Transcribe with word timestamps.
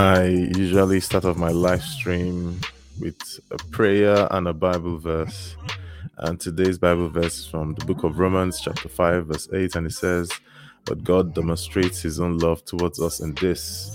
I 0.00 0.28
usually 0.56 0.98
start 1.00 1.26
off 1.26 1.36
my 1.36 1.50
live 1.50 1.82
stream 1.82 2.58
with 2.98 3.20
a 3.50 3.58
prayer 3.70 4.26
and 4.30 4.48
a 4.48 4.54
Bible 4.54 4.96
verse. 4.96 5.56
And 6.16 6.40
today's 6.40 6.78
Bible 6.78 7.10
verse 7.10 7.40
is 7.40 7.46
from 7.46 7.74
the 7.74 7.84
book 7.84 8.02
of 8.02 8.18
Romans, 8.18 8.62
chapter 8.62 8.88
5, 8.88 9.26
verse 9.26 9.50
8, 9.52 9.76
and 9.76 9.86
it 9.86 9.92
says, 9.92 10.32
But 10.86 11.04
God 11.04 11.34
demonstrates 11.34 12.00
his 12.00 12.18
own 12.18 12.38
love 12.38 12.64
towards 12.64 12.98
us 12.98 13.20
in 13.20 13.34
this 13.34 13.92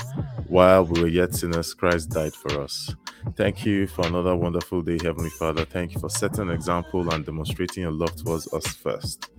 while 0.48 0.86
we 0.86 1.02
were 1.02 1.08
yet 1.08 1.34
sinners, 1.34 1.74
Christ 1.74 2.12
died 2.12 2.36
for 2.36 2.62
us. 2.62 2.94
Thank 3.34 3.66
you 3.66 3.88
for 3.88 4.06
another 4.08 4.36
wonderful 4.36 4.82
day, 4.82 4.98
Heavenly 5.04 5.30
Father. 5.32 5.66
Thank 5.66 5.94
you 5.94 6.00
for 6.00 6.10
setting 6.10 6.44
an 6.44 6.52
example 6.52 7.14
and 7.14 7.26
demonstrating 7.26 7.84
your 7.84 7.92
love 7.92 8.16
towards 8.16 8.52
us 8.54 8.68
first. 8.68 9.30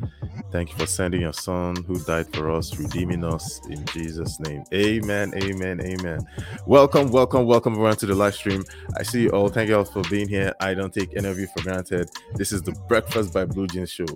Thank 0.53 0.71
you 0.71 0.77
for 0.79 0.87
sending 0.87 1.23
your 1.23 1.33
Son 1.33 1.85
who 1.85 1.99
died 2.01 2.27
for 2.33 2.51
us, 2.51 2.79
redeeming 2.79 3.25
us 3.25 3.61
in 3.69 3.85
Jesus' 3.87 4.41
name. 4.41 4.65
Amen, 4.75 5.33
amen, 5.37 5.81
amen. 5.83 6.27
Welcome, 6.67 7.11
welcome, 7.11 7.47
welcome 7.47 7.75
everyone 7.75 7.97
to 7.97 8.07
the 8.07 8.15
live 8.15 8.35
stream. 8.35 8.65
I 8.97 9.03
see 9.03 9.25
you 9.25 9.31
all. 9.31 9.49
Thank 9.49 9.69
you 9.71 9.79
all 9.79 9.85
for 9.85 10.03
being 10.05 10.29
here. 10.29 10.55
I 10.61 10.75
don't 10.75 10.93
take 10.95 11.17
any 11.17 11.29
of 11.29 11.39
you 11.39 11.47
for 11.49 11.63
granted. 11.63 12.11
This 12.35 12.53
is 12.53 12.63
the 12.63 12.73
Breakfast 12.89 13.35
by 13.35 13.45
Blue 13.47 13.67
Jeans 13.67 13.91
show 13.91 14.07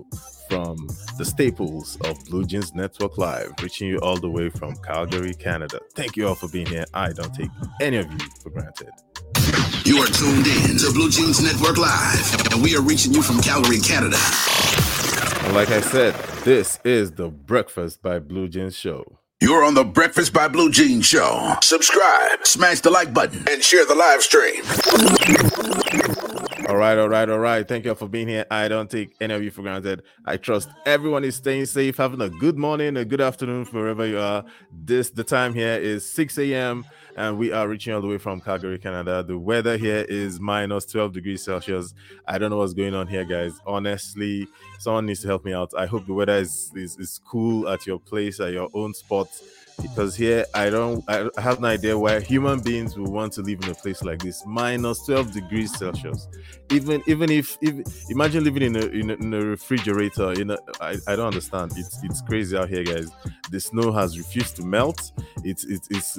from 0.51 0.75
the 1.17 1.23
staples 1.23 1.97
of 2.03 2.19
Blue 2.25 2.43
Jeans 2.43 2.75
Network 2.75 3.17
Live, 3.17 3.53
reaching 3.63 3.87
you 3.87 3.99
all 3.99 4.17
the 4.17 4.29
way 4.29 4.49
from 4.49 4.75
Calgary, 4.83 5.33
Canada. 5.33 5.79
Thank 5.95 6.17
you 6.17 6.27
all 6.27 6.35
for 6.35 6.49
being 6.49 6.65
here. 6.65 6.83
I 6.93 7.13
don't 7.13 7.33
take 7.33 7.49
any 7.79 7.95
of 7.95 8.11
you 8.11 8.17
for 8.43 8.49
granted. 8.49 8.89
You 9.85 9.99
are 9.99 10.07
tuned 10.07 10.47
in 10.47 10.77
to 10.79 10.91
Blue 10.91 11.09
Jeans 11.09 11.41
Network 11.41 11.77
Live, 11.77 12.51
and 12.51 12.61
we 12.61 12.75
are 12.75 12.81
reaching 12.81 13.13
you 13.13 13.21
from 13.21 13.39
Calgary, 13.39 13.79
Canada. 13.79 14.17
And 15.45 15.55
like 15.55 15.69
I 15.69 15.79
said, 15.79 16.15
this 16.43 16.79
is 16.83 17.13
the 17.13 17.29
Breakfast 17.29 18.01
by 18.01 18.19
Blue 18.19 18.49
Jeans 18.49 18.75
show. 18.75 19.19
You're 19.39 19.63
on 19.63 19.73
the 19.73 19.85
Breakfast 19.85 20.33
by 20.33 20.49
Blue 20.49 20.69
Jeans 20.69 21.05
show. 21.05 21.55
Subscribe, 21.63 22.45
smash 22.45 22.81
the 22.81 22.89
like 22.89 23.13
button, 23.13 23.45
and 23.49 23.63
share 23.63 23.85
the 23.85 23.95
live 23.95 24.21
stream. 24.21 24.63
All 26.71 26.77
right, 26.77 26.97
all 26.97 27.09
right, 27.09 27.29
all 27.29 27.39
right. 27.39 27.67
Thank 27.67 27.83
you 27.83 27.91
all 27.91 27.95
for 27.95 28.07
being 28.07 28.29
here. 28.29 28.45
I 28.49 28.69
don't 28.69 28.89
take 28.89 29.13
any 29.19 29.33
of 29.33 29.43
you 29.43 29.51
for 29.51 29.61
granted. 29.61 30.03
I 30.23 30.37
trust 30.37 30.69
everyone 30.85 31.25
is 31.25 31.35
staying 31.35 31.65
safe, 31.65 31.97
having 31.97 32.21
a 32.21 32.29
good 32.29 32.57
morning, 32.57 32.95
a 32.95 33.03
good 33.03 33.19
afternoon, 33.19 33.65
wherever 33.65 34.07
you 34.07 34.17
are. 34.17 34.45
This 34.71 35.09
the 35.09 35.25
time 35.25 35.53
here 35.53 35.73
is 35.73 36.09
6 36.09 36.37
a.m. 36.37 36.85
and 37.17 37.37
we 37.37 37.51
are 37.51 37.67
reaching 37.67 37.93
all 37.93 37.99
the 37.99 38.07
way 38.07 38.17
from 38.17 38.39
Calgary, 38.39 38.79
Canada. 38.79 39.21
The 39.21 39.37
weather 39.37 39.75
here 39.75 40.05
is 40.07 40.39
minus 40.39 40.85
12 40.85 41.11
degrees 41.11 41.43
Celsius. 41.43 41.93
I 42.25 42.37
don't 42.37 42.51
know 42.51 42.59
what's 42.59 42.71
going 42.73 42.95
on 42.95 43.05
here, 43.05 43.25
guys. 43.25 43.51
Honestly, 43.67 44.47
someone 44.79 45.07
needs 45.07 45.23
to 45.23 45.27
help 45.27 45.43
me 45.43 45.51
out. 45.51 45.73
I 45.77 45.87
hope 45.87 46.05
the 46.05 46.13
weather 46.13 46.37
is 46.37 46.71
is, 46.73 46.97
is 46.97 47.19
cool 47.25 47.67
at 47.67 47.85
your 47.85 47.99
place, 47.99 48.39
at 48.39 48.53
your 48.53 48.69
own 48.73 48.93
spot 48.93 49.27
because 49.81 50.15
here 50.15 50.45
I 50.53 50.69
don't 50.69 51.03
I 51.07 51.29
have 51.41 51.59
no 51.59 51.67
idea 51.67 51.97
why 51.97 52.19
human 52.19 52.59
beings 52.59 52.97
will 52.97 53.11
want 53.11 53.33
to 53.33 53.41
live 53.41 53.63
in 53.63 53.71
a 53.71 53.75
place 53.75 54.03
like 54.03 54.21
this. 54.21 54.43
Minus 54.45 55.05
12 55.05 55.31
degrees 55.31 55.77
Celsius. 55.77 56.27
Even 56.71 57.03
even 57.07 57.29
if, 57.29 57.57
if 57.61 58.09
imagine 58.09 58.43
living 58.43 58.63
in 58.63 58.75
a, 58.75 58.85
in 58.87 59.09
a, 59.09 59.13
in 59.15 59.33
a 59.33 59.41
refrigerator 59.45 60.33
you 60.33 60.45
know 60.45 60.57
I, 60.79 60.97
I 61.07 61.15
don't 61.15 61.27
understand. 61.27 61.73
It's 61.75 62.03
it's 62.03 62.21
crazy 62.21 62.57
out 62.57 62.69
here 62.69 62.83
guys. 62.83 63.09
The 63.49 63.59
snow 63.59 63.91
has 63.91 64.17
refused 64.17 64.55
to 64.57 64.65
melt. 64.65 65.11
It's 65.43 65.65
it's, 65.65 65.87
it's 65.89 66.17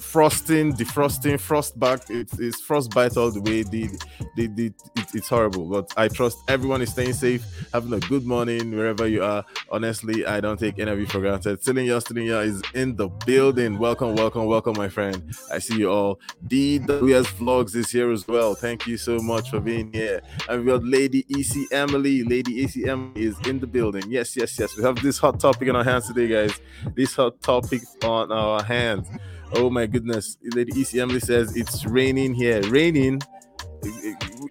frosting, 0.00 0.72
defrosting, 0.72 1.34
frostback. 1.34 2.10
It's, 2.10 2.38
it's 2.38 2.60
frostbite 2.60 3.16
all 3.16 3.30
the 3.30 3.40
way. 3.40 3.62
The, 3.62 3.88
the, 4.36 4.46
the, 4.48 4.66
it, 4.96 5.06
it's 5.14 5.28
horrible. 5.28 5.66
But 5.66 5.92
I 5.96 6.08
trust 6.08 6.38
everyone 6.48 6.82
is 6.82 6.90
staying 6.90 7.14
safe, 7.14 7.44
having 7.72 7.92
a 7.92 8.00
good 8.00 8.26
morning 8.26 8.70
wherever 8.76 9.06
you 9.06 9.22
are. 9.22 9.44
Honestly, 9.70 10.26
I 10.26 10.40
don't 10.40 10.58
take 10.58 10.78
any 10.78 10.90
of 10.90 10.98
you 10.98 11.06
for 11.06 11.20
granted. 11.20 11.60
Silinya 11.62 12.02
Silinya 12.02 12.44
is 12.44 12.62
in 12.74 12.96
the 12.96 13.08
building. 13.26 13.78
Welcome, 13.78 14.14
welcome, 14.16 14.46
welcome, 14.46 14.74
my 14.76 14.88
friend. 14.88 15.34
I 15.52 15.58
see 15.58 15.78
you 15.78 15.90
all. 15.90 16.20
DWS 16.46 17.26
Vlogs 17.38 17.74
is 17.74 17.90
here 17.90 18.10
as 18.10 18.26
well. 18.26 18.54
Thank 18.54 18.86
you 18.86 18.96
so 18.96 19.18
much 19.18 19.50
for 19.50 19.60
being 19.60 19.92
here. 19.92 20.22
And 20.48 20.64
we 20.64 20.72
got 20.72 20.84
Lady 20.84 21.24
EC 21.28 21.72
Emily. 21.72 22.22
Lady 22.24 22.64
EC 22.64 22.86
Emily 22.88 23.24
is 23.24 23.38
in 23.46 23.60
the 23.60 23.66
building. 23.66 24.04
Yes, 24.08 24.36
yes, 24.36 24.58
yes. 24.58 24.76
We 24.76 24.82
have 24.84 25.00
this 25.02 25.18
hot 25.18 25.40
topic 25.40 25.68
in 25.68 25.76
our 25.76 25.84
hands 25.84 26.08
today, 26.08 26.28
guys. 26.28 26.60
This 26.94 27.14
hot 27.14 27.40
topic 27.40 27.82
on 28.04 28.30
our 28.32 28.62
hands. 28.62 29.08
Oh 29.56 29.70
my 29.70 29.86
goodness. 29.86 30.36
Lady 30.54 30.80
EC 30.80 30.96
Emily 30.96 31.20
says 31.20 31.56
it's 31.56 31.84
raining 31.86 32.34
here. 32.34 32.60
Raining? 32.62 33.20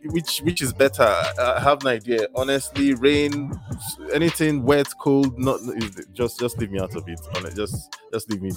Which 0.06 0.40
which 0.40 0.62
is 0.62 0.72
better? 0.74 1.04
I 1.04 1.60
have 1.60 1.84
no 1.84 1.92
idea. 1.92 2.28
Honestly, 2.36 2.94
rain, 2.94 3.52
anything 4.14 4.64
wet, 4.64 4.88
cold, 5.00 5.40
not 5.40 5.60
just 6.14 6.40
just 6.40 6.58
leave 6.60 6.72
me 6.72 6.80
out 6.80 6.96
of 6.96 7.08
it. 7.08 7.20
Just 7.56 7.98
just 8.12 8.30
leave 8.30 8.42
me 8.42 8.52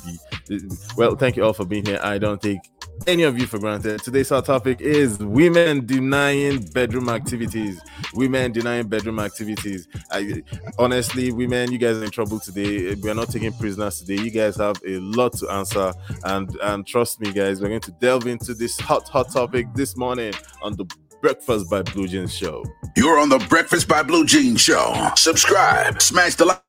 be. 0.49 0.61
Well, 0.97 1.17
thank 1.17 1.37
you 1.37 1.45
all 1.45 1.53
for 1.55 1.65
being 1.65 1.87
here. 1.87 1.99
I 2.03 2.19
don't 2.19 2.41
take 2.41 2.61
any 3.07 3.23
of 3.23 3.39
you 3.39 3.47
for 3.47 3.59
granted. 3.59 4.03
Today's 4.03 4.29
hot 4.29 4.45
topic 4.45 4.81
is 4.81 5.19
women 5.19 5.87
denying 5.87 6.63
bedroom 6.73 7.09
activities. 7.09 7.81
Women 8.15 8.53
denying 8.53 8.89
bedroom 8.89 9.19
activities. 9.19 9.89
I 10.11 10.43
honestly, 10.79 11.33
women, 11.33 11.73
you 11.73 11.79
guys 11.79 11.97
are 11.97 12.05
in 12.05 12.11
trouble 12.11 12.41
today. 12.41 12.95
We're 12.95 13.15
not 13.15 13.31
taking 13.31 13.53
prisoners 13.53 14.01
today. 14.01 14.23
You 14.23 14.31
guys 14.31 14.57
have 14.57 14.77
a 14.87 14.99
lot 14.99 15.35
to 15.39 15.49
answer, 15.51 15.93
and 16.25 16.55
and 16.63 16.87
trust 16.87 17.21
me, 17.21 17.33
guys, 17.33 17.61
we're 17.61 17.69
going 17.69 17.81
to 17.81 17.93
delve 17.93 18.27
into 18.27 18.55
this 18.55 18.79
hot 18.79 19.09
hot 19.09 19.31
topic 19.33 19.67
this 19.75 19.97
morning 19.97 20.33
on 20.63 20.77
the 20.77 20.85
Breakfast 21.23 21.71
by 21.71 21.83
Blue 21.83 22.07
Jeans 22.07 22.35
show. 22.35 22.65
You're 22.97 23.19
on 23.19 23.29
the 23.29 23.39
Breakfast 23.49 23.89
by 23.89 24.03
Blue 24.03 24.25
Jeans 24.27 24.61
show. 24.61 25.11
Subscribe, 25.17 26.01
smash 26.03 26.35
the 26.35 26.45
like 26.45 26.66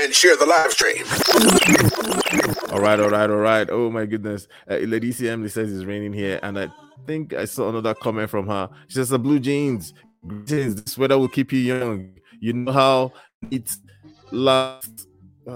and 0.00 0.14
share 0.14 0.36
the 0.36 0.46
live 0.46 0.72
stream. 0.72 1.04
All 2.72 2.80
right, 2.80 3.00
all 3.00 3.10
right, 3.10 3.30
all 3.30 3.36
right. 3.36 3.68
Oh 3.70 3.90
my 3.90 4.06
goodness. 4.06 4.48
Uh, 4.70 4.76
Lady 4.76 5.14
Emily 5.28 5.48
says 5.48 5.72
it's 5.72 5.84
raining 5.84 6.12
here, 6.12 6.38
and 6.42 6.58
I 6.58 6.68
think 7.06 7.34
I 7.34 7.44
saw 7.44 7.68
another 7.68 7.94
comment 7.94 8.30
from 8.30 8.46
her. 8.46 8.68
She 8.88 8.94
says, 8.94 9.08
"The 9.08 9.18
blue 9.18 9.40
jeans, 9.40 9.94
jeans. 10.44 10.82
This 10.82 10.98
weather 10.98 11.18
will 11.18 11.28
keep 11.28 11.52
you 11.52 11.60
young. 11.60 12.10
You 12.40 12.52
know 12.52 12.72
how 12.72 13.12
it 13.50 13.74
lasts." 14.30 15.06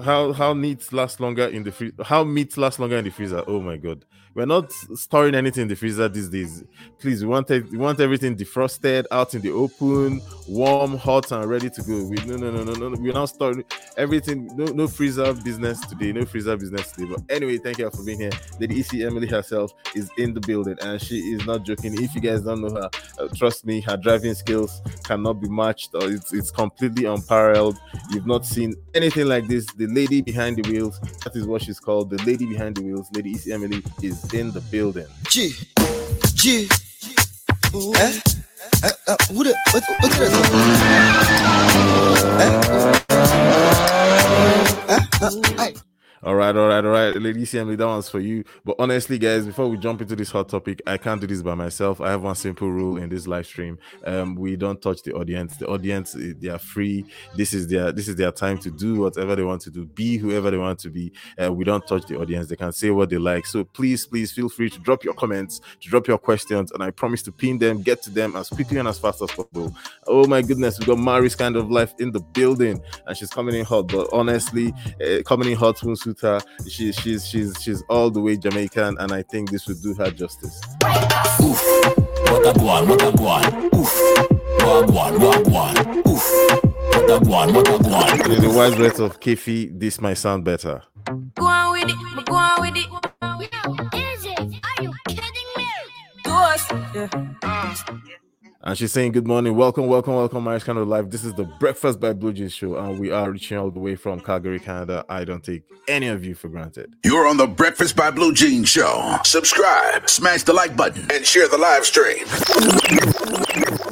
How 0.03 0.33
how 0.33 0.55
meat 0.55 0.93
lasts 0.93 1.21
longer 1.21 1.47
in 1.47 1.63
the 1.63 1.71
freezer? 1.71 1.95
How 2.03 2.25
meat 2.25 2.57
lasts 2.57 2.81
longer 2.81 2.97
in 2.97 3.05
the 3.05 3.11
freezer? 3.11 3.45
Oh 3.47 3.61
my 3.61 3.77
god! 3.77 4.05
We're 4.35 4.47
not 4.47 4.73
storing 4.73 5.37
anything 5.37 5.63
in 5.63 5.69
the 5.69 5.77
freezer 5.77 6.09
these 6.09 6.29
days. 6.29 6.65
Please, 6.99 7.23
we 7.23 7.29
want 7.29 7.49
it, 7.53 7.71
we 7.71 7.79
want 7.79 8.01
everything 8.01 8.37
defrosted, 8.37 9.05
out 9.13 9.33
in 9.35 9.43
the 9.43 9.53
open, 9.53 10.21
warm, 10.49 10.97
hot, 10.97 11.31
and 11.31 11.49
ready 11.49 11.71
to 11.71 11.83
go. 11.83 12.05
We 12.05 12.17
no 12.27 12.37
no 12.37 12.51
no 12.51 12.65
no 12.65 12.89
no. 12.89 12.97
We're 13.01 13.13
not 13.13 13.27
storing 13.27 13.63
everything. 13.97 14.51
No 14.57 14.65
no 14.65 14.89
freezer 14.89 15.33
business 15.35 15.81
today. 15.87 16.11
No 16.13 16.25
freezer 16.25 16.57
business 16.57 16.91
today. 16.91 17.15
But 17.15 17.35
anyway, 17.35 17.59
thank 17.59 17.79
you 17.79 17.85
all 17.85 17.93
for 17.93 18.03
being 18.03 18.19
here. 18.19 18.33
Lady 18.59 18.81
EC 18.81 19.03
Emily 19.03 19.29
herself 19.29 19.73
is 19.95 20.11
in 20.19 20.35
the 20.35 20.41
building, 20.41 20.77
and 20.83 21.01
she 21.01 21.19
is 21.19 21.47
not 21.47 21.63
joking. 21.63 22.03
If 22.03 22.15
you 22.17 22.21
guys 22.21 22.43
don't 22.43 22.61
know 22.61 22.75
her, 22.75 22.91
uh, 23.21 23.29
trust 23.37 23.65
me, 23.65 23.81
her 23.83 23.97
driving 23.97 24.35
skills 24.35 24.83
cannot 25.05 25.35
be 25.35 25.49
matched, 25.49 25.95
or 25.95 26.11
it's 26.11 26.33
it's 26.33 26.51
completely 26.51 27.05
unparalleled. 27.05 27.79
You've 28.11 28.27
not 28.27 28.45
seen 28.45 28.75
anything 28.95 29.29
like 29.29 29.47
this. 29.47 29.65
The 29.77 29.87
lady 29.87 30.23
behind 30.23 30.57
the 30.57 30.69
wheels, 30.69 30.99
that 31.23 31.37
is 31.37 31.47
what 31.47 31.63
she's 31.63 31.79
called. 31.79 32.11
The 32.11 32.21
lady 32.25 32.47
behind 32.47 32.77
the 32.77 32.83
wheels, 32.83 33.09
Lady 33.15 33.33
EC 33.33 33.53
Emily, 33.53 33.83
is 34.03 34.24
in 34.33 34.51
the 34.53 34.61
building. 34.71 35.07
G, 35.29 35.55
G, 36.35 36.69
eh? 37.97 38.21
Uh, 38.83 38.91
uh, 39.09 39.17
who 39.29 39.45
the, 39.45 39.55
what, 39.73 39.83
what's 40.01 40.19
this? 40.19 40.33
Eh? 42.41 42.51
Uh, 45.21 45.31
uh, 45.59 45.71
all 46.25 46.37
right, 46.37 46.57
all 46.57 46.69
right, 46.69 46.83
all 46.83 46.91
right. 46.91 47.15
Lady 47.21 47.47
Emily, 47.59 47.77
that 47.77 47.87
one's 47.87 48.09
for 48.09 48.19
you. 48.19 48.45
But 48.65 48.77
honestly, 48.79 49.19
guys, 49.19 49.45
before 49.45 49.69
we 49.69 49.77
jump 49.77 50.01
into 50.01 50.17
this 50.17 50.31
hot 50.31 50.49
topic, 50.49 50.81
I 50.87 50.97
can't 50.97 51.21
do 51.21 51.27
this 51.27 51.43
by 51.43 51.55
myself. 51.55 52.01
I 52.01 52.11
have 52.11 52.23
one 52.23 52.35
simple 52.35 52.71
rule 52.71 52.97
in 52.97 53.11
this 53.11 53.27
live 53.27 53.45
stream. 53.47 53.79
Um, 54.07 54.35
we 54.35 54.57
don't 54.57 54.81
touch 54.81 55.03
the 55.03 55.13
audience. 55.13 55.59
The 55.59 55.67
audience, 55.67 56.17
eh, 56.17 56.33
they 56.39 56.49
are 56.49 56.59
free. 56.59 57.05
This 57.37 57.53
is 57.53 57.69
their 57.69 57.93
this 57.93 58.09
is 58.09 58.17
their 58.17 58.33
time 58.33 58.57
to 58.61 58.71
do 58.71 59.01
whatever 59.01 59.37
they 59.37 59.43
want 59.43 59.61
to 59.63 59.71
do, 59.71 59.85
be 59.85 60.17
whoever 60.17 60.51
they 60.51 60.57
want 60.57 60.79
to 60.81 60.89
be. 60.89 61.13
Uh, 61.43 61.53
we 61.53 61.63
don't 61.63 61.87
touch 61.87 62.07
the 62.07 62.19
audience. 62.19 62.49
They 62.49 62.57
can 62.57 62.73
say 62.73 62.89
what 62.89 63.11
they 63.11 63.19
like. 63.19 63.45
So 63.45 63.65
please, 63.65 64.07
please 64.07 64.33
feel 64.33 64.49
free 64.49 64.71
to 64.71 64.79
drop 64.79 65.05
your 65.05 65.15
comments, 65.15 65.61
to 65.83 65.89
drop 65.91 66.07
your 66.07 66.19
questions, 66.19 66.73
and 66.73 66.83
I 66.83 66.91
promise 66.91 67.23
to 67.25 67.33
pin 67.33 67.59
them, 67.59 67.83
get 67.83 68.01
to 68.03 68.11
them 68.11 68.35
as 68.37 68.49
quickly 68.49 68.79
and 68.79 68.89
as 68.89 68.99
fast 68.99 69.21
as 69.21 69.31
possible. 69.31 69.77
Oh 70.07 70.27
my 70.27 70.41
goodness, 70.41 70.79
we 70.79 70.87
got 70.87 70.99
Mary's 70.99 71.37
kind 71.37 71.57
of 71.57 71.71
life 71.71 71.93
in 71.99 72.13
the 72.13 72.21
building, 72.21 72.81
and 73.07 73.15
she's 73.15 73.29
coming 73.29 73.57
in 73.57 73.67
hot. 73.67 73.89
But 73.89 74.09
honestly, 74.11 74.73
uh, 75.05 75.23
coming 75.27 75.51
in 75.51 75.59
hot 75.59 75.83
won't 75.83 75.99
suit 76.15 76.29
her. 76.29 76.41
She, 76.69 76.93
she's 76.93 77.27
she's 77.27 77.55
she's 77.61 77.83
all 77.89 78.11
the 78.11 78.21
way 78.21 78.37
Jamaican, 78.37 78.97
and 78.99 79.13
I 79.13 79.23
think 79.23 79.51
this 79.51 79.67
would 79.67 79.83
do 79.83 79.95
her 79.95 80.11
justice. 80.11 80.61
Oof. 81.41 81.61
What 82.31 82.47
a 82.47 82.59
guan, 82.59 82.89
what 82.89 83.03
a 83.03 83.13
guan. 83.13 83.75
Oof. 83.75 83.93
Wagwan, 84.61 85.19
wagwan. 85.19 85.97
Oof. 86.07 86.25
What 86.95 87.11
a 87.11 87.25
guan, 87.25 87.55
what 87.55 87.69
a 87.69 87.79
guan. 87.79 88.37
In 88.37 88.43
the 88.43 88.57
wise 88.57 88.79
words 88.79 89.01
of 89.01 89.21
Kefi, 89.21 89.79
this 89.79 90.01
might 90.01 90.15
sound 90.15 90.45
better. 90.45 90.83
Go 91.35 91.47
on 91.47 91.73
with 91.73 91.91
it, 91.91 92.25
go 92.27 92.35
on 92.35 92.61
with 92.61 92.77
it. 92.77 92.87
Yo, 92.87 93.75
is 93.99 94.25
it? 94.25 94.39
Are 94.39 94.83
you 94.83 94.93
kidding 95.09 95.51
me? 95.57 95.67
Do 96.25 96.31
us. 96.31 96.71
Yeah. 96.95 98.24
And 98.67 98.79
she's 98.79 98.93
saying, 98.93 99.13
Good 99.13 99.27
morning, 99.27 99.55
welcome, 99.57 99.89
welcome, 99.89 100.15
welcome, 100.15 100.43
my 100.43 100.59
kind 100.59 100.79
Live. 100.89 101.11
This 101.11 101.23
is 101.23 101.35
the 101.35 101.45
Breakfast 101.45 102.01
by 102.01 102.15
Blue 102.15 102.33
Jeans 102.33 102.55
show, 102.55 102.79
and 102.79 102.99
we 102.99 103.11
are 103.11 103.31
reaching 103.31 103.59
all 103.59 103.71
the 103.71 103.79
way 103.79 103.95
from 103.95 104.21
Calgary, 104.21 104.59
Canada. 104.59 105.05
I 105.07 105.25
don't 105.25 105.45
take 105.45 105.65
any 105.87 106.09
of 106.09 106.25
you 106.25 106.35
for 106.35 106.49
granted. 106.49 106.95
You're 107.05 107.29
on 107.29 107.37
the 107.37 107.47
Breakfast 107.47 107.95
by 107.95 108.11
Blue 108.11 108.33
Jean 108.33 108.65
Show. 108.65 109.19
Subscribe, 109.23 110.09
smash 110.09 110.45
the 110.45 110.55
like 110.55 110.79
button, 110.79 111.07
and 111.13 111.27
share 111.27 111.47
the 111.47 111.59
live 111.59 111.85
stream. 111.85 112.25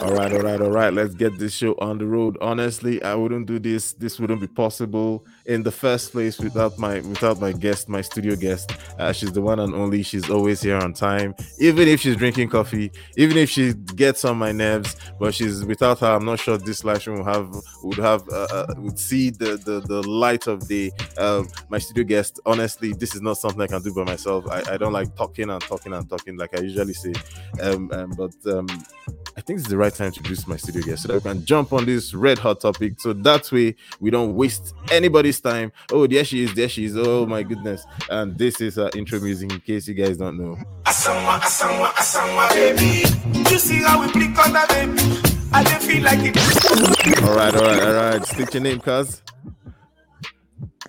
All 0.03 0.15
right, 0.15 0.33
all 0.33 0.41
right, 0.41 0.61
all 0.61 0.71
right. 0.73 0.93
Let's 0.93 1.15
get 1.15 1.39
this 1.39 1.55
show 1.55 1.77
on 1.79 1.97
the 1.97 2.07
road. 2.07 2.37
Honestly, 2.41 3.01
I 3.05 3.15
wouldn't 3.15 3.47
do 3.47 3.61
this. 3.61 3.93
This 3.93 4.19
wouldn't 4.19 4.41
be 4.41 4.49
possible 4.49 5.25
in 5.47 5.63
the 5.63 5.71
first 5.71 6.11
place 6.11 6.41
without 6.41 6.77
my 6.77 6.97
without 7.03 7.41
my 7.41 7.53
guest, 7.53 7.89
my 7.89 8.01
studio 8.01 8.35
guest. 8.35 8.73
Uh, 8.99 9.13
she's 9.13 9.31
the 9.31 9.41
one 9.41 9.61
and 9.61 9.73
only. 9.73 10.03
She's 10.03 10.29
always 10.29 10.61
here 10.61 10.77
on 10.77 10.93
time, 10.93 11.37
even 11.61 11.87
if 11.87 12.01
she's 12.01 12.17
drinking 12.17 12.49
coffee, 12.49 12.91
even 13.17 13.37
if 13.37 13.49
she 13.49 13.75
gets 13.95 14.25
on 14.25 14.39
my 14.39 14.51
nerves. 14.51 14.97
But 15.21 15.37
she's 15.37 15.65
without 15.65 16.01
her. 16.01 16.09
I'm 16.09 16.25
not 16.25 16.41
sure 16.41 16.59
this 16.59 16.83
live 16.83 17.01
stream 17.01 17.19
would 17.19 17.27
have 17.33 17.55
would 17.85 17.99
have 17.99 18.29
uh, 18.29 18.49
uh, 18.51 18.75
would 18.79 18.99
see 18.99 19.31
the, 19.31 19.57
the 19.57 19.85
the 19.87 20.03
light 20.09 20.49
of 20.49 20.67
day. 20.67 20.91
Um, 21.17 21.47
my 21.69 21.79
studio 21.79 22.03
guest. 22.03 22.41
Honestly, 22.45 22.93
this 22.93 23.15
is 23.15 23.23
not 23.23 23.35
something 23.35 23.61
I 23.61 23.69
can 23.69 23.83
do 23.83 23.95
by 23.95 24.03
myself. 24.03 24.49
I, 24.51 24.65
I 24.73 24.77
don't 24.79 24.93
like 24.93 25.15
talking 25.15 25.49
and 25.49 25.63
talking 25.63 25.93
and 25.93 26.11
talking 26.11 26.37
like 26.37 26.59
I 26.59 26.63
usually 26.63 26.95
say. 26.95 27.13
Um, 27.61 27.89
um 27.93 28.11
but 28.17 28.35
um, 28.53 28.67
I 29.37 29.41
think 29.41 29.61
it's 29.61 29.69
the 29.69 29.77
right 29.77 29.92
time 29.95 30.13
to 30.13 30.19
introduce 30.19 30.47
my 30.47 30.57
studio 30.57 30.83
guest 30.83 31.03
so 31.03 31.09
that 31.09 31.15
we 31.15 31.21
can 31.21 31.45
jump 31.45 31.73
on 31.73 31.85
this 31.85 32.15
red 32.15 32.39
hot 32.39 32.61
topic. 32.61 33.01
So 33.01 33.13
that 33.13 33.51
way 33.53 33.77
we 34.01 34.11
don't 34.11 34.35
waste 34.35 34.75
anybody's 34.91 35.41
time. 35.41 35.73
Oh, 35.91 36.07
there 36.07 36.25
she 36.25 36.45
is, 36.45 36.55
there 36.55 36.69
she 36.69 36.85
is. 36.87 36.97
Oh 36.97 37.27
my 37.27 37.43
goodness. 37.43 37.85
And 38.11 38.37
this 38.37 38.61
is 38.61 38.77
her 38.77 38.91
intro 38.97 39.21
music 39.21 39.53
in 39.53 39.61
case 39.61 39.89
you 39.89 39.95
guys 39.95 40.17
don't 40.17 40.39
know. 40.39 40.57
Asangwa, 40.85 41.41
asangwa, 41.41 41.89
asangwa, 41.95 42.49
baby. 42.51 43.51
You 43.51 43.59
see 43.59 43.83
how 43.83 44.01
we 44.01 44.13
blink 44.13 44.39
on 44.45 44.53
that 44.53 44.69
baby. 44.69 44.99
I 45.53 45.63
don't 45.65 45.83
feel 45.83 46.03
like 46.03 46.21
it. 46.23 47.23
All 47.23 47.37
right, 47.37 47.55
all 47.55 47.63
right, 47.63 47.83
all 47.83 47.93
right. 47.93 48.25
Stick 48.27 48.55
your 48.55 48.63
name, 48.63 48.81
cuz. 48.81 49.23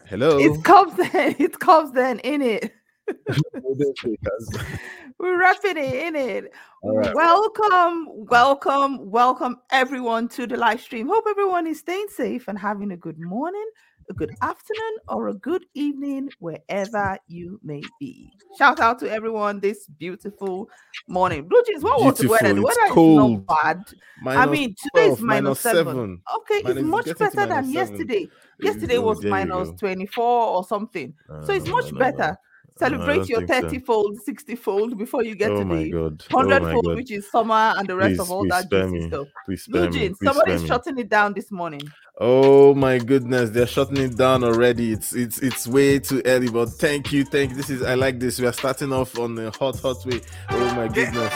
Hello. 0.05 0.37
It's 0.39 0.61
Cubs 0.63 0.95
Den. 0.95 1.35
It 1.39 1.59
Cubs 1.59 1.91
Den 1.91 2.19
in 2.19 2.41
it. 2.41 2.73
We're 5.23 5.39
wrapping 5.39 5.77
it 5.77 5.93
in 5.95 6.15
it. 6.17 6.51
right. 6.83 7.15
Welcome, 7.15 8.07
welcome, 8.27 9.09
welcome 9.09 9.55
everyone 9.71 10.27
to 10.27 10.45
the 10.45 10.57
live 10.57 10.81
stream. 10.81 11.07
Hope 11.07 11.23
everyone 11.29 11.65
is 11.65 11.79
staying 11.79 12.07
safe 12.09 12.49
and 12.49 12.59
having 12.59 12.91
a 12.91 12.97
good 12.97 13.17
morning, 13.17 13.65
a 14.09 14.13
good 14.13 14.31
afternoon, 14.41 14.97
or 15.07 15.29
a 15.29 15.33
good 15.35 15.63
evening 15.75 16.29
wherever 16.39 17.17
you 17.29 17.57
may 17.63 17.81
be. 18.01 18.33
Shout 18.57 18.81
out 18.81 18.99
to 18.99 19.09
everyone 19.09 19.61
this 19.61 19.87
beautiful 19.87 20.69
morning. 21.07 21.47
Blue 21.47 21.63
jeans, 21.67 21.85
what 21.85 22.01
was 22.03 22.17
the 22.17 22.23
Beautiful, 22.23 22.31
weather? 22.49 22.53
The 22.55 22.67
it's 22.67 22.77
weather 22.77 22.99
is 22.99 23.15
not 23.47 23.63
bad. 23.63 23.83
I 24.27 24.45
mean, 24.45 24.75
today 24.75 25.05
12, 25.05 25.19
is 25.19 25.23
minus 25.23 25.59
seven. 25.61 25.85
seven. 25.85 26.21
Okay, 26.35 26.61
Minus- 26.63 26.77
it's 26.79 26.85
much 26.85 27.05
better 27.17 27.29
than 27.35 27.47
minus 27.47 27.73
seven. 27.73 27.91
yesterday. 27.91 28.27
Yesterday 28.59 28.97
was 28.97 29.23
minus 29.23 29.69
go. 29.69 29.75
24 29.77 30.25
or 30.25 30.65
something. 30.65 31.13
So 31.45 31.53
it's 31.53 31.69
much 31.69 31.85
no, 31.85 31.91
no, 31.91 31.99
better. 31.99 32.17
no, 32.27 32.35
Celebrate 32.79 33.27
your 33.29 33.41
think 33.41 33.61
so. 33.61 33.61
30 33.61 33.79
fold, 33.79 34.21
60 34.21 34.55
fold 34.55 34.97
before 34.97 35.23
you 35.23 35.35
get 35.35 35.51
Oh 35.51 35.59
to 35.59 35.65
my 35.65 35.83
the 35.83 35.91
god. 35.91 36.23
Oh 36.33 36.37
100 36.37 36.61
my 36.61 36.71
fold, 36.71 36.85
god. 36.85 36.95
which 36.95 37.11
is 37.11 37.29
summer 37.29 37.73
and 37.77 37.87
the 37.87 37.95
rest 37.95 38.17
Please, 38.17 38.19
of 38.19 38.31
all 38.31 38.43
please 38.43 38.49
that 38.49 38.65
spare 38.65 38.89
juicy 38.89 38.91
me. 38.91 39.07
stuff. 39.07 39.27
Please 39.45 39.67
Blue 39.67 39.85
spare 39.85 39.91
me. 39.91 39.99
jeans, 39.99 40.19
Please 40.19 40.27
somebody's 40.29 40.61
spare 40.61 40.61
me. 40.61 40.67
shutting 40.67 40.97
it 40.99 41.09
down 41.09 41.33
this 41.33 41.51
morning. 41.51 41.93
Oh 42.19 42.75
my 42.75 42.99
goodness, 42.99 43.49
they're 43.51 43.67
shutting 43.67 43.97
it 43.97 44.17
down 44.17 44.43
already. 44.43 44.91
It's 44.91 45.13
it's 45.13 45.39
it's 45.39 45.67
way 45.67 45.99
too 45.99 46.21
early, 46.25 46.49
but 46.49 46.67
thank 46.69 47.11
you, 47.11 47.25
thank 47.25 47.51
you. 47.51 47.57
This 47.57 47.69
is 47.71 47.83
I 47.83 47.95
like 47.95 48.19
this. 48.19 48.39
We 48.39 48.47
are 48.47 48.53
starting 48.53 48.93
off 48.93 49.17
on 49.19 49.35
the 49.35 49.51
hot, 49.51 49.79
hot 49.79 50.05
way. 50.05 50.21
Oh 50.51 50.75
my 50.75 50.87
goodness. 50.87 51.33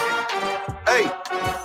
Hey, 0.87 1.05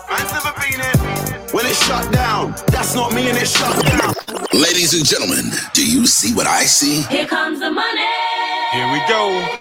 man's 0.09 0.33
never 0.33 0.53
been 0.61 0.81
it. 0.81 1.53
When 1.55 1.67
it's 1.67 1.85
shut 1.87 2.13
down, 2.13 2.53
that's 2.69 2.95
not 2.95 3.13
me 3.15 3.29
and 3.29 3.39
it's 3.39 3.57
shut 3.57 3.85
down. 3.85 4.15
Ladies 4.55 4.95
and 4.95 5.05
gentlemen, 5.05 5.51
do 5.75 5.85
you 5.87 6.07
see 6.07 6.35
what 6.35 6.47
I 6.47 6.65
see? 6.65 7.03
Here 7.15 7.27
comes 7.27 7.61
the 7.61 7.71
money. 7.71 8.07
Here 8.73 8.91
we 8.91 9.01
go. 9.07 9.59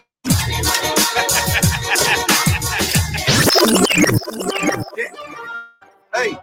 hey, 6.16 6.38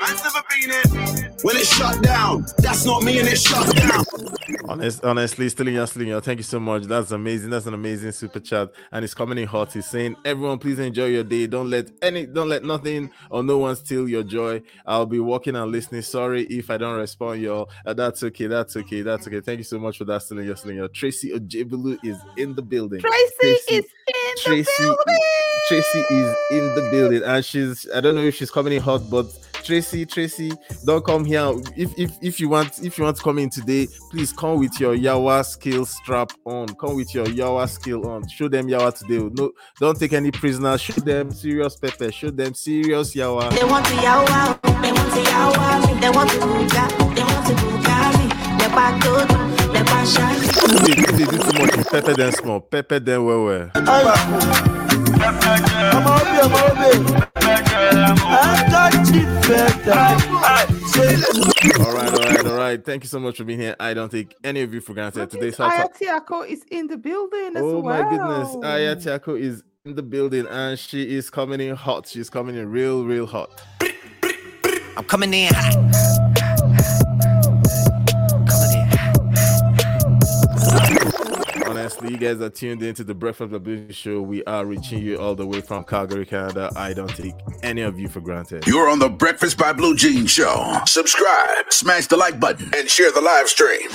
man's 0.00 0.22
never 0.22 0.44
been 0.48 0.70
it. 0.70 1.44
When 1.44 1.56
it's 1.56 1.72
shut 1.74 2.02
down, 2.02 2.46
that's 2.58 2.84
not 2.84 3.02
me 3.02 3.20
and 3.20 3.28
it's 3.28 3.42
shut 3.42 3.74
down. 3.76 4.04
Honest, 4.68 5.04
honestly, 5.04 5.48
still 5.48 5.68
in 5.68 5.74
your 5.74 5.86
still 5.86 6.02
in 6.02 6.08
your. 6.08 6.20
Thank 6.20 6.38
you 6.38 6.44
so 6.44 6.58
much. 6.58 6.84
That's 6.84 7.10
amazing. 7.10 7.50
That's 7.50 7.66
an 7.66 7.74
amazing 7.74 8.12
super 8.12 8.40
chat, 8.40 8.70
and 8.92 9.04
it's 9.04 9.14
coming 9.14 9.38
in 9.38 9.46
hot. 9.46 9.72
He's 9.72 9.86
saying, 9.86 10.16
"Everyone, 10.24 10.58
please 10.58 10.78
enjoy 10.78 11.06
your 11.06 11.24
day. 11.24 11.46
Don't 11.46 11.70
let 11.70 11.90
any, 12.02 12.26
don't 12.26 12.48
let 12.48 12.64
nothing 12.64 13.10
or 13.30 13.42
no 13.42 13.58
one 13.58 13.76
steal 13.76 14.08
your 14.08 14.24
joy. 14.24 14.60
I'll 14.84 15.06
be 15.06 15.20
walking 15.20 15.56
and 15.56 15.70
listening. 15.70 16.02
Sorry 16.02 16.42
if 16.44 16.70
I 16.70 16.76
don't 16.76 16.98
respond, 16.98 17.40
y'all. 17.40 17.70
Uh, 17.86 17.94
that's 17.94 18.22
okay. 18.24 18.46
That's 18.46 18.76
okay. 18.76 19.02
That's 19.02 19.26
okay. 19.26 19.40
Thank 19.40 19.58
you 19.58 19.64
so 19.64 19.78
much 19.78 19.98
for 19.98 20.04
that. 20.06 20.22
Still 20.22 20.38
in 20.38 20.46
your, 20.46 20.56
still 20.56 20.70
in 20.70 20.76
your. 20.76 20.88
Tracy 20.88 21.30
Ojebulu 21.30 21.98
is 22.04 22.18
in 22.36 22.54
the 22.54 22.62
building. 22.62 23.00
Tracy, 23.00 23.32
Tracy- 23.40 23.74
is 23.76 23.84
in 23.84 24.42
Tracy, 24.42 24.70
the 24.78 24.84
building. 24.84 25.20
Tracy 25.68 25.98
is 26.10 26.36
in 26.50 26.74
the 26.74 26.88
building, 26.90 27.22
and 27.22 27.44
she's. 27.44 27.88
I 27.94 28.00
don't 28.00 28.14
know 28.14 28.22
if 28.22 28.34
she's 28.34 28.50
coming 28.50 28.72
in 28.72 28.82
hot, 28.82 29.08
but 29.10 29.26
Tracy, 29.64 30.06
Tracy, 30.06 30.52
don't 30.84 31.04
come 31.04 31.24
here. 31.24 31.52
If 31.76 31.98
if 31.98 32.12
if 32.22 32.40
you 32.40 32.48
want, 32.48 32.82
if 32.82 32.96
you 32.98 33.04
want 33.04 33.16
to 33.18 33.22
come 33.22 33.38
in 33.38 33.50
today, 33.50 33.86
please 34.10 34.32
come 34.32 34.58
with 34.58 34.80
your 34.80 34.96
Yawa 34.96 35.44
skill 35.44 35.84
strap 35.84 36.32
on. 36.44 36.68
Come 36.76 36.96
with 36.96 37.14
your 37.14 37.26
Yawa 37.26 37.68
skill 37.68 38.08
on. 38.08 38.26
Show 38.28 38.48
them 38.48 38.68
Yawa 38.68 38.96
today. 38.98 39.28
No, 39.34 39.52
don't 39.78 39.98
take 39.98 40.12
any 40.14 40.30
prisoners. 40.30 40.80
Show 40.80 41.00
them 41.00 41.30
serious 41.30 41.76
pepper. 41.76 42.10
Show 42.10 42.30
them 42.30 42.54
serious 42.54 43.14
Yawa. 43.14 43.50
They 43.50 43.64
want 43.64 43.84
to 43.86 43.92
yawa, 43.92 44.60
they 44.82 44.92
want 44.92 45.12
to 45.12 45.20
yawa, 45.30 46.00
they 46.00 46.10
want 46.10 46.30
to 46.30 46.36
buga, 46.38 47.14
they 47.14 47.22
want 47.22 47.46
to 47.46 47.54
bugari, 47.54 48.58
they 48.58 48.68
back 48.68 49.02
good, 49.02 49.28
they 49.72 49.84
shy. 50.06 50.34
If 50.40 51.16
they, 51.16 51.24
do 51.24 51.38
too 51.38 51.58
much, 51.58 51.86
pepper 51.88 52.14
them 52.14 52.32
small. 52.32 52.60
Pepper 52.60 53.00
them 53.00 53.24
well 53.24 53.44
well. 53.44 53.70
I'm 55.20 55.34
a 55.34 55.40
baby, 55.40 56.38
I'm 56.40 56.54
a 56.54 56.74
baby. 56.74 57.24
I 57.36 58.66
got 58.70 58.94
it 58.94 59.26
better. 59.48 60.08
Say, 60.88 61.14
All 61.82 61.92
right, 61.92 62.12
all 62.12 62.18
right, 62.20 62.46
all 62.46 62.56
right. 62.56 62.84
Thank 62.84 63.02
you 63.04 63.08
so 63.08 63.18
much 63.18 63.36
for 63.38 63.44
being 63.44 63.58
here. 63.60 63.74
I 63.80 63.94
don't 63.94 64.10
take 64.10 64.34
any 64.44 64.62
of 64.62 64.72
you 64.72 64.80
for 64.80 64.94
granted. 64.94 65.30
Today's 65.30 65.56
hot. 65.56 65.72
Ayatiako 65.92 66.46
is 66.48 66.64
in 66.70 66.86
the 66.86 66.96
building 66.96 67.56
as 67.56 67.62
Oh 67.62 67.80
well. 67.80 68.02
my 68.02 68.08
goodness. 68.10 68.56
Aya 68.64 68.96
Tiako 68.96 69.38
is 69.40 69.62
in 69.84 69.94
the 69.96 70.02
building 70.02 70.46
and 70.48 70.78
she 70.78 71.16
is 71.16 71.30
coming 71.30 71.60
in 71.60 71.74
hot. 71.74 72.06
She's 72.06 72.30
coming 72.30 72.56
in 72.56 72.70
real, 72.70 73.04
real 73.04 73.26
hot. 73.26 73.60
I'm 74.96 75.04
coming 75.04 75.32
in 75.34 75.52
hot. 75.54 76.37
Honestly, 81.98 82.14
you 82.14 82.32
guys 82.32 82.40
are 82.40 82.50
tuned 82.50 82.82
into 82.82 83.02
the 83.02 83.14
Breakfast 83.14 83.52
of 83.52 83.64
Blue 83.64 83.90
show. 83.90 84.22
We 84.22 84.44
are 84.44 84.64
reaching 84.64 85.02
you 85.02 85.18
all 85.18 85.34
the 85.34 85.46
way 85.46 85.60
from 85.60 85.82
Calgary, 85.82 86.26
Canada. 86.26 86.70
I 86.76 86.92
don't 86.92 87.08
take 87.08 87.34
any 87.62 87.82
of 87.82 87.98
you 87.98 88.08
for 88.08 88.20
granted. 88.20 88.66
You're 88.68 88.88
on 88.88 89.00
the 89.00 89.08
Breakfast 89.08 89.58
by 89.58 89.72
Blue 89.72 89.96
Jean 89.96 90.26
Show. 90.26 90.78
Subscribe, 90.86 91.72
smash 91.72 92.06
the 92.06 92.16
like 92.16 92.38
button, 92.38 92.70
and 92.76 92.88
share 92.88 93.10
the 93.10 93.20
live 93.20 93.48
stream. 93.48 93.88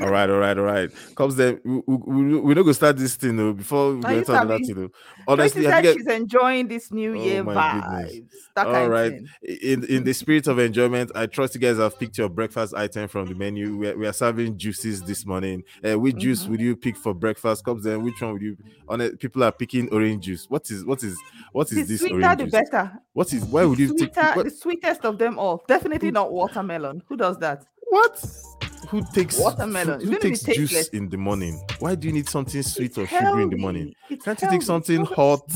All 0.00 0.08
right, 0.10 0.28
all 0.30 0.38
right, 0.38 0.56
all 0.58 0.64
right. 0.64 0.90
Cubs 1.14 1.36
Den 1.36 1.60
we, 1.64 1.80
we, 1.86 1.96
we, 1.96 2.40
we're 2.40 2.54
not 2.54 2.62
gonna 2.62 2.74
start 2.74 2.96
this 2.96 3.16
thing 3.16 3.36
though, 3.36 3.52
before 3.52 3.94
we 3.94 4.00
go 4.00 4.08
you 4.10 4.18
into 4.18 4.32
another 4.32 4.58
thing 4.58 4.74
though. 4.74 4.90
Honestly, 5.28 5.66
I 5.68 5.82
think 5.82 5.98
she's 5.98 6.06
enjoying 6.06 6.68
this 6.68 6.90
new 6.92 7.12
Oh 7.12 7.22
year 7.22 7.44
vibes. 7.44 8.24
All 8.56 8.88
right. 8.88 9.12
In 9.42 9.84
in 9.84 10.04
the 10.04 10.12
spirit 10.12 10.46
of 10.46 10.58
enjoyment, 10.58 11.10
I 11.14 11.26
trust 11.26 11.54
you 11.54 11.60
guys 11.60 11.76
have 11.78 11.98
picked 11.98 12.18
your 12.18 12.28
breakfast 12.28 12.74
item 12.74 13.08
from 13.08 13.26
the 13.26 13.34
menu. 13.34 13.76
We 13.76 13.88
are, 13.88 13.96
we 13.98 14.06
are 14.06 14.12
serving 14.12 14.56
juices 14.58 15.02
this 15.02 15.24
morning. 15.26 15.62
Uh, 15.88 15.98
which 15.98 16.16
juice 16.16 16.42
Mm-hmm. 16.42 16.50
would 16.52 16.60
you 16.60 16.76
pick 16.76 16.96
for 16.96 17.12
breakfast? 17.14 17.64
Cubs 17.64 17.84
Den, 17.84 18.02
which 18.02 18.20
one 18.20 18.32
would 18.32 18.42
you? 18.42 18.56
On 18.88 19.00
it, 19.00 19.18
people 19.20 19.44
are 19.44 19.52
picking 19.52 19.88
orange 19.92 20.24
juice. 20.24 20.46
What 20.48 20.70
is 20.70 20.84
what 20.84 21.02
is 21.02 21.18
what 21.52 21.70
is 21.72 21.76
The 21.78 21.82
this 21.84 22.00
sweeter 22.00 22.14
orange 22.16 22.38
the 22.38 22.44
juice? 22.44 22.52
better. 22.52 22.92
What 23.12 23.32
is? 23.32 23.44
Why 23.44 23.64
would 23.64 23.78
you 23.78 23.96
take? 23.98 24.16
What? 24.16 24.44
the 24.44 24.50
sweetest 24.50 25.04
of 25.04 25.18
them 25.18 25.38
all. 25.38 25.62
Definitely 25.68 26.10
not 26.10 26.32
watermelon. 26.32 27.02
Who 27.08 27.16
does 27.16 27.38
that? 27.38 27.64
what? 27.90 28.24
Who 28.90 29.02
takes 29.14 29.38
Watermelon. 29.38 30.00
Who, 30.00 30.12
It's 30.14 30.22
takes 30.22 30.56
juice 30.56 30.88
in 30.88 31.08
the 31.08 31.16
morning? 31.16 31.60
Why 31.78 31.94
do 31.94 32.08
you 32.08 32.12
need 32.14 32.28
something 32.28 32.62
sweet 32.62 32.86
It's 32.90 32.98
or 32.98 33.06
sugary 33.06 33.44
in 33.44 33.50
the 33.50 33.56
morning? 33.56 33.94
It's 34.08 34.24
Can't 34.24 34.40
you 34.42 34.48
take 34.50 34.62
something 34.62 35.04
hot, 35.04 35.48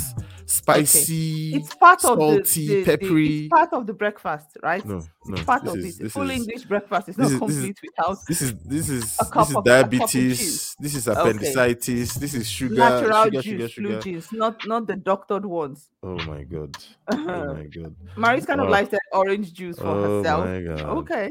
spicy, 0.46 1.54
It's 1.56 1.74
part 1.74 2.04
of 2.04 2.18
salty, 2.18 2.66
the, 2.68 2.74
the, 2.74 2.74
the- 2.74 2.84
peppery? 2.84 3.38
it's 3.46 3.48
part 3.48 3.72
of 3.72 3.86
the 3.86 3.92
breakfast, 3.92 4.56
right? 4.62 4.84
no, 4.84 5.02
no. 5.26 5.34
It's 5.34 5.42
part 5.42 5.66
of 5.66 5.76
is, 5.78 5.98
it. 6.00 6.12
Full 6.12 6.30
is, 6.30 6.40
English 6.40 6.64
breakfast 6.64 7.08
is 7.08 7.16
this 7.16 7.24
not 7.30 7.32
is- 7.32 7.38
complete 7.38 7.78
without 7.82 8.18
This 8.28 8.42
is 8.42 8.54
this 8.64 8.88
is 8.88 9.16
A 9.20 9.24
cup 9.24 9.34
this 9.34 9.50
is 9.50 9.56
of- 9.56 9.58
of 9.58 9.64
diabetes. 9.64 10.76
This 10.78 10.94
is 10.94 11.08
Okay. 11.08 11.20
appendicitis. 11.20 12.14
This 12.14 12.34
is 12.34 12.48
sugar, 12.48 12.76
natural 12.76 13.24
sugar, 13.24 13.42
juice, 13.42 13.70
sugar, 13.72 13.88
blue 13.88 14.00
juice, 14.00 14.32
not 14.32 14.60
not 14.66 14.86
the 14.86 14.96
doctored 14.96 15.44
ones. 15.44 15.90
Oh 16.02 16.16
my 16.26 16.44
god. 16.44 16.76
Oh 17.10 17.16
my 17.54 17.64
god. 17.66 17.94
Mary's 18.16 18.46
kind 18.46 18.60
of 18.60 18.68
likes 18.68 18.90
that 18.90 19.02
orange 19.12 19.52
juice 19.52 19.78
for 19.78 19.86
Oh 19.88 20.18
herself. 20.18 20.46
my 20.46 20.60
god. 20.62 20.80
Okay. 20.98 21.30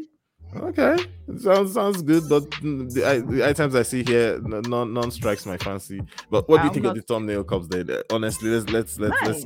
Okay. 0.55 0.97
Sounds 1.37 1.73
sounds 1.73 2.01
good, 2.01 2.27
but 2.29 2.43
mm, 2.61 2.91
the, 2.93 3.05
I, 3.05 3.19
the 3.19 3.47
items 3.47 3.75
I 3.75 3.83
see 3.83 4.03
here 4.03 4.39
none 4.41 4.93
none 4.93 5.11
strikes 5.11 5.45
my 5.45 5.57
fancy. 5.57 6.01
But 6.29 6.47
what 6.49 6.57
do 6.57 6.63
you 6.63 6.67
I'm 6.69 6.73
think 6.73 6.85
of 6.85 6.95
the 6.95 7.01
thumbnail 7.01 7.43
cups 7.43 7.67
there? 7.67 8.03
Honestly, 8.11 8.49
let's 8.49 8.69
let's 8.69 8.99
let's 8.99 9.21
let's 9.23 9.45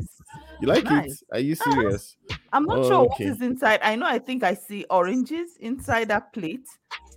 You 0.60 0.68
like 0.68 0.86
Nice. 0.86 1.12
it? 1.12 1.20
Are 1.32 1.40
you 1.40 1.54
Uh-huh. 1.54 1.74
serious? 1.74 2.16
I'm 2.52 2.66
not 2.66 2.80
Oh, 2.80 2.90
sure 2.90 3.00
what 3.04 3.12
okay. 3.14 3.26
is 3.26 3.42
inside. 3.42 3.80
I 3.84 3.96
know 3.96 4.06
I 4.06 4.20
think 4.20 4.44
I 4.44 4.54
see 4.54 4.86
oranges 4.90 5.58
inside 5.60 6.08
that 6.10 6.34
plate 6.34 6.68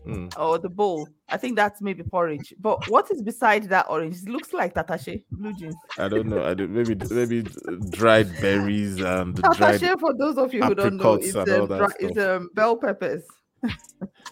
Hmm. 0.04 0.28
or 0.38 0.58
the 0.58 0.68
bowl. 0.68 1.08
I 1.28 1.36
think 1.36 1.56
that's 1.56 1.80
maybe 1.82 2.02
porridge. 2.02 2.54
But 2.60 2.88
what 2.90 3.10
is 3.10 3.22
beside 3.22 3.64
that 3.64 3.86
orange? 3.88 4.16
It 4.22 4.28
looks 4.28 4.52
like 4.52 4.74
tatache, 4.74 5.22
blue 5.30 5.52
jeans. 5.52 5.76
I 5.98 6.08
don't 6.08 6.26
know. 6.28 6.42
I 6.42 6.54
don't, 6.54 6.70
maybe 6.70 6.94
maybe 7.10 7.42
dried 7.90 8.28
berries 8.40 8.98
and 9.00 9.34
dried. 9.34 9.80
Tatache, 9.80 10.00
for 10.00 10.14
those 10.14 10.38
of 10.38 10.54
you 10.54 10.62
who 10.62 10.74
don't 10.74 10.96
know, 10.96 11.14
it's, 11.14 11.32
dry, 11.32 11.88
it's 11.98 12.18
um, 12.18 12.50
bell 12.54 12.76
peppers. 12.76 13.22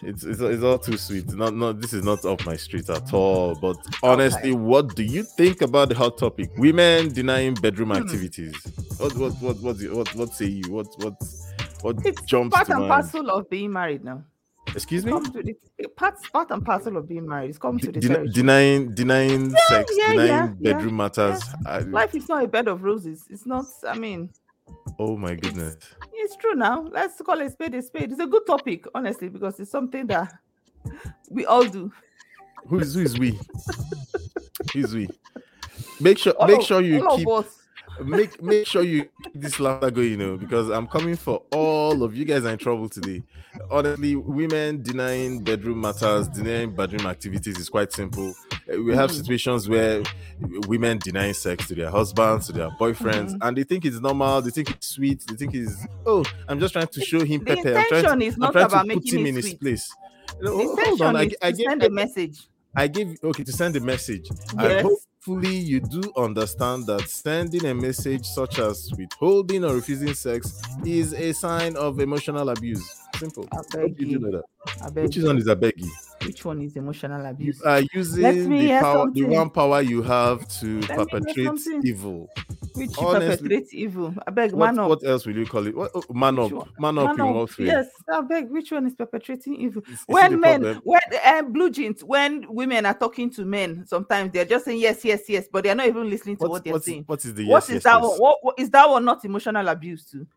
It's, 0.01 0.23
it's 0.23 0.39
it's 0.39 0.63
all 0.63 0.79
too 0.79 0.97
sweet. 0.97 1.27
Not 1.33 1.53
not 1.53 1.79
this 1.81 1.93
is 1.93 2.03
not 2.03 2.23
up 2.25 2.45
my 2.45 2.55
street 2.55 2.89
at 2.89 3.13
all. 3.13 3.53
But 3.55 3.75
honestly, 4.01 4.51
what 4.53 4.95
do 4.95 5.03
you 5.03 5.23
think 5.23 5.61
about 5.61 5.89
the 5.89 5.95
hot 5.95 6.17
topic? 6.17 6.49
Women 6.57 7.09
denying 7.13 7.53
bedroom 7.55 7.89
Hmm. 7.89 7.97
activities. 8.03 8.55
What 8.97 9.15
what 9.17 9.33
what 9.41 9.57
what 9.61 9.77
what 9.91 10.15
what 10.15 10.33
say 10.33 10.45
you? 10.45 10.71
What 10.71 10.87
what 11.03 11.15
what 11.81 12.05
It's 12.05 12.21
jumps 12.23 12.55
part 12.55 12.67
to 12.67 12.73
and 12.73 12.87
mind? 12.87 12.89
parcel 13.03 13.29
of 13.29 13.49
being 13.49 13.71
married 13.73 14.03
now. 14.03 14.23
Excuse 14.75 15.05
me. 15.05 15.13
It. 15.13 15.57
it- 15.77 15.95
Part, 15.95 16.15
part 16.31 16.49
and 16.51 16.63
parcel 16.65 16.95
of 16.97 17.07
being 17.09 17.27
married. 17.27 17.49
It's 17.49 17.57
comes 17.57 17.85
with 17.85 17.95
the 17.95 17.99
Den- 18.01 18.31
denying 18.31 18.93
denying 18.95 19.49
sex, 19.67 19.91
yeah, 19.97 20.11
denying 20.11 20.27
yeah, 20.27 20.53
yeah, 20.59 20.73
bedroom 20.73 20.95
matters. 20.97 21.41
I- 21.65 21.79
Life 21.79 22.15
is 22.15 22.29
not 22.29 22.43
a 22.43 22.47
bed 22.47 22.67
of 22.69 22.83
roses. 22.83 23.25
It's 23.29 23.45
not. 23.45 23.65
I 23.87 23.97
mean, 23.97 24.29
oh 24.99 25.17
my 25.17 25.35
goodness. 25.35 25.77
it's 26.13 26.35
true 26.35 26.55
now. 26.55 26.81
Let's 26.91 27.21
call 27.21 27.39
a 27.41 27.49
spade 27.49 27.75
a 27.75 27.81
spade. 27.81 28.11
It's 28.11 28.19
a 28.19 28.27
good 28.27 28.45
topic, 28.45 28.85
honestly, 28.93 29.29
because 29.29 29.59
it's 29.59 29.71
something 29.71 30.07
that 30.07 30.33
we 31.29 31.45
all 31.45 31.63
do. 31.63 31.91
Who 32.67 32.79
is 32.79 32.93
who 32.93 33.01
is 33.01 33.17
we? 33.17 33.31
who 34.73 34.79
is 34.79 34.93
we? 34.93 35.09
Make 35.99 36.17
sure 36.17 36.33
All 36.33 36.47
make 36.47 36.61
sure 36.61 36.81
you 36.81 37.07
keep. 37.15 37.27
Make 38.03 38.41
make 38.41 38.65
sure 38.67 38.81
you 38.83 39.03
keep 39.23 39.33
this 39.35 39.59
laughter 39.59 39.91
going, 39.91 40.11
you 40.11 40.17
know, 40.17 40.37
because 40.37 40.69
I'm 40.69 40.87
coming 40.87 41.15
for 41.15 41.43
all 41.51 42.03
of 42.03 42.15
you 42.15 42.25
guys 42.25 42.45
are 42.45 42.51
in 42.51 42.57
trouble 42.57 42.89
today. 42.89 43.23
Honestly, 43.71 44.15
women 44.15 44.81
denying 44.81 45.43
bedroom 45.43 45.81
matters, 45.81 46.27
denying 46.29 46.73
bedroom 46.75 47.05
activities 47.07 47.57
is 47.57 47.69
quite 47.69 47.91
simple. 47.91 48.33
Uh, 48.71 48.81
We 48.81 48.95
have 48.95 49.09
Mm. 49.11 49.15
situations 49.15 49.67
where 49.67 50.03
women 50.67 50.99
denying 50.99 51.33
sex 51.33 51.67
to 51.67 51.75
their 51.75 51.89
husbands, 51.89 52.47
to 52.47 52.53
their 52.53 52.69
boyfriends, 52.79 53.31
Mm-hmm. 53.33 53.41
and 53.47 53.57
they 53.57 53.63
think 53.63 53.85
it's 53.85 53.99
normal, 53.99 54.41
they 54.41 54.51
think 54.51 54.69
it's 54.69 54.87
sweet, 54.87 55.25
they 55.27 55.35
think 55.35 55.53
it's 55.55 55.85
oh, 56.05 56.23
I'm 56.47 56.59
just 56.59 56.73
trying 56.73 56.87
to 56.87 57.01
show 57.01 57.23
him 57.25 57.43
The 57.43 57.55
pepper. 57.55 57.69
I'm 57.69 57.73
trying 57.73 57.89
to, 57.89 57.97
intention 57.97 58.21
is 58.21 58.33
I'm 58.35 58.39
not 58.39 58.51
trying 58.53 58.65
about 58.65 58.81
to 58.83 58.87
making 58.87 59.01
put 59.03 59.19
him 59.19 59.25
in 59.25 59.35
his 59.35 59.45
sweet. 59.45 59.59
place. 59.59 59.95
The 60.39 60.45
No, 60.45 60.75
hold 60.75 61.01
on, 61.01 61.15
I, 61.17 61.29
I 61.41 61.51
gave 61.51 61.67
a 61.83 61.89
message. 61.89 62.37
I 62.75 62.87
give 62.87 63.17
okay 63.23 63.43
to 63.43 63.51
send 63.51 63.75
a 63.75 63.79
message. 63.79 64.29
Yes. 64.59 64.85
Hopefully 65.25 65.55
you 65.57 65.79
do 65.81 66.01
understand 66.17 66.85
that 66.87 67.07
sending 67.09 67.65
a 67.65 67.73
message 67.73 68.25
such 68.25 68.57
as 68.59 68.89
withholding 68.97 69.65
or 69.65 69.75
refusing 69.75 70.13
sex 70.13 70.61
is 70.85 71.13
a 71.13 71.33
sign 71.33 71.75
of 71.75 71.99
emotional 71.99 72.49
abuse. 72.49 72.89
Simple. 73.17 73.47
I 73.51 73.61
beg 73.75 73.99
you 73.99 74.07
you. 74.07 74.19
know 74.19 74.31
that. 74.31 74.43
I 74.81 74.89
beg 74.89 75.03
Which 75.03 75.17
you. 75.17 75.25
one 75.25 75.37
is 75.37 75.47
a 75.47 75.55
beggy? 75.55 75.89
Which 76.25 76.45
one 76.45 76.61
is 76.61 76.75
emotional 76.75 77.21
You 77.23 77.27
abuse? 77.29 77.61
are 77.61 77.81
me 77.81 77.89
using 77.93 78.49
the 78.49 78.79
power, 78.81 79.11
the 79.11 79.23
one 79.23 79.49
power 79.49 79.81
you 79.81 80.01
have 80.01 80.47
to 80.59 80.79
hear 80.81 80.95
perpetrate 81.05 81.59
evil. 81.83 82.29
Which 82.75 82.97
honestly, 82.97 83.37
perpetrates 83.37 83.73
evil? 83.73 84.13
I 84.27 84.31
beg, 84.31 84.51
What, 84.53 84.67
man 84.67 84.79
up. 84.79 84.89
what 84.89 85.03
else 85.05 85.25
will 85.25 85.35
you 85.35 85.45
call 85.45 85.65
it? 85.67 85.75
What, 85.75 85.91
oh, 85.93 86.03
man 86.13 86.37
up, 86.39 86.51
man 86.79 86.97
up 86.97 87.05
Man 87.05 87.13
in 87.15 87.21
up. 87.21 87.35
what 87.35 87.57
way? 87.57 87.65
Yes, 87.65 87.87
I 88.11 88.21
beg. 88.21 88.49
Which 88.49 88.71
one 88.71 88.85
is 88.87 88.95
perpetrating 88.95 89.55
evil? 89.55 89.81
Is- 89.89 90.05
men, 90.07 90.39
problem? 90.41 90.81
when 90.83 90.99
uh, 91.25 91.41
blue 91.43 91.69
jeans, 91.69 92.03
when 92.03 92.45
women 92.53 92.85
are 92.85 92.93
talking 92.93 93.29
to 93.31 93.45
men, 93.45 93.85
sometimes 93.87 94.31
they're 94.31 94.45
just 94.45 94.65
saying 94.65 94.79
yes, 94.79 95.03
yes, 95.03 95.21
yes, 95.27 95.47
but 95.51 95.63
they're 95.63 95.75
not 95.75 95.87
even 95.87 96.09
listening 96.09 96.37
to 96.37 96.43
What, 96.43 96.51
what 96.51 96.63
they're 96.63 96.73
what, 96.73 96.83
saying. 96.83 97.03
what 97.05 97.23
is 97.25 97.33
the 97.33 97.45
What 97.47 97.63
yes, 97.63 97.69
is 97.69 97.73
yes, 97.75 97.83
that 97.83 98.01
yes? 98.01 98.09
one? 98.09 98.17
What, 98.19 98.37
what 98.41 98.59
is 98.59 98.69
that 98.69 98.89
one 98.89 99.05
not 99.05 99.25
emotional 99.25 99.67
abuse 99.67 100.05
too? 100.05 100.27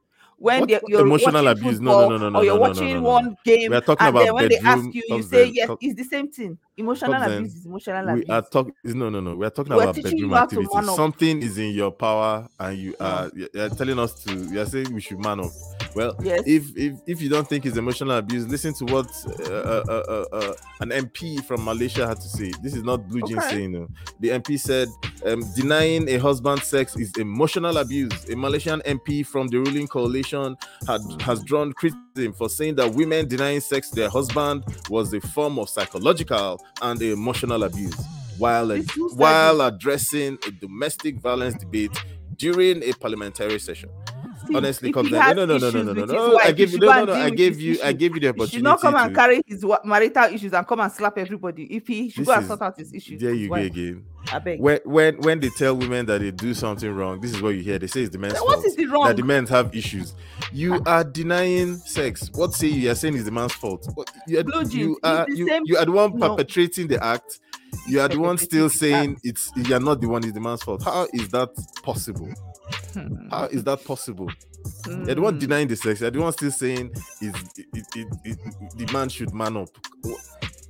When 0.43 0.59
What- 0.61 0.69
they're, 0.71 0.81
you're 0.89 1.07
emotional 1.07 1.47
abuse? 1.47 1.81
No, 1.81 1.93
no, 2.01 2.09
no, 2.09 2.17
no, 2.19 2.29
no, 2.31 2.39
or 2.41 2.45
you're 2.45 2.55
no, 2.55 2.63
no, 2.63 2.69
watching 2.69 2.95
no, 2.97 3.03
one 3.03 3.37
game, 3.45 3.71
We 3.71 3.77
are 3.77 3.81
talking 3.81 4.07
and 4.09 4.17
about 4.17 4.25
then 4.25 4.35
when 4.35 4.49
they 4.49 4.59
ask 4.59 4.85
you, 4.93 5.03
you 5.09 5.23
say 5.23 5.47
yes. 5.55 5.69
co- 5.69 5.79
It's 5.81 5.95
the 5.95 6.03
same 6.05 6.29
thing. 6.33 6.59
Emotional 6.77 7.23
abuse 7.23 7.55
is 7.55 7.67
emotional 7.67 8.09
abuse. 8.09 8.25
we 8.27 8.35
are 8.35 8.43
talking 8.43 8.75
no 8.83 9.11
no 9.11 9.21
no 9.21 9.37
we 9.37 9.45
are 9.47 9.51
talking 9.51 9.75
We're 9.75 9.83
about 9.83 9.95
bedroom 10.03 10.33
activities 10.35 10.95
something 10.97 11.43
is 11.43 11.59
in 11.59 11.75
your 11.75 11.93
power 11.93 12.49
and 12.59 12.79
you 12.79 12.95
are 12.99 13.31
you 13.37 13.47
are 13.61 13.69
telling 13.69 13.99
us 13.99 14.15
to 14.25 14.31
you 14.51 14.59
are 14.59 14.65
saying 14.65 14.91
we 14.95 15.03
should 15.03 15.21
man 15.21 15.41
up 15.41 15.51
well 15.95 16.17
Yes. 16.23 16.41
if 16.47 16.75
if 16.75 16.95
if 17.07 17.21
you 17.21 17.29
don't 17.29 17.47
think 17.47 17.67
it's 17.67 17.77
emotional 17.77 18.17
abuse 18.17 18.49
listen 18.49 18.73
to 18.73 18.87
what 18.87 19.07
uh, 19.27 19.53
uh, 19.53 19.85
uh, 19.87 20.03
uh, 20.09 20.25
uh, 20.39 20.55
an 20.81 20.89
mp 20.89 21.45
from 21.45 21.63
malaysia 21.63 22.07
had 22.07 22.19
to 22.19 22.29
say 22.39 22.51
this 22.63 22.75
is 22.75 22.83
not 22.83 23.07
blue 23.07 23.21
jeans 23.29 23.45
Okay. 23.45 23.51
saying 23.57 23.73
no 23.73 23.87
the 24.21 24.31
mp 24.31 24.59
said 24.59 24.89
um, 25.27 25.43
denying 25.55 26.09
a 26.09 26.17
husband 26.17 26.63
sex 26.63 26.97
is 26.97 27.13
emotional 27.19 27.77
abuse 27.77 28.11
a 28.31 28.35
malaysian 28.35 28.81
mp 28.87 29.27
from 29.27 29.47
the 29.49 29.59
ruling 29.59 29.87
coalition 29.87 30.32
had 30.87 31.01
has 31.21 31.43
drawn 31.45 31.73
criticism 31.73 32.33
for 32.33 32.49
saying 32.49 32.75
that 32.77 32.95
women 32.95 33.29
denying 33.29 33.61
sex 33.61 33.91
to 33.91 33.97
their 33.97 34.09
husband 34.09 34.65
was 34.89 35.13
a 35.13 35.21
form 35.21 35.59
of 35.59 35.69
psychological 35.69 36.61
and 36.81 37.01
emotional 37.03 37.65
abuse 37.65 37.95
while 38.39 38.77
while 39.15 39.61
addressing 39.61 40.39
a 40.47 40.51
domestic 40.51 41.21
violence 41.21 41.55
debate 41.55 41.97
during 42.37 42.83
a 42.83 42.93
parliamentary 42.95 43.59
session. 43.59 43.91
See, 44.47 44.57
Honestly, 44.57 44.93
comes 44.93 45.09
he 45.09 45.15
down. 45.15 45.37
No, 45.37 45.45
no, 45.47 45.59
no, 45.59 45.71
no, 45.71 45.83
no, 45.83 45.93
no, 45.93 46.05
no. 46.05 46.39
I 46.39 46.53
gave 46.53 46.73
you 46.73 46.79
no, 46.79 46.87
no, 46.87 47.05
no. 47.05 47.13
I 47.15 47.31
gave 47.31 47.61
you. 47.61 47.73
I 47.83 47.89
issues. 47.89 47.95
gave 47.99 48.15
you 48.15 48.21
the 48.21 48.27
He 48.27 48.29
opportunity. 48.31 48.57
should 48.57 48.65
not 48.65 48.81
come 48.81 48.95
and 48.97 49.11
to- 49.11 49.15
carry 49.15 49.43
his 49.47 49.65
marital 49.85 50.25
issues 50.35 50.53
and 50.53 50.67
come 50.67 50.81
and 50.81 50.93
slap 50.93 51.17
everybody. 51.19 51.65
If 51.65 51.87
he 51.87 52.09
should 52.11 52.23
This 52.23 52.29
go 52.29 52.35
and 52.35 52.47
sort 52.47 52.63
out 52.63 52.77
his 52.79 52.93
issues. 52.93 53.21
There 53.21 53.35
you 53.35 53.49
go 53.49 53.55
again. 53.55 54.05
I 54.33 54.39
beg. 54.39 54.61
When 54.61 54.79
when 54.85 55.17
when 55.21 55.41
they 55.41 55.49
tell 55.51 55.77
women 55.77 56.07
that 56.07 56.21
they 56.21 56.31
do 56.31 56.55
something 56.55 56.91
wrong, 56.95 57.21
this 57.21 57.35
is 57.35 57.43
what 57.43 57.51
you 57.51 57.63
hear. 57.63 57.79
They 57.79 57.87
say 57.89 58.03
it's 58.03 58.11
the 58.11 58.19
men's 58.19 58.35
What 58.35 58.55
fault. 58.55 58.67
is 58.67 58.77
the 58.77 58.87
wrong? 58.87 59.07
That 59.07 59.17
the 59.17 59.25
men 59.25 59.47
have 59.49 59.75
issues. 59.75 60.15
You 60.53 60.81
ah. 60.87 60.99
are 60.99 61.05
denying 61.05 61.77
sex. 61.77 62.31
What 62.35 62.53
say 62.55 62.69
you? 62.69 62.83
You 62.83 62.91
are 62.93 62.95
saying 62.95 63.15
it's 63.15 63.25
the 63.25 63.31
man's 63.33 63.53
fault. 63.53 63.89
What, 63.95 64.11
you 64.27 64.39
are, 64.39 64.45
Blue 64.45 64.63
you 64.69 64.99
are 65.03 65.27
you, 65.29 65.49
same- 65.49 65.63
you 65.67 65.77
are 65.77 65.85
the 65.85 65.93
one 65.93 66.17
No. 66.19 66.31
perpetrating 66.37 66.87
the 66.89 67.03
act. 67.05 67.41
You 67.89 68.01
are 68.01 68.09
the 68.09 68.19
one 68.19 68.39
still 68.49 68.69
saying 68.69 69.19
it's 69.25 69.51
you 69.57 69.75
are 69.75 69.81
not 69.81 70.01
the 70.01 70.09
one. 70.09 70.23
It's 70.25 70.33
the 70.35 70.41
man's 70.41 70.63
fault. 70.63 70.83
How 70.85 71.09
is 71.13 71.29
that 71.31 71.51
possible? 71.83 72.29
How 73.31 73.45
is 73.47 73.65
that 73.65 73.85
possible? 73.85 74.29
You're 74.87 75.15
the 75.15 75.21
one 75.23 75.37
Mm. 75.37 75.41
denying 75.41 75.69
the 75.69 75.77
sex. 75.77 76.01
You're 76.01 76.11
the 76.11 76.21
one 76.21 76.33
still 76.33 76.51
saying 76.51 76.93
is 77.21 77.35
it, 77.57 77.87
it, 77.97 78.07
it, 78.25 78.39
the 78.77 78.93
man 78.93 79.09
should 79.09 79.33
man 79.35 79.57
up. 79.57 79.69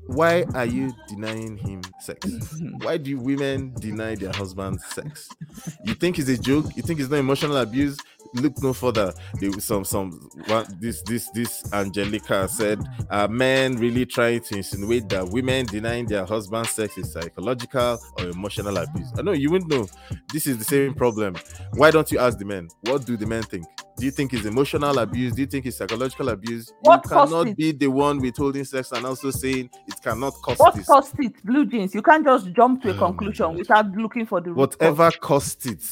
Why 0.06 0.44
are 0.54 0.66
you 0.66 0.92
denying 1.08 1.56
him 1.56 1.82
sex? 2.00 2.26
Why 2.82 2.96
do 2.96 3.18
women 3.18 3.72
deny 3.78 4.14
their 4.14 4.32
husbands 4.32 4.84
sex? 4.86 5.28
You 5.84 5.94
think 5.94 6.18
it's 6.18 6.28
a 6.28 6.36
joke? 6.38 6.76
You 6.76 6.82
think 6.82 7.00
it's 7.00 7.08
not 7.10 7.18
emotional 7.18 7.56
abuse? 7.58 7.96
Look 8.34 8.62
no 8.62 8.72
further. 8.72 9.12
There 9.40 9.50
was 9.50 9.64
some 9.64 9.84
some 9.84 10.12
one, 10.46 10.64
this 10.80 11.02
this 11.02 11.28
this 11.30 11.70
Angelica 11.72 12.48
said, 12.48 12.80
"Are 13.10 13.28
men 13.28 13.76
really 13.76 14.06
trying 14.06 14.40
to 14.40 14.56
insinuate 14.56 15.08
that 15.10 15.28
women 15.28 15.66
denying 15.66 16.06
their 16.06 16.24
husband 16.24 16.66
sex 16.66 16.96
is 16.96 17.12
psychological 17.12 17.98
or 18.18 18.24
emotional 18.28 18.78
abuse?" 18.78 19.08
I 19.18 19.22
know 19.22 19.32
you 19.32 19.50
wouldn't 19.50 19.70
know. 19.70 19.86
This 20.32 20.46
is 20.46 20.56
the 20.56 20.64
same 20.64 20.94
problem. 20.94 21.36
Why 21.74 21.90
don't 21.90 22.10
you 22.10 22.18
ask 22.20 22.38
the 22.38 22.46
men? 22.46 22.68
What 22.80 23.04
do 23.04 23.18
the 23.18 23.26
men 23.26 23.42
think? 23.42 23.66
Do 23.98 24.06
you 24.06 24.10
think 24.10 24.32
it's 24.32 24.46
emotional 24.46 24.98
abuse? 24.98 25.34
Do 25.34 25.42
you 25.42 25.46
think 25.46 25.66
it's 25.66 25.76
psychological 25.76 26.30
abuse? 26.30 26.72
What 26.80 27.02
you 27.04 27.10
cannot 27.10 27.54
be 27.54 27.72
the 27.72 27.88
one 27.88 28.18
withholding 28.18 28.64
sex 28.64 28.92
and 28.92 29.04
also 29.04 29.30
saying 29.30 29.68
it 29.86 30.01
cannot 30.02 30.34
cause 30.42 30.58
What 30.58 30.74
this. 30.74 30.86
caused 30.86 31.14
it? 31.20 31.44
Blue 31.44 31.66
jeans. 31.66 31.94
You 31.94 32.02
can't 32.02 32.24
just 32.24 32.52
jump 32.52 32.82
to 32.82 32.90
a 32.90 32.94
Oh 32.94 32.98
conclusion 32.98 33.54
without 33.56 33.86
looking 33.92 34.26
for 34.26 34.40
the 34.40 34.52
whatever 34.52 35.10
cost 35.12 35.66
it 35.66 35.82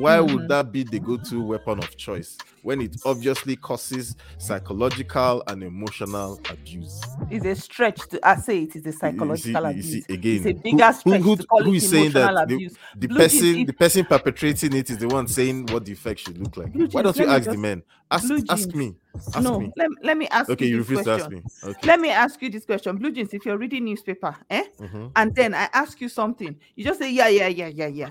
why 0.00 0.18
Mhm. 0.18 0.32
would 0.34 0.48
that 0.48 0.70
be 0.72 0.82
the 0.84 0.98
go-to 1.00 1.42
weapon 1.42 1.78
of 1.78 1.96
choice 1.96 2.36
when 2.62 2.80
it 2.80 2.96
obviously 3.04 3.56
causes 3.56 4.16
psychological 4.38 5.42
and 5.46 5.62
emotional 5.62 6.40
abuse 6.50 7.00
It's 7.30 7.44
a 7.44 7.54
stretch 7.54 8.00
to 8.08 8.18
I 8.26 8.36
say 8.36 8.62
it 8.64 8.76
is 8.76 8.86
a 8.86 8.92
see- 8.92 8.98
psychological 8.98 9.62
you 9.64 9.70
abuse. 9.70 9.90
see, 9.92 10.04
again 10.12 10.36
it's 10.36 10.46
a 10.46 10.62
bigger 10.62 10.86
who, 10.86 10.92
stretch 10.92 11.22
who, 11.22 11.36
who 11.62 11.74
it 11.74 11.76
is 11.76 11.90
saying 11.90 12.12
that 12.12 12.48
the, 12.48 12.54
abuse. 12.54 12.74
the 12.96 13.08
person 13.08 13.66
the 13.66 13.72
person 13.72 14.04
perpetrating 14.04 14.72
it 14.74 14.90
is 14.90 14.98
the 14.98 15.08
one 15.08 15.26
saying 15.26 15.66
what 15.66 15.84
the 15.84 15.92
effect 15.92 16.20
should 16.20 16.38
look 16.38 16.56
like 16.56 16.72
Blue 16.72 16.86
why 16.92 17.02
don't 17.02 17.16
you 17.16 17.26
ask 17.26 17.44
the 17.44 17.50
just- 17.52 17.58
men 17.58 17.82
ask 18.10 18.30
ask 18.50 18.74
me 18.74 18.94
ask 19.34 19.40
no, 19.42 19.60
me 19.60 19.72
let, 19.76 19.88
let 20.02 20.16
me 20.16 20.28
ask 20.28 20.50
okay 20.50 20.66
you 20.66 20.72
you 20.72 20.78
refuse 20.78 21.02
to 21.04 21.10
ask 21.12 21.30
me 21.30 21.42
okay 21.64 21.86
Let 21.86 22.00
me 22.00 22.10
ask 22.10 22.40
you 22.42 22.50
this 22.50 22.64
question. 22.66 22.96
Blue 22.96 23.10
jeans, 23.10 23.32
if 23.32 23.44
you're 23.46 23.56
reading 23.58 23.84
newspaper, 23.84 24.36
eh? 24.50 24.64
Mhm. 24.78 25.10
And 25.16 25.34
then 25.34 25.54
I 25.54 25.68
ask 25.72 26.00
you 26.00 26.08
something, 26.08 26.54
you 26.74 26.84
just 26.84 26.98
say, 27.00 27.10
Yeah, 27.10 27.28
yeah, 27.28 27.48
yeah, 27.48 27.68
yeah, 27.68 27.86
yeah. 27.86 28.10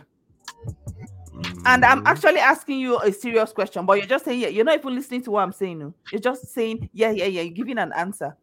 And 1.65 1.84
I'm 1.84 2.01
Mhm. 2.01 2.06
actually 2.06 2.39
asking 2.39 2.80
you 2.80 3.00
a 3.00 3.12
serious 3.12 3.51
question, 3.51 3.86
but 3.86 3.98
you're 3.98 4.06
just 4.08 4.25
saying, 4.25 4.39
Yeah, 4.39 4.50
you're 4.50 4.65
not 4.65 4.75
even 4.77 4.96
listening 4.96 5.22
to 5.24 5.32
what 5.32 5.42
I'm 5.42 5.51
saying. 5.51 5.80
No. 5.80 5.94
You're 6.12 6.22
just 6.22 6.48
saying, 6.54 6.89
Yeah, 6.94 7.12
yeah, 7.12 7.25
yeah, 7.25 7.42
you're 7.42 7.54
giving 7.54 7.77
an 7.77 7.92
answer. 7.94 8.38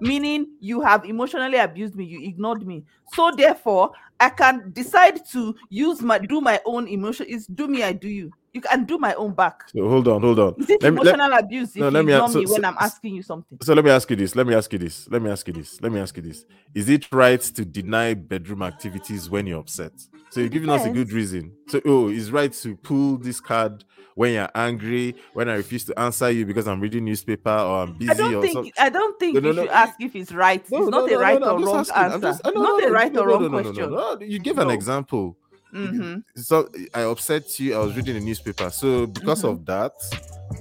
Meaning 0.00 0.56
you 0.60 0.80
have 0.80 1.04
emotionally 1.04 1.58
abused 1.58 1.96
me, 1.96 2.04
you 2.04 2.20
ignored 2.28 2.66
me. 2.66 2.84
So 3.14 3.32
therefore, 3.32 3.92
I 4.20 4.30
can 4.30 4.72
decide 4.72 5.24
to 5.32 5.54
use 5.70 6.02
my 6.02 6.18
do 6.18 6.40
my 6.40 6.60
own 6.66 6.88
emotion. 6.88 7.26
Is 7.26 7.46
do 7.46 7.66
me, 7.68 7.82
I 7.82 7.92
do 7.92 8.08
you. 8.08 8.32
You 8.54 8.60
can 8.62 8.84
do 8.84 8.98
my 8.98 9.14
own 9.14 9.32
back. 9.34 9.68
so 9.68 9.88
hold 9.88 10.08
on 10.08 10.22
hold 10.22 10.38
on 10.38 10.54
Is 10.58 10.70
it 10.70 10.82
Let 10.82 10.94
me- 10.94 11.00
let- 11.02 11.14
emotional 11.14 11.38
abuse 11.38 11.70
if 11.70 11.76
no, 11.76 11.86
you 11.86 11.90
let 11.92 12.04
me 12.04 12.12
ignore 12.12 12.28
so- 12.30 12.38
me 12.40 12.46
when 12.46 12.62
so- 12.62 12.68
I'm 12.68 12.76
asking 12.80 13.14
you 13.16 13.22
something? 13.22 13.58
So 13.62 13.74
let 13.74 13.84
me 13.84 13.90
ask 13.90 14.08
you 14.10 14.16
this. 14.16 14.34
Let 14.34 14.46
me 14.46 14.54
ask 14.54 14.72
you 14.72 14.78
this. 14.78 15.08
Let 15.10 15.22
me 15.22 15.30
ask 15.30 15.46
you 15.46 15.52
this. 15.54 15.80
Let 15.82 15.92
me 15.92 16.00
ask 16.00 16.16
you 16.16 16.22
this. 16.22 16.44
Is 16.74 16.88
it 16.88 17.06
right 17.12 17.40
to 17.40 17.64
deny 17.64 18.14
bedroom 18.14 18.62
activities 18.62 19.28
when 19.30 19.46
you're 19.46 19.60
upset? 19.60 19.92
So 20.30 20.40
you're 20.40 20.48
giving 20.48 20.70
us 20.70 20.84
a 20.84 20.90
good 20.90 21.12
reason. 21.12 21.52
So 21.68 21.80
oh, 21.86 22.08
it's 22.08 22.30
right 22.30 22.52
to 22.52 22.76
pull 22.76 23.16
this 23.18 23.40
card 23.40 23.84
when 24.14 24.32
you're 24.34 24.50
angry, 24.54 25.14
when 25.34 25.48
I 25.48 25.54
refuse 25.54 25.84
to 25.84 25.98
answer 25.98 26.28
you 26.30 26.44
because 26.44 26.66
I'm 26.66 26.80
reading 26.80 27.04
newspaper 27.04 27.50
or 27.50 27.82
I'm 27.82 27.92
busy 27.94 28.10
I 28.10 28.14
don't 28.14 28.40
think 28.42 28.52
something. 28.54 28.72
I 28.78 28.88
don't 28.88 29.18
think 29.20 29.34
No, 29.34 29.40
no, 29.40 29.48
you 29.50 29.54
no, 29.54 29.62
should 29.62 29.70
ask 29.70 29.94
if 30.00 30.16
it's 30.16 30.32
right. 30.32 30.60
it's 30.60 30.70
not 30.70 31.10
a 31.12 31.16
right 31.18 31.40
or 31.40 31.58
wrong 31.60 31.76
answer. 31.78 32.18
just- 32.20 32.40
I 32.44 32.50
know, 32.50 32.62
not 32.62 32.80
no, 32.82 32.88
a 32.88 32.90
right 32.90 33.16
or 33.16 33.28
wrong 33.28 33.48
question. 33.48 34.30
You 34.30 34.38
give 34.40 34.58
an 34.58 34.70
example. 34.70 35.36
Mhm. 35.72 36.22
So 36.36 36.68
I 36.94 37.02
upset 37.02 37.58
you. 37.60 37.74
I 37.74 37.78
was 37.78 37.94
reading 37.96 38.14
the 38.14 38.20
newspaper. 38.20 38.70
So 38.70 39.06
because 39.06 39.42
Mhm. 39.42 39.50
of 39.50 39.66
that, 39.66 39.92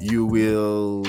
you 0.02 0.26
will. 0.26 1.04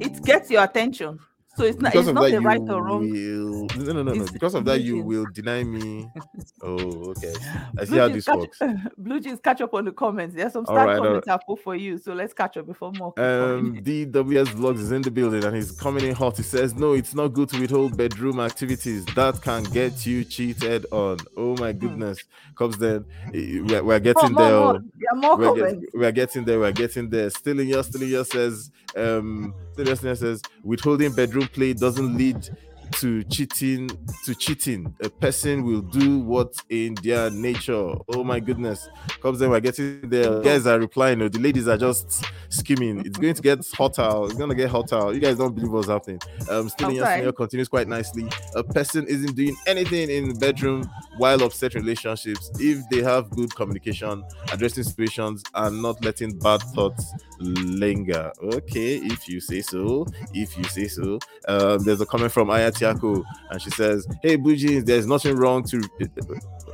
It 0.00 0.22
gets 0.24 0.50
your 0.50 0.62
attention. 0.64 1.18
So 1.56 1.64
it's 1.64 1.78
not 1.80 1.92
because 1.92 2.06
it's 2.08 2.14
not 2.14 2.30
you 2.30 2.38
right 2.40 2.60
or 2.60 2.82
wrong. 2.84 3.10
will. 3.10 3.66
No, 3.76 3.92
no, 3.92 4.02
no, 4.04 4.12
no. 4.14 4.26
Because 4.32 4.54
of 4.54 4.64
that, 4.66 4.80
you 4.82 4.96
Bluejeans. 5.02 5.04
will 5.04 5.26
deny 5.32 5.64
me. 5.64 6.08
Oh, 6.62 7.10
okay. 7.12 7.32
I 7.78 7.84
see 7.84 7.90
Blue 7.92 7.98
how 8.00 8.08
this 8.08 8.24
catch, 8.26 8.36
works. 8.36 8.58
Blue 8.98 9.18
Jeans 9.18 9.40
catch 9.42 9.60
up 9.62 9.72
on 9.72 9.86
the 9.86 9.92
comments. 9.92 10.34
There's 10.34 10.52
some 10.52 10.66
star 10.66 10.86
right, 10.86 10.98
comments 10.98 11.26
I've 11.26 11.40
put 11.46 11.62
for 11.62 11.74
you. 11.74 11.96
So 11.96 12.12
let's 12.12 12.34
catch 12.34 12.56
up 12.58 12.66
before 12.66 12.92
more. 12.92 13.14
Um. 13.18 13.76
DWS 13.82 14.46
Vlogs 14.48 14.78
is 14.78 14.92
in 14.92 15.00
the 15.02 15.10
building 15.10 15.42
and 15.42 15.56
he's 15.56 15.72
coming 15.72 16.04
in 16.04 16.14
hot. 16.14 16.36
He 16.36 16.42
says, 16.42 16.74
No, 16.74 16.92
it's 16.92 17.14
not 17.14 17.28
good 17.28 17.48
to 17.50 17.60
withhold 17.60 17.96
bedroom 17.96 18.40
activities. 18.40 19.06
That 19.16 19.40
can 19.40 19.64
get 19.64 20.04
you 20.06 20.22
cheated 20.24 20.84
on. 20.92 21.16
Oh 21.36 21.56
my 21.56 21.72
goodness. 21.72 22.22
Cubs 22.56 22.76
Den, 22.76 23.04
we're, 23.32 23.82
we're 23.82 24.00
getting 24.00 24.34
there. 24.34 24.50
more. 24.60 24.74
oh. 24.76 24.80
There 24.82 25.12
are 25.12 25.16
more 25.16 25.36
We're, 25.38 25.72
get- 25.74 25.94
we're 25.94 26.12
getting 26.12 26.44
there. 26.44 26.58
We're 26.60 26.72
getting 26.72 27.08
there. 27.08 27.30
Still 27.30 27.58
in 27.58 27.68
your, 27.68 27.82
still 27.82 28.02
in 28.02 28.08
your 28.08 28.24
says, 28.26 28.70
um, 28.96 29.54
your 29.76 29.96
says, 30.16 30.42
withholding 30.62 31.12
bedroom 31.12 31.48
play 31.48 31.72
doesn't 31.72 32.16
lead 32.16 32.48
to 32.92 33.22
cheating. 33.24 33.88
To 34.24 34.34
cheating, 34.34 34.92
a 35.00 35.08
person 35.08 35.62
will 35.62 35.80
do 35.80 36.18
what's 36.18 36.62
in 36.68 36.94
their 37.02 37.30
nature. 37.30 37.94
Oh 38.12 38.24
my 38.24 38.40
goodness! 38.40 38.88
Cubs 39.22 39.38
Den 39.38 39.50
we're 39.50 39.60
getting 39.60 40.08
there. 40.10 40.40
Guys 40.40 40.66
are 40.66 40.78
replying. 40.78 41.22
oh, 41.22 41.28
The 41.28 41.38
ladies 41.38 41.68
are 41.68 41.76
just 41.78 42.24
skimming. 42.48 43.06
It's 43.06 43.16
going 43.16 43.34
to 43.34 43.42
get 43.42 43.64
hotter. 43.74 44.24
It's 44.24 44.34
gonna 44.34 44.56
get 44.56 44.70
hotter. 44.70 45.12
You 45.12 45.20
guys 45.20 45.36
don't 45.38 45.54
believe 45.54 45.70
what's 45.70 45.86
happening. 45.88 46.20
Um, 46.48 46.68
still 46.68 46.88
in 46.90 46.96
your 46.96 47.06
Okay. 47.06 47.30
continues 47.32 47.68
quite 47.68 47.86
nicely. 47.86 48.28
A 48.56 48.64
person 48.64 49.06
isn't 49.06 49.36
doing 49.36 49.56
anything 49.68 50.10
in 50.10 50.28
the 50.28 50.34
bedroom 50.34 50.90
while 51.16 51.42
upset 51.44 51.74
relationships 51.74 52.50
if 52.58 52.78
they 52.90 53.02
have 53.02 53.30
good 53.30 53.54
communication, 53.54 54.24
addressing 54.52 54.82
situations, 54.82 55.44
and 55.54 55.80
not 55.80 56.04
letting 56.04 56.36
bad 56.40 56.60
thoughts 56.74 57.12
linger. 57.40 58.32
Okay, 58.42 58.96
if 58.96 59.28
you 59.28 59.40
say 59.40 59.60
so. 59.60 60.06
If 60.34 60.56
you 60.56 60.64
say 60.64 60.88
so. 60.88 61.18
Um, 61.48 61.82
there's 61.84 62.00
a 62.00 62.06
comment 62.06 62.32
from 62.32 62.48
Ayatiako, 62.48 63.24
and 63.50 63.62
she 63.62 63.70
says, 63.70 64.06
"Hey, 64.22 64.36
Blue 64.36 64.56
Jeans, 64.56 64.84
there's 64.84 65.06
nothing 65.06 65.36
wrong 65.36 65.64
to." 65.64 65.82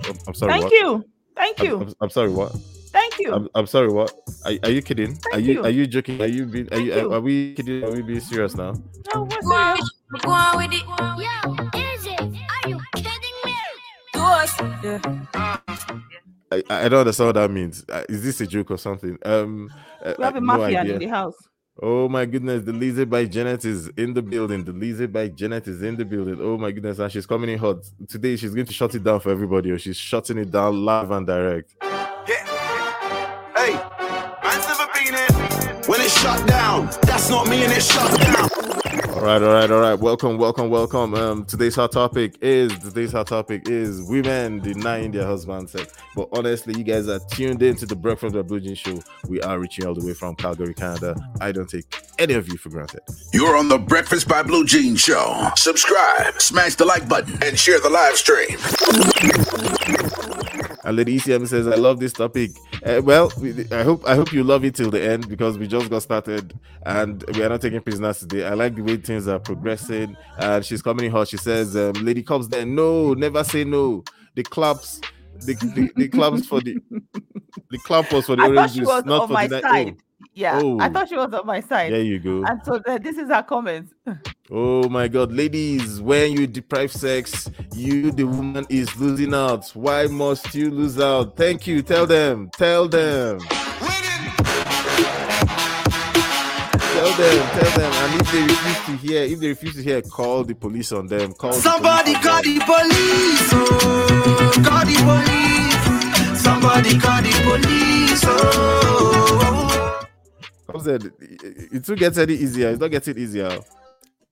I'm, 0.04 0.18
I'm 0.26 0.34
sorry. 0.34 0.52
Thank 0.52 0.64
what? 0.64 0.72
you. 0.72 1.04
Thank 1.36 1.60
I'm, 1.60 1.66
you. 1.66 1.80
I'm, 1.80 1.94
I'm 2.00 2.10
sorry. 2.10 2.30
What? 2.30 2.52
Thank 2.92 3.18
you. 3.18 3.32
I'm, 3.32 3.48
I'm 3.54 3.66
sorry. 3.66 3.88
What? 3.88 4.14
Are, 4.44 4.52
are 4.62 4.70
you 4.70 4.82
kidding? 4.82 5.18
are 5.32 5.38
you, 5.38 5.54
you. 5.54 5.64
are 5.64 5.70
you 5.70 5.86
joking? 5.86 6.20
Are 6.20 6.26
you 6.26 6.46
being? 6.46 6.66
Are 6.66 6.76
Thank 6.76 6.86
you? 6.86 6.94
you. 6.94 7.12
Are 7.12 7.20
we 7.20 7.54
kidding? 7.54 7.84
Are 7.84 7.92
we 7.92 8.02
being 8.02 8.20
serious 8.20 8.56
now? 8.56 8.72
no, 9.14 9.22
we're 9.22 9.42
serious. 9.42 9.90
Go 10.20 10.30
on 10.30 10.56
with 10.56 10.72
it. 10.72 10.82
Yo, 10.82 11.80
is 11.80 12.06
it? 12.06 12.20
Are 12.20 12.68
you 12.68 12.80
kidding 12.94 13.36
me? 13.44 13.54
Do 14.12 14.20
us. 14.20 14.60
Yeah. 14.82 16.06
I, 16.52 16.62
I 16.70 16.88
don't 16.88 17.00
understand 17.00 17.28
what 17.28 17.34
that 17.34 17.50
means. 17.50 17.84
Uh, 17.88 18.04
Is 18.08 18.22
this 18.22 18.40
a 18.40 18.46
joke 18.46 18.70
or 18.70 18.78
something? 18.78 19.18
Um, 19.24 19.70
uh, 20.04 20.14
We 20.18 20.24
have 20.24 20.36
a 20.36 20.40
no 20.40 20.46
mafia 20.46 20.80
idea. 20.80 20.94
in 20.94 20.98
the 21.00 21.06
house. 21.06 21.34
Oh 21.82 22.08
my 22.08 22.24
goodness, 22.24 22.64
the 22.64 22.72
Lizzie 22.72 23.04
by 23.04 23.26
Janet 23.26 23.64
is 23.66 23.88
in 23.98 24.14
the 24.14 24.22
building. 24.22 24.64
The 24.64 24.72
Lizzie 24.72 25.06
by 25.06 25.28
Janet 25.28 25.68
is 25.68 25.82
in 25.82 25.96
the 25.96 26.04
building. 26.06 26.38
Oh 26.40 26.56
my 26.56 26.70
goodness, 26.72 26.98
and 27.00 27.12
she's 27.12 27.26
coming 27.26 27.50
in 27.50 27.58
hot. 27.58 27.84
Today 28.08 28.36
she's 28.36 28.54
going 28.54 28.64
to 28.66 28.72
shut 28.72 28.94
it 28.94 29.04
down 29.04 29.20
for 29.20 29.30
everybody, 29.30 29.70
or 29.70 29.78
she's 29.78 29.96
shutting 29.98 30.38
it 30.38 30.50
down 30.50 30.84
live 30.84 31.10
and 31.10 31.26
direct. 31.26 31.74
Hey, 31.82 33.74
man's 34.42 34.66
never 34.68 34.86
been 34.94 35.14
here. 35.14 35.82
When 35.86 36.00
it's 36.00 36.18
shut 36.18 36.46
down, 36.48 36.86
that's 37.02 37.28
not 37.28 37.46
me 37.48 37.64
and 37.64 37.72
it's 37.72 37.92
shut 37.92 38.10
down. 38.20 38.48
All 39.04 39.20
right, 39.20 39.42
all 39.42 39.52
right, 39.52 39.70
all 39.70 39.80
right. 39.80 39.94
Welcome, 39.94 40.38
welcome, 40.38 40.70
welcome. 40.70 41.14
Um, 41.14 41.44
today's 41.44 41.74
hot 41.74 41.92
topic 41.92 42.36
is 42.40 42.72
today's 42.78 43.12
hot 43.12 43.26
topic 43.26 43.68
is 43.68 44.02
women 44.02 44.60
denying 44.60 45.10
their 45.10 45.26
husband 45.26 45.68
sex. 45.68 45.92
But 46.14 46.28
honestly, 46.32 46.78
you 46.78 46.84
guys 46.84 47.06
are 47.08 47.18
tuned 47.30 47.62
in 47.62 47.76
to 47.76 47.86
the 47.86 47.94
Breakfast 47.94 48.34
with 48.34 48.48
Blue 48.48 48.60
Jean 48.60 48.74
show. 48.74 49.02
We 49.28 49.42
are 49.42 49.58
reaching 49.58 49.86
all 49.86 49.94
the 49.94 50.06
way 50.06 50.14
from 50.14 50.34
Calgary, 50.36 50.72
Canada. 50.72 51.14
I 51.42 51.52
don't 51.52 51.68
take 51.68 51.84
any 52.18 52.34
of 52.34 52.48
you 52.48 52.56
for 52.56 52.70
granted. 52.70 53.00
You're 53.34 53.56
on 53.56 53.68
the 53.68 53.78
Breakfast 53.78 54.28
by 54.28 54.42
Blue 54.42 54.64
Jean 54.64 54.96
Show. 54.96 55.50
Subscribe, 55.56 56.40
smash 56.40 56.76
the 56.76 56.86
like 56.86 57.06
button, 57.06 57.38
and 57.42 57.58
share 57.58 57.80
the 57.80 57.90
live 57.90 58.16
stream. 58.16 58.56
And 60.86 60.96
Lady 60.96 61.16
ECM 61.18 61.46
says, 61.48 61.66
"I 61.66 61.74
love 61.74 61.98
this 61.98 62.12
topic." 62.12 62.52
Uh, 62.84 63.02
well, 63.04 63.32
I 63.72 63.82
hope 63.82 64.06
I 64.06 64.14
hope 64.14 64.32
you 64.32 64.44
love 64.44 64.64
it 64.64 64.76
till 64.76 64.88
the 64.90 65.02
end 65.02 65.28
because 65.28 65.58
we 65.58 65.66
just 65.66 65.90
got 65.90 66.02
started 66.02 66.54
and 66.84 67.24
we 67.34 67.42
are 67.42 67.48
not 67.48 67.60
taking 67.60 67.80
prisoners 67.80 68.20
today. 68.20 68.46
I 68.46 68.54
like 68.54 68.76
the 68.76 68.82
way 68.82 68.96
things 68.96 69.26
are 69.26 69.40
progressing. 69.40 70.16
And 70.38 70.64
she's 70.64 70.82
coming 70.82 71.06
in 71.06 71.10
hot. 71.10 71.26
She 71.26 71.38
says, 71.38 71.76
um, 71.76 71.92
"Lady 71.94 72.22
Cops, 72.22 72.46
there, 72.46 72.64
no, 72.64 73.14
never 73.14 73.42
say 73.42 73.64
no. 73.64 74.04
The 74.36 74.44
claps, 74.44 75.00
the 75.40 75.54
the, 75.54 75.90
the 75.96 76.08
claps 76.08 76.46
for 76.46 76.60
the 76.60 76.78
the 77.70 77.78
clap 77.78 78.12
was 78.12 78.26
for 78.26 78.36
the 78.36 78.44
I 78.46 78.48
orange 78.48 78.74
juice, 78.74 78.94
not 79.04 79.26
for 79.26 79.36
the 79.38 79.48
night. 79.48 79.60
side. 79.60 79.96
Yeah, 80.38 80.58
I 80.58 80.60
Oh. 80.62 80.78
thought 80.92 81.08
she 81.08 81.16
was 81.16 81.32
on 81.32 81.46
my 81.46 81.60
side. 81.60 81.90
there 81.94 82.02
you 82.02 82.18
go. 82.18 82.44
And 82.44 82.60
so 82.62 82.78
uh, 82.86 82.98
this 82.98 83.16
is 83.16 83.30
her 83.30 83.42
comment. 83.42 83.88
Oh 84.48 84.88
my 84.88 85.08
god, 85.08 85.32
ladies, 85.32 86.00
when 86.00 86.30
you 86.38 86.46
deprive 86.46 86.92
sex, 86.92 87.50
you 87.74 88.12
the 88.12 88.22
woman 88.22 88.64
is 88.68 88.96
losing 88.96 89.34
out. 89.34 89.68
Why 89.70 90.06
must 90.06 90.54
you 90.54 90.70
lose 90.70 91.00
out? 91.00 91.36
Thank 91.36 91.66
you. 91.66 91.82
Tell 91.82 92.06
them. 92.06 92.48
Tell 92.56 92.86
them. 92.86 93.40
Tell 93.40 93.58
them, 97.18 97.48
tell 97.58 97.72
them, 97.78 97.92
and 97.92 98.20
if 98.20 98.30
they 98.32 98.42
refuse 98.42 98.80
to 98.86 98.96
hear, 99.04 99.22
if 99.24 99.38
they 99.40 99.48
refuse 99.48 99.74
to 99.74 99.82
hear, 99.82 100.00
call 100.00 100.44
the 100.44 100.54
police 100.54 100.92
on 100.92 101.08
them. 101.08 101.32
Call 101.32 101.52
Somebody 101.52 102.14
police 102.14 102.16
on 102.16 102.22
call 102.22 102.42
them. 102.42 102.58
the 102.58 102.64
police. 102.64 103.52
Oh, 103.52 104.52
call 104.64 104.84
the 104.86 104.96
police. 105.08 106.40
Somebody 106.40 106.98
call 107.00 107.20
the 107.20 107.32
police. 107.42 108.22
Oh. 108.24 108.95
Come 110.76 110.84
said, 110.84 111.12
it 111.20 111.88
will 111.88 111.96
get 111.96 112.16
any 112.18 112.34
easier. 112.34 112.68
It's 112.70 112.80
not 112.80 112.90
getting 112.90 113.18
easier. 113.18 113.58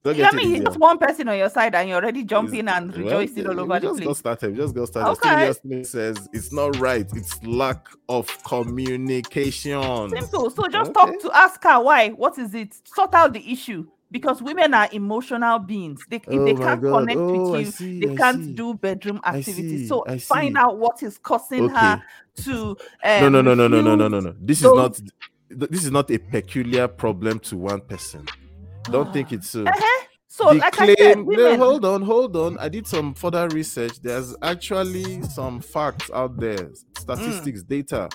I 0.07 0.13
getting 0.13 0.37
mean, 0.37 0.49
easier. 0.57 0.65
just 0.65 0.79
one 0.79 0.99
person 0.99 1.29
on 1.29 1.39
your 1.39 1.49
side 1.49 1.75
and 1.75 1.89
you're 1.89 1.97
already 1.97 2.25
jumping 2.25 2.61
It's- 2.61 2.77
and 2.77 2.91
well, 2.93 3.05
rejoicing 3.21 3.47
all 3.47 3.61
over 3.61 3.81
the 3.81 3.87
just 3.87 3.99
got 4.01 4.05
place. 4.05 4.19
started. 4.19 4.57
Just 4.57 4.75
got 4.75 4.89
started. 4.89 5.11
Okay. 5.27 5.83
Says 5.85 6.29
it's 6.35 6.53
not 6.53 6.79
right. 6.79 7.07
It's 7.15 7.43
lack 7.43 7.89
of 8.11 8.29
communication. 8.45 10.11
Simple. 10.11 10.51
So 10.51 10.69
just 10.69 10.91
Okay. 10.91 10.93
talk 10.93 11.21
to 11.21 11.31
ask 11.35 11.63
her 11.65 11.81
why. 11.83 12.11
What 12.11 12.39
is 12.39 12.55
it? 12.55 12.75
Sort 12.87 13.15
out 13.15 13.33
the 13.33 13.51
issue. 13.51 13.87
Because 14.11 14.41
women 14.43 14.75
are 14.75 14.89
emotional 14.93 15.59
beings. 15.59 16.05
They, 16.09 16.17
if 16.19 16.29
Oh 16.29 16.45
they 16.45 16.55
can't 16.55 16.81
God. 16.83 17.01
connect 17.01 17.19
Oh, 17.19 17.51
with 17.53 17.67
you, 17.67 17.73
see, 17.73 18.01
they 18.01 18.13
I 18.13 18.17
can't 18.17 18.45
see. 18.45 18.53
do 18.53 18.75
bedroom 18.75 19.21
activities. 19.25 19.81
see, 19.81 19.87
So 19.89 20.05
find 20.21 20.57
out 20.57 20.79
what 20.79 21.03
is 21.03 21.19
causing 21.19 21.65
Okay. 21.65 21.75
her 21.75 22.03
to 22.45 22.77
no, 23.03 23.27
um, 23.27 23.33
no, 23.33 23.43
no, 23.43 23.55
no, 23.55 23.67
no, 23.67 23.81
no, 23.81 23.97
no, 23.97 24.07
no, 24.09 24.19
refuse 24.19 24.25
no. 24.25 24.35
This 24.41 24.59
is 24.59 24.65
not. 24.65 25.01
Th- 25.59 25.71
This 25.71 25.85
is 25.85 25.91
not 25.91 26.11
a 26.11 26.19
peculiar 26.19 26.89
problem 26.89 27.39
to 27.41 27.57
one 27.57 27.81
person. 27.81 28.27
Don't 28.85 29.13
think 29.13 29.33
it's 29.33 29.51
so. 29.51 29.65
Uh-huh. 29.65 30.05
So, 30.29 30.49
the 30.53 30.59
like 30.59 30.81
I 30.81 30.87
said, 30.87 30.97
claim, 31.15 31.27
no, 31.29 31.57
hold 31.57 31.85
on, 31.85 32.03
hold 32.03 32.37
on. 32.37 32.59
I 32.59 32.69
did 32.69 32.89
some 32.89 33.15
further 33.15 33.47
research. 33.49 34.01
There's 34.03 34.35
actually 34.43 35.23
some 35.23 35.61
facts 35.61 36.11
out 36.13 36.39
there, 36.41 36.71
statistics, 36.99 37.63
Mm. 37.63 37.69
data 37.69 38.09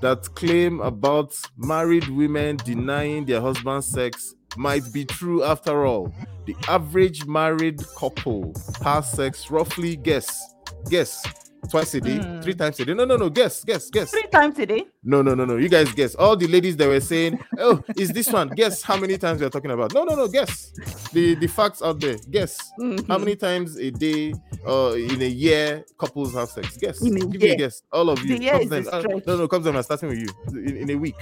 that 0.00 0.32
claim 0.36 0.80
about 0.80 1.34
married 1.56 2.06
women 2.08 2.58
denying 2.58 3.24
their 3.24 3.40
husband 3.40 3.82
sex 3.82 4.34
might 4.56 4.84
be 4.92 5.04
true 5.04 5.42
after 5.42 5.84
all. 5.84 6.14
The 6.46 6.54
average 6.68 7.26
married 7.26 7.82
couple 7.98 8.52
has 8.84 9.10
sex 9.10 9.50
roughly, 9.50 9.96
guess, 9.96 10.40
guess, 10.88 11.26
twice 11.70 11.94
a 11.94 12.00
day, 12.00 12.18
Mm. 12.18 12.42
three 12.42 12.54
times 12.54 12.78
a 12.80 12.84
day. 12.84 12.94
No, 12.94 13.04
no, 13.04 13.16
no, 13.16 13.28
guess, 13.30 13.64
guess, 13.64 13.90
guess. 13.90 14.10
three 14.10 14.26
times 14.30 14.58
a 14.58 14.66
day. 14.66 14.86
No, 15.02 15.22
no, 15.22 15.34
no, 15.34 15.44
no. 15.44 15.56
You 15.56 15.68
guys 15.68 15.92
guess. 15.92 16.14
All 16.14 16.36
the 16.36 16.46
ladies 16.46 16.76
that 16.76 16.88
were 16.88 17.00
saying, 17.00 17.38
"Oh, 17.58 17.82
is 17.98 18.10
this 18.10 18.30
one?" 18.32 18.48
Guess 18.48 18.82
how 18.82 18.96
many 18.96 19.16
times 19.18 19.40
we 19.40 19.46
are 19.46 19.50
talking 19.50 19.70
about. 19.70 19.92
No, 19.94 20.04
no, 20.04 20.14
no. 20.14 20.28
Guess 20.28 20.72
the 21.12 21.34
the 21.36 21.46
facts 21.46 21.82
out 21.82 22.00
there. 22.00 22.16
Guess 22.30 22.58
how 22.78 22.84
Mhm. 22.84 23.18
many 23.20 23.36
times 23.36 23.76
a 23.78 23.90
day 23.90 24.34
or 24.64 24.96
in 24.96 25.20
a 25.22 25.28
year 25.28 25.84
couples 25.98 26.34
have 26.34 26.48
sex. 26.48 26.76
Guess. 26.76 27.00
Give 27.00 27.12
me 27.40 27.50
a 27.52 27.56
guess. 27.56 27.82
All 27.92 28.08
of 28.10 28.18
you. 28.24 28.36
The 28.38 28.42
year 28.44 28.60
is. 28.60 28.88
Uh, 28.88 29.02
no, 29.26 29.36
no. 29.36 29.48
Come 29.48 29.62
then. 29.62 29.76
I'm 29.76 29.82
starting 29.82 30.08
with 30.10 30.18
you. 30.18 30.28
In, 30.58 30.76
in 30.76 30.90
a 30.90 30.94
week. 30.96 31.16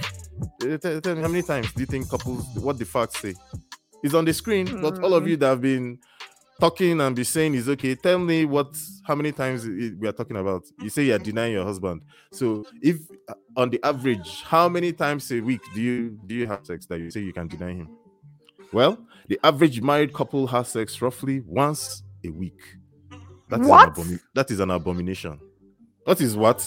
Uh, 0.63 0.77
Tell, 0.77 1.01
tell 1.01 1.15
me 1.15 1.21
how 1.21 1.27
many 1.27 1.43
times 1.43 1.71
do 1.73 1.81
you 1.81 1.85
think 1.87 2.09
couples? 2.09 2.45
What 2.55 2.77
the 2.77 2.85
facts 2.85 3.19
say? 3.21 3.33
It's 4.03 4.13
on 4.13 4.25
the 4.25 4.33
screen. 4.33 4.81
But 4.81 4.99
all 5.03 5.13
of 5.13 5.23
Mm. 5.23 5.29
you 5.29 5.37
that 5.37 5.47
have 5.47 5.61
been 5.61 5.99
talking 6.63 7.01
and 7.01 7.13
be 7.13 7.25
saying 7.25 7.53
is 7.55 7.67
okay. 7.67 7.93
Tell 7.93 8.17
me 8.17 8.45
what 8.45 8.73
how 9.05 9.15
many 9.15 9.33
times 9.33 9.65
we 9.65 10.07
are 10.07 10.13
talking 10.13 10.37
about. 10.37 10.63
You 10.79 10.89
say 10.89 11.03
you 11.03 11.13
are 11.15 11.19
denying 11.19 11.51
your 11.51 11.65
husband. 11.65 12.01
So 12.31 12.65
if 12.81 12.97
uh, 13.27 13.33
on 13.57 13.69
the 13.69 13.81
average, 13.83 14.43
how 14.43 14.69
many 14.69 14.93
times 14.93 15.29
a 15.33 15.41
week 15.41 15.59
do 15.75 15.81
you 15.81 16.17
do 16.25 16.33
you 16.35 16.47
have 16.47 16.65
sex 16.65 16.85
that 16.85 16.99
you 16.99 17.11
say 17.11 17.19
you 17.19 17.33
can 17.33 17.47
deny 17.49 17.73
him? 17.73 17.89
Well, 18.71 18.97
the 19.27 19.37
average 19.43 19.81
married 19.81 20.13
couple 20.13 20.47
has 20.47 20.69
sex 20.69 21.01
roughly 21.01 21.41
once 21.41 22.01
a 22.25 22.29
week. 22.29 22.61
That 23.49 23.59
is 23.59 23.67
What? 23.67 23.97
An 23.97 24.03
abomi- 24.03 24.19
that 24.33 24.49
is 24.49 24.59
an 24.61 24.71
abomination. 24.71 25.39
What 26.05 26.21
is 26.21 26.35
what? 26.37 26.65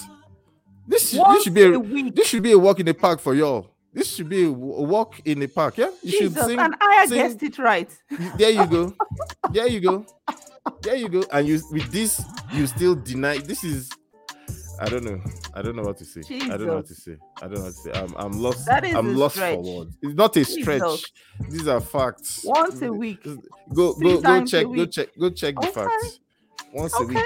This, 0.86 1.10
should- 1.10 1.24
this 1.30 1.42
should 1.44 1.54
be 1.54 1.62
a 1.62 1.72
a, 1.72 1.78
week. 1.78 2.14
this 2.14 2.26
should 2.28 2.42
be 2.42 2.52
a 2.52 2.58
walk 2.58 2.80
in 2.80 2.86
the 2.86 2.94
park 2.94 3.18
for 3.20 3.34
y'all. 3.34 3.70
This 3.96 4.14
should 4.14 4.28
be 4.28 4.44
a 4.44 4.52
walk 4.52 5.22
in 5.24 5.38
the 5.38 5.46
park. 5.46 5.78
Yeah, 5.78 5.88
you 6.02 6.10
should 6.10 6.34
Jesus, 6.34 6.46
sing. 6.48 6.58
and 6.58 6.74
I 6.82 7.06
sing- 7.06 7.16
guessed 7.16 7.42
it 7.42 7.58
right. 7.58 7.90
There 8.36 8.50
you 8.50 8.66
go. 8.66 8.94
There 9.50 9.66
you 9.66 9.80
go. 9.80 10.04
There 10.82 10.96
you 10.96 11.08
go. 11.08 11.24
And 11.32 11.48
you 11.48 11.62
with 11.72 11.90
this, 11.90 12.22
you 12.52 12.66
still 12.66 12.94
deny. 12.94 13.38
This 13.38 13.64
is. 13.64 13.90
I 14.78 14.90
don't 14.90 15.02
know. 15.02 15.18
I 15.54 15.62
don't 15.62 15.76
know 15.76 15.82
what 15.82 15.96
to 15.96 16.04
say. 16.04 16.20
I 16.44 16.58
don't 16.58 16.66
know 16.66 16.76
what 16.76 16.86
to 16.88 16.94
say. 16.94 17.16
I 17.40 17.48
don't 17.48 17.54
know 17.54 17.64
what 17.64 17.72
to 17.72 17.80
say. 17.80 17.92
I'm, 17.94 18.14
I'm 18.18 18.32
lost. 18.32 18.66
That 18.66 18.84
is 18.84 18.94
I'm 18.94 19.06
a 19.06 19.12
lost 19.12 19.36
stretch. 19.36 19.54
for 19.54 19.78
words. 19.78 19.96
It's 20.02 20.14
not 20.14 20.36
a 20.36 20.44
Jesus. 20.44 20.62
stretch. 20.62 21.12
These 21.48 21.66
are 21.66 21.80
facts. 21.80 22.42
Once 22.44 22.82
a 22.82 22.92
week. 22.92 23.26
Go 23.72 23.94
Three 23.94 24.20
go 24.20 24.20
go 24.20 24.44
check. 24.44 24.66
Go 24.66 24.84
check. 24.84 25.08
Go 25.18 25.30
check 25.30 25.54
the 25.58 25.68
facts. 25.68 26.20
Once 26.76 26.94
a 27.00 27.04
week. 27.04 27.18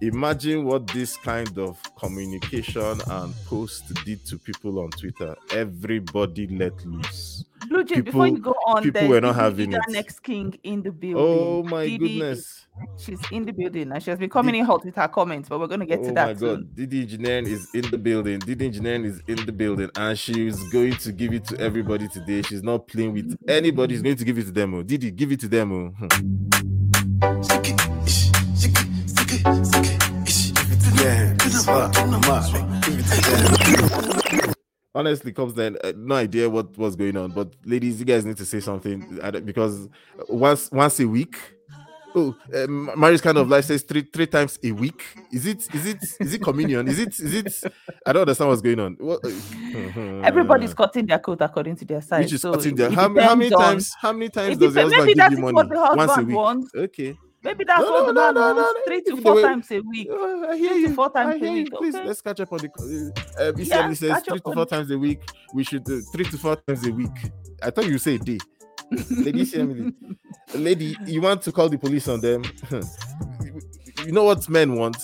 Imagine 0.00 0.64
what 0.64 0.86
this 0.88 1.16
kind 1.16 1.56
of 1.58 1.80
communication 1.96 3.00
and 3.06 3.34
post 3.46 3.92
did 4.04 4.24
to 4.26 4.38
people 4.38 4.78
on 4.80 4.90
Twitter. 4.90 5.34
Everybody 5.52 6.46
let 6.48 6.84
loose. 6.84 7.44
Blue 7.68 7.84
Jay, 7.84 8.00
before 8.02 8.26
you 8.26 8.38
go 8.38 8.50
on, 8.66 8.82
people 8.82 9.00
there's 9.00 9.08
were 9.08 9.20
not 9.20 9.32
Didi 9.32 9.40
having 9.44 9.74
Ida 9.74 9.84
it. 9.88 9.92
next 9.92 10.20
king 10.20 10.58
in 10.64 10.82
the 10.82 10.90
building. 10.90 11.16
Oh 11.26 11.62
my 11.62 11.86
Didi 11.86 12.18
goodness. 12.18 12.66
She's 12.98 13.20
in 13.30 13.46
the 13.46 13.52
building 13.52 13.90
and 13.92 14.02
she 14.02 14.10
has 14.10 14.18
been 14.18 14.28
coming 14.28 14.56
in 14.56 14.64
hot 14.64 14.84
with 14.84 14.96
her 14.96 15.08
comments, 15.08 15.48
but 15.48 15.58
we're 15.60 15.68
going 15.68 15.80
to 15.80 15.86
get 15.86 16.00
oh 16.00 16.02
to 16.02 16.08
my 16.08 16.14
that 16.26 16.38
soon. 16.38 16.56
god, 16.56 16.74
Didi 16.76 17.02
Engineering 17.02 17.46
is 17.46 17.68
in 17.74 17.88
the 17.90 17.96
building. 17.96 18.40
Didi 18.40 18.66
Engineering 18.66 19.04
is 19.06 19.22
in 19.28 19.36
the 19.46 19.52
building, 19.52 19.88
and 19.96 20.18
she's 20.18 20.62
going 20.70 20.94
to 20.96 21.12
give 21.12 21.32
it 21.32 21.44
to 21.46 21.58
everybody 21.60 22.08
today. 22.08 22.42
She's 22.42 22.62
not 22.62 22.86
playing 22.88 23.12
with 23.14 23.38
anybody. 23.48 23.94
She's 23.94 24.02
going 24.02 24.16
to 24.16 24.24
give 24.24 24.38
it 24.38 24.44
to 24.46 24.52
them. 24.52 24.74
oh. 24.74 24.82
Didi, 24.82 25.10
give 25.12 25.32
it 25.32 25.40
to 25.40 25.48
them. 25.48 25.94
Hmm. 25.98 27.93
Honestly, 34.96 35.32
Cubs 35.32 35.54
Den 35.54 35.76
uh, 35.82 35.92
no 35.96 36.14
idea 36.14 36.48
what 36.48 36.76
was 36.78 36.94
going 36.94 37.16
on. 37.16 37.30
But 37.32 37.52
ladies, 37.64 37.98
you 37.98 38.04
guys 38.04 38.24
need 38.24 38.36
to 38.36 38.44
say 38.46 38.60
something 38.60 39.18
because 39.44 39.88
once 40.28 40.70
once 40.70 41.00
a 41.00 41.08
week. 41.08 41.36
Oh, 42.16 42.32
um, 42.54 42.92
Mary's 42.96 43.20
kind 43.20 43.36
of 43.38 43.48
life 43.48 43.64
says 43.64 43.82
three 43.82 44.02
three 44.02 44.28
times 44.28 44.56
a 44.62 44.70
week. 44.70 45.02
Is 45.32 45.46
it 45.46 45.66
is 45.74 45.86
it 45.86 45.98
is 46.20 46.34
it 46.34 46.42
communion? 46.42 46.86
Is 46.86 47.00
it 47.00 47.18
is 47.18 47.34
it? 47.34 47.72
I 48.06 48.12
don't 48.12 48.20
understand 48.22 48.50
what's 48.50 48.62
going 48.62 48.78
on. 48.78 48.96
What, 49.00 49.18
Everybody's 50.24 50.74
cutting 50.74 51.06
their 51.06 51.18
coat 51.18 51.38
according 51.40 51.74
to 51.76 51.84
their 51.84 52.00
size. 52.00 52.24
which 52.26 52.34
is 52.34 52.42
so 52.42 52.52
cutting 52.52 52.76
their 52.76 52.90
how, 52.92 53.08
many- 53.08 53.26
how 53.26 53.34
many 53.34 53.50
times 53.50 53.92
how 54.00 54.12
many 54.12 54.28
times 54.28 54.58
does 54.58 54.74
the 54.74 54.82
husband 54.82 55.06
give 55.12 55.32
you 55.32 55.38
money 55.38 55.70
once 55.96 56.16
a 56.16 56.22
week? 56.22 56.36
wants. 56.36 56.70
Okay. 56.72 57.18
Maybe 57.44 57.64
that's 57.64 57.82
No, 57.82 57.92
what 57.92 58.00
no, 58.00 58.06
the 58.06 58.12
no, 58.14 58.32
man 58.32 58.34
no, 58.34 58.54
no. 58.54 58.74
Three 58.86 59.02
to 59.02 59.16
four 59.22 59.40
times 59.42 59.70
a 59.70 59.80
week. 59.80 60.08
Uh, 60.10 60.48
I 60.48 60.56
hear 60.56 60.70
Three 60.70 60.82
to 60.84 60.88
you. 60.88 60.94
four 60.94 61.10
times 61.10 61.42
a 61.42 61.52
week, 61.52 61.72
Please 61.74 61.94
let's 62.06 62.20
catch 62.22 62.40
up 62.40 62.52
on 62.52 62.58
the. 62.60 62.70
Uh, 63.38 63.52
he 63.56 63.64
Yeah, 63.64 63.82
said 63.82 63.88
he 63.90 63.94
says 63.94 64.22
three 64.22 64.40
to 64.40 64.52
four 64.52 64.66
times 64.66 64.90
a 64.90 64.98
week. 64.98 65.20
We 65.52 65.64
should 65.64 65.84
do 65.84 66.00
three 66.00 66.24
to 66.24 66.38
four 66.38 66.56
times 66.56 66.86
a 66.86 66.92
week. 66.92 67.10
I 67.62 67.70
thought 67.70 67.86
you 67.86 67.98
say 67.98 68.18
day. 68.18 68.38
Lady 69.10 69.44
lady, 70.54 70.96
you 71.06 71.20
want 71.22 71.42
to 71.42 71.52
call 71.52 71.68
the 71.68 71.78
police 71.78 72.08
on 72.08 72.20
them? 72.20 72.44
you 74.04 74.12
know 74.12 74.24
what 74.24 74.48
men 74.48 74.74
want? 74.76 74.96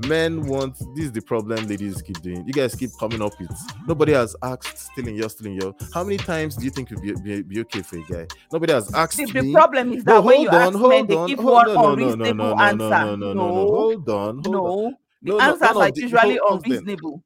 Men 0.00 0.46
want 0.46 0.78
this 0.94 1.06
is 1.06 1.12
the 1.12 1.22
problem 1.22 1.66
ladies 1.66 2.02
keep 2.02 2.20
doing. 2.20 2.46
You 2.46 2.52
guys 2.52 2.74
keep 2.74 2.90
coming 3.00 3.22
up 3.22 3.38
with 3.40 3.50
nobody 3.86 4.12
has 4.12 4.36
asked 4.42 4.78
stealing 4.78 5.16
your 5.16 5.28
stealing 5.30 5.60
your. 5.60 5.74
How 5.94 6.04
many 6.04 6.18
times 6.18 6.56
do 6.56 6.64
you 6.64 6.70
think 6.70 6.90
would 6.90 7.00
be, 7.02 7.12
be, 7.14 7.42
be 7.42 7.60
okay 7.60 7.82
for 7.82 7.96
a 7.98 8.02
guy? 8.02 8.26
Nobody 8.52 8.72
has 8.72 8.92
asked 8.94 9.16
The, 9.16 9.24
the 9.26 9.42
me. 9.42 9.52
problem 9.52 9.92
is 9.92 10.04
that 10.04 10.22
when 10.22 10.40
you 10.42 10.48
ask 10.50 10.74
on, 10.74 10.80
hold 10.80 10.90
men, 10.90 11.06
they 11.06 11.16
on, 11.16 11.28
give 11.28 11.38
one 11.42 11.68
on, 11.70 11.98
no, 11.98 12.14
no, 12.14 12.14
no, 12.14 12.32
no, 12.32 12.54
no, 12.54 12.60
answer. 12.62 12.78
no, 12.78 13.16
no, 13.16 13.16
no, 13.16 13.32
no, 13.32 13.32
no. 13.34 13.66
Hold 13.74 14.08
on, 14.08 14.34
hold 14.44 14.46
no. 14.48 14.66
on. 14.66 14.96
The 15.22 15.36
answers 15.38 15.62
are 15.76 15.90
the- 15.90 16.00
usually 16.02 16.40
unreasonable. 16.50 17.22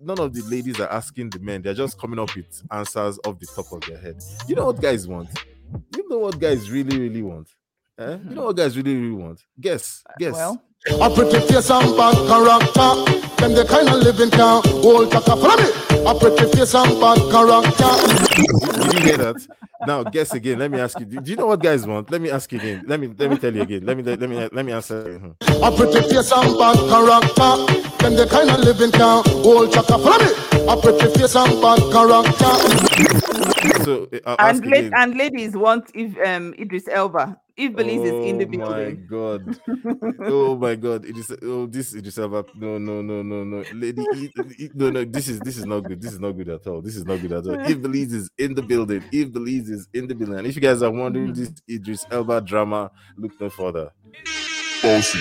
None 0.00 0.18
of 0.18 0.32
the 0.34 0.42
ladies 0.42 0.80
are 0.80 0.90
asking 0.90 1.30
the 1.30 1.38
men. 1.38 1.62
They're 1.62 1.74
just 1.74 1.98
coming 1.98 2.18
up 2.18 2.34
with 2.34 2.62
answers 2.70 3.18
off 3.24 3.38
the 3.38 3.46
top 3.46 3.70
of 3.72 3.80
their 3.82 3.98
head. 3.98 4.20
You 4.48 4.56
know 4.56 4.66
what 4.66 4.80
guys 4.80 5.06
want? 5.06 5.28
You 5.96 6.08
know 6.08 6.18
what 6.18 6.38
guys 6.40 6.70
really, 6.70 6.98
really 6.98 7.22
want? 7.22 7.48
Eh? 7.98 8.18
You 8.28 8.34
know 8.34 8.44
what 8.46 8.56
guys 8.56 8.76
really, 8.76 8.96
really 8.96 9.12
want? 9.12 9.40
Guess, 9.60 10.02
guess. 10.18 10.32
Well, 10.32 10.62
A 10.90 11.08
pretty 11.10 11.38
face 11.46 11.70
and 11.70 11.96
bad 11.96 12.14
character. 12.26 12.90
Them 13.38 13.54
the 13.54 13.64
kind 13.68 13.88
of 13.88 14.02
living 14.02 14.30
can 14.30 14.62
hold 14.82 15.12
chaka. 15.12 15.36
Follow 15.36 15.56
me. 15.56 15.70
A 16.06 16.14
pretty 16.14 16.56
face 16.56 16.74
and 16.74 16.98
bad 17.00 17.18
character. 17.30 17.92
Did 18.82 18.94
you 18.94 19.00
hear 19.06 19.16
that? 19.18 19.46
Now 19.86 20.02
guess 20.02 20.34
again. 20.34 20.58
Let 20.58 20.70
me 20.72 20.80
ask 20.80 20.98
you. 20.98 21.06
Do 21.06 21.20
do 21.20 21.30
you 21.30 21.36
know 21.36 21.46
what 21.46 21.62
guys 21.62 21.86
want? 21.86 22.10
Let 22.10 22.20
me 22.20 22.30
ask 22.30 22.50
you 22.52 22.58
again. 22.58 22.84
Let 22.86 22.98
me 22.98 23.06
let 23.16 23.30
me 23.30 23.36
tell 23.38 23.54
you 23.54 23.62
again. 23.62 23.86
Let 23.86 23.96
me 23.96 24.02
let 24.02 24.20
me 24.20 24.48
let 24.52 24.64
me 24.66 24.72
answer. 24.72 25.20
A 25.40 25.70
pretty 25.70 26.02
face 26.10 26.32
and 26.32 26.58
bad 26.58 26.76
character. 26.90 27.52
Them 28.02 28.14
the 28.16 28.26
kind 28.28 28.50
of 28.50 28.58
living 28.60 28.90
can 28.90 29.22
hold 29.42 29.72
chaka. 29.72 29.98
Follow 29.98 30.18
me. 30.18 30.32
A 30.66 30.76
pretty 30.76 31.18
face 31.18 31.36
and 31.36 31.62
bad 31.62 31.78
character. 31.94 32.54
So 33.84 34.08
uh, 34.12 34.18
I'll 34.26 34.36
ask 34.38 34.62
and, 34.64 34.70
la- 34.70 34.98
and 35.02 35.14
ladies 35.16 35.56
want 35.56 35.90
if 35.94 36.16
um 36.26 36.54
Idris 36.58 36.88
Elba. 36.88 37.38
If 37.56 37.76
Belize 37.76 38.04
is 38.04 38.12
in 38.26 38.38
the 38.38 38.46
Oh 38.62 38.70
my 38.70 38.90
god! 38.92 39.60
oh 40.20 40.56
my 40.56 40.74
god! 40.74 41.04
It 41.04 41.16
is. 41.18 41.30
Oh, 41.42 41.66
this 41.66 41.94
it 41.94 42.06
is 42.06 42.18
about. 42.18 42.48
No, 42.56 42.78
no, 42.78 43.02
no, 43.02 43.22
no, 43.22 43.44
no, 43.44 43.64
lady. 43.74 44.02
it- 44.12 44.32
it- 44.58 44.74
no, 44.74 44.90
no. 44.90 45.04
This 45.04 45.28
is 45.28 45.38
this 45.40 45.58
is 45.58 45.66
not 45.66 45.80
good. 45.80 46.00
This 46.00 46.12
is 46.12 46.20
not 46.20 46.32
good 46.32 46.48
at 46.48 46.66
all. 46.66 46.80
This 46.80 46.96
is 46.96 47.04
not 47.04 47.20
good 47.20 47.32
at 47.32 47.46
all. 47.46 47.60
If 47.68 47.82
Belize 47.82 48.12
is 48.12 48.30
in 48.38 48.54
the 48.54 48.62
building, 48.62 49.04
if 49.12 49.32
Belize 49.32 49.68
is 49.68 49.88
in 49.92 50.06
the 50.06 50.14
building, 50.14 50.38
and 50.38 50.46
if 50.46 50.56
you 50.56 50.62
guys 50.62 50.82
are 50.82 50.90
wondering 50.90 51.32
this 51.34 51.52
Idris 51.68 52.06
Elba 52.10 52.40
drama, 52.40 52.90
look 53.18 53.32
no 53.40 53.50
further. 53.50 53.90
Bossy. 54.82 55.20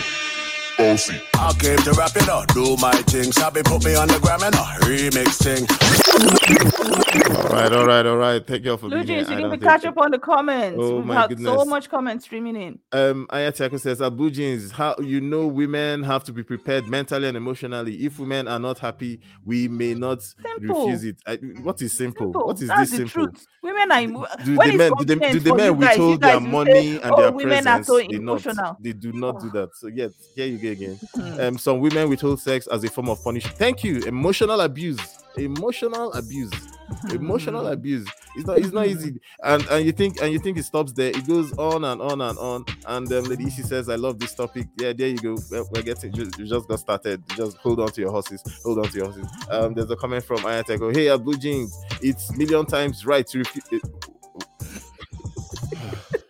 Bossy. 0.78 1.22
I 1.36 1.54
came 1.60 1.78
to 1.80 1.92
rap 1.94 2.16
it 2.16 2.28
up, 2.30 2.48
do 2.54 2.76
my 2.78 2.92
thing. 3.04 3.32
Sabi 3.32 3.62
put 3.64 3.84
me 3.86 3.96
on 3.96 4.08
the 4.08 4.20
gram 4.20 4.42
and 4.44 4.56
a 4.56 4.60
remix 4.86 5.38
thing. 5.42 5.66
All 7.36 7.50
right, 7.56 7.72
all 7.74 7.86
right, 7.86 8.06
all 8.06 8.18
right. 8.18 8.46
Thank 8.46 8.66
you 8.66 8.72
all 8.72 8.78
for 8.78 8.90
Blue 8.90 9.04
being 9.04 9.08
here. 9.08 9.18
You 9.20 9.26
I 9.28 9.36
need 9.36 9.42
don't 9.44 9.52
to 9.52 9.58
catch 9.58 9.86
up 9.86 9.98
on 9.98 10.12
the 10.12 10.20
comments. 10.20 10.78
Oh 10.80 10.98
We've 10.98 11.06
my 11.06 11.22
had 11.22 11.40
so 11.40 11.66
much 11.66 11.90
comments 11.90 12.26
streaming 12.26 12.56
in. 12.56 12.80
Um, 12.92 13.28
Ayatiako 13.32 13.80
says, 13.80 14.02
Abu 14.02 14.32
Jeans, 14.32 14.72
how 14.72 14.96
you 15.00 15.22
know 15.22 15.48
women 15.48 16.04
have 16.04 16.24
to 16.26 16.34
be 16.34 16.44
prepared 16.44 16.88
mentally 16.88 17.28
and 17.28 17.38
emotionally. 17.38 17.96
If 18.06 18.20
women 18.20 18.48
are 18.48 18.60
not 18.60 18.80
happy, 18.80 19.22
we 19.46 19.68
may 19.68 19.94
not 19.94 20.22
Simple. 20.24 20.86
refuse 20.88 21.04
it. 21.04 21.18
I, 21.28 21.36
what 21.62 21.82
is 21.82 21.94
simple? 21.94 22.28
Simple. 22.28 22.48
What 22.48 22.62
is 22.62 22.68
That's 22.68 22.92
this 22.92 22.92
the 22.92 22.98
simple? 23.10 23.28
truth. 23.28 23.48
Women 23.64 23.92
are 23.92 24.02
emo- 24.02 24.26
Do 24.44 24.56
when 24.56 24.68
the 24.70 24.74
it's 24.74 24.78
men, 24.78 24.92
do 24.98 25.06
the, 25.06 25.16
do 25.16 25.20
convenient 25.20 25.44
the 25.44 25.54
men 25.54 25.76
you 25.76 25.82
guys, 25.82 25.98
you 25.98 26.08
withhold 26.08 26.22
their 26.22 26.40
money 26.40 26.72
say, 26.72 27.02
and 27.02 27.12
"Oh, 27.12 27.16
their 27.18 27.32
women 27.32 27.68
are 27.68 27.80
presence? 27.80 27.88
so 27.88 27.98
they 28.00 28.18
not. 28.20 28.84
They 28.84 28.94
do 28.94 29.12
not 29.14 29.40
do 29.40 29.50
that. 29.52 29.70
So 29.76 29.88
yes, 29.88 30.12
here 30.36 30.48
you 30.48 30.58
again. 30.70 31.00
Hmm. 31.16 31.40
Um, 31.40 31.58
some 31.58 31.80
women 31.80 32.10
withhold 32.10 32.40
sex 32.40 32.68
as 32.68 32.84
a 32.84 32.90
form 32.90 33.10
of 33.10 33.24
punishment. 33.24 33.58
Thank 33.58 33.84
you. 33.84 34.02
Emotional 34.04 34.62
abuse. 34.62 35.00
Emotional 35.38 36.12
abuse. 36.14 36.52
Emotional 37.14 37.68
abuse. 37.68 38.08
It's 38.36 38.46
not. 38.46 38.58
It's 38.58 38.74
not 38.74 38.88
easy. 38.88 39.20
And 39.44 39.66
and 39.68 39.86
you 39.86 39.94
think 39.94 40.22
and 40.22 40.34
you 40.34 40.40
think 40.40 40.58
it 40.58 40.64
stops 40.64 40.92
there. 40.92 41.10
It 41.10 41.26
goes 41.26 41.54
on 41.58 41.86
and 41.86 42.02
on 42.02 42.22
and 42.22 42.38
on. 42.38 42.66
And 42.86 43.12
um, 43.12 43.24
Lady 43.26 43.46
Issy 43.46 43.64
says, 43.64 43.88
"I 43.88 43.96
love 43.96 44.20
this 44.20 44.36
topic." 44.36 44.68
Yeah, 44.78 44.92
there 44.94 45.08
you 45.08 45.18
go. 45.18 45.38
Well, 45.50 45.70
We're 45.72 45.84
getting. 45.84 46.12
Just, 46.12 46.38
you 46.38 46.46
just 46.46 46.68
got 46.68 46.80
started. 46.80 47.24
Just 47.30 47.58
hold 47.58 47.80
on 47.80 47.90
to 47.90 48.02
your 48.02 48.12
horses. 48.12 48.44
Hold 48.64 48.80
on 48.80 48.90
to 48.90 48.98
your 48.98 49.06
horses. 49.06 49.28
Um, 49.50 49.74
there's 49.74 49.90
a 49.90 49.96
comment 49.96 50.24
from 50.24 50.40
Ayateko. 50.40 50.94
Hey, 50.94 51.16
Blue 51.18 51.38
Jeans. 51.38 51.78
It's 52.02 52.36
million 52.36 52.66
times 52.66 53.06
right 53.06 53.26
to 53.28 53.40
repeat. 53.40 53.82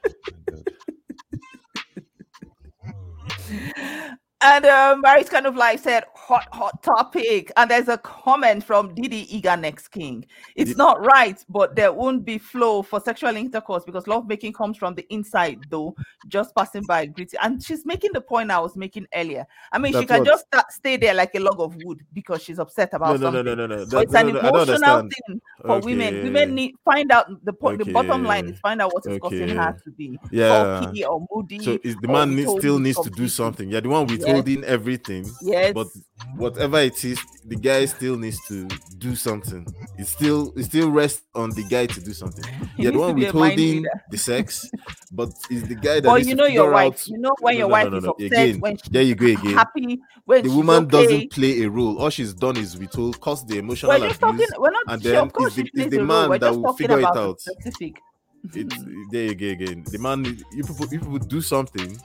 And 4.43 4.65
um, 4.65 5.01
Mary's 5.01 5.29
kind 5.29 5.45
of 5.45 5.55
like 5.55 5.79
said, 5.79 6.05
hot, 6.31 6.47
hot 6.53 6.81
topic. 6.83 7.51
And 7.57 7.69
there's 7.69 7.87
a 7.89 7.97
comment 7.97 8.63
from 8.63 8.93
Didi 8.95 9.25
Iga 9.27 9.59
Next 9.59 9.89
King. 9.89 10.25
It's 10.55 10.77
not 10.77 11.03
right, 11.05 11.43
but 11.49 11.75
there 11.75 11.91
won't 11.91 12.23
be 12.23 12.37
flow 12.37 12.81
for 12.83 12.99
sexual 13.01 13.35
intercourse 13.35 13.83
because 13.83 14.07
love 14.07 14.27
making 14.27 14.53
comes 14.53 14.77
from 14.77 14.95
the 14.95 15.05
inside, 15.13 15.59
though. 15.69 15.95
Just 16.27 16.55
passing 16.55 16.83
by, 16.87 17.05
greeting. 17.05 17.39
And 17.43 17.61
she's 17.61 17.85
making 17.85 18.11
the 18.13 18.21
point 18.21 18.49
I 18.51 18.59
was 18.59 18.75
making 18.75 19.07
earlier. 19.13 19.45
I 19.71 19.77
mean, 19.77 19.93
she 19.93 20.05
can 20.05 20.19
what? 20.19 20.27
just 20.27 20.45
sta- 20.47 20.69
stay 20.69 20.97
there 20.97 21.13
like 21.13 21.35
a 21.35 21.39
log 21.39 21.59
of 21.59 21.75
wood 21.83 22.01
because 22.13 22.41
she's 22.41 22.59
upset 22.59 22.93
No, 22.93 22.97
about 22.97 23.19
no, 23.19 23.29
no, 23.29 23.37
something. 23.37 23.57
no, 23.57 23.67
no, 23.67 23.75
no. 23.75 23.85
But 23.85 23.89
That- 23.89 24.03
it's 24.03 24.13
no, 24.13 24.19
an 24.19 24.27
no, 24.27 24.41
no, 24.41 24.49
emotional 24.49 25.01
thing 25.01 25.41
for 25.65 25.79
women. 25.79 26.07
Okay. 26.13 26.23
Women 26.23 26.55
need 26.55 26.75
find 26.85 27.11
out 27.11 27.27
the 27.43 27.53
point. 27.53 27.83
The 27.83 27.91
bottom 27.91 28.23
line 28.23 28.47
is 28.47 28.59
find 28.59 28.81
out 28.81 28.93
what 28.93 29.05
is 29.05 29.19
causing 29.19 29.49
her 29.49 29.77
to 29.83 29.91
be 29.91 30.17
Yeah. 30.31 30.81
sulky 30.81 31.03
or 31.05 31.25
moody. 31.33 31.59
So 31.59 31.77
is 31.83 31.95
the 31.97 32.07
man 32.07 32.35
need, 32.35 32.47
still 32.59 32.79
needs 32.79 32.99
to 33.01 33.09
do 33.09 33.27
something. 33.27 33.69
Yeah, 33.69 33.79
the 33.81 33.89
one 33.89 34.07
Yes. 34.07 34.19
withholding 34.19 34.63
everything. 34.63 35.25
Yes. 35.41 35.73
But 35.73 35.87
whatever 36.35 36.79
it 36.79 37.03
is, 37.05 37.19
the 37.45 37.55
guy 37.55 37.85
still 37.85 38.17
needs 38.17 38.39
to 38.47 38.67
do 38.97 39.15
something. 39.15 39.65
It 39.97 40.07
still 40.07 40.53
it 40.55 40.63
still 40.63 40.89
rests 40.91 41.23
on 41.35 41.49
the 41.51 41.63
guy 41.63 41.85
to 41.87 42.01
do 42.01 42.13
something. 42.13 42.43
He 42.77 42.83
yeah, 42.83 42.91
the 42.91 42.99
one 42.99 43.15
withholding 43.15 43.85
the 44.09 44.17
sex, 44.17 44.69
but 45.11 45.29
it's 45.49 45.67
the 45.67 45.75
guy 45.75 45.99
that 45.99 46.13
needs 46.15 46.27
you 46.27 46.35
know 46.35 46.45
your 46.45 46.71
wife. 46.71 46.93
out- 46.93 47.07
You 47.07 47.17
know 47.19 47.35
when 47.41 47.53
No, 47.55 47.59
your 47.59 47.67
no, 47.67 47.71
wife 47.73 47.91
no, 47.91 47.97
is 47.97 48.05
upset, 48.05 48.31
Again, 48.31 48.59
when 48.61 48.77
she's 48.77 48.89
there 48.89 49.03
you 49.03 49.15
go 49.15 49.25
again. 49.27 49.53
happy, 49.53 49.99
when 50.25 50.43
the 50.47 50.49
woman 50.55 50.83
okay. 50.85 51.03
doesn't 51.03 51.31
play 51.31 51.61
a 51.63 51.69
role. 51.69 51.97
All 51.99 52.09
she's 52.09 52.33
done 52.33 52.57
is 52.57 52.77
withhold, 52.77 53.19
cause 53.19 53.45
the 53.45 53.57
emotional 53.59 53.91
We're 53.91 54.07
just 54.07 54.19
talking. 54.19 54.47
We're 54.57 54.71
not. 54.71 54.83
and 54.87 55.01
She, 55.01 55.09
then 55.09 55.23
of 55.25 55.33
course, 55.33 55.57
it's 55.57 55.69
the, 55.73 55.81
it's 55.83 55.95
the 55.95 56.03
man 56.03 56.29
that 56.31 56.41
just 56.41 56.59
will 56.59 56.73
figure 56.73 56.99
it 56.99 57.05
out. 57.05 57.39
specific. 57.41 57.95
It's 58.43 58.75
there 59.11 59.25
you 59.25 59.35
go 59.35 59.47
again. 59.47 59.83
The 59.89 59.97
man, 59.99 60.25
you 60.25 60.63
people, 60.63 60.87
you 60.91 60.99
people 60.99 61.17
do 61.19 61.41
something. 61.41 61.97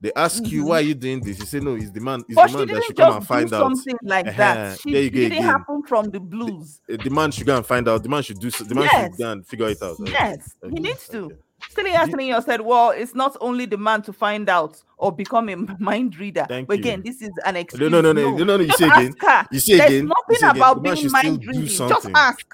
They 0.00 0.12
ask 0.16 0.44
you 0.48 0.64
why 0.64 0.78
are 0.78 0.80
you 0.80 0.94
doing 0.94 1.20
this. 1.20 1.38
You 1.38 1.44
say 1.46 1.60
no, 1.60 1.76
it's 1.76 1.90
the 1.92 2.00
man. 2.00 2.24
It's 2.28 2.34
But 2.34 2.50
the 2.50 2.58
Mm-hmm. 2.58 2.66
man 2.66 2.74
that 2.74 2.84
should 2.84 2.96
come 2.96 3.16
and 3.16 3.26
find 3.26 3.52
out. 3.52 3.60
something 3.76 3.96
like 4.02 4.26
Uh-huh, 4.26 4.36
that. 4.38 4.80
She, 4.80 4.92
there 4.92 5.02
you 5.02 5.10
go 5.10 5.16
didn't 5.18 5.32
again. 5.38 5.44
happen 5.44 5.82
from 5.84 6.10
the 6.10 6.18
blues. 6.20 6.80
Uh, 6.92 6.96
The 7.02 7.10
man 7.10 7.30
should 7.30 7.46
go 7.46 7.56
and 7.56 7.64
find 7.64 7.88
out. 7.88 8.02
The 8.02 8.08
man 8.08 8.22
should 8.22 8.40
do. 8.40 8.50
so- 8.50 8.64
The 8.64 8.74
man 8.74 8.84
Yes. 8.92 9.02
should 9.12 9.18
go 9.18 9.30
and 9.30 9.46
figure 9.46 9.68
it 9.68 9.80
out. 9.82 9.96
Yes, 10.04 10.54
Okay, 10.64 10.74
he 10.74 10.80
needs 10.80 11.06
to. 11.08 11.26
okay. 11.26 11.36
Still, 11.70 11.86
Anthony 11.86 12.32
said, 12.42 12.60
"Well, 12.60 12.90
it's 12.90 13.14
not 13.14 13.36
only 13.40 13.66
the 13.66 13.76
man 13.78 14.02
to 14.02 14.12
find 14.12 14.48
out 14.48 14.82
or 14.98 15.12
become 15.12 15.48
a 15.48 15.54
mind 15.78 16.18
reader. 16.18 16.44
Thank 16.48 16.66
but 16.66 16.78
you. 16.78 16.80
again, 16.82 17.02
this 17.04 17.22
is 17.22 17.30
an 17.46 17.54
No, 17.54 17.60
excuse. 17.60 17.88
no, 17.88 18.00
no, 18.00 18.12
no, 18.12 18.30
no, 18.32 18.36
no, 18.44 18.56
no. 18.56 18.64
You 18.64 18.72
say 18.72 18.88
again. 18.88 19.14
her. 19.20 19.46
You 19.52 19.60
say 19.60 19.76
There's 19.76 19.90
again. 19.90 20.02
You 20.02 20.08
nothing 20.08 20.36
say 20.40 20.46
again. 20.48 20.56
about 20.56 20.82
The 20.82 20.92
being 20.94 21.10
mind 21.12 21.46
reading. 21.46 21.66
Just 21.66 22.08
ask, 22.12 22.46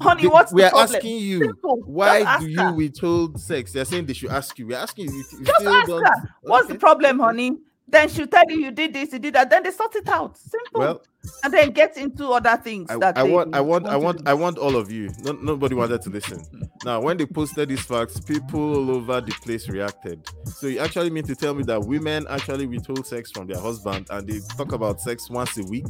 honey. 0.00 0.22
The- 0.22 0.28
what's 0.30 0.52
we 0.52 0.62
are 0.62 0.70
problem? 0.70 0.96
asking 0.96 1.18
you 1.18 1.38
Simple. 1.40 1.82
why 1.86 2.38
do 2.38 2.48
you 2.48 2.58
her. 2.60 2.72
withhold 2.72 3.40
sex? 3.40 3.72
They're 3.72 3.84
saying 3.84 4.06
they 4.06 4.12
should 4.12 4.30
ask 4.30 4.58
you. 4.58 4.66
We're 4.68 4.78
asking 4.78 5.12
you. 5.12 5.24
you 5.38 5.44
Just 5.44 5.64
ask 5.64 5.88
her. 5.88 6.02
What's 6.42 6.68
the 6.68 6.76
problem, 6.76 7.20
honey? 7.20 7.52
Then 7.88 8.08
she'll 8.08 8.26
tell 8.26 8.42
you 8.48 8.58
you 8.58 8.70
did 8.72 8.92
this, 8.92 9.12
you 9.12 9.20
did 9.20 9.34
that. 9.36 9.48
Then 9.48 9.62
they 9.62 9.70
sort 9.70 9.94
it 9.94 10.08
out. 10.08 10.36
Simple. 10.36 10.80
Well, 10.80 11.02
and 11.44 11.52
then 11.54 11.70
get 11.70 11.96
into 11.96 12.28
other 12.30 12.56
things 12.56 12.90
I, 12.90 12.96
that 12.98 13.16
I 13.16 13.22
want, 13.22 13.54
I 13.54 13.60
want, 13.60 13.86
I 13.86 13.96
want. 13.96 14.26
I 14.26 14.34
want 14.34 14.58
all 14.58 14.76
of 14.76 14.90
you. 14.90 15.10
No, 15.22 15.32
nobody 15.32 15.74
wanted 15.76 16.02
to 16.02 16.10
listen. 16.10 16.42
Now, 16.84 17.00
when 17.00 17.16
they 17.16 17.26
posted 17.26 17.68
these 17.68 17.82
facts, 17.82 18.18
people 18.20 18.76
all 18.76 18.90
over 18.90 19.20
the 19.20 19.32
place 19.42 19.68
reacted. 19.68 20.28
So 20.46 20.66
you 20.66 20.80
actually 20.80 21.10
mean 21.10 21.24
to 21.24 21.36
tell 21.36 21.54
me 21.54 21.62
that 21.64 21.80
women 21.80 22.26
actually 22.28 22.66
withhold 22.66 23.06
sex 23.06 23.30
from 23.30 23.46
their 23.46 23.60
husband 23.60 24.08
and 24.10 24.26
they 24.28 24.40
talk 24.56 24.72
about 24.72 25.00
sex 25.00 25.30
once 25.30 25.56
a 25.58 25.62
week? 25.64 25.86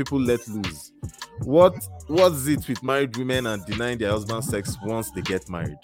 People 0.00 0.22
let 0.22 0.48
loose. 0.48 0.92
What 1.40 1.74
what's 2.06 2.46
it 2.46 2.66
with 2.66 2.82
married 2.82 3.14
women 3.18 3.44
and 3.44 3.62
denying 3.66 3.98
their 3.98 4.12
husband 4.12 4.42
sex 4.42 4.78
once 4.82 5.10
they 5.10 5.20
get 5.20 5.46
married? 5.50 5.76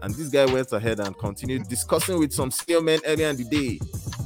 And 0.00 0.14
this 0.14 0.30
guy 0.30 0.46
went 0.46 0.72
ahead 0.72 1.00
and 1.00 1.14
continued 1.18 1.68
discussing 1.68 2.18
with 2.18 2.32
some 2.32 2.50
senior 2.50 2.80
men 2.80 3.00
earlier 3.04 3.28
in 3.28 3.36
the 3.36 3.44
day, 3.44 3.78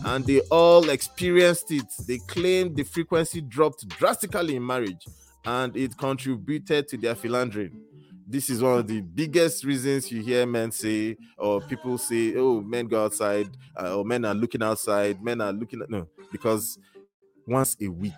and 0.05 0.25
they 0.25 0.43
all 0.43 0.89
experienced 0.91 1.73
it. 1.73 1.87
They 2.07 2.19
claimed 2.19 2.77
the 2.77 2.85
frequency 2.85 3.41
dropped 3.41 3.89
drastically 3.89 4.55
in 4.55 4.65
marriage, 4.65 5.09
and 5.45 5.77
it 5.77 5.99
contributed 5.99 6.87
to 6.87 6.97
their 6.97 7.17
philandering. 7.17 7.81
This 8.25 8.49
is 8.49 8.63
one 8.63 8.79
of 8.79 8.87
the 8.87 9.01
biggest 9.01 9.65
reasons 9.65 10.09
you 10.13 10.23
hear 10.23 10.47
men 10.47 10.71
say, 10.71 11.17
or 11.37 11.61
people 11.63 11.99
say, 11.99 12.37
"Oh, 12.37 12.61
men 12.61 12.87
go 12.87 13.07
outside, 13.07 13.49
uh, 13.77 13.97
or 13.97 14.05
men 14.05 14.25
are 14.25 14.35
looking 14.35 14.63
outside, 14.63 15.21
men 15.21 15.41
are 15.41 15.53
looking 15.53 15.83
at 15.83 15.91
no," 15.91 16.07
because 16.31 16.79
once 17.45 17.77
a 17.83 17.89
week, 17.89 18.13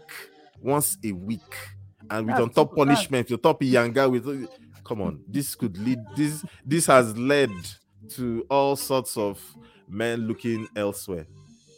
once 0.65 0.97
a 1.05 1.13
week, 1.13 1.55
and 2.11 2.27
with 2.27 2.37
That's 2.37 2.43
on 2.43 2.51
top 2.51 2.75
punishment, 2.75 3.31
on 3.31 3.39
top 3.39 3.63
younger 3.63 4.09
with 4.09 4.49
come 4.85 5.03
on, 5.03 5.23
this 5.29 5.55
could 5.55 5.77
lead 5.79 5.99
this 6.17 6.45
this 6.65 6.87
has 6.87 7.17
led 7.17 7.51
to 8.11 8.47
all 8.51 8.77
sorts 8.77 9.17
of 9.17 9.41
men 9.89 10.27
looking 10.27 10.67
elsewhere. 10.77 11.27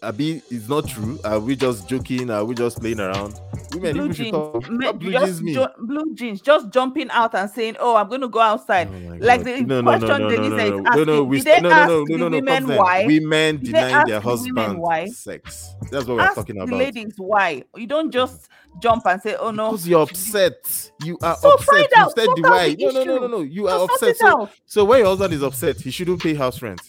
Abi, 0.03 0.43
it's 0.51 0.69
not 0.69 0.89
true. 0.89 1.19
Are 1.25 1.39
we 1.41 1.57
just 1.57 1.89
joking? 1.89 2.31
Are 2.31 2.45
we 2.45 2.55
just 2.55 2.81
playing 2.81 3.01
around? 3.01 3.41
Women, 3.73 3.93
blue 3.95 4.13
should 4.13 4.17
jeans, 4.17 4.31
talk. 4.33 4.71
me- 4.71 4.93
blue 4.93 5.13
just 5.13 5.43
jeans 5.43 5.67
blue 5.79 6.15
jeans, 6.15 6.41
just 6.41 6.71
jumping 6.71 7.11
out 7.11 7.35
and 7.35 7.51
saying, 7.51 7.77
"Oh, 7.81 7.97
I'm 7.97 8.09
going 8.09 8.21
to 8.21 8.29
go 8.29 8.41
outside." 8.41 8.89
Oh 8.89 9.17
like 9.21 9.45
the 9.45 9.63
no, 9.63 9.81
no, 9.81 9.81
no, 9.81 9.99
question 9.99 10.23
no, 10.23 10.31
Denise 10.31 10.51
no, 10.51 10.57
no, 10.57 10.79
no, 10.79 10.89
asking, 10.89 11.07
no, 11.07 11.15
no, 11.15 11.25
we 11.25 11.37
did 11.39 11.47
they 11.47 11.61
no, 11.61 11.69
no, 11.69 11.75
ask 11.75 11.89
no, 11.89 12.05
the 12.05 12.17
no, 12.17 12.17
no, 12.17 12.29
no, 12.29 12.37
women 12.37 12.77
why? 12.77 13.07
Women 13.07 13.57
denying 13.63 14.07
their 14.07 14.21
the 14.21 14.21
husband 14.21 14.79
why? 14.79 15.07
sex. 15.09 15.75
That's 15.91 16.07
what 16.07 16.17
we're 16.17 16.21
Ask 16.23 16.35
talking 16.37 16.57
the 16.57 16.63
about. 16.65 16.79
ladies 16.79 17.15
why. 17.17 17.63
You 17.75 17.87
don't 17.87 18.11
just 18.11 18.43
mm. 18.43 18.83
jump 18.83 19.07
and 19.07 19.21
say, 19.21 19.35
"Oh 19.37 19.51
no." 19.51 19.71
Because 19.71 19.89
you're 19.89 20.03
upset. 20.03 20.91
You 21.05 21.19
are 21.23 21.37
So 21.37 21.53
upset. 21.53 21.89
You 21.97 22.13
said 22.17 22.29
the 22.37 22.43
why. 22.43 22.75
the 22.75 22.85
No, 22.85 22.91
no, 22.91 23.05
no, 23.05 23.19
no, 23.19 23.27
no. 23.27 23.41
You 23.41 23.69
are 23.69 23.85
upset. 23.85 24.17
So, 24.17 24.49
so 24.67 24.85
when 24.85 25.01
your 25.01 25.09
husband 25.09 25.35
is 25.35 25.43
upset, 25.43 25.81
he 25.81 25.91
shouldn't 25.91 26.23
pay 26.23 26.35
house 26.35 26.61
rent. 26.63 26.81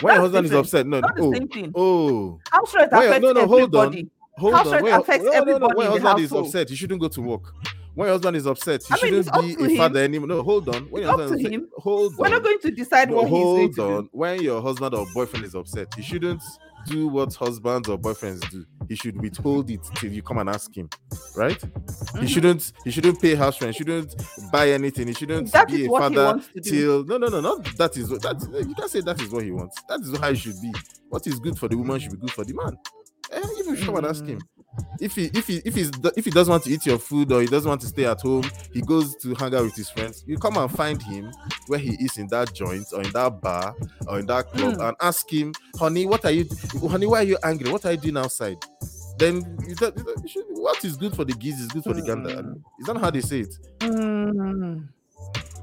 When 0.00 0.14
your 0.14 0.22
That's 0.28 0.34
husband 0.34 0.46
is 0.46 0.52
upset, 0.52 0.86
no, 0.86 1.00
Not 1.00 1.16
the 1.16 1.22
oh, 1.22 1.32
same 1.32 1.48
thing. 1.48 1.72
oh, 1.74 2.40
House 2.50 2.74
rent 2.74 2.92
affects 2.92 3.20
no, 3.22 3.32
no, 3.32 3.46
hold 3.46 3.74
on. 3.76 3.86
everybody. 3.86 4.10
hold 4.36 4.54
House 4.54 4.66
on. 4.66 4.72
rent 4.72 4.82
When 4.84 4.92
your- 4.92 5.00
affects 5.00 5.24
no, 5.24 5.30
no, 5.30 5.36
no, 5.36 5.40
everybody 5.40 5.74
When 5.76 5.84
your 5.86 6.00
husband 6.00 6.20
is 6.24 6.32
upset, 6.32 6.70
he 6.70 6.76
shouldn't 6.76 7.00
go 7.00 7.08
to 7.08 7.20
work. 7.20 7.54
When 7.94 8.06
your 8.06 8.14
husband 8.14 8.36
is 8.36 8.46
upset, 8.46 8.82
he 8.84 8.94
I 8.94 8.96
mean, 9.10 9.22
shouldn't 9.24 9.58
be 9.58 9.74
a 9.74 9.76
father 9.76 10.00
anymore. 10.04 10.28
No, 10.28 10.42
hold 10.44 10.68
on. 10.68 10.84
When 10.90 11.02
It's 11.02 11.06
your 11.10 11.14
up 11.14 11.20
husband 11.20 11.52
him. 11.52 11.68
hold 11.78 12.16
We're 12.16 12.26
on. 12.26 12.32
not 12.32 12.44
going 12.44 12.58
to 12.60 12.70
decide 12.70 13.10
No, 13.10 13.16
what 13.16 13.24
he's 13.24 13.32
going 13.32 13.56
hold 13.56 13.74
to 13.74 13.82
on. 13.82 14.02
do. 14.04 14.08
When 14.12 14.40
your 14.42 14.62
husband 14.62 14.94
or 14.94 15.06
boyfriend 15.14 15.44
is 15.44 15.56
upset, 15.56 15.88
he 15.96 16.02
shouldn't 16.02 16.40
do 16.86 17.08
what 17.08 17.34
husbands 17.34 17.88
or 17.88 17.98
boyfriends 17.98 18.48
do. 18.50 18.64
He 18.88 18.94
should 18.96 19.20
withhold 19.20 19.70
it 19.70 19.80
till 19.96 20.12
you 20.12 20.22
come 20.22 20.38
and 20.38 20.48
ask 20.48 20.74
him, 20.76 20.88
right? 21.36 21.58
Mm-hmm. 21.58 22.20
He 22.20 22.26
shouldn't. 22.26 22.72
He 22.84 22.90
shouldn't 22.90 23.20
pay 23.20 23.34
house 23.34 23.60
rent. 23.60 23.74
He 23.74 23.78
shouldn't 23.78 24.14
buy 24.50 24.70
anything. 24.70 25.08
He 25.08 25.14
shouldn't 25.14 25.52
That 25.52 25.68
be 25.68 25.74
a 25.74 25.78
he 25.78 25.88
father 25.88 26.24
wants 26.24 26.48
to 26.54 26.60
do. 26.60 26.70
till. 26.70 27.04
No, 27.04 27.18
no, 27.18 27.28
no, 27.28 27.40
not 27.40 27.64
that 27.76 27.96
is 27.96 28.10
what 28.10 28.22
that. 28.22 28.40
You 28.66 28.74
can't 28.74 28.90
say 28.90 29.00
that 29.02 29.20
is 29.20 29.30
what 29.30 29.44
he 29.44 29.50
wants. 29.50 29.76
That 29.88 30.00
is 30.00 30.16
how 30.18 30.28
it 30.28 30.38
should 30.38 30.60
be. 30.62 30.72
What 31.08 31.26
is 31.26 31.38
good 31.38 31.58
for 31.58 31.68
the 31.68 31.76
woman 31.76 31.98
should 32.00 32.12
be 32.12 32.18
good 32.18 32.32
for 32.32 32.44
the 32.44 32.54
man. 32.54 32.76
Eh, 33.32 33.42
even 33.58 33.74
if 33.74 33.80
you 33.80 33.86
come 33.86 33.96
and 33.96 34.06
ask 34.06 34.24
him. 34.24 34.40
If 35.00 35.14
he 35.16 35.26
if 35.34 35.46
he 35.46 35.56
if 35.64 35.74
he's 35.74 35.90
if 36.16 36.24
he 36.24 36.30
doesn't 36.30 36.50
want 36.50 36.64
to 36.64 36.70
eat 36.70 36.86
your 36.86 36.98
food 36.98 37.32
or 37.32 37.40
he 37.40 37.46
doesn't 37.48 37.68
want 37.68 37.80
to 37.80 37.86
stay 37.88 38.04
at 38.04 38.20
home, 38.20 38.44
he 38.72 38.80
goes 38.80 39.14
to 39.16 39.34
hang 39.34 39.54
out 39.54 39.64
with 39.64 39.74
his 39.74 39.90
friends. 39.90 40.22
You 40.26 40.38
come 40.38 40.56
and 40.56 40.70
find 40.70 41.02
him 41.02 41.32
where 41.66 41.78
he 41.80 41.92
is 42.04 42.16
in 42.16 42.28
that 42.28 42.52
joint 42.54 42.86
or 42.92 43.02
in 43.02 43.10
that 43.12 43.40
bar 43.40 43.74
or 44.06 44.20
in 44.20 44.26
that 44.26 44.46
club 44.52 44.74
Mm. 44.76 44.88
and 44.88 44.96
ask 45.00 45.28
him, 45.32 45.52
honey, 45.76 46.06
what 46.06 46.24
are 46.24 46.30
you 46.30 46.46
honey, 46.88 47.06
why 47.06 47.20
are 47.20 47.24
you 47.24 47.38
angry? 47.42 47.70
What 47.70 47.84
are 47.86 47.92
you 47.92 47.98
doing 47.98 48.16
outside? 48.18 48.58
Then 49.18 49.58
you 49.66 49.74
tell- 49.74 49.92
you 50.22 50.28
should- 50.28 50.44
what 50.50 50.84
is 50.84 50.96
good 50.96 51.14
for 51.16 51.24
the 51.24 51.32
geese 51.32 51.58
is 51.58 51.68
good 51.68 51.82
for 51.82 51.94
the 51.94 52.02
gander. 52.02 52.54
Is 52.78 52.86
that 52.86 52.96
how 52.98 53.10
they 53.10 53.20
say 53.20 53.40
it? 53.40 53.58
Mm. 53.80 54.88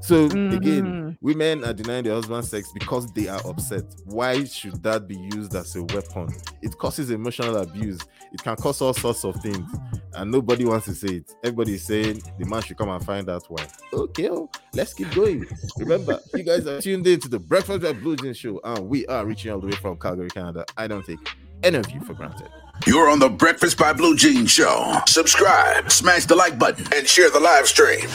So 0.00 0.28
Mhm. 0.28 0.54
again, 0.56 1.18
women 1.20 1.64
are 1.64 1.72
denying 1.72 2.04
their 2.04 2.14
husband 2.14 2.44
sex 2.44 2.70
because 2.72 3.06
they 3.12 3.26
are 3.28 3.40
upset. 3.44 3.84
Why 4.04 4.44
should 4.44 4.82
that 4.84 5.08
be 5.08 5.16
used 5.16 5.54
as 5.56 5.74
a 5.74 5.82
weapon? 5.82 6.28
It 6.62 6.76
causes 6.78 7.10
emotional 7.10 7.56
abuse. 7.56 7.98
It 8.32 8.42
can 8.42 8.56
cause 8.56 8.80
all 8.82 8.94
sorts 8.94 9.24
of 9.24 9.34
things, 9.42 9.68
and 10.14 10.30
nobody 10.30 10.64
wants 10.64 10.86
to 10.86 10.94
say 10.94 11.16
it. 11.16 11.34
Everybody 11.42 11.74
is 11.74 11.84
saying 11.84 12.22
the 12.38 12.46
man 12.46 12.62
should 12.62 12.76
come 12.76 12.88
and 12.90 13.04
find 13.04 13.28
out 13.28 13.44
why. 13.48 13.66
Okay, 13.92 14.28
oh, 14.30 14.48
let's 14.74 14.94
keep 14.94 15.12
going. 15.14 15.46
Remember, 15.78 16.20
you 16.34 16.42
guys 16.44 16.66
are 16.66 16.80
tuned 16.80 17.06
in 17.06 17.18
to 17.20 17.28
the 17.28 17.38
Breakfast 17.40 17.82
with 17.82 18.00
Blue 18.00 18.16
Jeans 18.16 18.36
show, 18.36 18.60
and 18.62 18.88
we 18.88 19.06
are 19.06 19.24
reaching 19.26 19.50
all 19.52 19.60
the 19.60 19.66
way 19.66 19.72
from 19.76 19.98
Calgary, 19.98 20.28
Canada. 20.28 20.64
I 20.76 20.86
don't 20.86 21.04
take 21.04 21.18
any 21.62 21.78
of 21.78 21.90
you 21.90 22.00
for 22.00 22.14
granted. 22.14 22.48
You're 22.84 23.10
on 23.10 23.18
the 23.18 23.28
Breakfast 23.28 23.78
by 23.78 23.92
Blue 23.92 24.14
Jean 24.16 24.46
Show. 24.46 25.00
Subscribe, 25.06 25.90
smash 25.90 26.24
the 26.26 26.36
like 26.36 26.58
button, 26.58 26.86
and 26.94 27.06
share 27.06 27.30
the 27.30 27.40
live 27.40 27.66
stream. 27.66 28.06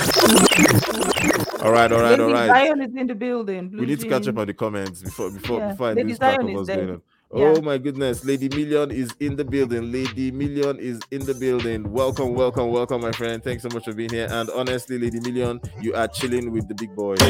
All 1.62 1.71
right, 1.71 1.91
all 1.91 2.02
right, 2.02 2.19
all 2.19 2.30
Lady. 2.32 2.47
Zion 2.47 2.82
is 2.82 2.95
in 2.95 3.08
the 3.08 3.15
building. 3.15 3.69
we 3.71 3.78
Blue 3.78 3.86
need 3.86 4.00
to 4.00 4.08
catch 4.08 4.28
up 4.28 4.38
on 4.38 4.47
the 4.47 4.54
comments 4.54 5.02
before 5.02 5.32
before 5.32 5.60
Yeah, 5.60 5.71
before 5.71 5.88
I 5.88 5.93
Lady 5.93 6.10
lose 6.10 6.19
track 6.19 6.39
of 6.41 6.50
what's 6.50 6.69
going 6.69 6.89
on. 6.89 7.02
Yeah. 7.33 7.53
Oh 7.55 7.61
my 7.61 7.77
goodness, 7.77 8.25
Lady 8.25 8.49
Million 8.49 8.91
is 8.91 9.15
in 9.21 9.37
the 9.37 9.45
building. 9.45 9.89
Lady 9.89 10.31
Million 10.31 10.77
is 10.79 10.99
in 11.11 11.25
the 11.25 11.33
building. 11.33 11.89
Welcome, 11.89 12.33
welcome, 12.33 12.71
welcome, 12.71 12.99
my 12.99 13.13
friend. 13.13 13.41
Thanks 13.41 13.63
so 13.63 13.69
much 13.73 13.85
for 13.85 13.93
being 13.93 14.09
here. 14.09 14.27
And 14.29 14.49
honestly, 14.49 14.99
Lady 14.99 15.21
Million, 15.21 15.61
you 15.79 15.93
are 15.93 16.09
chilling 16.09 16.51
with 16.51 16.67
the 16.67 16.75
big 16.75 16.93
boys. 16.93 17.21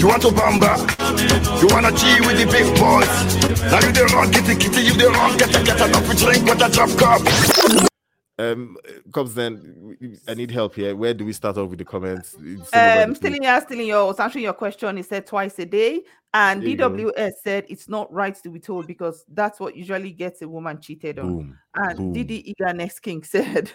You 0.00 0.08
want 0.08 0.22
to 0.22 0.28
bamba? 0.28 0.78
You 1.60 1.68
wanna 1.70 1.92
chill 1.92 2.26
with 2.26 2.38
the 2.38 2.46
big 2.50 2.68
boys? 2.80 3.60
Now 3.70 3.80
you 3.86 3.92
the 3.92 4.10
wrong, 4.14 4.32
kitty 4.32 4.54
kitty, 4.56 4.80
you 4.86 4.94
the 4.94 5.10
wrong, 5.10 5.36
get 5.36 5.54
a 5.54 5.62
get 5.62 5.76
enough 5.76 6.16
drink 6.16 6.44
with 6.44 6.62
a 6.62 6.68
drop 6.70 6.90
cup. 6.98 7.87
Um, 8.38 8.76
Cubs 9.12 9.34
Den. 9.34 9.96
I 10.28 10.34
need 10.34 10.50
help 10.50 10.76
here. 10.76 10.94
Where 10.94 11.12
do 11.12 11.24
we 11.24 11.32
start 11.32 11.58
off 11.58 11.70
with 11.70 11.78
the 11.78 11.84
comments? 11.84 12.36
Um, 12.36 13.14
still 13.14 13.30
place. 13.30 13.36
in 13.36 13.42
your, 13.42 13.60
still 13.60 13.80
in 13.80 13.86
your, 13.86 14.20
answering 14.20 14.44
your 14.44 14.52
question. 14.52 14.96
He 14.96 15.02
said 15.02 15.26
twice 15.26 15.58
a 15.58 15.66
day, 15.66 16.02
and 16.34 16.62
There. 16.62 16.76
DWS 16.76 17.32
said 17.42 17.64
it's 17.68 17.88
not 17.88 18.12
right 18.12 18.34
to 18.34 18.50
be 18.50 18.60
told 18.60 18.86
because 18.86 19.24
that's 19.32 19.58
what 19.58 19.74
usually 19.76 20.12
gets 20.12 20.42
a 20.42 20.48
woman 20.48 20.80
cheated 20.80 21.18
on. 21.18 21.36
Boom. 21.36 21.58
And 21.74 21.96
boom. 21.96 22.12
Didi 22.12 22.54
Iga 22.60 22.76
Next 22.76 23.00
King 23.00 23.22
said, 23.24 23.72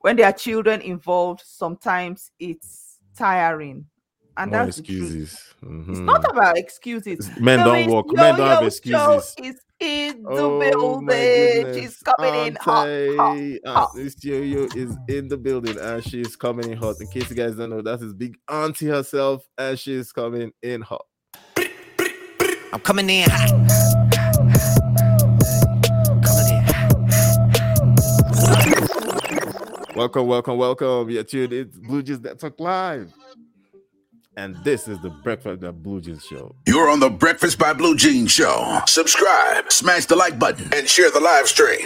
when 0.00 0.16
there 0.16 0.26
are 0.26 0.32
children 0.32 0.80
involved, 0.80 1.42
sometimes 1.44 2.30
it's 2.38 2.98
tiring, 3.16 3.86
and 4.36 4.50
More 4.50 4.64
that's 4.64 4.76
the 4.78 4.82
truth. 4.82 5.02
excuses. 5.02 5.32
It's 5.62 5.68
Mhm. 5.68 6.04
not 6.04 6.30
about 6.30 6.56
excuses. 6.58 7.30
Men 7.38 7.58
don't 7.60 7.74
Louis 7.86 7.88
work. 7.88 8.06
Men 8.12 8.36
don't 8.36 8.48
have 8.48 8.62
Yo-Yo 8.62 8.70
Show 8.98 9.12
excuses. 9.14 9.34
is 9.38 9.60
in 9.80 10.22
the 10.22 10.30
Oh 10.30 10.60
building. 10.60 11.74
She's 11.74 11.96
coming 11.98 12.46
in 12.46 12.54
hot, 12.56 12.88
hot, 13.16 13.38
hot. 13.66 13.90
Miss 13.94 14.16
Yo-Yo 14.24 14.68
is 14.76 14.96
in 15.08 15.28
the 15.28 15.36
building 15.36 15.76
and 15.78 16.02
she's 16.04 16.36
coming 16.36 16.70
in 16.70 16.76
hot. 16.78 16.96
In 17.00 17.08
case 17.08 17.28
you 17.30 17.36
guys 17.36 17.56
don't 17.56 17.70
know, 17.70 17.82
that's 17.82 18.02
his 18.02 18.14
big 18.14 18.36
auntie 18.48 18.86
herself, 18.86 19.44
and 19.58 19.78
she's 19.78 20.12
coming 20.12 20.52
in 20.62 20.80
hot. 20.82 21.04
I'm 22.72 22.80
coming 22.80 23.10
in 23.10 23.28
hot. 23.28 23.50
Coming 26.22 26.48
in 26.48 26.62
hot. 26.64 26.92
Welcome, 29.94 30.26
welcome, 30.26 30.56
welcome. 30.56 31.10
You're 31.10 31.22
tuned 31.22 31.52
in 31.52 31.70
to 31.70 31.78
Blue 31.80 32.02
Jeans 32.02 32.20
Network 32.20 32.58
Live. 32.58 33.12
And 34.36 34.56
this 34.64 34.88
is 34.88 34.98
the 35.00 35.10
Breakfast 35.10 35.62
at 35.62 35.82
Blue 35.82 36.00
Jeans 36.00 36.24
show. 36.24 36.54
You're 36.66 36.88
on 36.88 37.00
the 37.00 37.10
Breakfast 37.10 37.58
by 37.58 37.74
Blue 37.74 37.94
Jean 37.94 38.26
Show. 38.26 38.80
Subscribe, 38.86 39.70
smash 39.70 40.06
the 40.06 40.16
like 40.16 40.38
button, 40.38 40.72
and 40.72 40.88
share 40.88 41.10
the 41.10 41.20
live 41.20 41.46
stream. 41.46 41.84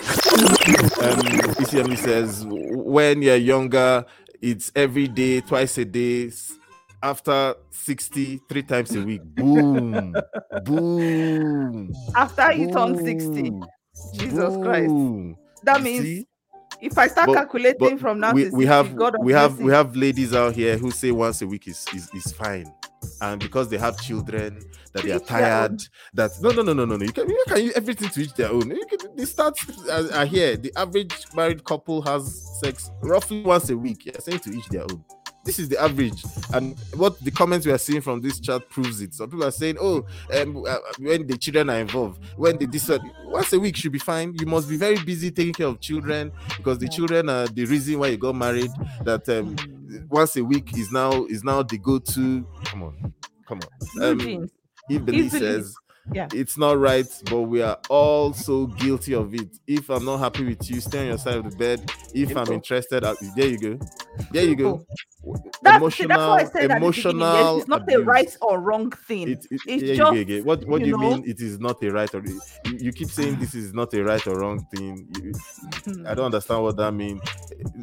Um, 1.02 1.18
ECME 1.58 1.98
says 1.98 2.44
when 2.46 3.20
you're 3.22 3.34
younger, 3.36 4.04
it's 4.40 4.70
every 4.76 5.08
day, 5.08 5.40
twice 5.40 5.76
a 5.78 5.84
day. 5.84 6.30
After 7.02 7.54
60 7.70 8.40
three 8.48 8.62
times 8.62 8.94
a 8.96 9.02
week. 9.02 9.22
Boom, 9.22 10.14
boom. 10.64 11.92
After 12.14 12.52
you 12.52 12.72
turn 12.72 12.96
60. 13.04 13.50
boom, 13.50 13.66
Jesus 14.14 14.56
Christ. 14.56 14.92
That 15.64 15.78
You 15.78 15.84
means 15.84 16.02
see? 16.04 16.28
If 16.80 16.96
I 16.98 17.06
start 17.08 17.28
But- 17.28 17.34
calculating 17.34 17.78
but 17.78 18.00
from 18.00 18.20
now 18.20 18.32
we, 18.32 18.44
we 18.50 18.64
60, 18.64 18.66
have 18.66 18.92
we 19.20 19.32
have 19.32 19.58
we 19.58 19.72
have 19.72 19.96
ladies 19.96 20.34
out 20.34 20.54
here 20.54 20.76
who 20.76 20.90
say 20.90 21.10
once 21.12 21.42
a 21.42 21.46
week 21.46 21.68
is 21.68 21.86
is, 21.94 22.08
is 22.14 22.32
fine. 22.32 22.72
And 23.20 23.40
because 23.40 23.68
they 23.68 23.78
have 23.78 24.00
children 24.00 24.60
that 24.92 25.04
they 25.04 25.12
are 25.12 25.16
Each 25.16 25.26
their 25.26 25.36
own. 25.36 25.68
tired 25.68 25.82
that 26.14 26.30
no 26.40 26.50
no 26.50 26.62
no 26.62 26.72
no 26.72 26.84
no 26.84 26.96
no. 26.96 27.04
You 27.04 27.12
can 27.12 27.28
you 27.28 27.44
can 27.46 27.70
everything 27.76 28.08
to 28.08 28.20
each 28.22 28.34
their 28.34 28.50
own. 28.50 28.70
You 28.70 28.84
can, 28.86 29.14
the 29.16 29.22
stats 29.22 29.86
are, 29.88 29.92
uh, 29.92 30.18
are 30.18 30.22
uh, 30.22 30.26
here 30.26 30.56
the 30.56 30.72
average 30.76 31.14
married 31.34 31.62
couple 31.64 32.02
has 32.02 32.60
sex 32.60 32.90
roughly 33.02 33.42
once 33.42 33.70
a 33.70 33.76
week. 33.76 34.06
Yeah 34.06 34.18
saying 34.18 34.40
to 34.40 34.50
each 34.50 34.68
their 34.68 34.82
own 34.82 35.04
this 35.46 35.58
is 35.58 35.68
the 35.68 35.80
average. 35.80 36.24
And 36.52 36.78
what 36.94 37.18
the 37.24 37.30
comments 37.30 37.64
we 37.64 37.72
are 37.72 37.78
seeing 37.78 38.00
from 38.00 38.20
this 38.20 38.38
chat 38.40 38.68
proves 38.68 39.00
it. 39.00 39.14
Some 39.14 39.30
people 39.30 39.46
are 39.46 39.50
saying 39.50 39.76
oh 39.80 40.04
um, 40.34 40.64
uh, 40.66 40.78
when 40.98 41.26
the 41.26 41.38
children 41.38 41.70
are 41.70 41.78
involved 41.78 42.22
when 42.36 42.58
the 42.58 42.66
this 42.66 42.90
once 43.24 43.52
a 43.52 43.58
week 43.58 43.76
should 43.76 43.92
be 43.92 43.98
fine. 43.98 44.34
You 44.38 44.46
must 44.46 44.68
be 44.68 44.76
very 44.76 44.98
busy 44.98 45.30
taking 45.30 45.54
care 45.54 45.68
of 45.68 45.80
children 45.80 46.32
because 46.56 46.78
the 46.78 46.88
children 46.88 47.28
are 47.30 47.46
the 47.46 47.64
reason 47.64 47.98
why 47.98 48.08
you 48.08 48.18
got 48.18 48.34
married 48.34 48.70
that 49.04 49.28
um, 49.28 49.56
once 50.10 50.36
a 50.36 50.44
week 50.44 50.76
is 50.76 50.92
now 50.92 51.24
is 51.26 51.42
now 51.42 51.62
the 51.62 51.78
go-to. 51.78 52.46
Come 52.64 52.82
on. 52.82 53.14
Come 53.46 53.60
on. 54.00 54.04
Um. 54.04 54.50
Ibeli 54.90 55.14
Easily. 55.14 55.40
says 55.40 55.76
Yeah. 56.12 56.28
it's 56.32 56.56
not 56.56 56.78
right, 56.78 57.06
but 57.30 57.42
we 57.42 57.62
are 57.62 57.78
all 57.88 58.32
so 58.32 58.66
guilty 58.66 59.14
of 59.14 59.34
it. 59.34 59.58
If 59.66 59.90
I'm 59.90 60.04
not 60.04 60.18
happy 60.18 60.44
with 60.44 60.70
you, 60.70 60.80
stay 60.80 61.00
on 61.00 61.06
your 61.06 61.18
side 61.18 61.36
of 61.36 61.50
the 61.50 61.56
bed. 61.56 61.90
If 62.14 62.36
I'm 62.36 62.52
interested, 62.52 63.04
I- 63.04 63.14
there 63.34 63.48
you 63.48 63.58
go. 63.58 63.78
There 64.30 64.44
you 64.44 64.56
go. 64.56 64.86
That's, 65.62 65.96
see, 65.96 66.06
that's 66.06 66.18
why 66.18 66.38
I 66.38 66.42
emotional, 66.42 66.48
said 66.52 66.70
at 66.70 66.80
the 66.80 66.86
beginning, 66.86 66.92
yes, 66.92 67.04
emotional. 67.04 67.58
it's 67.58 67.68
not 67.68 67.92
a 67.92 67.98
right 67.98 68.36
or 68.40 68.60
wrong 68.60 68.90
thing. 68.92 69.28
It, 69.30 69.46
it, 69.50 69.60
it's 69.66 69.82
you 69.82 70.24
just. 70.24 70.46
What 70.46 70.64
what 70.66 70.80
do 70.80 70.86
you 70.86 70.92
know, 70.92 71.10
mean? 71.16 71.24
It 71.26 71.40
is 71.40 71.58
not 71.58 71.82
a 71.82 71.90
right 71.90 72.14
or 72.14 72.22
you, 72.24 72.40
you 72.78 72.92
keep 72.92 73.08
saying 73.10 73.40
this 73.40 73.54
is 73.54 73.74
not 73.74 73.92
a 73.94 74.04
right 74.04 74.24
or 74.26 74.38
wrong 74.38 74.64
thing. 74.74 75.08
You-. 75.20 76.06
I 76.06 76.14
don't 76.14 76.26
understand 76.26 76.62
what 76.62 76.76
that 76.76 76.92
means. 76.92 77.20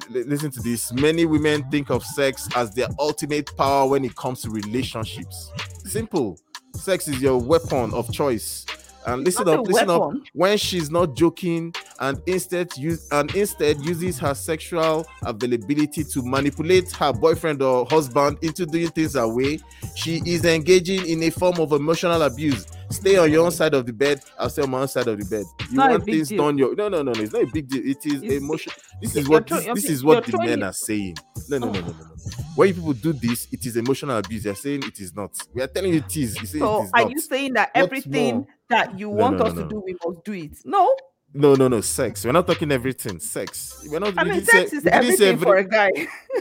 Listen 0.10 0.52
to 0.52 0.62
this. 0.62 0.94
Many 0.94 1.26
women 1.26 1.70
think 1.70 1.90
of 1.90 2.04
sex 2.06 2.48
as 2.56 2.72
their 2.72 2.88
ultimate 2.98 3.56
power 3.58 3.90
when 3.90 4.06
it 4.06 4.16
comes 4.16 4.42
to 4.44 4.50
relationships. 4.50 5.52
Simple. 5.86 6.40
Sex 6.76 7.08
is 7.08 7.22
your 7.22 7.38
weapon 7.40 7.94
of 7.94 8.12
choice. 8.12 8.66
And 9.06 9.24
listen 9.24 9.46
not 9.46 9.60
up, 9.60 9.68
listen 9.68 9.90
up. 9.90 10.14
When 10.34 10.58
she's 10.58 10.90
not 10.90 11.16
joking 11.16 11.74
and 12.00 12.22
instead 12.26 12.76
use 12.78 13.08
and 13.12 13.34
instead 13.36 13.80
uses 13.86 14.20
her 14.20 14.34
sexual 14.34 15.06
availability 15.24 16.04
to 16.04 16.22
manipulate 16.24 16.92
her 16.94 17.12
boyfriend 17.14 17.62
or 17.62 17.86
husband 17.86 18.38
into 18.42 18.66
doing 18.66 18.90
things 18.90 19.14
her 19.16 19.28
way, 19.28 19.60
she 19.96 20.22
is 20.26 20.46
engaging 20.46 21.08
in 21.08 21.24
a 21.24 21.30
form 21.30 21.60
of 21.60 21.72
emotional 21.72 22.22
abuse. 22.24 22.66
Stay 22.90 23.18
on 23.18 23.32
your 23.32 23.46
own 23.46 23.52
side 23.52 23.74
of 23.74 23.86
the 23.86 23.94
bed. 23.94 24.22
I'll 24.38 24.50
stay 24.50 24.62
on 24.62 24.70
my 24.70 24.82
own 24.82 24.88
side 24.88 25.08
of 25.08 25.18
the 25.18 25.26
bed. 25.26 25.46
You 25.72 25.78
not 25.78 25.90
want 25.90 26.06
things 26.06 26.30
deal. 26.30 26.44
done 26.44 26.58
your 26.58 26.76
no 26.76 26.90
no 26.90 27.02
no 27.02 27.12
no. 27.12 27.22
It's 27.22 27.34
not 27.34 27.44
a 27.44 27.48
big 27.48 27.68
deal. 27.68 27.82
It 27.84 28.06
is 28.06 28.22
emotion. 28.22 28.72
This 29.02 29.16
is 29.16 29.28
what 29.28 29.48
this, 29.48 29.66
this 29.66 29.86
is 29.86 30.04
what 30.04 30.26
the 30.26 30.38
men 30.38 30.60
it- 30.60 30.64
are 30.64 30.74
saying. 30.74 31.18
No 31.50 31.58
no 31.58 31.72
no 31.72 31.80
oh. 31.80 31.82
no 31.82 31.88
no 31.88 31.94
no. 31.94 32.16
When 32.56 32.74
people 32.74 32.94
do 32.94 33.14
this, 33.14 33.48
it 33.52 33.66
is 33.66 33.78
emotional 33.78 34.18
abuse. 34.18 34.44
They're 34.44 34.56
saying 34.56 34.84
it 34.84 35.00
is 35.00 35.16
not. 35.16 35.32
We 35.54 35.62
are 35.64 35.68
telling 35.68 35.92
you 35.92 36.00
it 36.00 36.16
is. 36.18 36.40
You 36.40 36.46
say 36.46 36.60
it 36.60 36.62
So 36.62 36.84
is 36.84 36.92
are 36.94 37.02
not. 37.02 37.12
you 37.12 37.20
saying 37.20 37.54
that 37.54 37.72
everything? 37.74 38.48
That 38.74 39.00
you 39.00 39.10
No, 39.10 39.16
want 39.16 39.38
no, 39.38 39.46
us 39.46 39.54
to 39.54 39.68
do, 39.68 39.82
we 39.86 39.96
must 40.06 40.24
do 40.26 40.34
it? 40.34 40.58
No. 40.66 40.96
No, 41.36 41.56
no, 41.56 41.68
no, 41.68 41.82
sex. 41.82 42.26
We're 42.26 42.32
not 42.32 42.46
talking 42.46 42.72
everything. 42.72 43.20
Sex. 43.20 43.86
We're 43.90 44.00
not. 44.00 44.16
I 44.18 44.24
we 44.24 44.30
mean, 44.30 44.40
didn't 44.40 44.50
say- 44.50 44.60
sex 44.68 44.74
is 44.74 44.84
we 44.84 44.92
didn't 44.92 45.18
say 45.18 45.30
everything 45.30 45.38
for 45.40 45.56
a 45.58 45.64
guy. 45.68 45.90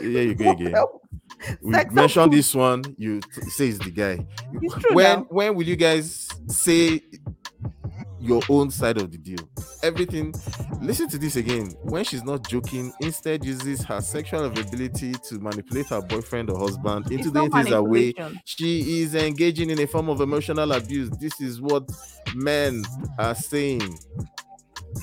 Yeah, 0.03 0.21
you 0.29 0.35
go 0.43 0.51
again. 0.51 0.75
We 1.63 1.73
sex 1.75 1.95
mentioned 1.95 2.33
this 2.33 2.55
one. 2.55 2.85
You 2.99 3.21
t- 3.21 3.41
say 3.57 3.69
it's 3.69 3.79
the 3.79 3.91
guy. 3.91 4.25
It's 4.61 4.75
When 4.93 5.21
now. 5.21 5.27
when 5.31 5.55
will 5.55 5.67
you 5.67 5.77
guys 5.77 6.29
say 6.49 7.01
your 8.23 8.41
own 8.49 8.71
side 8.71 8.99
of 8.99 9.11
the 9.11 9.19
deal? 9.19 9.49
Everything. 9.83 10.35
Listen 10.81 11.09
to 11.09 11.19
this 11.19 11.37
again. 11.37 11.75
When 11.83 12.05
she's 12.05 12.23
not 12.25 12.49
joking, 12.49 12.93
instead 13.01 13.45
uses 13.45 13.83
her 13.85 14.01
sexual 14.01 14.45
availability 14.45 15.13
to 15.13 15.39
manipulate 15.39 15.87
her 15.89 16.01
boyfriend 16.03 16.51
or 16.51 16.59
husband 16.59 17.11
into 17.13 17.31
doing 17.31 17.51
things 17.51 17.71
away. 17.71 18.13
manipulation. 18.17 18.41
She 18.45 19.01
is 19.03 19.15
engaging 19.15 19.71
in 19.71 19.81
a 19.81 19.87
form 19.87 20.09
of 20.09 20.21
emotional 20.21 20.73
abuse. 20.73 21.11
This 21.21 21.41
is 21.41 21.61
what 21.61 21.89
men 22.35 22.83
are 23.19 23.35
saying 23.35 23.99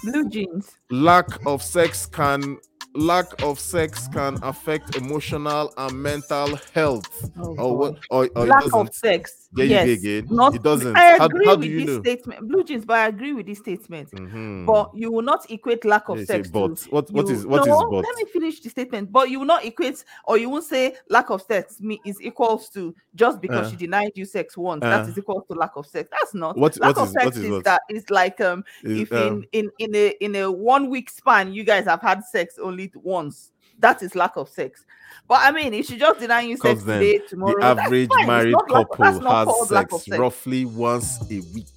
Blue 0.04 0.30
jeans. 0.30 0.72
lack 0.92 1.28
of 1.46 1.62
sex 1.64 2.06
can 2.06 2.58
lack 2.96 3.42
of 3.44 3.60
sex 3.60 4.08
can 4.10 4.38
affect 4.44 4.96
emotional 4.96 5.72
and 5.78 6.02
mental 6.02 6.56
health 6.74 7.30
Oh, 7.38 7.56
or 7.58 7.78
what 7.78 7.96
or, 8.10 8.30
or 8.36 8.46
Lack 8.46 8.74
of 8.74 8.94
sex. 8.94 9.49
There 9.52 9.66
yes. 9.66 10.00
again. 10.00 10.28
Not, 10.30 10.54
It 10.54 10.62
doesn't. 10.62 10.96
I 10.96 11.16
agree 11.26 11.46
how 11.48 11.56
do 11.56 11.62
with 11.62 11.70
you 11.72 11.80
this 11.80 11.88
know? 11.88 12.02
statement. 12.04 12.48
Blue 12.48 12.64
jeans, 12.64 12.86
but 12.86 12.98
I 13.00 13.08
agree 13.08 13.34
with 13.34 13.48
this 13.48 13.58
statement. 13.58 14.12
Mhm. 14.12 14.68
But 14.68 14.92
you 14.94 15.12
will 15.12 15.24
not 15.24 15.50
equate 15.50 15.84
lack 15.86 16.08
of 16.08 16.24
sex. 16.26 16.50
but. 16.52 16.78
to 16.78 16.90
What- 16.92 17.10
what 17.10 17.26
you- 17.28 17.34
is- 17.34 17.48
what 17.48 17.62
is 17.62 17.68
no, 17.68 17.90
but? 17.90 18.06
Let 18.06 18.16
me 18.18 18.26
finish 18.32 18.60
the 18.62 18.70
statement. 18.70 19.12
But 19.12 19.32
you 19.32 19.40
will 19.40 19.48
not 19.48 19.66
equate, 19.66 20.04
or 20.26 20.38
you 20.38 20.52
won't 20.52 20.66
say 20.66 20.96
lack 21.10 21.32
of 21.32 21.42
sex 21.42 21.82
me 21.82 22.00
is 22.06 22.22
equals 22.22 22.70
to 22.70 22.94
just 23.16 23.42
because 23.42 23.66
Uh. 23.68 23.70
she 23.72 23.76
denied 23.76 24.12
you 24.14 24.26
sex 24.26 24.56
once. 24.56 24.84
Uh. 24.84 24.90
that 24.90 25.10
is 25.10 25.18
equal 25.18 25.42
to 25.50 25.58
lack 25.58 25.76
of 25.76 25.88
sex. 25.88 26.10
That's 26.12 26.36
not. 26.36 26.56
What- 26.56 26.80
lack 26.80 26.96
what 26.96 27.02
of 27.02 27.08
is- 27.08 27.14
sex 27.14 27.26
what 27.26 27.36
is 27.38 27.44
is 27.46 27.50
what? 27.52 27.64
that 27.64 27.82
is 27.90 28.08
like 28.12 28.40
um 28.42 28.64
Is, 28.84 29.00
if 29.02 29.12
um, 29.14 29.44
in 29.52 29.72
in 29.80 29.90
in 29.90 29.96
a 29.96 30.08
in 30.24 30.36
a 30.36 30.52
one 30.52 30.92
week 30.92 31.10
span 31.10 31.54
you 31.54 31.64
guys 31.64 31.86
have 31.86 32.02
had 32.02 32.24
sex 32.24 32.60
only 32.62 32.92
once. 32.96 33.52
That 33.80 34.04
is 34.04 34.14
lack 34.16 34.36
of 34.38 34.50
sex. 34.50 34.86
But 35.28 35.40
I 35.42 35.52
mean, 35.52 35.74
if 35.74 35.86
she 35.88 35.98
just 35.98 36.20
denying 36.20 36.50
you 36.50 36.58
sex 36.58 36.82
Because 36.82 36.86
then 36.86 37.02
today, 37.02 37.22
tomorrow, 37.28 37.56
the 37.60 37.66
average 37.84 38.10
fine. 38.10 38.28
Married 38.28 38.52
not 38.52 38.70
lack- 38.72 38.90
couple 38.90 39.06
has 39.06 39.20
called 39.20 39.72
lack 39.72 39.92
of 39.94 40.02
sex 40.02 40.20
roughly 40.20 40.66
once 40.66 41.20
a 41.32 41.40
week. 41.54 41.68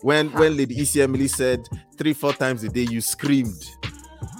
When 0.00 0.32
when 0.32 0.56
Lady 0.56 0.80
EC 0.80 0.96
Emily 1.02 1.28
said 1.28 1.60
three 1.96 2.12
four 2.12 2.32
times 2.32 2.64
a 2.64 2.68
day, 2.68 2.82
you 2.90 3.00
screamed, 3.00 3.62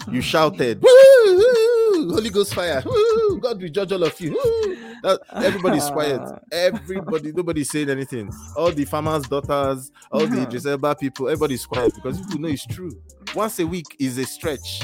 you 0.09 0.15
Hmm. 0.15 0.21
shouted, 0.21 0.83
"Woo, 0.83 0.89
woo, 1.27 2.13
Holy 2.15 2.31
Ghost 2.31 2.55
fire! 2.55 2.83
woo, 2.85 3.39
God 3.39 3.61
will 3.63 3.69
judge 3.69 3.93
all 3.93 4.03
of 4.03 4.21
you." 4.21 4.33
woo." 4.33 4.77
That- 5.03 5.21
everybody's 5.35 5.89
quiet. 5.91 6.21
Everybody, 6.53 7.33
nobody's 7.33 7.71
saying 7.71 7.91
anything. 7.91 8.31
All 8.57 8.71
the 8.73 8.85
farmers' 8.85 9.29
daughters, 9.29 9.91
all 10.11 10.27
the 10.27 10.37
Mhm. 10.47 10.53
Jezebel 10.53 10.95
people, 10.97 11.29
everybody's 11.29 11.67
quiet 11.67 11.95
because 11.95 12.19
people 12.21 12.41
know 12.41 12.49
it's 12.49 12.67
true. 12.67 12.91
Once 13.35 13.59
a 13.61 13.67
week 13.67 13.87
is 13.99 14.17
a 14.19 14.25
stretch. 14.25 14.83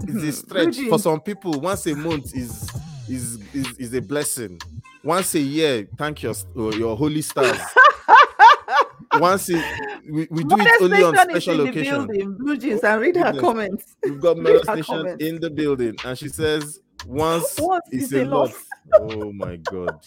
It's 0.00 0.10
a 0.10 0.20
hmm. 0.20 0.30
stretch 0.30 0.76
for 0.88 0.98
some 0.98 1.20
people. 1.20 1.60
Once 1.60 1.86
a 1.86 1.94
month 1.94 2.36
is 2.36 2.70
is 3.08 3.38
is, 3.54 3.78
is 3.78 3.94
a 3.94 4.02
blessing. 4.02 4.60
Once 5.02 5.34
a 5.34 5.40
year, 5.40 5.88
thank 5.96 6.22
your 6.22 6.34
your 6.54 6.96
holy 6.96 7.22
stars. 7.22 7.58
Once 9.20 9.48
a, 9.50 9.62
we, 10.10 10.26
we 10.30 10.42
do 10.42 10.56
it 10.58 10.82
only 10.82 11.02
on 11.02 11.14
Nation 11.14 11.30
is 11.30 11.44
special 11.44 11.60
in 11.60 12.06
the 12.08 12.36
Blue 12.38 12.56
jeans 12.56 12.82
and 12.82 13.00
read 13.00 13.16
her 13.16 13.24
goodness. 13.26 13.40
comments. 13.40 13.96
We've 14.02 14.20
got 14.20 14.36
Read 14.36 14.44
Meredith 14.44 14.68
her 14.68 14.76
Nation 14.76 15.16
in 15.20 15.40
the 15.40 15.50
building, 15.50 15.94
and 16.04 16.18
she 16.18 16.28
says, 16.28 16.80
"Once, 17.06 17.56
Once 17.60 17.84
is 17.92 18.04
is 18.04 18.12
a 18.12 18.24
a 18.24 18.24
lot." 18.24 18.50
lot. 18.50 19.00
Oh 19.00 19.32
my 19.32 19.56
god! 19.56 20.00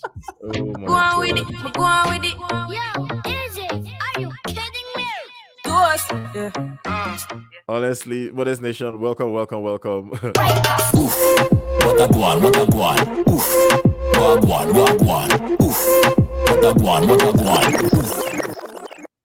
Oh 0.44 0.66
my 0.66 0.88
Go 0.88 0.94
on 0.94 1.20
with 1.20 1.36
god! 1.36 1.66
it, 1.66 1.74
go 1.74 1.82
on 1.84 2.14
with 2.14 2.26
it. 2.26 3.26
Yo, 3.26 3.37
Do 5.88 5.94
us. 5.94 6.04
Yeah. 6.36 6.52
Honestly, 7.70 8.30
Modest 8.32 8.62
Nation, 8.62 9.00
welcome, 9.00 9.32
welcome, 9.32 9.62
welcome. 9.62 10.10
What 10.10 10.36
a 12.02 12.08
guan, 12.12 12.42
what 12.42 12.56
a 12.58 12.66
guan. 12.66 13.00
Oof. 13.32 13.48
Wagwan, 14.14 14.74
wagwan. 14.74 15.30
Oof. 15.62 15.80
What 16.50 16.66
a 16.66 16.74
guan, 16.78 17.08
what 17.08 17.22
a 17.22 17.32
guan. 17.38 18.47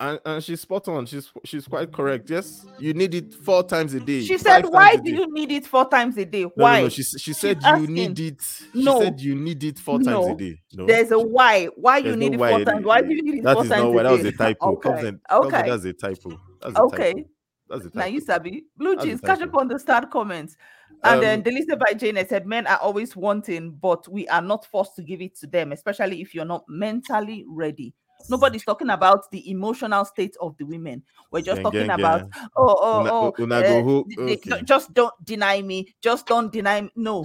And, 0.03 0.21
and 0.25 0.45
she's 0.45 0.61
spot 0.61 0.89
on. 0.89 1.07
She's 1.07 1.31
she's 1.45 1.69
quite 1.69 1.93
correct. 1.93 2.29
Yes, 2.29 2.67
you 2.79 2.93
need 2.93 3.15
it 3.15 3.33
four 3.35 3.63
times 3.63 3.95
a 3.95 4.01
day. 4.01 4.23
She 4.23 4.37
said, 4.37 4.65
"Why 4.67 4.97
do 4.97 5.11
you 5.13 5.33
need 5.33 5.53
it 5.53 5.65
four 5.65 5.89
times 5.89 6.17
a 6.19 6.25
day? 6.25 6.43
Why?" 6.43 6.79
no, 6.79 6.83
no. 6.85 6.89
She, 6.89 7.03
she 7.05 7.33
said 7.33 7.63
you 7.63 7.69
asking. 7.69 7.95
need 7.95 8.19
it. 8.21 8.43
She 8.43 8.69
No. 8.75 8.99
said 8.99 9.21
you 9.21 9.37
need 9.37 9.63
it 9.63 9.79
four 9.79 10.01
times 10.01 10.27
a 10.27 10.35
day. 10.35 10.59
No, 10.73 10.87
There's 10.87 11.13
a 11.13 11.19
why. 11.19 11.67
Why 11.77 11.99
you 11.99 12.17
need 12.17 12.33
no 12.33 12.45
it 12.45 12.51
four 12.51 12.65
times? 12.65 12.85
Why 12.85 13.01
do 13.01 13.15
you 13.15 13.23
need 13.23 13.39
it 13.39 13.45
that 13.45 13.55
four 13.55 13.65
is 13.65 13.71
times 13.71 13.83
not 13.83 13.89
a 13.89 13.93
why. 13.93 14.03
That 14.03 14.11
was 14.11 14.25
a 14.25 14.33
typo. 14.33 14.69
Okay. 14.73 14.89
Covenant, 14.89 15.21
Covenant, 15.31 15.55
Okay. 15.55 15.71
that's 15.71 15.85
a 15.85 15.93
typo. 15.93 16.41
That's 16.61 16.77
a 16.77 16.81
Okay. 16.83 17.13
typo. 17.13 17.29
That's 17.69 17.85
a 17.85 17.91
typo. 17.91 17.99
Now 18.01 18.07
you 18.07 18.21
sabi 18.21 18.65
blue 18.77 18.97
jeans 18.97 19.21
catch 19.21 19.41
up 19.41 19.55
on 19.55 19.69
the 19.69 19.79
start 19.79 20.11
comments. 20.11 20.57
And 21.05 21.23
then 21.23 21.39
Um, 21.39 21.45
Delisa 21.45 21.79
by 21.79 21.95
Jane 21.95 22.17
I 22.17 22.25
said, 22.25 22.47
Men 22.47 22.67
are 22.69 22.79
always 22.79 23.17
wanting, 23.17 23.73
but 23.73 24.07
we 24.09 24.29
are 24.29 24.43
not 24.43 24.65
forced 24.67 24.95
to 24.97 25.03
give 25.03 25.21
it 25.21 25.37
to 25.41 25.49
them, 25.49 25.73
especially 25.73 26.21
if 26.21 26.33
you're 26.33 26.45
not 26.45 26.65
mentally 26.69 27.45
ready. 27.49 27.93
Nobody's 28.29 28.65
talking 28.65 28.91
about 28.91 29.31
the 29.31 29.51
emotional 29.51 30.05
state 30.05 30.37
of 30.41 30.57
the 30.59 30.65
women. 30.65 31.03
We're 31.31 31.43
just 31.43 31.63
talking 31.63 31.91
about, 31.91 32.29
oh, 32.57 32.77
oh, 32.81 33.07
oh, 33.11 33.29
uh, 33.29 33.63
go 33.63 33.83
ho- 33.83 34.05
d- 34.09 34.17
d- 34.17 34.33
okay. 34.53 34.63
just 34.65 34.93
don't 34.95 35.13
deny 35.25 35.63
me. 35.63 35.95
Just 36.01 36.27
don't 36.27 36.53
deny 36.53 36.83
me. 36.83 36.91
No. 36.97 37.25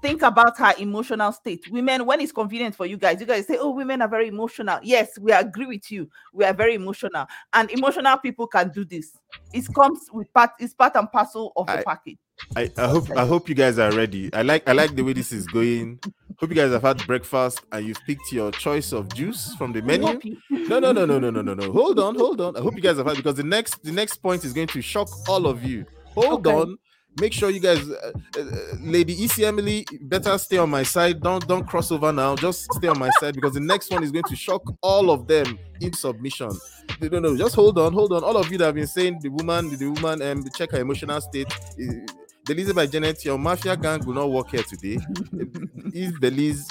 Think 0.00 0.22
about 0.22 0.56
her 0.58 0.74
emotional 0.78 1.32
state. 1.32 1.68
Women, 1.72 2.06
when 2.06 2.20
it's 2.20 2.30
convenient 2.30 2.76
for 2.76 2.86
you 2.86 2.96
guys, 2.96 3.18
you 3.18 3.26
guys 3.26 3.48
say, 3.48 3.58
Oh, 3.58 3.70
women 3.70 4.00
are 4.00 4.08
very 4.08 4.28
emotional. 4.28 4.78
Yes, 4.82 5.18
we 5.18 5.32
agree 5.32 5.66
with 5.66 5.90
you. 5.90 6.08
We 6.32 6.44
are 6.44 6.54
very 6.54 6.74
emotional. 6.74 7.26
And 7.52 7.68
emotional 7.72 8.16
people 8.18 8.46
can 8.46 8.70
do 8.70 8.84
this. 8.84 9.12
It 9.52 9.66
comes 9.74 10.08
with 10.12 10.32
part, 10.32 10.50
it's 10.60 10.72
part 10.74 10.94
and 10.94 11.10
parcel 11.10 11.52
of 11.56 11.66
the 11.66 11.80
I- 11.80 11.82
package. 11.82 12.18
I, 12.56 12.70
I 12.76 12.88
hope 12.88 13.10
I 13.16 13.26
hope 13.26 13.48
you 13.48 13.54
guys 13.54 13.78
are 13.78 13.92
ready. 13.92 14.32
I 14.32 14.42
like 14.42 14.68
I 14.68 14.72
like 14.72 14.94
the 14.94 15.02
way 15.02 15.12
this 15.12 15.32
is 15.32 15.46
going. 15.46 15.98
Hope 16.38 16.50
you 16.50 16.54
guys 16.56 16.70
have 16.70 16.82
had 16.82 17.04
breakfast 17.06 17.62
and 17.72 17.84
you've 17.86 18.00
picked 18.06 18.30
your 18.32 18.52
choice 18.52 18.92
of 18.92 19.12
juice 19.12 19.54
from 19.56 19.72
the 19.72 19.82
menu. 19.82 20.20
No, 20.50 20.78
no, 20.78 20.92
no, 20.92 21.04
no, 21.04 21.18
no, 21.18 21.30
no, 21.30 21.42
no, 21.42 21.54
no. 21.54 21.72
Hold 21.72 21.98
on, 21.98 22.14
hold 22.14 22.40
on. 22.40 22.56
I 22.56 22.60
hope 22.60 22.76
you 22.76 22.82
guys 22.82 22.96
have 22.96 23.06
had 23.06 23.16
because 23.16 23.34
the 23.34 23.42
next 23.42 23.82
the 23.82 23.92
next 23.92 24.16
point 24.18 24.44
is 24.44 24.52
going 24.52 24.68
to 24.68 24.80
shock 24.80 25.08
all 25.28 25.46
of 25.46 25.64
you. 25.64 25.84
Hold 26.14 26.46
Okay. 26.46 26.56
on. 26.56 26.76
Make 27.20 27.32
sure 27.32 27.50
you 27.50 27.58
guys, 27.58 27.80
uh, 27.90 28.12
uh, 28.38 28.44
Lady 28.80 29.24
EC 29.24 29.40
Emily, 29.40 29.84
better 30.02 30.38
stay 30.38 30.58
on 30.58 30.70
my 30.70 30.84
side. 30.84 31.20
Don't 31.20 31.44
don't 31.48 31.66
cross 31.66 31.90
over 31.90 32.12
now. 32.12 32.36
Just 32.36 32.72
stay 32.74 32.86
on 32.86 32.98
my 32.98 33.10
side 33.18 33.34
because 33.34 33.54
the 33.54 33.60
next 33.60 33.90
one 33.90 34.04
is 34.04 34.12
going 34.12 34.24
to 34.28 34.36
shock 34.36 34.62
all 34.82 35.10
of 35.10 35.26
them 35.26 35.58
in 35.80 35.92
submission. 35.92 36.50
No, 37.00 37.08
no, 37.08 37.18
no. 37.18 37.36
Just 37.36 37.56
hold 37.56 37.76
on, 37.78 37.92
hold 37.92 38.12
on. 38.12 38.22
All 38.22 38.36
of 38.36 38.52
you 38.52 38.58
that 38.58 38.66
have 38.66 38.74
been 38.76 38.86
saying 38.86 39.18
the 39.20 39.30
woman, 39.30 39.76
the 39.76 39.90
woman, 39.90 40.22
um, 40.22 40.44
check 40.54 40.70
her 40.70 40.78
emotional 40.80 41.20
state. 41.20 41.52
Uh, 41.52 42.06
Belize 42.48 42.72
by 42.72 42.86
Janet, 42.86 43.24
your 43.24 43.38
mafia 43.38 43.76
gang 43.76 44.04
will 44.06 44.14
not 44.14 44.30
work 44.30 44.50
here 44.50 44.62
today. 44.62 44.98
if 45.92 46.18
Belize, 46.18 46.66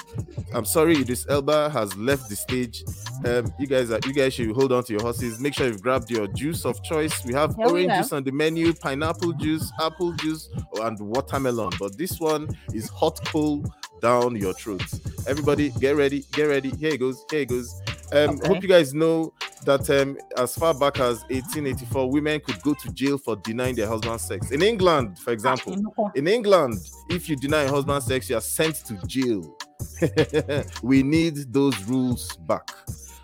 I'm 0.54 0.66
sorry, 0.66 0.98
Idris 0.98 1.26
Elba 1.30 1.70
has 1.70 1.96
left 1.96 2.30
the 2.30 2.36
stage. 2.36 2.84
Um, 3.26 3.54
you 3.60 3.68
guys 3.68 3.92
are 3.92 4.00
you 4.06 4.14
guys 4.14 4.34
should 4.34 4.50
hold 4.52 4.72
on 4.72 4.84
to 4.86 4.94
your 4.94 5.02
horses. 5.04 5.40
Make 5.40 5.54
sure 5.54 5.68
you've 5.68 5.82
grabbed 5.82 6.10
your 6.10 6.28
juice 6.30 6.66
of 6.66 6.82
choice. 6.84 7.24
We 7.26 7.34
have 7.34 7.56
Yeah, 7.60 7.68
we 7.68 7.72
orange 7.72 7.92
have. 7.92 8.04
juice 8.06 8.12
on 8.14 8.24
the 8.24 8.32
menu, 8.32 8.74
pineapple 8.74 9.34
juice, 9.34 9.72
apple 9.80 10.14
juice, 10.14 10.50
and 10.82 11.00
watermelon. 11.00 11.70
But 11.80 11.98
this 11.98 12.20
one 12.20 12.50
is 12.74 12.90
hot 12.90 13.24
coal 13.26 13.64
down 14.02 14.36
your 14.36 14.54
throats. 14.54 15.00
Everybody, 15.28 15.70
get 15.80 15.96
ready, 15.96 16.24
get 16.34 16.46
ready. 16.46 16.70
Here 16.72 16.94
it 16.94 17.00
goes, 17.00 17.24
here 17.32 17.42
it 17.42 17.50
goes. 17.50 17.82
Um, 18.14 18.30
Okay. 18.40 18.48
hope 18.48 18.64
you 18.64 18.70
guys 18.70 18.94
know 18.94 19.34
that 19.66 19.90
um, 19.90 20.18
as 20.38 20.56
far 20.56 20.74
back 20.74 21.00
as 21.00 21.22
1884, 21.30 22.10
women 22.12 22.40
could 22.40 22.62
go 22.62 22.74
to 22.74 22.92
jail 22.94 23.18
for 23.18 23.36
denying 23.38 23.76
their 23.76 23.88
husband 23.88 24.20
sex. 24.22 24.52
In 24.52 24.62
England, 24.62 25.20
for 25.20 25.32
example, 25.32 25.76
in 26.16 26.28
England, 26.28 26.78
if 27.10 27.30
you 27.30 27.36
deny 27.36 27.64
a 27.64 27.70
husband 27.70 28.04
sex, 28.04 28.30
you 28.30 28.38
are 28.38 28.42
sent 28.42 28.76
to 28.86 28.96
jail. 29.08 29.58
we 30.84 31.04
need 31.04 31.52
those 31.54 31.82
rules 31.86 32.36
back. 32.38 32.70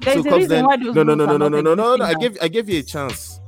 There's 0.01 0.25
a 0.25 0.29
comes 0.29 0.41
reason 0.49 0.65
why 0.65 0.77
those 0.77 0.95
no, 0.95 1.03
no, 1.03 1.15
no, 1.15 1.25
no, 1.25 1.37
no, 1.37 1.47
no, 1.49 1.61
no, 1.61 1.75
no, 1.75 1.95
no. 1.95 2.05
I 2.05 2.13
gave 2.15 2.37
I 2.41 2.47
gave 2.47 2.69
you 2.69 2.79
a 2.79 2.83
chance. 2.83 3.39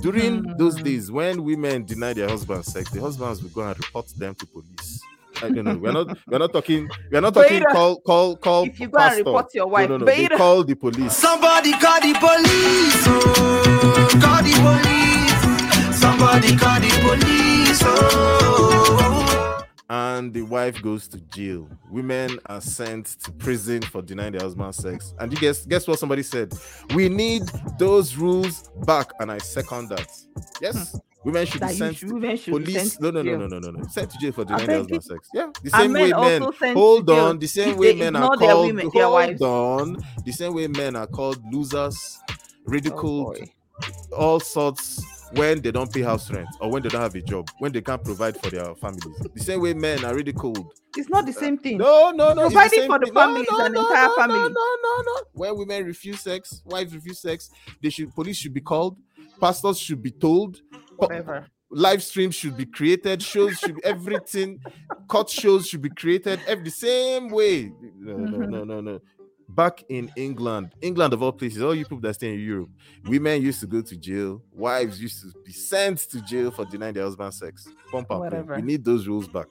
During 0.00 0.44
Hmm. 0.44 0.52
those 0.58 0.76
days 0.76 1.10
when 1.10 1.44
women 1.44 1.84
deny 1.84 2.12
their 2.12 2.28
husband 2.28 2.64
sex, 2.64 2.90
the 2.90 3.00
husbands 3.00 3.42
will 3.42 3.50
go 3.50 3.62
and 3.62 3.76
report 3.78 4.06
them 4.16 4.34
to 4.34 4.46
police. 4.46 5.00
I 5.42 5.48
don't 5.50 5.64
know. 5.64 5.76
We're 5.76 5.92
not. 5.92 6.18
We're 6.26 6.38
not 6.38 6.52
talking. 6.52 6.88
We're 7.10 7.20
not 7.20 7.34
talking. 7.34 7.58
Beta. 7.60 7.70
Call. 7.72 8.00
Call. 8.00 8.36
Call. 8.36 8.64
If 8.66 8.80
you 8.80 8.88
go 8.88 8.98
and 8.98 9.18
report 9.18 9.54
your 9.54 9.66
wife, 9.66 9.88
no, 9.88 9.96
no, 9.98 10.04
no. 10.04 10.12
They 10.12 10.28
call 10.28 10.64
the 10.64 10.74
police. 10.74 11.16
Somebody 11.16 11.72
call 11.72 12.00
the 12.00 12.14
police. 12.14 13.04
Oh, 13.06 14.08
call 14.20 14.42
the 14.42 14.54
police. 14.64 15.98
Somebody 15.98 16.56
call 16.56 16.80
the 16.80 16.90
police. 17.02 17.80
Oh. 17.84 19.64
and 19.90 20.32
the 20.32 20.42
wife 20.42 20.80
goes 20.82 21.06
to 21.08 21.18
jail. 21.20 21.68
Women 21.90 22.38
are 22.46 22.60
sent 22.60 23.06
to 23.22 23.32
prison 23.32 23.82
for 23.82 24.02
denying 24.02 24.32
their 24.32 24.40
husband 24.42 24.74
sex. 24.74 25.14
And 25.18 25.32
you 25.32 25.38
guess 25.38 25.66
guess 25.66 25.86
what 25.86 25.98
somebody 25.98 26.22
said? 26.22 26.52
We 26.94 27.08
need 27.08 27.42
those 27.78 28.16
rules 28.16 28.68
back. 28.86 29.10
And 29.20 29.30
I 29.30 29.38
second 29.38 29.90
that. 29.90 30.10
Yes, 30.60 30.92
hmm. 30.92 30.98
Women 31.24 31.46
should 31.46 31.60
That 31.60 31.70
be 31.70 31.76
sent 31.76 31.96
should- 31.96 32.08
to 32.08 32.14
women 32.14 32.36
should 32.36 32.50
police. 32.52 32.92
sent 32.92 33.00
No, 33.02 33.10
no, 33.10 33.22
no, 33.22 33.36
no, 33.36 33.46
no, 33.46 33.58
no, 33.58 33.70
no. 33.70 33.86
Sent 33.88 34.10
to 34.10 34.18
jail 34.18 34.32
for 34.32 34.44
denying 34.44 34.66
their 34.66 34.78
husband 34.78 35.04
sex. 35.04 35.28
Yeah, 35.34 35.50
the 35.62 35.70
same 35.70 35.92
way 35.92 36.10
men. 36.12 36.42
Hold 36.74 37.10
on. 37.10 37.38
The 37.38 37.46
same 37.46 37.76
way 37.76 37.94
men 37.94 38.16
are 38.16 38.36
called. 38.36 38.66
women-. 38.66 38.90
Hold 38.92 39.42
on. 39.42 39.98
The 40.24 40.32
same 40.32 40.54
way 40.54 40.66
men 40.66 40.96
are 40.96 41.06
called 41.06 41.38
losers, 41.52 42.18
Oh, 42.66 43.34
all 44.16 44.40
sorts 44.40 45.04
when 45.32 45.60
they 45.60 45.72
don't 45.72 45.92
pay 45.92 46.02
house 46.02 46.30
rent 46.30 46.48
or 46.60 46.70
when 46.70 46.82
they 46.82 46.88
don't 46.88 47.00
have 47.02 47.14
a 47.14 47.20
job, 47.20 47.48
when 47.58 47.72
they 47.72 47.80
can't 47.80 48.02
provide 48.02 48.40
for 48.40 48.50
their 48.50 48.74
families. 48.76 49.18
The 49.34 49.40
same 49.40 49.60
way 49.60 49.74
men 49.74 50.04
are 50.04 50.14
ridiculed. 50.14 50.72
It's 50.96 51.08
not 51.08 51.26
the 51.26 51.32
uh, 51.32 51.40
same 51.40 51.58
thing. 51.58 51.78
No, 51.78 52.10
no, 52.12 52.32
no. 52.32 52.42
Providing 52.42 52.86
for 52.86 52.98
the 52.98 53.06
thing. 53.06 53.14
No, 53.14 53.20
family 53.20 53.46
no, 53.50 53.58
is 53.58 53.66
an 53.66 53.72
no, 53.72 53.88
entire 53.88 54.08
family. 54.16 54.38
No, 54.38 54.48
no, 54.48 54.76
no, 54.82 55.02
no. 55.02 55.20
When 55.32 55.58
women 55.58 55.84
refuse 55.84 56.20
sex, 56.20 56.62
wives 56.64 56.94
refuse 56.94 57.20
sex, 57.20 57.50
they 57.82 57.90
should 57.90 58.14
police 58.14 58.36
should 58.36 58.54
be 58.54 58.60
called, 58.60 58.96
pastors 59.40 59.78
should 59.78 60.02
be 60.02 60.12
told, 60.12 60.60
Whatever. 60.96 61.46
live 61.70 62.02
streams 62.02 62.34
should 62.34 62.56
be 62.56 62.66
created, 62.66 63.22
shows 63.22 63.58
should 63.58 63.76
be 63.76 63.84
everything, 63.94 64.60
court 65.08 65.28
shows 65.30 65.66
should 65.68 65.82
be 65.82 65.90
created 65.90 66.40
every 66.46 66.64
the 66.64 66.70
same 66.70 67.28
way. 67.30 67.72
No, 67.98 68.16
no, 68.16 68.38
Mhm. 68.38 68.48
no, 68.50 68.64
no, 68.64 68.80
no. 68.80 69.00
Back 69.48 69.84
in 69.90 70.10
England, 70.16 70.72
England 70.80 71.12
of 71.12 71.22
all 71.22 71.30
places, 71.32 71.62
all 71.62 71.74
you 71.74 71.84
people 71.84 72.00
that 72.00 72.14
stay 72.14 72.32
in 72.32 72.40
Europe, 72.40 72.70
women 73.04 73.42
used 73.42 73.60
to 73.60 73.66
go 73.66 73.82
to 73.82 73.96
jail, 73.96 74.42
wives 74.50 75.00
used 75.00 75.20
to 75.20 75.32
be 75.44 75.52
sent 75.52 75.98
to 76.10 76.20
jail 76.22 76.50
for 76.50 76.64
denying 76.64 76.94
their 76.94 77.04
husband 77.04 77.32
sex. 77.34 77.68
Pump 77.92 78.08
play. 78.08 78.18
Whatever. 78.20 78.56
We 78.56 78.62
need 78.62 78.84
those 78.84 79.06
rules 79.06 79.28
back. 79.28 79.48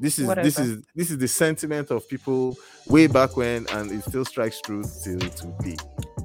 This 0.00 0.18
is 0.18 0.26
this 0.36 0.58
is 0.58 0.82
this 0.94 1.10
is 1.10 1.18
the 1.18 1.28
sentiment 1.28 1.90
of 1.90 2.08
people 2.08 2.56
way 2.88 3.06
back 3.06 3.36
when, 3.36 3.66
and 3.72 3.92
it 3.92 4.02
still 4.02 4.24
strikes 4.24 4.60
true 4.60 4.82
till 5.04 5.18
today. 5.18 5.76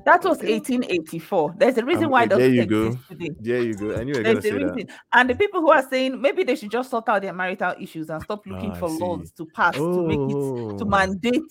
That 0.06 0.24
was 0.24 0.38
1884. 0.38 1.56
There's 1.58 1.78
a 1.80 1.84
reason 1.86 2.06
Um, 2.06 2.12
why 2.12 2.26
doesn't 2.28 2.40
there 2.44 2.50
you 2.54 2.66
go. 2.66 2.96
today. 3.10 3.30
There 3.40 3.62
you 3.64 3.74
go. 3.74 3.96
I 3.96 4.04
knew 4.04 4.14
gonna 4.14 4.24
There's 4.24 4.38
a 4.38 4.42
say 4.44 4.52
that. 4.52 4.74
reason. 4.76 4.90
And 5.14 5.30
the 5.30 5.36
people 5.36 5.62
who 5.62 5.72
are 5.72 5.82
saying 5.90 6.22
maybe 6.22 6.44
they 6.44 6.56
should 6.56 6.70
just 6.72 6.92
sort 6.92 7.10
out 7.10 7.22
their 7.24 7.34
marital 7.34 7.74
issues 7.80 8.10
and 8.12 8.22
stop 8.22 8.46
looking 8.46 8.72
Ah, 8.72 8.76
I 8.76 8.80
for 8.80 8.90
laws 8.90 9.32
to 9.32 9.46
pass 9.48 9.74
to 9.76 10.08
make 10.08 10.20
it 10.20 10.78
to 10.78 10.84
Oh. 10.84 10.86
mandate 10.86 11.42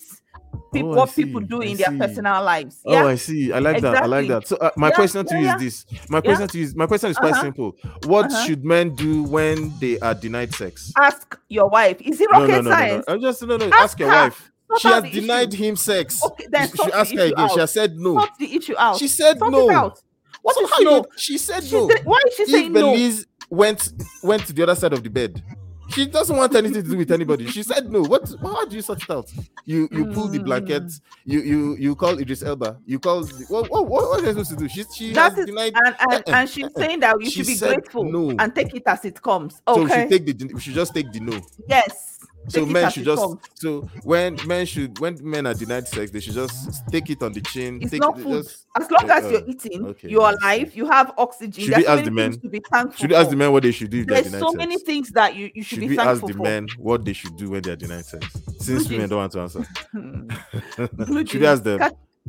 people 0.73 0.91
Oh, 0.93 0.95
what 0.95 1.15
people 1.15 1.41
do 1.41 1.61
I 1.61 1.65
in 1.65 1.77
their 1.77 1.97
personal 1.97 2.43
lives. 2.43 2.79
Oh, 2.85 3.07
I 3.07 3.15
see. 3.15 3.51
I 3.51 3.59
like 3.59 3.81
that. 3.81 4.03
I 4.03 4.05
like 4.05 4.27
that. 4.27 4.47
So, 4.47 4.55
uh, 4.57 4.71
my 4.77 4.89
Yeah, 4.89 4.95
question 4.95 5.25
to 5.25 5.33
yeah, 5.35 5.39
you 5.39 5.45
yeah. 5.47 5.55
is 5.55 5.61
this: 5.61 5.85
My 6.09 6.17
Yeah. 6.17 6.21
question 6.21 6.47
to 6.47 6.57
you 6.57 6.63
is 6.63 6.75
my 6.75 6.87
question 6.87 7.09
is 7.11 7.17
quite 7.17 7.31
Uh-huh. 7.33 7.41
simple. 7.41 7.75
What 8.03 8.25
Uh-huh. 8.25 8.45
should 8.45 8.63
men 8.65 8.95
do 8.95 9.23
when 9.23 9.73
they 9.79 9.99
are 9.99 10.13
denied 10.13 10.53
sex? 10.53 10.91
Ask 10.97 11.37
your 11.49 11.69
wife. 11.69 11.97
Is 12.01 12.19
it 12.21 12.29
No, 12.31 12.39
rocket 12.39 12.51
no, 12.51 12.61
no, 12.61 12.61
no, 12.61 12.69
no. 12.69 12.75
science? 12.75 13.05
I 13.07 13.17
just 13.17 13.41
no, 13.43 13.57
no. 13.57 13.65
Ask 13.67 13.79
Ask 13.79 13.99
your 13.99 14.09
her. 14.09 14.23
wife. 14.23 14.51
Sort 14.67 14.79
She 14.81 14.87
has 14.87 15.03
the 15.03 15.09
issue. 15.09 15.21
denied 15.21 15.53
him 15.53 15.75
sex. 15.75 16.23
Okay, 16.25 16.45
then 16.51 16.61
You 16.63 16.67
should 16.69 16.77
sort 16.79 16.91
the 16.91 16.97
ask 16.97 17.13
her 17.15 17.21
again. 17.25 17.49
She 17.49 17.59
has 17.59 17.73
said 17.73 17.95
no. 17.95 18.13
Sort 18.19 18.29
the 18.39 18.55
issue 18.55 18.75
out. 18.77 18.97
She 18.97 19.07
said 19.07 19.37
Sort 19.37 19.51
no. 19.51 19.93
What 20.41 20.55
So 20.55 20.63
if 20.63 20.69
how 20.71 20.79
no? 20.83 21.05
She 21.17 21.37
said 21.37 21.63
She's 21.63 21.71
no. 21.73 21.87
the- 21.87 22.01
why 22.03 22.19
is 22.27 22.33
she 22.35 22.43
if 22.43 22.49
saying 22.49 22.73
no? 22.73 22.91
Belize 22.93 23.25
went 23.49 23.89
went 24.23 24.45
to 24.47 24.53
the 24.53 24.63
other 24.63 24.75
side 24.75 24.93
of 24.93 25.03
the 25.03 25.09
bed. 25.09 25.41
She 25.89 26.05
doesn't 26.07 26.35
want 26.35 26.53
anything 26.55 26.83
to 26.83 26.89
do 26.89 26.97
with 26.97 27.11
anybody. 27.11 27.47
She 27.47 27.63
said 27.63 27.91
no. 27.91 28.01
What? 28.01 28.29
How 28.41 28.65
do 28.65 28.75
you 28.75 28.81
sort 28.81 29.03
it 29.03 29.09
out? 29.09 29.31
You 29.65 29.87
you 29.91 30.07
pull 30.07 30.27
the 30.27 30.39
blanket. 30.39 30.83
Mm. 30.83 31.01
You 31.25 31.39
you 31.41 31.75
you 31.77 31.95
call 31.95 32.17
Idris 32.19 32.43
Elba. 32.43 32.79
You 32.85 32.99
call. 32.99 33.23
The, 33.23 33.45
what, 33.49 33.69
what 33.69 33.87
what 33.87 34.19
are 34.19 34.23
you 34.23 34.29
supposed 34.29 34.49
to 34.51 34.55
do? 34.55 34.67
She 34.67 34.83
she 34.95 35.13
That 35.13 35.37
is, 35.37 35.45
denied. 35.45 35.73
and, 35.85 35.95
and, 36.11 36.23
and 36.27 36.49
she's 36.49 36.67
saying 36.75 36.99
that 37.01 37.15
you 37.21 37.29
She 37.29 37.43
should 37.43 37.47
be 37.47 37.57
grateful 37.75 38.03
no. 38.03 38.35
and 38.39 38.53
take 38.55 38.73
it 38.73 38.83
as 38.87 39.05
it 39.05 39.21
comes. 39.21 39.61
Okay. 39.67 39.79
So 39.79 39.85
Okay. 39.85 40.07
take 40.09 40.25
the 40.37 40.53
we 40.53 40.59
should 40.59 40.73
just 40.73 40.93
take 40.93 41.11
the 41.11 41.19
no. 41.19 41.39
yes. 41.67 42.14
So 42.47 42.65
men 42.65 42.91
should 42.91 43.05
just 43.05 43.21
comes. 43.21 43.39
so 43.55 43.81
when 44.03 44.37
men 44.45 44.65
should 44.65 44.99
when 44.99 45.17
men 45.21 45.47
are 45.47 45.53
denied 45.53 45.87
sex, 45.87 46.11
they 46.11 46.19
should 46.19 46.33
just 46.35 46.87
take 46.89 47.09
it 47.09 47.23
on 47.23 47.33
the 47.33 47.41
chin. 47.41 47.79
It's 47.81 47.91
take 47.91 48.01
not 48.01 48.19
it, 48.19 48.23
food. 48.23 48.43
just- 48.43 48.65
As 48.79 48.91
long 48.91 49.09
uh, 49.09 49.13
as 49.13 49.31
you're 49.31 49.41
uh, 49.41 49.45
eating, 49.47 49.85
okay, 49.87 50.09
you're 50.09 50.29
alive, 50.29 50.75
you 50.75 50.85
have 50.85 51.13
oxygen. 51.17 51.63
Should 51.63 51.73
There's 51.73 51.83
we 51.83 51.87
ask 51.87 52.03
the 52.03 52.11
men? 52.11 52.31
to 52.39 52.49
be 52.49 52.61
thankful 52.71 52.97
Should 52.97 53.09
we 53.09 53.15
ask 53.15 53.29
the 53.29 53.35
men 53.35 53.51
what 53.51 53.63
they 53.63 53.71
should 53.71 53.89
do 53.89 54.01
if 54.01 54.07
they're 54.07 54.21
There's 54.21 54.39
so 54.39 54.47
sex? 54.51 54.57
many 54.57 54.77
things 54.77 55.09
that 55.11 55.35
you, 55.35 55.49
you 55.55 55.63
should, 55.63 55.77
Should 55.77 55.79
be 55.81 55.87
we 55.89 55.97
ask 55.97 56.05
thankful 56.21 56.27
the 56.27 56.33
for. 56.35 56.43
men 56.43 56.67
what 56.77 57.03
they 57.05 57.13
should 57.13 57.35
do 57.37 57.49
when 57.49 57.61
they're 57.61 57.75
denied 57.75 58.05
sex? 58.05 58.27
Since 58.59 58.87
Blue 58.87 58.97
women 58.97 59.09
don't 59.09 59.19
want 59.19 59.31
to 59.31 59.39
answer. 59.41 59.65
Should 61.27 61.41
we 61.41 61.47
ask 61.47 61.63
them? 61.63 61.79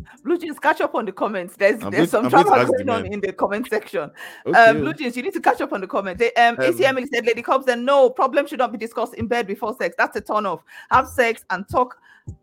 Catch, 0.05 0.23
Blue 0.23 0.37
jeans, 0.39 0.59
catch 0.59 0.81
up 0.83 0.95
on 0.95 1.07
the 1.07 1.13
comments. 1.13 1.57
There's 1.57 1.83
I'm 1.83 1.91
there's 1.91 2.11
going- 2.11 2.29
some 2.31 2.39
I'm 2.39 2.45
going 2.45 2.67
drama 2.67 2.85
going 2.85 2.89
on 2.91 3.07
in 3.07 3.21
the 3.21 3.33
comment 3.33 3.67
section. 3.69 4.11
Okay. 4.45 4.59
Uh, 4.59 4.75
Blue 4.75 4.93
jeans, 4.93 5.17
you 5.17 5.23
need 5.23 5.33
to 5.33 5.41
catch 5.41 5.61
up 5.63 5.73
on 5.73 5.81
the 5.81 5.87
comments. 5.87 6.19
They, 6.19 6.33
um, 6.35 6.57
Um, 6.59 6.65
AC 6.65 6.85
Emily 6.85 7.07
said, 7.13 7.25
Lady 7.25 7.41
Cobbs, 7.43 7.65
then 7.65 7.85
no 7.85 8.11
problem 8.11 8.47
should 8.47 8.59
not 8.59 8.73
be 8.73 8.79
discussed 8.79 9.15
in 9.15 9.27
bed 9.27 9.47
before 9.47 9.75
sex. 9.75 9.95
That's 9.97 10.15
a 10.17 10.21
turn 10.21 10.45
off. 10.45 10.63
Have 10.91 11.09
sex 11.09 11.45
and 11.49 11.67
talk 11.69 11.97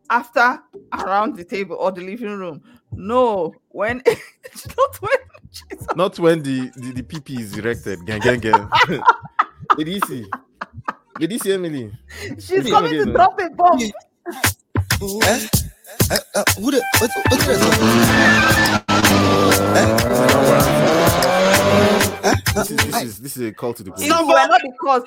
after 0.10 0.60
around 0.94 1.36
the 1.36 1.44
table 1.44 1.76
or 1.80 1.92
the 1.92 2.02
living 2.02 2.38
room. 2.38 2.62
No, 2.92 3.54
when 3.70 3.98
not 4.78 4.96
when 5.02 5.18
Jesus. 5.52 5.88
Not 5.96 6.18
when 6.20 6.42
the, 6.42 6.72
the, 6.76 6.92
the 6.94 7.04
PP 7.04 7.40
is 7.40 7.56
erected. 7.58 8.04
Gang, 8.06 8.20
gang, 8.22 8.40
gang. 8.40 8.70
Did 9.78 9.88
you 9.88 10.00
see? 10.08 10.26
Did 11.20 11.32
you 11.32 11.38
see 11.40 11.52
Emily? 11.54 11.92
she's 12.40 12.68
coming 12.70 12.94
again, 12.94 13.08
to 13.08 13.14
drop 13.14 13.40
a 13.40 13.50
bomb. 13.52 13.80
Uh, 16.36 16.44
who 16.60 16.72
the, 16.72 16.82
what, 17.00 17.10
what 17.30 17.40
the 17.40 17.46
rest 17.48 18.74
This 22.56 22.72
is, 22.72 22.78
this 22.78 23.02
is 23.04 23.20
this 23.20 23.38
is 23.38 23.50
a 23.50 23.52
call 23.54 23.74
to 23.74 23.84
the 23.84 23.92
police. 23.92 24.08
If 24.10 24.16
you 24.20 24.26
not 24.28 24.62
the 24.62 24.72
cause, 24.80 25.04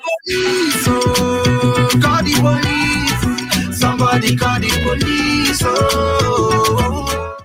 Oh, 0.87 1.89
call 2.01 2.23
the 2.23 2.33
police. 2.41 3.79
Somebody 3.79 4.35
call 4.35 4.59
the 4.59 4.69
police. 4.83 5.61
Oh. 5.65 7.37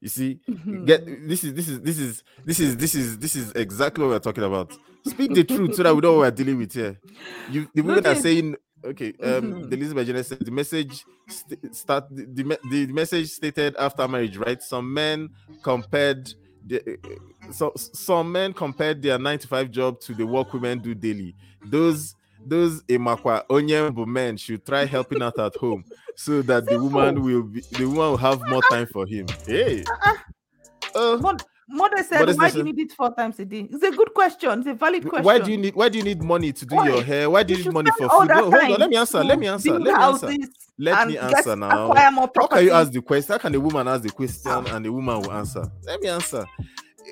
You 0.00 0.08
see, 0.08 0.40
Mm-hmm. 0.48 0.84
get 0.84 1.28
this 1.28 1.44
is 1.44 1.54
this 1.54 1.68
is 1.68 1.80
this 1.80 1.98
is 1.98 2.22
this 2.44 2.60
is 2.60 2.76
this 2.76 2.94
is 2.94 3.18
this 3.18 3.36
is 3.36 3.52
exactly 3.52 4.04
what 4.04 4.10
we're 4.10 4.18
talking 4.18 4.44
about. 4.44 4.76
Speak 5.06 5.34
the 5.34 5.44
truth 5.44 5.74
so 5.74 5.82
that 5.82 5.94
we 5.94 6.00
know 6.00 6.12
what 6.12 6.18
we're 6.20 6.30
dealing 6.30 6.58
with 6.58 6.72
here. 6.72 6.98
You 7.50 7.68
the 7.74 7.82
women 7.82 8.06
are 8.06 8.14
saying 8.14 8.56
okay. 8.84 9.12
Um, 9.22 9.68
the 9.68 9.76
Elizabeth 9.76 10.06
Jenner 10.06 10.22
said 10.22 10.40
the 10.40 10.50
message 10.50 11.04
st- 11.28 11.74
start 11.74 12.04
the, 12.10 12.26
the 12.26 12.58
the 12.70 12.86
message 12.92 13.28
stated 13.30 13.76
after 13.76 14.06
marriage, 14.08 14.36
right? 14.36 14.62
Some 14.62 14.92
men 14.92 15.28
compared 15.62 16.32
the 16.66 16.98
so 17.50 17.72
some 17.76 18.32
men 18.32 18.52
compared 18.52 19.02
their 19.02 19.18
95 19.18 19.70
job 19.70 20.00
to 20.00 20.14
the 20.14 20.26
work 20.26 20.52
women 20.52 20.78
do 20.78 20.94
daily. 20.94 21.34
Those 21.64 22.14
those 22.46 22.82
Imakwa 22.84 23.46
Onyembu 23.48 24.06
men 24.06 24.36
should 24.36 24.64
try 24.64 24.84
helping 24.86 25.22
out 25.22 25.38
at 25.38 25.54
home 25.56 25.84
so 26.16 26.42
that 26.42 26.66
the 26.66 26.78
woman 26.82 27.22
will 27.22 27.42
be 27.42 27.62
the 27.72 27.84
woman 27.86 28.10
will 28.10 28.16
have 28.16 28.40
more 28.48 28.62
time 28.70 28.86
for 28.86 29.06
him. 29.06 29.26
Hey. 29.46 29.84
Uh, 30.94 31.16
Mod- 31.20 31.42
Mother 31.72 32.02
said, 32.02 32.36
"Why 32.36 32.50
do 32.50 32.58
you 32.58 32.64
need 32.64 32.78
it 32.80 32.92
four 32.92 33.14
times 33.14 33.38
a 33.38 33.44
day?" 33.44 33.68
It's 33.70 33.82
a 33.82 33.90
good 33.90 34.12
question. 34.12 34.58
It's 34.58 34.68
a 34.68 34.74
valid 34.74 35.08
question. 35.08 35.24
why 35.24 35.38
do 35.38 35.50
you 35.52 35.56
need 35.56 35.74
why 35.74 35.88
do 35.88 35.98
you 35.98 36.04
need 36.04 36.22
money 36.22 36.52
to 36.52 36.66
do 36.66 36.74
Why? 36.74 36.88
your 36.88 37.02
hair? 37.02 37.30
Why 37.30 37.42
do 37.44 37.54
you, 37.54 37.64
need 37.64 37.72
money 37.72 37.90
for 37.96 38.08
food? 38.08 38.28
No, 38.28 38.50
hold 38.50 38.54
on, 38.54 38.70
let 38.72 38.90
me 38.90 38.96
answer. 38.96 39.22
Let 39.22 39.38
me 39.38 39.46
answer. 39.46 39.78
Let 39.78 39.82
me 39.82 39.90
answer. 39.90 40.32
Let 40.78 41.08
me 41.08 41.18
answer 41.18 41.56
now. 41.56 41.92
How 41.94 42.46
can 42.48 42.64
you 42.64 42.72
ask 42.72 42.90
the 42.90 43.02
question? 43.02 43.32
How 43.32 43.38
can 43.38 43.54
a 43.54 43.60
woman 43.60 43.86
ask 43.86 44.02
the 44.02 44.10
question 44.10 44.50
and 44.50 44.84
the 44.84 44.92
woman 44.92 45.20
will 45.20 45.32
answer? 45.32 45.64
Let 45.84 46.00
me 46.00 46.08
answer. 46.08 46.44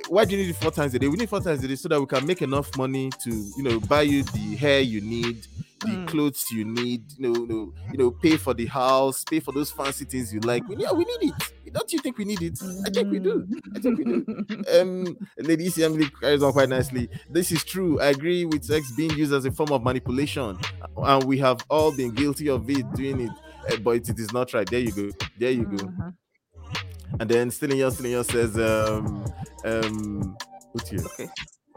Why 0.08 0.24
do 0.24 0.36
you 0.36 0.42
need 0.42 0.50
it 0.50 0.56
four 0.56 0.70
times 0.70 0.94
a 0.94 0.98
day? 0.98 1.08
We 1.08 1.16
need 1.16 1.28
four 1.28 1.40
times 1.40 1.62
a 1.62 1.68
day 1.68 1.74
so 1.74 1.88
that 1.88 2.00
we 2.00 2.06
can 2.06 2.26
make 2.26 2.42
enough 2.42 2.76
money 2.76 3.10
to, 3.22 3.30
you 3.30 3.62
know, 3.62 3.80
buy 3.80 4.02
you 4.02 4.22
the 4.22 4.56
hair 4.56 4.80
you 4.80 5.00
need, 5.00 5.46
the 5.80 5.86
Mm. 5.88 6.06
clothes 6.08 6.44
you 6.52 6.64
need, 6.64 7.02
you 7.16 7.28
know, 7.28 7.40
you 7.40 7.46
know, 7.46 7.72
you 7.92 7.98
know, 7.98 8.10
pay 8.10 8.36
for 8.36 8.54
the 8.54 8.66
house, 8.66 9.24
pay 9.24 9.40
for 9.40 9.52
those 9.52 9.70
fancy 9.70 10.04
things 10.04 10.32
you 10.32 10.40
like. 10.40 10.66
We 10.68 10.76
need, 10.76 10.88
we 10.94 11.04
need 11.04 11.30
it. 11.32 11.72
Don't 11.72 11.92
you 11.92 11.98
think 11.98 12.16
we 12.18 12.24
need 12.24 12.40
it? 12.42 12.58
I 12.86 12.90
think 12.90 13.10
we 13.10 13.18
do. 13.18 13.46
I 13.76 13.78
think 13.80 13.98
we 13.98 14.04
do. 14.04 14.44
Um, 14.80 15.16
Lady 15.38 15.66
EC 15.66 15.82
Emily 15.82 16.08
carries 16.20 16.42
on 16.42 16.52
quite 16.52 16.68
nicely. 16.68 17.08
This 17.30 17.52
is 17.52 17.62
true. 17.64 18.00
I 18.00 18.06
agree 18.06 18.44
with 18.46 18.64
sex 18.64 18.90
being 18.96 19.10
used 19.10 19.32
as 19.34 19.44
a 19.44 19.50
form 19.52 19.72
of 19.72 19.82
manipulation, 19.82 20.58
and 20.96 21.24
we 21.24 21.38
have 21.38 21.64
all 21.68 21.94
been 21.94 22.12
guilty 22.12 22.48
of 22.48 22.68
it, 22.70 22.90
doing 22.94 23.20
it. 23.20 23.30
Uh, 23.70 23.76
but 23.76 23.90
it, 23.96 24.08
it 24.08 24.18
is 24.18 24.32
not 24.32 24.52
right. 24.54 24.68
There 24.68 24.80
you 24.80 24.92
go. 24.92 25.10
There 25.38 25.50
you 25.50 25.64
go. 25.64 25.76
Mhm. 25.86 26.14
And 27.20 27.28
then 27.30 27.50
Stillinger 27.50 27.90
Stillinger 27.90 28.24
says, 28.24 28.56
um, 28.58 29.24
um, 29.64 30.36
what's 30.72 30.88
here? 30.90 31.00
Okay. 31.04 31.28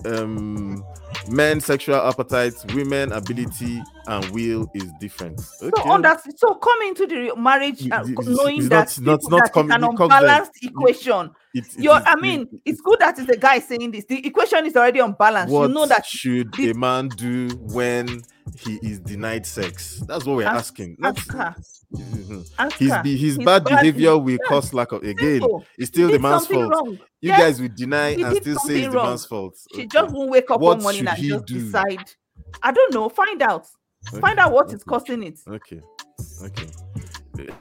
Um, 0.06 0.84
men 1.30 1.60
sexual 1.62 1.95
appetites, 2.08 2.66
women 2.74 3.12
ability 3.12 3.82
and 4.08 4.26
will 4.30 4.70
is 4.74 4.89
different. 4.99 5.39
Okay. 5.62 5.72
So 5.84 5.89
on 5.89 6.02
that, 6.04 6.22
so 6.38 6.56
come 6.56 6.82
into 6.84 7.06
the 7.06 7.34
marriage 7.38 7.86
It- 7.86 7.91
uh, 7.91 8.04
it- 8.04 8.10
it's- 8.12 8.28
knowing 8.28 8.58
it's 8.60 8.70
that 8.70 8.99
not- 8.99 9.22
not- 9.24 9.32
not 9.32 9.38
that 9.38 9.45
it's 9.45 9.54
coming- 9.54 9.72
an 9.72 9.84
it 9.84 9.89
unbalanced 9.89 10.64
equation. 10.64 11.30
It- 11.54 11.66
it 11.68 11.84
You're, 11.84 11.93
I 11.93 12.14
it- 12.14 12.22
mean, 12.22 12.62
it's 12.66 12.82
good 12.82 12.99
that 12.99 13.20
it's 13.20 13.30
a 13.30 13.38
guy 13.38 13.60
saying 13.60 13.91
this. 13.91 14.06
The 14.06 14.26
equation 14.26 14.66
is 14.66 14.76
already 14.76 14.99
unbalanced. 14.99 15.54
what 15.54 15.68
you 15.68 15.74
know 15.74 15.86
that 15.86 16.06
should 16.06 16.52
this- 16.54 16.72
a 16.76 16.80
man 16.80 17.10
do 17.10 17.49
when 17.60 18.22
he 18.60 18.80
is 18.82 18.99
denied 18.99 19.45
sex? 19.45 20.02
That's 20.08 20.26
what 20.26 20.38
we're 20.38 20.47
Ask- 20.47 20.72
asking. 20.74 20.97
Ask 21.04 21.32
her. 21.34 21.56
Ask 21.58 21.81
His, 22.78 22.94
be, 23.04 23.18
his 23.18 23.36
His 23.36 23.38
bad 23.38 23.64
bad 23.64 23.82
behavior 23.82 24.18
will 24.18 24.32
Yeah. 24.32 24.38
cause 24.48 24.74
lack 24.74 24.92
of 24.92 25.04
again. 25.04 25.42
It's 25.78 25.89
still 25.89 26.10
the 26.10 26.20
man's 26.20 26.48
fault. 26.48 26.72
wrong. 26.72 26.94
You 27.22 27.30
Yes, 27.30 27.39
guys 27.39 27.62
will 27.62 27.70
deny 27.76 28.10
and 28.12 28.38
still 28.38 28.56
say 28.60 28.82
it's 28.82 28.94
the 28.94 29.04
man's 29.04 29.26
fault. 29.26 29.58
She 29.76 29.86
just 29.88 30.14
won't 30.14 30.30
wake 30.30 30.50
up 30.50 30.60
What 30.62 30.78
one 30.78 30.84
morning 30.84 31.08
and 31.08 31.18
just 31.22 31.46
do? 31.46 31.60
decide. 31.60 32.12
I 32.64 32.72
don't 32.72 32.94
know. 32.94 33.10
Find 33.10 33.42
out. 33.42 33.68
Find 34.20 34.39
out 34.39 34.52
what 34.54 34.68
is 34.70 34.76
okay. 34.76 34.84
causing 34.88 35.24
it. 35.24 35.39
Okay. 35.48 35.82
Okay. 36.44 36.68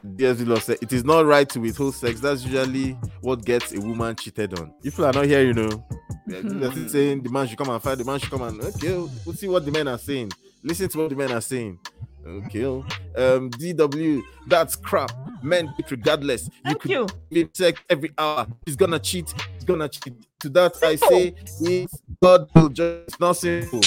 DSV 0.05 0.47
law 0.47 0.59
said 0.59 0.79
it 0.83 0.93
is 0.93 1.05
not 1.05 1.25
right 1.27 1.49
to 1.49 1.61
withhold 1.61 1.95
sex. 1.95 2.21
That's 2.21 2.45
usually 2.45 2.93
what 3.21 3.45
gets 3.45 3.73
a 3.73 3.81
woman 3.81 4.15
cheated 4.17 4.59
on. 4.59 4.73
If 4.83 4.99
you 4.99 5.05
are 5.05 5.13
not 5.13 5.27
here, 5.27 5.43
you 5.43 5.55
know, 5.55 5.85
they're 6.27 6.73
saying 6.89 7.23
the 7.23 7.31
man 7.31 7.47
should 7.47 7.59
come 7.59 7.71
and 7.71 7.83
fight, 7.83 7.99
the 7.99 8.05
man 8.05 8.19
should 8.19 8.31
come 8.31 8.43
and 8.43 8.61
okay, 8.63 8.93
we'll 9.25 9.35
see 9.35 9.49
what 9.49 9.65
the 9.65 9.71
men 9.71 9.89
are 9.89 9.99
saying. 9.99 10.31
Listen 10.63 10.89
to 10.89 10.99
what 10.99 11.11
the 11.11 11.17
men 11.17 11.33
are 11.33 11.41
saying. 11.41 11.79
Okay. 12.27 12.65
Um, 12.65 13.51
DW, 13.51 14.23
that's 14.47 14.77
crap. 14.77 15.11
Men 15.43 15.73
cheat 15.77 15.91
regardless. 15.91 16.45
You 16.47 16.51
Thank 16.65 16.81
could 16.81 16.91
you. 16.91 17.07
give 17.33 17.49
sex 17.55 17.81
every 17.89 18.11
hour. 18.19 18.47
He's 18.67 18.77
gonna 18.77 18.99
cheat. 18.99 19.33
He's 19.55 19.65
gonna 19.65 19.89
cheat. 19.89 20.15
To 20.41 20.49
that 20.51 20.77
I 20.83 20.97
say, 20.97 21.35
it's 21.61 22.01
God 22.23 22.49
will 22.55 22.69
judge. 22.69 23.05
It's 23.09 23.21
not 23.21 23.33
simple. 23.37 23.81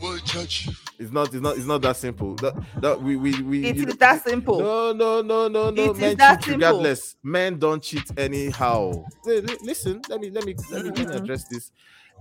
Will 0.00 0.18
judge 0.18 0.66
you. 0.66 0.72
It's 0.98 1.12
not. 1.12 1.26
It's 1.32 1.42
not. 1.42 1.56
It's 1.56 1.66
not 1.66 1.82
that 1.82 1.96
simple. 1.96 2.34
That 2.36 2.54
that 2.80 3.02
we 3.02 3.16
we 3.16 3.40
we. 3.42 3.64
It 3.66 3.76
you 3.76 3.82
is 3.82 3.88
know- 3.88 3.94
that 4.00 4.24
simple. 4.24 4.58
No, 4.60 4.92
no, 4.92 5.22
no, 5.22 5.48
no, 5.48 5.70
no. 5.70 5.82
It 5.84 5.90
is 5.92 5.98
Men 5.98 6.16
that 6.16 6.36
cheat 6.40 6.44
simple. 6.44 6.54
regardless. 6.68 7.16
Men 7.22 7.58
don't 7.58 7.82
cheat 7.82 8.04
anyhow. 8.18 9.04
Li- 9.24 9.40
li- 9.40 9.58
Listen, 9.62 10.00
let 10.08 10.20
me 10.20 10.30
let 10.30 10.44
me 10.44 10.54
let 10.70 10.84
me, 10.84 10.90
let 10.90 10.98
me 10.98 11.04
Mhm. 11.04 11.16
address 11.22 11.44
this. 11.48 11.70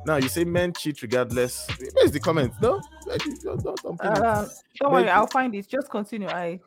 Now 0.06 0.18
you 0.18 0.30
say 0.30 0.44
men 0.44 0.74
cheat 0.74 1.02
regardless. 1.02 1.68
Where's 1.94 2.12
the 2.12 2.20
comment? 2.20 2.54
No, 2.62 2.82
don't, 3.44 3.64
don't, 3.64 3.82
don't. 3.82 4.02
Uh, 4.02 4.46
don't 4.80 4.92
worry, 4.92 5.10
I'll 5.10 5.28
find 5.28 5.54
it. 5.56 5.68
Just 5.68 5.90
continue. 5.90 6.28
I, 6.28 6.60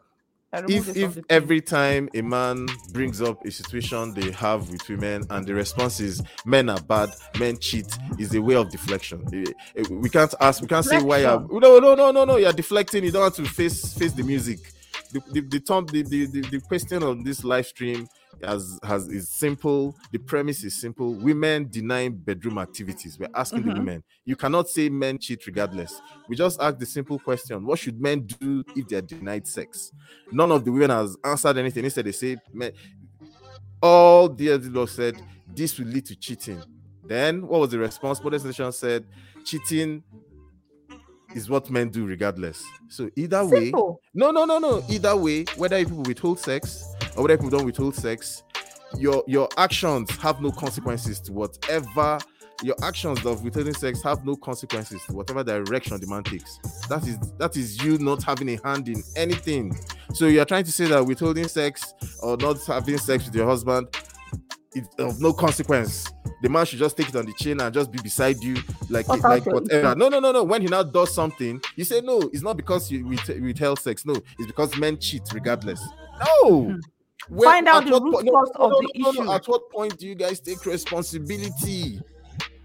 I 0.53 0.63
if 0.67 0.89
if 0.97 1.13
from 1.13 1.13
the 1.15 1.23
thing. 1.23 1.25
every 1.29 1.61
time 1.61 2.09
a 2.15 2.23
man 2.23 2.67
brings 2.93 3.21
up 3.21 3.45
a 3.45 3.51
situation 3.51 4.15
they 4.15 4.31
have 4.33 4.71
with 4.71 4.89
women 4.89 5.25
and 5.31 5.47
the 5.47 5.55
response 5.55 6.01
is 6.01 6.23
men 6.47 6.71
are 6.71 6.81
bad 6.81 7.11
men 7.39 7.59
cheat 7.59 7.87
is 8.19 8.35
a 8.35 8.41
way 8.41 8.55
of 8.55 8.71
deflection 8.71 9.23
Eh, 9.33 9.53
eh, 9.77 9.85
we 9.91 10.09
can't 10.09 10.35
ask 10.41 10.63
we 10.63 10.69
can't 10.69 10.87
say 10.87 11.03
why 11.03 11.21
no 11.23 11.47
no 11.51 11.95
no 11.95 12.11
no 12.11 12.25
no 12.25 12.37
you're 12.37 12.53
deflecting 12.53 13.05
you 13.05 13.11
don't 13.11 13.23
want 13.23 13.35
to 13.35 13.45
face 13.45 13.93
face 13.95 14.13
the 14.13 14.23
music 14.23 14.59
the 15.13 15.21
the 15.33 15.41
the, 15.43 15.61
the, 15.61 16.03
the, 16.03 16.27
the, 16.27 16.41
the 16.51 16.61
question 16.61 17.03
on 17.03 17.23
this 17.25 17.45
live 17.45 17.67
stream 17.67 18.09
has 18.45 18.79
has 18.83 19.09
is 19.09 19.29
simple 19.29 19.95
the 20.13 20.19
premise 20.19 20.63
is 20.65 20.81
simple. 20.81 21.15
Women 21.15 21.69
denying 21.69 22.17
bedroom 22.17 22.59
activities. 22.59 23.19
We're 23.19 23.29
asking 23.35 23.63
the 23.65 23.71
Mhm. 23.71 23.79
women. 23.79 24.05
You 24.25 24.37
cannot 24.37 24.69
say 24.69 24.89
men 24.89 25.19
cheat 25.19 25.47
regardless. 25.47 26.01
We 26.29 26.37
just 26.37 26.61
ask 26.61 26.79
the 26.79 26.87
simple 26.87 27.19
question 27.19 27.65
what 27.65 27.79
should 27.79 28.01
men 28.01 28.27
do 28.27 28.63
if 28.77 28.89
they're 28.89 29.03
denied 29.03 29.47
sex? 29.47 29.93
None 30.31 30.53
of 30.53 30.65
the 30.65 30.73
women 30.73 30.91
has 30.91 31.17
answered 31.25 31.57
anything. 31.59 31.85
Instead 31.85 32.05
they 32.07 32.13
say 32.13 32.37
men 32.53 32.73
all 33.83 34.29
the 34.29 34.57
law 34.59 34.87
said 34.87 35.21
this 35.55 35.79
will 35.79 35.87
lead 35.87 36.07
to 36.07 36.17
cheating. 36.17 36.63
Then 37.05 37.47
what 37.47 37.61
was 37.61 37.71
the 37.71 37.79
response? 37.79 38.21
Police 38.21 38.43
station 38.43 38.71
said 38.73 39.05
cheating 39.45 40.03
is 41.35 41.49
what 41.49 41.71
men 41.71 41.89
do 41.89 42.07
regardless. 42.07 42.65
So 42.89 43.11
either 43.17 43.45
way 43.45 43.71
no, 44.15 44.31
no, 44.31 44.45
no, 44.45 44.59
no. 44.59 44.83
Either 44.89 45.15
way, 45.17 45.45
whether 45.57 45.79
people 45.79 46.03
withhold 46.03 46.39
sex 46.39 46.85
or 47.19 47.23
whether 47.23 47.37
people 47.37 47.51
don't 47.51 47.67
withhold 47.67 47.95
sex, 47.95 48.45
your 48.97 49.23
your 49.27 49.49
actions 49.59 50.11
have 50.17 50.41
no 50.41 50.51
consequences 50.51 51.21
to 51.21 51.33
whatever 51.33 52.19
your 52.63 52.75
actions 52.83 53.25
of 53.25 53.45
withholding 53.45 53.75
sex 53.75 54.03
have 54.03 54.25
no 54.25 54.35
consequences 54.35 55.01
to 55.07 55.13
whatever 55.13 55.45
direction 55.45 56.01
the 56.01 56.07
man 56.07 56.23
takes. 56.25 56.59
That 56.89 57.07
is 57.07 57.19
that 57.39 57.57
is 57.57 57.83
you 57.83 57.99
not 57.99 58.23
having 58.23 58.49
a 58.49 58.59
hand 58.65 58.89
in 58.89 59.03
anything. 59.17 59.79
So 60.15 60.27
you're 60.27 60.45
trying 60.45 60.65
to 60.65 60.73
say 60.73 60.87
that 60.87 61.05
withholding 61.05 61.49
sex 61.49 61.95
or 62.23 62.37
not 62.37 62.65
having 62.65 62.99
sex 62.99 63.27
with 63.27 63.35
your 63.35 63.47
husband 63.47 63.89
is 64.75 64.89
of 64.99 65.21
no 65.21 65.33
consequence. 65.33 66.11
The 66.43 66.49
man 66.49 66.67
should 66.67 66.79
just 66.79 66.97
take 66.97 67.09
it 67.09 67.17
on 67.17 67.27
the 67.27 67.33
chin 67.33 67.61
and 67.61 67.75
just 67.75 67.91
be 67.91 68.01
beside 68.01 68.43
you, 68.43 68.57
like 68.89 69.09
like 69.09 69.47
whatever. 69.47 69.95
No, 69.95 70.09
no, 70.09 70.21
no, 70.21 70.33
no. 70.33 70.45
When 70.45 70.63
he 70.63 70.69
now 70.69 70.83
does 70.83 71.15
something, 71.15 71.61
you 71.77 71.85
say 71.85 72.01
no. 72.01 72.21
It's 72.33 72.43
not 72.43 72.57
because 72.57 72.91
you 72.91 73.07
with 73.07 73.29
withheld 73.41 73.79
sex. 73.79 74.05
No, 74.05 74.15
it's 74.15 74.47
because 74.47 74.77
men 74.77 74.99
cheat 74.99 75.23
regardless. 75.33 75.85
No. 76.43 76.63
Hmm. 76.65 76.79
Where-. 77.29 77.49
Find 77.51 77.69
out 77.69 77.85
the 77.85 77.93
root 78.01 78.13
point- 78.15 78.29
cause 78.29 78.51
no, 78.59 78.65
of 78.65 78.71
no, 78.73 78.81
the 78.81 78.89
no, 78.97 79.11
no, 79.11 79.23
issue. 79.23 79.33
At 79.33 79.49
what 79.49 79.71
point 79.71 79.99
do 79.99 80.07
you 80.07 80.15
guys 80.15 80.41
take 80.41 80.65
responsibility? 80.65 82.01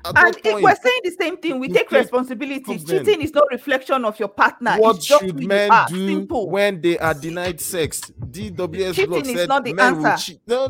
At 0.06 0.18
And 0.18 0.36
if 0.36 0.44
point? 0.44 0.64
we're 0.64 0.76
saying 0.76 1.00
the 1.06 1.16
same 1.18 1.38
thing, 1.38 1.60
we 1.60 1.70
take 1.70 1.90
take 1.90 1.92
responsibility. 2.02 2.78
Cheating 2.78 3.22
is 3.22 3.34
no 3.34 3.42
reflection 3.50 4.04
of 4.04 4.20
your 4.20 4.28
partner. 4.28 4.76
what 4.78 4.98
it's 4.98 5.06
just 5.06 5.24
should 5.24 5.48
men 5.48 5.72
do 5.88 6.08
Simple. 6.08 6.50
when 6.50 6.82
they 6.82 7.00
are 7.00 7.14
denied 7.14 7.62
sex? 7.62 8.02
DWS 8.20 8.96
Cheating 8.96 9.10
blog 9.10 9.28
is 9.28 9.34
said 9.38 9.48
not 9.50 9.64
the 9.64 9.74
men 9.74 9.98
will 9.98 10.08
answer. 10.08 10.32
cheat. 10.34 10.42
No, 10.46 10.68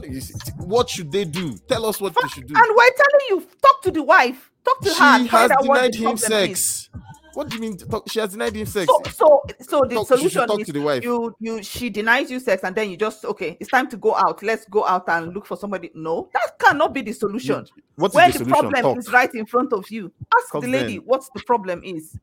what 0.57 0.87
should 0.89 1.11
they 1.11 1.25
do? 1.25 1.57
Tell 1.67 1.85
us 1.87 1.99
what 1.99 2.13
they 2.13 2.27
should 2.29 2.45
do. 2.47 2.53
And 2.55 2.65
we're 2.75 2.91
telling 2.95 3.25
you, 3.29 3.47
talk 3.61 3.81
to 3.81 3.91
the 3.91 4.03
wife. 4.03 4.51
Talk 4.63 4.79
to 4.81 4.89
she 4.89 4.99
her. 4.99 5.03
and 5.03 5.27
has 5.29 5.49
find 5.49 5.51
out 5.51 5.65
what 5.67 5.75
denied 5.91 5.95
him 5.95 6.17
problem 6.17 6.49
is. 6.51 6.89
What 7.33 7.49
do 7.49 7.55
you 7.55 7.61
mean? 7.61 7.77
Talk, 7.77 8.09
she 8.09 8.19
has 8.19 8.31
denied 8.31 8.55
him 8.55 8.65
sex. 8.65 8.85
So, 8.87 9.01
so, 9.11 9.41
so 9.59 9.81
the 9.87 9.95
Talk- 9.95 10.07
solution 10.07 10.47
talk 10.47 10.59
is 10.61 10.67
to 10.67 10.73
the 10.73 10.81
wife. 10.81 11.03
you, 11.03 11.35
you, 11.39 11.63
she 11.63 11.89
denies 11.89 12.29
you 12.29 12.39
sex, 12.39 12.63
and 12.63 12.75
then 12.75 12.89
you 12.89 12.97
just 12.97 13.25
okay. 13.25 13.57
It's 13.59 13.69
time 13.69 13.89
to 13.89 13.97
go 13.97 14.15
out. 14.15 14.43
Let's 14.43 14.65
go 14.65 14.85
out 14.85 15.07
and 15.09 15.33
look 15.33 15.45
for 15.45 15.57
somebody. 15.57 15.91
No, 15.95 16.29
that 16.33 16.59
cannot 16.59 16.93
be 16.93 17.01
the 17.01 17.11
solution. 17.13 17.65
What 17.95 18.11
is 18.11 18.15
when 18.15 18.31
the 18.31 18.37
the, 18.39 18.45
solution? 18.45 18.51
problem 18.69 18.81
Talk. 18.83 18.97
is 18.97 19.11
right 19.11 19.33
in 19.33 19.45
front 19.45 19.73
of 19.73 19.89
you, 19.89 20.11
ask 20.37 20.51
the 20.53 20.67
lady 20.67 20.97
then. 20.97 21.05
what 21.05 21.23
the 21.33 21.41
problem 21.43 21.81
is. 21.83 22.17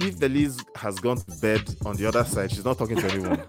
If 0.00 0.18
Belize 0.18 0.58
has 0.76 0.98
gone 0.98 1.16
to 1.18 1.40
bed 1.40 1.62
on 1.84 1.96
the 1.96 2.06
other 2.06 2.24
side, 2.24 2.50
she's 2.50 2.64
not 2.64 2.78
talking 2.78 2.96
to 2.96 3.06
anyone. 3.10 3.42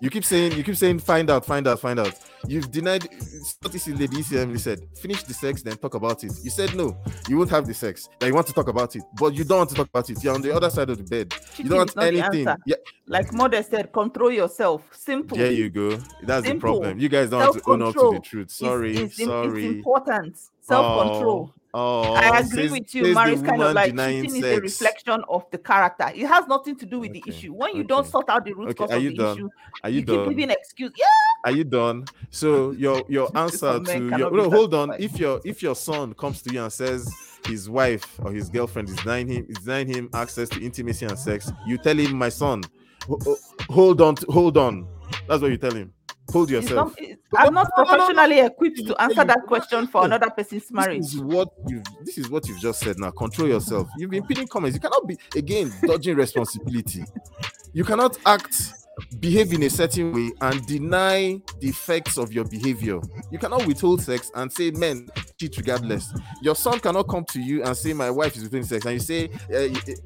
you 0.00 0.10
keep 0.10 0.24
saying, 0.24 0.52
you 0.52 0.62
keep 0.62 0.76
saying, 0.76 0.98
find 0.98 1.30
out, 1.30 1.44
find 1.44 1.66
out, 1.66 1.80
find 1.80 1.98
out. 1.98 2.14
You've 2.46 2.70
denied. 2.70 3.08
What 3.60 3.74
is 3.74 3.88
lady 3.88 4.16
ECM 4.16 4.58
said? 4.58 4.80
Finish 4.96 5.24
the 5.24 5.34
sex, 5.34 5.62
then 5.62 5.76
talk 5.76 5.94
about 5.94 6.22
it. 6.24 6.32
You 6.42 6.50
said 6.50 6.74
no, 6.76 6.96
you 7.28 7.36
won't 7.36 7.50
have 7.50 7.66
the 7.66 7.74
sex. 7.74 8.08
That 8.20 8.26
you 8.26 8.34
want 8.34 8.46
to 8.48 8.52
talk 8.52 8.68
about 8.68 8.94
it, 8.96 9.02
but 9.18 9.34
you 9.34 9.44
don't 9.44 9.58
want 9.58 9.70
to 9.70 9.76
talk 9.76 9.88
about 9.88 10.08
it. 10.10 10.22
You're 10.22 10.34
on 10.34 10.42
the 10.42 10.54
other 10.54 10.70
side 10.70 10.90
of 10.90 10.98
the 10.98 11.04
bed. 11.04 11.34
you 11.56 11.68
don't 11.68 11.78
want 11.78 11.94
the 11.94 12.02
anything. 12.02 12.46
Yeah, 12.66 12.76
Like 13.06 13.32
mother 13.32 13.62
said, 13.62 13.92
control 13.92 14.30
yourself. 14.32 14.82
Simple. 14.92 15.36
there 15.36 15.52
you 15.52 15.70
go. 15.70 15.98
That's 16.22 16.46
the 16.46 16.54
problem. 16.54 16.98
You 16.98 17.08
guys 17.08 17.30
don't 17.30 17.40
want 17.40 17.62
to 17.64 17.70
own 17.70 17.82
up 17.82 17.94
to 17.94 18.12
the 18.14 18.20
truth. 18.20 18.50
Sorry, 18.50 19.08
sorry. 19.08 19.66
It's 19.66 19.76
important. 19.76 20.38
Self-control. 20.60 21.50
Oh, 21.52 21.61
oh, 21.74 22.14
I 22.14 22.38
agree 22.40 22.62
says- 22.64 22.70
with 22.72 22.94
you. 22.94 23.14
Marriage 23.14 23.42
kind 23.44 23.62
of 23.62 23.74
like 23.74 23.96
cheating 23.96 24.36
is 24.36 24.44
a 24.44 24.60
reflection 24.60 25.22
of 25.28 25.44
the 25.50 25.58
character. 25.58 26.10
It 26.14 26.26
has 26.26 26.46
nothing 26.46 26.76
to 26.76 26.86
do 26.86 27.00
with 27.00 27.12
the 27.12 27.22
issue. 27.26 27.52
When 27.52 27.74
you 27.76 27.84
don't 27.84 28.06
sort 28.06 28.28
out 28.28 28.44
the 28.44 28.52
root 28.52 28.68
Okay, 28.70 28.74
cause 28.74 28.90
are 28.90 28.96
of 28.96 29.02
you 29.02 29.10
the 29.10 29.16
done? 29.16 29.36
issue, 29.38 29.48
Are 29.82 29.90
you, 29.90 29.94
you 29.96 30.00
keep 30.06 30.14
done? 30.14 30.28
giving 30.28 30.50
excuse. 30.50 30.92
Yeah, 30.96 31.06
Are 31.44 31.52
you 31.52 31.64
done? 31.64 32.04
So 32.30 32.72
your 32.72 33.04
your 33.08 33.30
answer 33.36 33.78
to 33.80 34.08
your 34.18 34.30
no, 34.30 34.50
hold 34.50 34.74
on. 34.74 34.94
If 34.98 35.18
your 35.18 35.40
if 35.44 35.62
your 35.62 35.74
son 35.74 36.14
comes 36.14 36.42
to 36.42 36.52
you 36.52 36.62
and 36.62 36.72
says, 36.72 37.08
his 37.46 37.68
wife 37.68 38.20
or 38.22 38.32
his 38.32 38.48
girlfriend 38.48 38.88
is 38.88 38.96
denying 38.96 39.28
him 39.28 39.46
is 39.48 39.58
denying 39.64 39.88
him 39.88 40.08
access 40.14 40.48
to 40.50 40.62
intimacy 40.64 41.06
and 41.06 41.18
sex, 41.18 41.50
you 41.66 41.76
tell 41.78 41.96
him, 41.98 42.16
my 42.16 42.28
son, 42.28 42.62
ho- 43.08 43.18
ho- 43.24 43.36
hold 43.70 44.00
on, 44.00 44.14
hold 44.28 44.56
on. 44.56 44.86
That's 45.28 45.42
what 45.42 45.50
you 45.50 45.56
tell 45.58 45.72
him. 45.74 45.92
Hold 46.30 46.50
It's 46.52 46.68
yourself. 46.68 46.90
not- 46.90 47.00
it's- 47.02 47.18
I'm 47.36 47.52
not 47.54 47.68
No, 47.76 47.82
no, 47.82 47.90
no, 47.90 47.96
no. 47.96 48.06
professionally 48.06 48.40
equipped 48.40 48.86
to 48.86 49.02
answer 49.02 49.24
that 49.24 49.40
question 49.46 49.86
for 49.86 50.04
another 50.04 50.30
person's 50.30 50.70
marriage. 50.70 51.00
This 51.02 51.14
is 51.14 51.20
what 51.22 51.48
you 51.66 51.82
this 52.04 52.18
is 52.18 52.30
what 52.30 52.46
you've 52.48 52.60
just 52.60 52.80
said 52.80 52.98
now. 52.98 53.10
Control 53.10 53.48
yourself. 53.48 53.88
You've 53.98 54.10
been 54.10 54.26
pinning 54.26 54.46
comments. 54.48 54.74
You 54.76 54.80
cannot 54.80 55.06
be 55.06 55.18
again 55.36 55.72
dodging 55.84 56.16
responsibility. 56.16 57.04
You 57.72 57.84
cannot 57.84 58.16
act, 58.26 58.72
behave 59.20 59.52
in 59.52 59.62
a 59.62 59.70
certain 59.70 60.12
way, 60.12 60.30
and 60.40 60.64
deny 60.66 61.40
the 61.60 61.68
effects 61.68 62.18
of 62.18 62.32
your 62.32 62.44
behavior. 62.44 63.00
You 63.30 63.38
cannot 63.38 63.66
withhold 63.66 64.02
sex 64.02 64.30
and 64.34 64.52
say 64.52 64.70
men 64.70 65.08
cheat 65.38 65.56
regardless. 65.56 66.12
Your 66.42 66.54
son 66.54 66.78
cannot 66.80 67.08
come 67.08 67.24
to 67.26 67.40
you 67.40 67.62
and 67.64 67.76
say 67.76 67.92
my 67.92 68.10
wife 68.10 68.36
is 68.36 68.42
withholding 68.44 68.66
sex, 68.68 68.84
and 68.84 68.94
you 68.94 69.00
say 69.00 69.30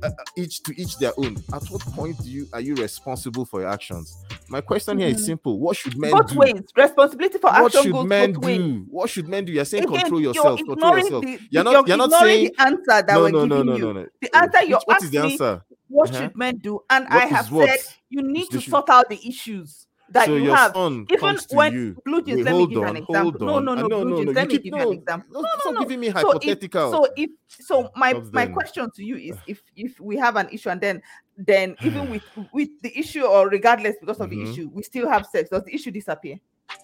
uh, 0.02 0.10
each 0.36 0.62
to 0.62 0.80
each 0.80 0.98
their 0.98 1.12
own. 1.18 1.36
At 1.52 1.64
what 1.68 1.80
point 1.82 2.18
do 2.22 2.30
you 2.30 2.46
are 2.52 2.60
you 2.60 2.74
responsible 2.76 3.44
for 3.44 3.60
your 3.60 3.70
actions? 3.70 4.16
My 4.48 4.60
question 4.60 4.98
here 4.98 5.08
is 5.08 5.16
Mhm. 5.22 5.26
simple: 5.26 5.58
What 5.58 5.76
should 5.76 5.98
men 5.98 6.12
both 6.12 6.28
do? 6.32 6.38
ways. 6.38 6.62
Responsibility 6.76 7.38
for 7.38 7.50
actions. 7.50 7.62
what 7.62 7.74
action 7.76 7.92
should 7.92 8.06
men 8.08 8.32
both 8.32 8.44
ways. 8.44 8.58
do? 8.58 8.86
What 8.88 9.10
should 9.10 9.28
men 9.28 9.44
do? 9.44 9.52
You're 9.52 9.64
saying 9.64 9.84
Again, 9.84 10.00
control 10.00 10.20
you're 10.20 10.34
yourself. 10.34 10.60
Control 10.60 10.98
yourself. 10.98 11.24
the- 11.24 11.38
you're 11.50 11.64
not. 11.64 11.72
you're 11.72 11.88
You're 11.88 11.96
not 11.96 12.10
saying 12.20 12.50
the 12.56 12.62
answer 12.62 12.82
that 12.86 13.08
no, 13.08 13.20
we're 13.22 13.30
no, 13.30 13.44
no, 13.46 13.56
giving 13.56 13.66
no, 13.66 13.76
you. 13.76 13.82
no, 13.82 13.92
no. 14.02 14.06
The 14.22 14.36
answer 14.36 14.62
you 14.64 14.76
Which- 14.76 14.82
what 14.86 14.96
is 14.98 15.02
asked 15.04 15.12
the 15.12 15.22
me, 15.22 15.32
answer? 15.32 15.62
What 15.88 16.10
Uh-huh. 16.10 16.24
should 16.24 16.36
men 16.36 16.58
do? 16.58 16.80
And 16.90 17.04
What 17.04 17.22
I 17.22 17.26
have 17.26 17.46
said 17.46 17.78
you 18.10 18.22
need 18.22 18.50
to 18.50 18.60
sort 18.60 18.90
out 18.90 19.08
the 19.08 19.20
issues 19.26 19.86
that 20.10 20.26
so 20.26 20.36
you 20.36 20.50
have. 20.52 20.74
Even 20.76 21.38
when 21.50 21.72
you. 21.72 21.96
blue 22.04 22.22
jeans, 22.22 22.36
Wait, 22.38 22.44
let 22.44 22.56
me 22.56 22.66
give 22.66 22.72
you 22.78 22.84
an 22.84 22.96
example. 22.96 23.32
hold 23.32 23.40
No, 23.40 23.58
no, 23.58 23.72
Uh, 23.74 23.82
no, 23.82 23.88
no, 23.88 24.02
blue 24.02 24.10
no, 24.10 24.16
jeans, 24.18 24.26
no. 24.26 24.32
let 24.32 24.48
me 24.48 24.54
give 24.58 24.66
you 24.66 24.74
an 24.76 24.82
no. 24.82 24.92
example. 24.92 25.28
no, 25.32 25.40
No, 25.40 25.48
no, 25.64 25.70
no. 25.72 25.80
giving 25.80 26.00
me 26.00 26.10
So 26.12 26.38
if 26.42 26.60
so 26.70 27.06
if 27.16 27.30
so 27.48 27.90
my 27.96 28.12
my 28.32 28.44
then. 28.46 28.52
question 28.54 28.90
to 28.94 29.04
you 29.04 29.16
is 29.16 29.36
if 29.46 29.62
if 29.76 30.00
we 30.00 30.16
have 30.16 30.36
an 30.36 30.48
issue 30.50 30.70
and 30.70 30.80
then 30.80 31.02
then 31.36 31.76
even 31.80 32.08
with 32.10 32.22
with 32.52 32.68
the 32.82 32.96
issue 32.98 33.22
or 33.24 33.48
regardless 33.48 33.96
because 34.00 34.20
of 34.20 34.28
Mhm. 34.28 34.30
the 34.30 34.42
issue 34.42 34.70
we 34.72 34.82
still 34.82 35.08
have 35.08 35.26
sex 35.26 35.50
does 35.50 35.64
the 35.64 35.74
issue 35.74 35.90
disappear 35.90 36.36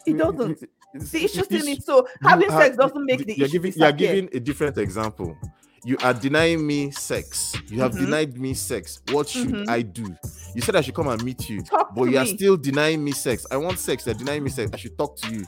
it 0.06 0.16
doesn't 0.18 0.60
the 0.94 1.24
issue 1.24 1.42
still 1.44 1.64
needs 1.64 1.84
so 1.86 2.06
having 2.22 2.50
sex 2.50 2.76
doesn't 2.76 3.04
make 3.04 3.24
the 3.26 3.34
you're 3.34 3.46
issue 3.46 3.52
giving 3.60 3.72
you're 3.76 3.92
giving 3.92 4.28
a 4.32 4.40
different 4.40 4.76
example 4.78 5.36
you 5.84 5.96
are 6.02 6.14
denying 6.14 6.66
me 6.66 6.90
sex. 6.92 7.54
You 7.68 7.80
have 7.80 7.92
Mhm. 7.92 7.98
denied 8.04 8.38
me 8.38 8.54
sex. 8.54 9.00
What 9.10 9.28
should 9.28 9.48
Mhm. 9.48 9.68
i 9.68 9.82
do? 9.82 10.14
You 10.54 10.60
said 10.62 10.76
i 10.76 10.80
should 10.80 10.94
come 10.94 11.08
and 11.08 11.22
meet 11.24 11.48
you 11.48 11.62
Talk 11.62 11.94
but 11.94 12.04
you 12.04 12.18
are 12.18 12.26
still 12.26 12.56
denying 12.56 13.02
me 13.02 13.12
sex. 13.12 13.46
I 13.50 13.56
want 13.56 13.78
sex. 13.78 14.06
You're 14.06 14.14
denying 14.14 14.44
me 14.44 14.50
sex. 14.50 14.70
I 14.72 14.76
should 14.76 14.96
talk 14.96 15.16
to 15.18 15.34
you. 15.34 15.44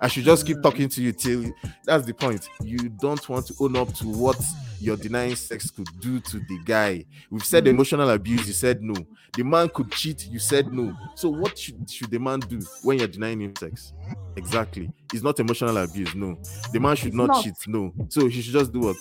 I 0.00 0.08
should 0.08 0.24
just 0.24 0.44
keep 0.44 0.60
talking 0.62 0.88
to 0.88 1.00
you 1.02 1.12
till 1.12 1.52
that's 1.84 2.04
the 2.04 2.12
point. 2.12 2.48
You 2.60 2.76
don't 2.88 3.26
want 3.28 3.46
to 3.46 3.54
own 3.60 3.76
up 3.76 3.94
to 3.94 4.08
what 4.08 4.36
your 4.80 4.96
denying 4.96 5.36
sex 5.36 5.70
could 5.70 5.88
do 6.00 6.18
to 6.18 6.38
the 6.40 6.58
guy. 6.64 7.04
We've 7.30 7.44
said 7.44 7.64
Mm. 7.66 7.68
emotional 7.70 8.10
abuse. 8.10 8.46
You 8.48 8.52
said 8.52 8.82
no. 8.82 8.94
The 9.36 9.44
man 9.44 9.68
could 9.68 9.92
cheat. 9.92 10.26
You 10.28 10.40
said 10.40 10.72
no. 10.72 10.92
So 11.14 11.28
what 11.30 11.56
should, 11.56 11.88
should 11.88 12.10
the 12.10 12.18
man 12.18 12.40
do 12.40 12.58
when 12.82 12.98
you're 12.98 13.06
denying 13.08 13.40
him 13.42 13.54
sex? 13.56 13.92
Exactly. 14.36 14.90
It's 15.14 15.22
not 15.22 15.38
emotional 15.38 15.76
abuse. 15.76 16.14
No. 16.16 16.36
The 16.72 16.80
man 16.80 16.96
should 16.96 17.14
not, 17.14 17.28
not. 17.28 17.44
cheat. 17.44 17.54
No. 17.68 17.94
So 18.08 18.26
he 18.26 18.42
should 18.42 18.52
just 18.54 18.72
do 18.72 18.80
what 18.80 18.96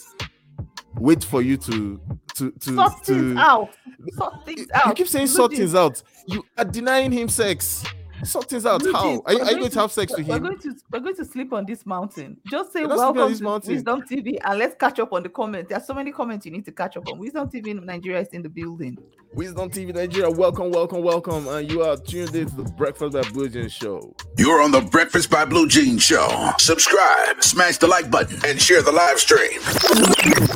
wait 0.95 1.23
for 1.23 1.41
you 1.41 1.57
to 1.57 1.99
to 2.35 2.51
to 2.51 2.75
sort 2.75 3.03
to 3.03 3.13
things 3.13 3.37
out. 3.37 3.69
Sort 4.13 4.45
things 4.45 4.67
out. 4.73 4.87
you 4.87 4.93
keep 4.93 5.07
saying 5.07 5.27
sort 5.27 5.53
things 5.53 5.75
out. 5.75 6.01
You 6.27 6.43
are 6.57 6.65
denying 6.65 7.11
him 7.11 7.29
sex 7.29 7.83
sort 8.26 8.49
things 8.49 8.65
out. 8.65 8.82
Blue 8.82 8.93
how? 8.93 9.03
jeans, 9.03 9.22
are 9.26 9.34
you, 9.34 9.39
we're 9.39 9.45
you 9.45 9.51
going 9.51 9.63
to 9.63 9.69
to- 9.72 9.80
have 9.82 9.91
sex 9.91 10.11
with 10.17 10.28
we're 10.28 10.36
him? 10.38 10.43
going 10.43 10.59
to 10.59 10.76
we're 10.91 10.99
going 10.99 11.15
to 11.15 11.26
sleep 11.26 11.53
on 11.53 11.65
this 11.65 11.86
mountain. 11.86 12.38
Just 12.49 12.74
say 12.74 12.82
We're 12.82 12.88
not 12.95 12.97
sleeping 12.97 13.09
on 13.09 13.15
welcome 13.15 13.32
this 13.32 13.38
to 13.39 13.43
mountain. 13.43 13.74
wisdom 13.74 14.01
tv 14.03 14.38
and 14.43 14.59
let's 14.59 14.76
catch 14.76 14.99
up 14.99 15.13
on 15.13 15.24
the 15.24 15.30
comments. 15.30 15.69
There 15.69 15.78
are 15.78 15.84
so 15.84 15.93
many 15.93 16.11
comments 16.11 16.45
you 16.45 16.51
need 16.51 16.65
to 16.65 16.72
catch 16.72 16.97
up 16.97 17.07
on. 17.07 17.17
Wisdom 17.19 17.49
tv 17.49 17.67
in 17.67 17.86
nigeria 17.86 18.22
is 18.22 18.28
in 18.30 18.41
the 18.41 18.49
building. 18.49 18.97
Wisdom 19.34 19.69
tv 19.69 19.93
nigeria 19.93 20.30
welcome 20.30 20.72
welcome 20.72 21.01
welcome. 21.03 21.47
And 21.47 21.72
you 21.72 21.82
are 21.84 21.97
tuned 21.97 22.36
in 22.36 22.49
to 22.49 22.55
the 22.57 22.72
breakfast 22.72 23.13
by 23.13 23.22
blue 23.32 23.49
Jean 23.49 23.69
show. 23.69 24.13
You're 24.38 24.61
on 24.61 24.72
the 24.72 24.82
Breakfast 24.82 25.30
by 25.30 25.45
Blue 25.45 25.67
Jeans 25.67 26.01
show. 26.03 26.51
Subscribe, 26.57 27.41
smash 27.43 27.78
the 27.78 27.88
like 27.88 28.09
button, 28.11 28.39
and 28.45 28.59
share 28.61 28.82
the 28.82 28.91
live 28.91 29.19
stream. 29.19 29.59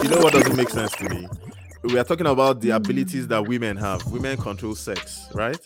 you 0.03 0.09
know 0.09 0.21
what 0.21 0.33
doesn't 0.33 0.55
make 0.55 0.69
sense 0.69 0.91
to 0.93 1.09
me? 1.09 1.27
We 1.83 1.97
are 1.99 2.03
talking 2.03 2.25
about 2.25 2.61
the 2.61 2.71
abilities 2.71 3.27
that 3.27 3.47
women 3.47 3.77
have. 3.77 4.05
Women 4.11 4.37
control 4.37 4.75
sex 4.75 5.27
right 5.33 5.57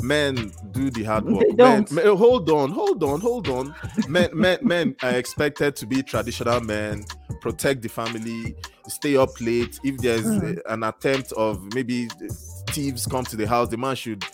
men 0.00 0.52
do 0.72 0.90
the 0.90 1.04
hard 1.04 1.24
work. 1.24 1.44
Men, 1.56 1.86
men- 1.90 2.16
hold 2.16 2.50
on 2.50 2.70
hold 2.70 3.02
on 3.04 3.20
hold 3.20 3.48
on. 3.48 3.74
Men 4.08 4.30
men 4.32 4.58
men 4.62 4.96
are 5.02 5.10
expected 5.12 5.76
to 5.76 5.86
be 5.86 6.02
traditional 6.02 6.60
men 6.60 7.04
protect 7.40 7.82
the 7.82 7.88
family 7.88 8.54
stay 8.88 9.16
up 9.16 9.40
late. 9.40 9.78
If 9.84 9.98
there's 9.98 10.24
Mm. 10.24 10.58
uh, 10.58 10.72
an 10.72 10.82
attempt 10.82 11.32
of 11.32 11.62
maybe 11.74 12.08
thieves 12.70 13.06
come 13.06 13.24
to 13.26 13.36
the 13.36 13.46
house 13.46 13.68
the 13.68 13.76
man 13.76 13.94
should 13.96 14.24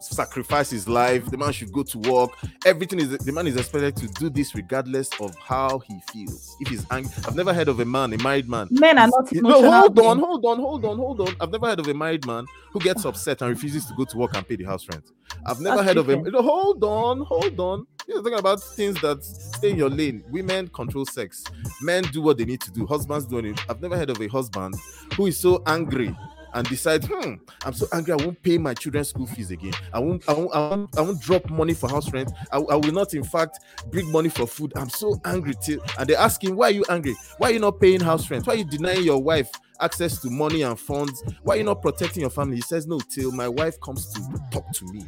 sacrifice 0.00 0.70
his 0.70 0.88
life 0.88 1.26
the 1.30 1.36
man 1.36 1.52
should 1.52 1.72
go 1.72 1.82
to 1.82 1.98
work 2.10 2.30
everything 2.64 2.98
is 2.98 3.10
the 3.18 3.32
man 3.32 3.46
is 3.46 3.56
expected 3.56 3.96
to 3.96 4.06
do 4.20 4.30
this 4.30 4.54
regardless 4.54 5.10
of 5.20 5.34
how 5.36 5.78
he 5.80 5.98
feels 6.12 6.56
if 6.60 6.68
he's 6.68 6.86
angry 6.90 7.10
i've 7.26 7.36
never 7.36 7.52
heard 7.52 7.68
of 7.68 7.80
a 7.80 7.84
man 7.84 8.12
a 8.12 8.18
married 8.22 8.48
man 8.48 8.68
men 8.70 8.98
are 8.98 9.08
not 9.08 9.26
no, 9.32 9.70
hold 9.70 9.98
on, 9.98 10.18
hold 10.18 10.44
on, 10.44 10.58
hold 10.58 10.84
on, 10.84 10.96
hold 10.96 11.20
on. 11.20 11.36
I've 11.40 11.50
never 11.50 11.66
heard 11.66 11.80
of 11.80 11.88
a 11.88 11.94
married 11.94 12.26
man 12.26 12.44
who 12.72 12.80
gets 12.80 13.04
upset 13.04 13.42
and 13.42 13.50
refuses 13.50 13.86
to 13.86 13.94
go 13.94 14.04
to 14.04 14.16
work 14.16 14.34
and 14.36 14.46
pay 14.46 14.56
the 14.56 14.64
house 14.64 14.86
rent. 14.88 15.04
I've 15.46 15.60
never 15.60 15.76
That's 15.76 15.88
heard 15.88 15.96
of 15.98 16.06
different. 16.06 16.34
him. 16.34 16.42
Hold 16.42 16.84
on, 16.84 17.22
hold 17.22 17.58
on. 17.60 17.86
You're 18.06 18.22
talking 18.22 18.38
about 18.38 18.62
things 18.62 19.00
that 19.00 19.24
stay 19.24 19.70
in 19.70 19.76
your 19.76 19.90
lane. 19.90 20.22
Women 20.30 20.68
control 20.68 21.04
sex. 21.06 21.44
Men 21.82 22.04
do 22.04 22.22
what 22.22 22.38
they 22.38 22.44
need 22.44 22.60
to 22.62 22.70
do. 22.70 22.86
Husbands 22.86 23.26
do 23.26 23.38
it. 23.38 23.60
I've 23.68 23.80
never 23.80 23.96
heard 23.96 24.10
of 24.10 24.20
a 24.20 24.28
husband 24.28 24.74
who 25.16 25.26
is 25.26 25.38
so 25.38 25.62
angry 25.66 26.14
and 26.54 26.68
decide, 26.68 27.04
hmm, 27.04 27.34
I'm 27.64 27.72
so 27.74 27.86
angry. 27.92 28.12
I 28.12 28.16
won't 28.16 28.42
pay 28.42 28.58
my 28.58 28.74
children's 28.74 29.08
school 29.08 29.26
fees 29.26 29.50
again. 29.50 29.72
I 29.92 29.98
won't, 29.98 30.28
I 30.28 30.32
won't, 30.32 30.54
I 30.54 30.58
won't, 30.68 30.98
I 30.98 31.00
won't 31.02 31.20
drop 31.20 31.48
money 31.50 31.74
for 31.74 31.88
house 31.88 32.10
rent. 32.12 32.32
I, 32.52 32.58
I 32.58 32.76
will 32.76 32.92
not, 32.92 33.14
in 33.14 33.24
fact, 33.24 33.58
bring 33.90 34.10
money 34.10 34.28
for 34.28 34.46
food. 34.46 34.72
I'm 34.76 34.88
so 34.90 35.20
angry 35.24 35.54
till, 35.62 35.80
and 35.98 36.08
they 36.08 36.16
ask 36.16 36.42
him, 36.42 36.56
why 36.56 36.68
are 36.68 36.72
you 36.72 36.84
angry? 36.88 37.14
Why 37.38 37.50
are 37.50 37.52
you 37.52 37.60
not 37.60 37.80
paying 37.80 38.00
house 38.00 38.30
rent? 38.30 38.46
Why 38.46 38.54
are 38.54 38.56
you 38.56 38.64
denying 38.64 39.04
your 39.04 39.22
wife 39.22 39.50
access 39.80 40.20
to 40.22 40.30
money 40.30 40.62
and 40.62 40.78
funds? 40.78 41.22
Why 41.42 41.54
are 41.54 41.58
you 41.58 41.64
not 41.64 41.82
protecting 41.82 42.22
your 42.22 42.30
family? 42.30 42.56
He 42.56 42.62
says, 42.62 42.86
no, 42.86 42.98
till 42.98 43.32
my 43.32 43.48
wife 43.48 43.80
comes 43.80 44.12
to 44.12 44.20
talk 44.50 44.70
to 44.72 44.84
me. 44.86 45.04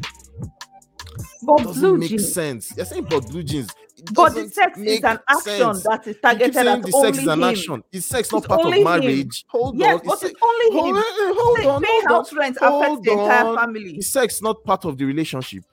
but 1.42 1.58
Doesn't 1.58 1.80
blue 1.80 1.98
make 1.98 2.10
jeans 2.10 2.32
sense. 2.32 2.76
You're 2.76 2.86
saying, 2.86 3.06
but 3.08 3.26
blue 3.28 3.42
jeans. 3.42 3.68
But 4.12 4.34
the 4.34 4.48
sex 4.48 4.78
is 4.78 5.02
an 5.04 5.18
action 5.28 5.42
sense. 5.58 5.82
that 5.84 6.06
is 6.06 6.16
targeted 6.22 6.56
at 6.56 6.82
the 6.82 6.92
only 6.94 7.12
sex 7.12 7.18
is 7.18 7.26
an 7.26 7.38
him. 7.38 7.44
action. 7.44 7.84
Is 7.92 8.06
sex 8.06 8.30
not 8.32 8.38
It's 8.38 8.46
part 8.46 8.60
of 8.60 8.66
only 8.66 8.80
him. 8.82 9.30
Hold 9.48 9.76
yes 9.76 10.00
on. 10.00 10.06
but 10.06 10.22
it's 10.22 10.40
only 10.42 10.80
hold, 10.80 10.88
him 10.88 10.96
eh, 10.96 11.32
hold 11.36 11.58
on. 11.66 11.82
paying 11.82 12.00
on. 12.06 12.12
house 12.12 12.32
rent 12.32 12.56
affects 12.60 13.00
the 13.04 13.12
entire 13.12 13.54
family 13.56 13.96
Is 13.98 14.12
sex 14.12 14.40
not 14.42 14.62
part 14.64 14.84
of 14.84 14.96
the 14.98 15.04
relationship? 15.04 15.64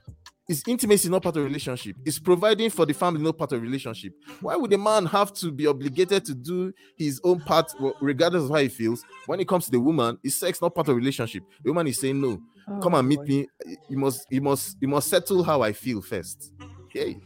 Is 0.48 0.64
intimacy 0.68 1.10
not 1.10 1.24
part 1.24 1.36
of 1.38 1.42
the 1.44 1.48
relationship? 1.48 1.96
Is 2.06 2.20
providing 2.20 2.70
for 2.70 2.86
the 2.86 2.94
family 2.94 3.22
not 3.24 3.36
part 3.38 3.52
of 3.52 3.60
the 3.62 3.66
relationship? 3.66 4.14
Why 4.42 4.56
would 4.56 4.72
a 4.74 4.78
man 4.78 5.08
have 5.08 5.34
to 5.36 5.52
be 5.52 5.66
obligated 5.66 6.24
to 6.26 6.36
do 6.36 6.72
his 6.96 7.20
own 7.24 7.40
part, 7.40 7.74
regardless 8.00 8.44
of 8.44 8.50
how 8.52 8.58
he 8.58 8.68
feels? 8.68 9.04
When 9.26 9.40
it 9.40 9.48
comes 9.48 9.66
to 9.66 9.72
the 9.72 9.80
woman, 9.80 10.20
is 10.24 10.36
sex 10.36 10.62
not 10.62 10.76
part 10.76 10.88
of 10.88 10.94
the 10.94 11.00
relationship? 11.00 11.44
The 11.64 11.72
woman 11.72 11.88
is 11.88 12.00
saying 12.00 12.22
no. 12.22 12.40
Come 12.82 12.94
Oh, 12.94 12.98
and 13.00 13.08
meet 13.08 13.18
boy. 13.20 13.26
me. 13.26 13.48
You 13.90 13.98
must, 13.98 14.28
you 14.30 14.42
must, 14.42 14.78
you 14.82 14.88
must 14.88 15.08
settle 15.08 15.44
how 15.44 15.64
I 15.64 15.74
feel 15.74 16.00
first. 16.02 16.52
Hey, 16.94 17.18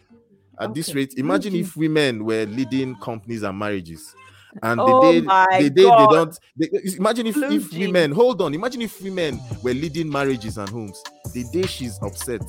at 0.60 0.74
this 0.74 0.94
rate, 0.94 1.14
imagine 1.18 1.56
if 1.56 1.76
women 1.76 2.26
were 2.26 2.46
leading 2.46 2.96
companies 2.98 3.44
and 3.44 3.58
marriages. 3.58 4.16
And 4.64 4.80
Oh 4.82 5.00
the 5.00 5.22
day, 5.22 5.28
the 5.60 5.70
day 5.70 5.84
God. 5.84 6.00
they 6.00 6.16
don't, 6.16 6.40
they, 6.58 6.96
imagine 6.98 7.28
if, 7.28 7.36
Blue 7.36 7.52
if 7.52 7.72
women, 7.72 8.12
hold 8.12 8.42
on, 8.42 8.54
imagine 8.54 8.82
if 8.82 9.02
women 9.02 9.40
were 9.64 9.74
leading 9.74 10.10
marriages 10.10 10.58
and 10.58 10.68
homes. 10.70 11.02
The 11.34 11.46
day 11.54 11.68
she's 11.68 12.00
upset, 12.02 12.42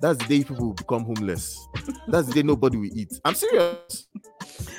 that's 0.00 0.18
the 0.18 0.24
day 0.24 0.44
people 0.44 0.68
will 0.68 0.72
become 0.72 1.04
homeless. 1.04 1.66
That's 2.08 2.28
the 2.28 2.34
day 2.34 2.42
nobody 2.42 2.78
will 2.78 2.90
eat. 2.96 3.12
I'm 3.24 3.34
serious. 3.34 4.08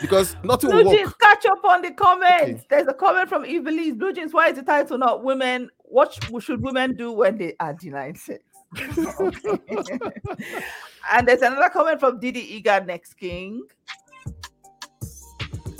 Because 0.01 0.35
nothing 0.43 0.71
will 0.71 0.81
Blue 0.81 0.91
work. 0.91 0.97
jeans, 0.97 1.13
catch 1.21 1.45
up 1.45 1.63
on 1.63 1.81
the 1.83 1.91
comments. 1.91 2.65
There's 2.69 2.87
a 2.87 2.93
comment 2.93 3.29
from 3.29 3.43
Evelise. 3.43 3.97
Blue 3.97 4.11
jeans, 4.11 4.33
why 4.33 4.49
is 4.49 4.55
the 4.55 4.63
title 4.63 4.97
not 4.97 5.23
women? 5.23 5.69
What 5.77 6.17
should 6.39 6.61
women 6.61 6.95
do 6.95 7.11
when 7.11 7.37
they 7.37 7.53
are 7.59 7.73
denied 7.73 8.17
sex? 8.17 8.43
Okay. 9.19 9.99
and 11.11 11.27
there's 11.27 11.41
another 11.41 11.69
comment 11.69 11.99
from 11.99 12.19
Didi 12.19 12.55
Eager 12.55 12.83
Next 12.85 13.13
King. 13.15 13.61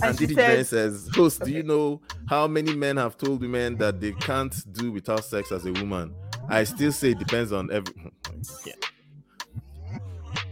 And 0.02 0.10
And 0.10 0.18
Didi 0.18 0.36
Jane 0.36 0.64
says, 0.66 1.10
Host, 1.14 1.44
do 1.44 1.52
you 1.52 1.64
know 1.64 2.02
how 2.28 2.48
many 2.48 2.76
men 2.76 2.98
have 2.98 3.18
told 3.18 3.41
women 3.41 3.78
that 3.78 4.02
they 4.02 4.12
can't 4.14 4.54
do 4.74 4.91
without 4.91 5.24
sex 5.24 5.52
as 5.52 5.66
a 5.66 5.72
woman? 5.72 6.14
I 6.50 6.66
still 6.66 6.91
say 6.91 7.12
it 7.12 7.20
depends 7.20 7.52
on 7.52 7.72
every. 7.72 7.94
yeah. 8.66 8.74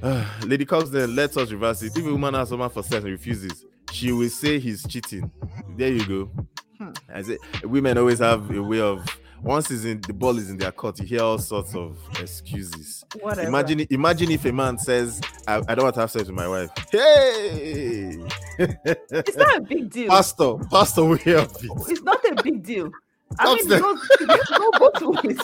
Ah, 0.04 0.39
Lady 0.46 0.66
Cubs 0.66 0.89
Den, 0.89 1.16
let 1.16 1.36
us 1.38 1.52
reverse 1.52 1.84
it. 1.84 1.96
If 1.96 2.06
a 2.06 2.12
woman 2.12 2.34
asks 2.34 2.50
someone 2.50 2.70
for 2.72 2.82
sex 2.82 3.04
and 3.04 3.12
refuses, 3.12 3.66
she 3.92 4.12
will 4.12 4.30
say 4.30 4.58
he's 4.58 4.86
cheating. 4.88 5.30
There 5.78 5.92
you 5.92 6.06
go. 6.06 6.32
Hmm. 6.78 6.92
I 7.14 7.22
say 7.22 7.38
women 7.64 7.98
always 8.00 8.20
have 8.20 8.50
a 8.50 8.64
way 8.64 8.80
of 8.80 9.06
once 9.44 9.72
is 9.72 9.86
in 9.86 10.02
the 10.02 10.14
ball 10.14 10.38
is 10.38 10.50
in 10.50 10.58
their 10.58 10.72
court, 10.72 11.00
you 11.00 11.06
hear 11.06 11.22
all 11.22 11.38
sorts 11.38 11.74
of 11.76 11.98
excuses. 12.20 13.04
Whatever. 13.20 13.48
Imagine 13.48 13.88
imagine 13.89 14.32
if 14.32 14.46
a 14.46 14.52
man 14.52 14.78
says, 14.78 15.20
I, 15.48 15.62
I 15.68 15.76
don't 15.76 15.84
want 15.84 15.96
to 15.96 16.02
have 16.02 16.12
sex 16.12 16.28
with 16.28 16.36
my 16.36 16.48
wife. 16.48 16.70
Hey 16.92 18.18
It's 18.60 19.36
not 19.38 19.58
a 19.58 19.62
big 19.62 19.89
deal. 19.89 20.10
Pastor, 20.10 20.56
Pastor 20.70 21.04
will 21.04 21.16
hear 21.18 21.39
of 21.39 21.56
it. 21.64 21.72
It's 21.89 22.02
not 22.04 22.24
a 22.26 22.44
big 22.44 22.64
deal. 22.64 22.92
I 23.39 23.56
mean, 23.56 23.68
saying- 23.68 23.80
it 23.80 23.82
goes, 23.82 24.08
it 24.20 24.28
goes 24.28 24.92
both 25.00 25.24
ways. 25.24 25.39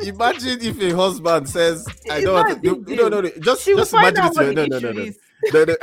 Imagine 0.00 0.58
if 0.62 0.80
a 0.80 0.96
husband 0.96 1.48
says, 1.48 1.86
I 2.10 2.22
don't 2.22 2.34
want 2.34 2.62
to 2.62 2.94
no, 2.96 3.08
no, 3.08 3.20
no, 3.20 3.30
just, 3.40 3.62
She 3.64 3.74
just 3.74 3.92
imagine 3.92 4.24
it. 4.24 4.34
No, 4.56 4.66
no, 4.66 4.78
no, 4.78 4.92
no. 4.92 5.12
No, 5.52 5.64
no. 5.64 5.74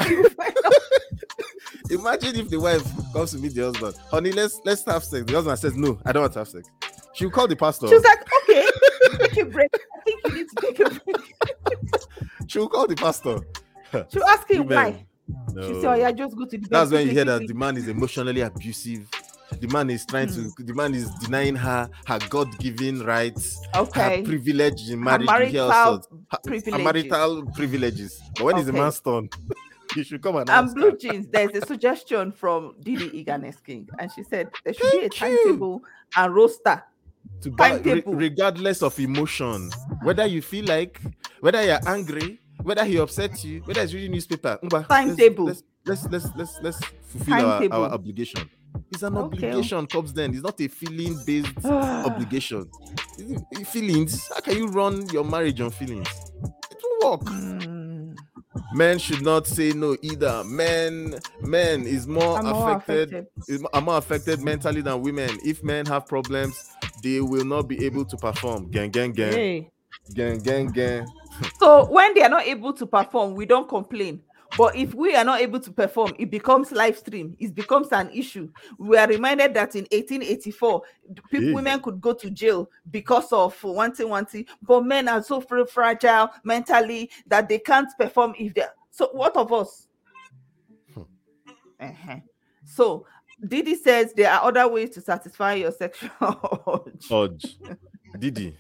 Imagine 1.90 2.36
if 2.36 2.50
the 2.50 2.60
wife 2.60 2.84
comes 3.14 3.32
to 3.32 3.38
meet 3.38 3.54
the 3.56 3.64
husband, 3.64 3.96
honey, 4.12 4.32
let's 4.32 4.60
let's 4.66 4.84
have 4.86 5.04
sex. 5.04 5.26
The 5.26 5.34
husband 5.34 5.60
says, 5.60 5.76
No, 5.76 6.00
I 6.06 6.12
don't 6.12 6.22
want 6.24 6.34
to 6.34 6.40
have 6.40 6.48
sex. 6.50 6.70
She'll 7.14 7.32
call 7.32 7.48
the 7.48 7.56
pastor. 7.56 7.88
She's 7.88 8.04
like, 8.04 8.20
okay, 8.44 8.66
take 9.20 9.38
a 9.38 9.46
break. 9.46 9.70
I 9.74 10.02
think 10.04 10.22
you 10.28 10.34
need 10.36 10.48
to 10.50 10.62
take 10.62 10.80
a 10.80 10.90
break. 10.90 11.26
She'll 12.48 12.70
call 12.70 12.88
the 12.88 12.96
pastor. 12.96 13.40
She'll 14.14 14.24
ask 14.24 14.50
him 14.50 14.68
why. 14.68 15.06
She 15.50 15.56
said, 15.56 15.66
oh, 15.66 15.82
no. 15.82 15.94
yeah, 15.96 16.12
just 16.12 16.36
go 16.38 16.46
to 16.46 16.58
the. 16.58 16.68
That's 16.70 16.92
when 16.92 17.08
you 17.08 17.14
hear 17.14 17.26
that 17.26 17.48
the 17.48 17.54
man 17.54 17.78
is 17.78 17.88
emotionally 17.88 18.42
abusive. 18.42 19.08
The 19.60 19.68
man 19.68 19.90
is 19.90 20.06
trying 20.06 20.30
Hmm. 20.30 20.50
to. 20.58 20.64
The 20.64 20.74
man 20.76 20.94
is 20.94 21.10
denying 21.16 21.56
her 21.56 21.90
her 22.06 22.20
God-given 22.30 23.04
rights, 23.04 23.60
Okay. 23.76 24.18
her 24.18 24.24
privilege 24.24 24.90
in 24.90 25.04
marriage. 25.04 25.28
all 25.28 25.40
marital. 25.40 25.72
Her- 25.72 26.00
her 26.32 26.38
privileges. 26.46 26.84
marital 26.84 27.46
privileges. 27.56 28.22
But 28.36 28.44
when 28.44 28.58
it's 28.60 28.68
a 28.68 28.70
Okay. 28.72 28.80
man's 28.80 29.00
turn, 29.00 29.30
you 29.96 30.04
should 30.04 30.22
come 30.22 30.36
and 30.38 30.50
And 30.50 30.74
blue 30.76 30.92
her. 30.92 30.98
jeans, 30.98 31.28
there's 31.32 31.52
a 31.56 31.66
suggestion 31.66 32.32
from 32.32 32.76
Didi 32.82 33.18
Eagerness 33.18 33.60
King, 33.60 33.88
and 34.00 34.12
she 34.12 34.24
said 34.24 34.50
there 34.64 34.74
should 34.74 34.92
be 34.92 35.06
a 35.06 35.10
timetable 35.10 35.82
and 36.16 36.34
roster. 36.36 36.84
to 37.42 37.52
buy, 37.52 37.78
re- 37.78 38.04
regardless 38.06 38.82
of 38.82 39.00
emotion, 39.00 39.70
whether 40.04 40.26
you 40.26 40.42
feel 40.42 40.66
like, 40.66 41.00
whether 41.42 41.64
you're 41.64 41.80
angry, 41.88 42.40
whether 42.64 42.84
he 42.84 42.98
upset 42.98 43.44
you, 43.44 43.62
whether 43.66 43.82
it's 43.82 43.94
reading 43.94 44.12
newspaper. 44.12 44.58
Let's- 44.72 44.88
Timetable. 44.88 45.46
Let's 45.46 45.64
let's 45.86 46.06
let's 46.10 46.28
let's, 46.36 46.60
let's 46.62 46.80
fulfill 47.08 47.46
our, 47.46 47.64
our 47.74 47.90
obligation. 47.92 48.50
It's 48.92 49.04
an 49.04 49.16
Okay. 49.18 49.48
obligation, 49.48 49.88
comes 49.88 50.14
then. 50.14 50.34
It's 50.34 50.44
not 50.44 50.60
a 50.62 50.68
feeling-based 50.68 51.66
obligation. 51.66 52.70
Feelings. 53.66 54.28
How 54.34 54.42
can 54.42 54.58
you 54.58 54.68
run 54.68 55.08
your 55.10 55.24
marriage 55.24 55.62
on 55.62 55.70
feelings? 55.72 56.08
It 56.72 56.78
won't 57.02 57.24
work. 57.24 57.32
Mm, 57.34 57.79
Men 58.74 58.98
should 59.00 59.22
not 59.22 59.48
say 59.48 59.72
no 59.72 59.96
either. 60.02 60.44
Men, 60.46 61.20
men 61.42 61.84
is 61.86 62.08
more 62.08 62.42
more 62.42 62.72
affected, 62.74 63.14
affected. 63.14 63.28
is 63.48 63.64
are 63.74 63.82
more 63.82 63.98
affected 63.98 64.42
mentally 64.42 64.82
than 64.82 65.02
women. 65.02 65.30
If 65.44 65.64
men 65.64 65.86
have 65.86 66.08
problems, 66.08 66.72
they 67.04 67.22
will 67.22 67.46
not 67.46 67.68
be 67.68 67.86
able 67.86 68.06
to 68.06 68.18
perform. 68.18 68.70
Gang, 68.72 68.90
gang, 68.92 69.12
gang, 69.12 69.34
Hey. 69.34 69.70
gang, 70.14 70.40
gang, 70.40 70.68
gang. 70.68 71.08
So 71.60 71.86
when 71.92 72.14
they 72.14 72.22
are 72.22 72.30
not 72.30 72.46
able 72.48 72.74
to 72.74 72.86
perform, 72.86 73.36
we 73.36 73.46
don't 73.46 73.68
complain. 73.70 74.22
But 74.60 74.76
if 74.76 74.94
we 74.94 75.16
are 75.16 75.24
not 75.24 75.40
able 75.40 75.62
to 75.62 75.72
perform, 75.72 76.12
it 76.20 76.30
becomes 76.30 76.74
live 76.74 76.98
stream. 76.98 77.34
It 77.40 77.56
becomes 77.56 77.88
an 77.94 78.10
issue. 78.12 78.50
We 78.78 78.98
are 78.98 79.08
reminded 79.08 79.54
that 79.54 79.74
in 79.76 79.86
1884, 79.90 80.82
people, 81.32 81.48
Yeah. 81.48 81.54
women 81.56 81.80
could 81.82 82.02
go 82.02 82.12
to 82.14 82.30
jail 82.30 82.70
because 82.92 83.32
of 83.32 83.56
one 83.64 83.96
thing, 83.96 84.10
one 84.10 84.26
thing. 84.26 84.46
But 84.62 84.82
men 84.86 85.08
are 85.08 85.24
so 85.24 85.40
fragile 85.40 86.30
mentally 86.44 87.10
that 87.28 87.48
they 87.48 87.60
can't 87.60 87.88
perform 87.98 88.36
if 88.38 88.54
they. 88.54 88.66
So 88.92 89.08
what 89.14 89.38
of 89.38 89.54
us? 89.54 89.88
Uh-huh. 91.80 92.18
So 92.66 93.06
Didi 93.48 93.76
says 93.76 94.12
there 94.14 94.30
are 94.30 94.44
other 94.44 94.68
ways 94.68 94.90
to 94.90 95.00
satisfy 95.02 95.54
your 95.54 95.72
sexual 95.72 96.12
urge. 97.12 97.58
Didi. 98.20 98.56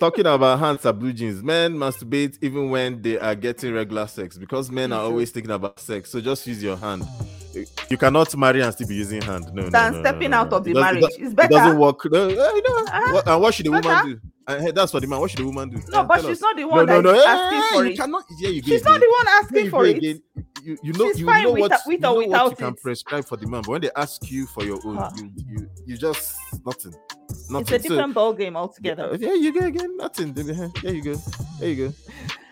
Talking 0.00 0.26
about 0.26 0.60
hands 0.60 0.86
and 0.86 0.98
blue 0.98 1.12
jeans, 1.12 1.42
men 1.42 1.74
masturbate 1.74 2.38
even 2.40 2.70
when 2.70 3.02
they 3.02 3.18
are 3.18 3.34
getting 3.34 3.74
regular 3.74 4.06
sex 4.06 4.38
because 4.38 4.70
men 4.70 4.92
are 4.92 5.00
always 5.00 5.30
thinking 5.30 5.50
about 5.50 5.80
sex. 5.80 6.10
So 6.10 6.20
just 6.20 6.46
use 6.46 6.62
your 6.62 6.76
hand. 6.76 7.04
You 7.90 7.96
cannot 7.96 8.36
marry 8.36 8.60
and 8.62 8.72
still 8.72 8.86
be 8.86 8.94
using 8.94 9.20
hand. 9.22 9.46
No, 9.52 9.62
no, 9.64 9.70
Than 9.70 9.92
no, 9.94 9.98
no, 9.98 10.04
stepping 10.04 10.30
no, 10.30 10.36
out 10.38 10.50
no. 10.50 10.58
of 10.58 10.64
the 10.64 10.70
It 10.70 10.74
marriage. 10.74 11.00
does- 11.00 11.16
It's 11.18 11.30
It 11.32 11.36
better. 11.36 11.48
doesn't 11.48 11.78
work. 11.78 12.04
No, 12.12 12.28
eh, 12.28 12.34
no. 12.34 13.12
What- 13.14 13.26
and 13.26 13.42
what 13.42 13.54
should 13.54 13.66
the 13.66 13.70
woman 13.70 14.06
do? 14.06 14.20
And 14.46 14.62
hey, 14.64 14.70
that's 14.70 14.92
for 14.92 15.00
the 15.00 15.06
man. 15.08 15.18
What 15.18 15.30
should 15.30 15.40
the 15.40 15.44
woman 15.46 15.68
do? 15.70 15.78
No, 15.88 16.00
Eh, 16.00 16.02
but 16.04 16.20
she's 16.20 16.30
us. 16.30 16.40
not 16.42 16.56
the 16.56 16.64
one 16.64 16.86
no, 16.86 17.00
no. 17.00 17.10
eh, 17.10 17.22
asking 17.26 17.58
eh, 17.58 17.62
for 17.74 17.84
you 17.84 17.90
it. 17.90 17.96
cannot. 17.98 18.24
Yeah, 18.38 18.48
you 18.50 18.62
She's 18.62 18.84
not 18.84 19.00
the 19.00 19.06
one 19.18 19.26
asking 19.42 19.64
you 19.64 19.70
for 19.70 19.84
it. 19.86 19.96
again. 19.96 20.22
You, 20.62 20.78
you 20.82 20.92
know, 20.92 21.06
She's 21.08 21.20
you 21.20 21.26
fine 21.26 21.42
know 21.44 21.52
with 21.52 21.60
what, 21.62 21.80
with 21.86 21.86
you 21.86 21.96
or 21.96 22.00
know 22.00 22.14
what 22.14 22.22
you 22.24 22.28
without 22.30 22.56
can 22.58 22.74
prescribe 22.74 23.24
for 23.26 23.36
the 23.36 23.46
man, 23.48 23.62
but 23.62 23.68
when 23.72 23.80
they 23.80 23.90
ask 23.96 24.30
you 24.30 24.46
for 24.46 24.64
your 24.64 24.78
own, 24.86 24.98
Ah. 24.98 25.10
you, 25.16 25.30
you 25.48 25.68
you 25.86 25.96
just 25.96 26.36
nothing, 26.64 26.94
nothing. 27.50 27.60
It's 27.60 27.70
a 27.70 27.88
So- 27.88 27.94
different 27.94 28.14
ball 28.14 28.32
game 28.32 28.56
altogether. 28.56 29.16
yeah, 29.18 29.34
you 29.34 29.52
go 29.52 29.66
again. 29.66 29.96
Nothing. 29.96 30.32
There 30.32 30.94
you 30.94 31.02
go. 31.02 31.14
There 31.60 31.68
you 31.70 31.88
go. 31.88 31.94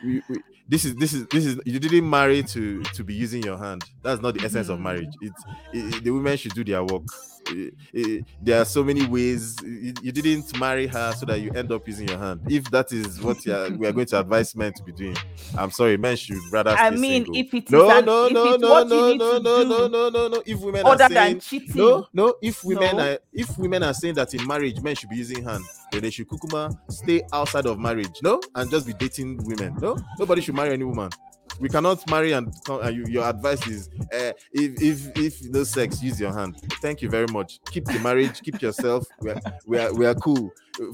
We, 0.05 0.23
we, 0.29 0.37
this 0.69 0.85
is 0.85 0.95
this 0.97 1.13
is 1.13 1.27
this 1.29 1.47
is 1.47 1.61
you 1.65 1.79
didn't 1.79 2.09
marry 2.09 2.43
to 2.43 2.83
to 2.83 3.05
be 3.05 3.15
using 3.15 3.43
your 3.43 3.57
hand. 3.57 3.85
That's 4.03 4.21
not 4.21 4.35
the 4.35 4.45
essence 4.45 4.69
of 4.69 4.81
marriage. 4.81 5.15
It's 5.21 5.43
it, 5.73 6.03
the 6.05 6.11
women 6.11 6.37
should 6.37 6.55
do 6.55 6.65
their 6.65 6.83
work. 6.85 7.05
Eh, 7.49 7.71
eh, 7.95 8.21
there 8.43 8.61
are 8.61 8.65
so 8.65 8.83
many 8.83 9.07
ways. 9.07 9.55
You, 9.63 10.11
didn't 10.11 10.59
marry 10.59 10.89
her 10.89 11.13
so 11.13 11.25
that 11.27 11.41
you 11.41 11.53
end 11.53 11.71
up 11.71 11.87
using 11.87 12.09
your 12.09 12.19
hand. 12.19 12.41
If 12.49 12.69
that 12.73 12.91
is 12.91 13.21
what 13.23 13.47
are, 13.47 13.71
we 13.71 13.87
are 13.87 13.93
going 13.93 14.07
to 14.07 14.19
advise 14.19 14.57
men 14.57 14.73
to 14.73 14.83
be 14.83 14.91
doing, 14.91 15.17
I'm 15.57 15.71
sorry, 15.71 15.97
men 15.97 16.17
should 16.17 16.39
rather. 16.51 16.71
I 16.71 16.91
mean, 16.91 17.25
single. 17.27 17.37
if 17.37 17.55
it 17.55 17.65
is 17.67 17.71
no, 17.71 17.89
an- 17.89 18.05
no, 18.05 18.27
no, 18.29 18.57
no, 18.57 18.83
no, 18.83 19.13
no, 19.15 19.39
no, 19.39 19.63
no, 19.63 19.87
no, 19.87 20.09
no, 20.11 20.29
no. 20.29 20.43
If 20.45 20.59
women 20.59 20.85
other 20.85 21.05
are 21.05 21.09
than 21.09 21.39
cheating. 21.39 21.77
no, 21.77 22.09
no. 22.13 22.35
If 22.43 22.65
women 22.65 22.97
No. 22.97 23.13
are 23.13 23.19
if 23.33 23.57
women 23.57 23.85
are 23.85 23.95
saying 23.95 24.15
that 24.15 24.35
in 24.35 24.45
marriage 24.45 24.66
men 24.83 24.95
should 24.95 25.11
be 25.11 25.17
using 25.17 25.45
hand, 25.45 25.65
they 25.93 26.11
should 26.11 26.29
kukuma 26.29 26.77
stay 26.91 27.23
outside 27.33 27.67
of 27.67 27.79
marriage, 27.79 28.21
no, 28.23 28.41
and 28.55 28.71
just 28.71 28.87
be 28.87 28.93
dating 28.93 29.39
women. 29.45 29.77
No, 29.81 29.97
nobody 30.19 30.41
should 30.41 30.55
marry 30.55 30.73
any 30.73 30.85
woman. 30.85 31.11
We 31.59 31.69
cannot 31.71 32.09
marry 32.11 32.33
and, 32.33 32.53
and 32.69 32.97
you, 32.97 33.07
your 33.09 33.25
advice 33.25 33.67
is 33.67 33.89
uh, 34.13 34.33
if 34.53 34.83
if 34.83 35.17
if 35.17 35.43
no 35.45 35.65
sex, 35.65 36.03
use 36.03 36.21
your 36.21 36.33
hand. 36.33 36.57
Thank 36.83 37.01
you 37.01 37.09
very 37.09 37.27
much. 37.33 37.61
Keep 37.71 37.87
the 37.87 37.99
marriage, 38.01 38.43
keep 38.43 38.61
yourself. 38.61 39.07
We 39.21 39.31
are 39.31 39.41
we 39.67 39.79
are, 39.79 39.95
we 39.95 40.07
are 40.07 40.15
cool. 40.15 40.51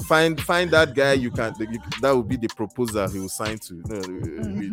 Find 0.07 0.41
find 0.41 0.71
that 0.71 0.95
guy 0.95 1.15
you 1.15 1.31
can 1.31 1.55
you, 1.59 1.79
that 2.01 2.13
will 2.13 2.23
be 2.23 2.37
the 2.37 2.49
proposer 2.49 3.09
he 3.09 3.19
will 3.19 3.29
sign 3.29 3.59
to. 3.59 3.75
No, 3.87 4.01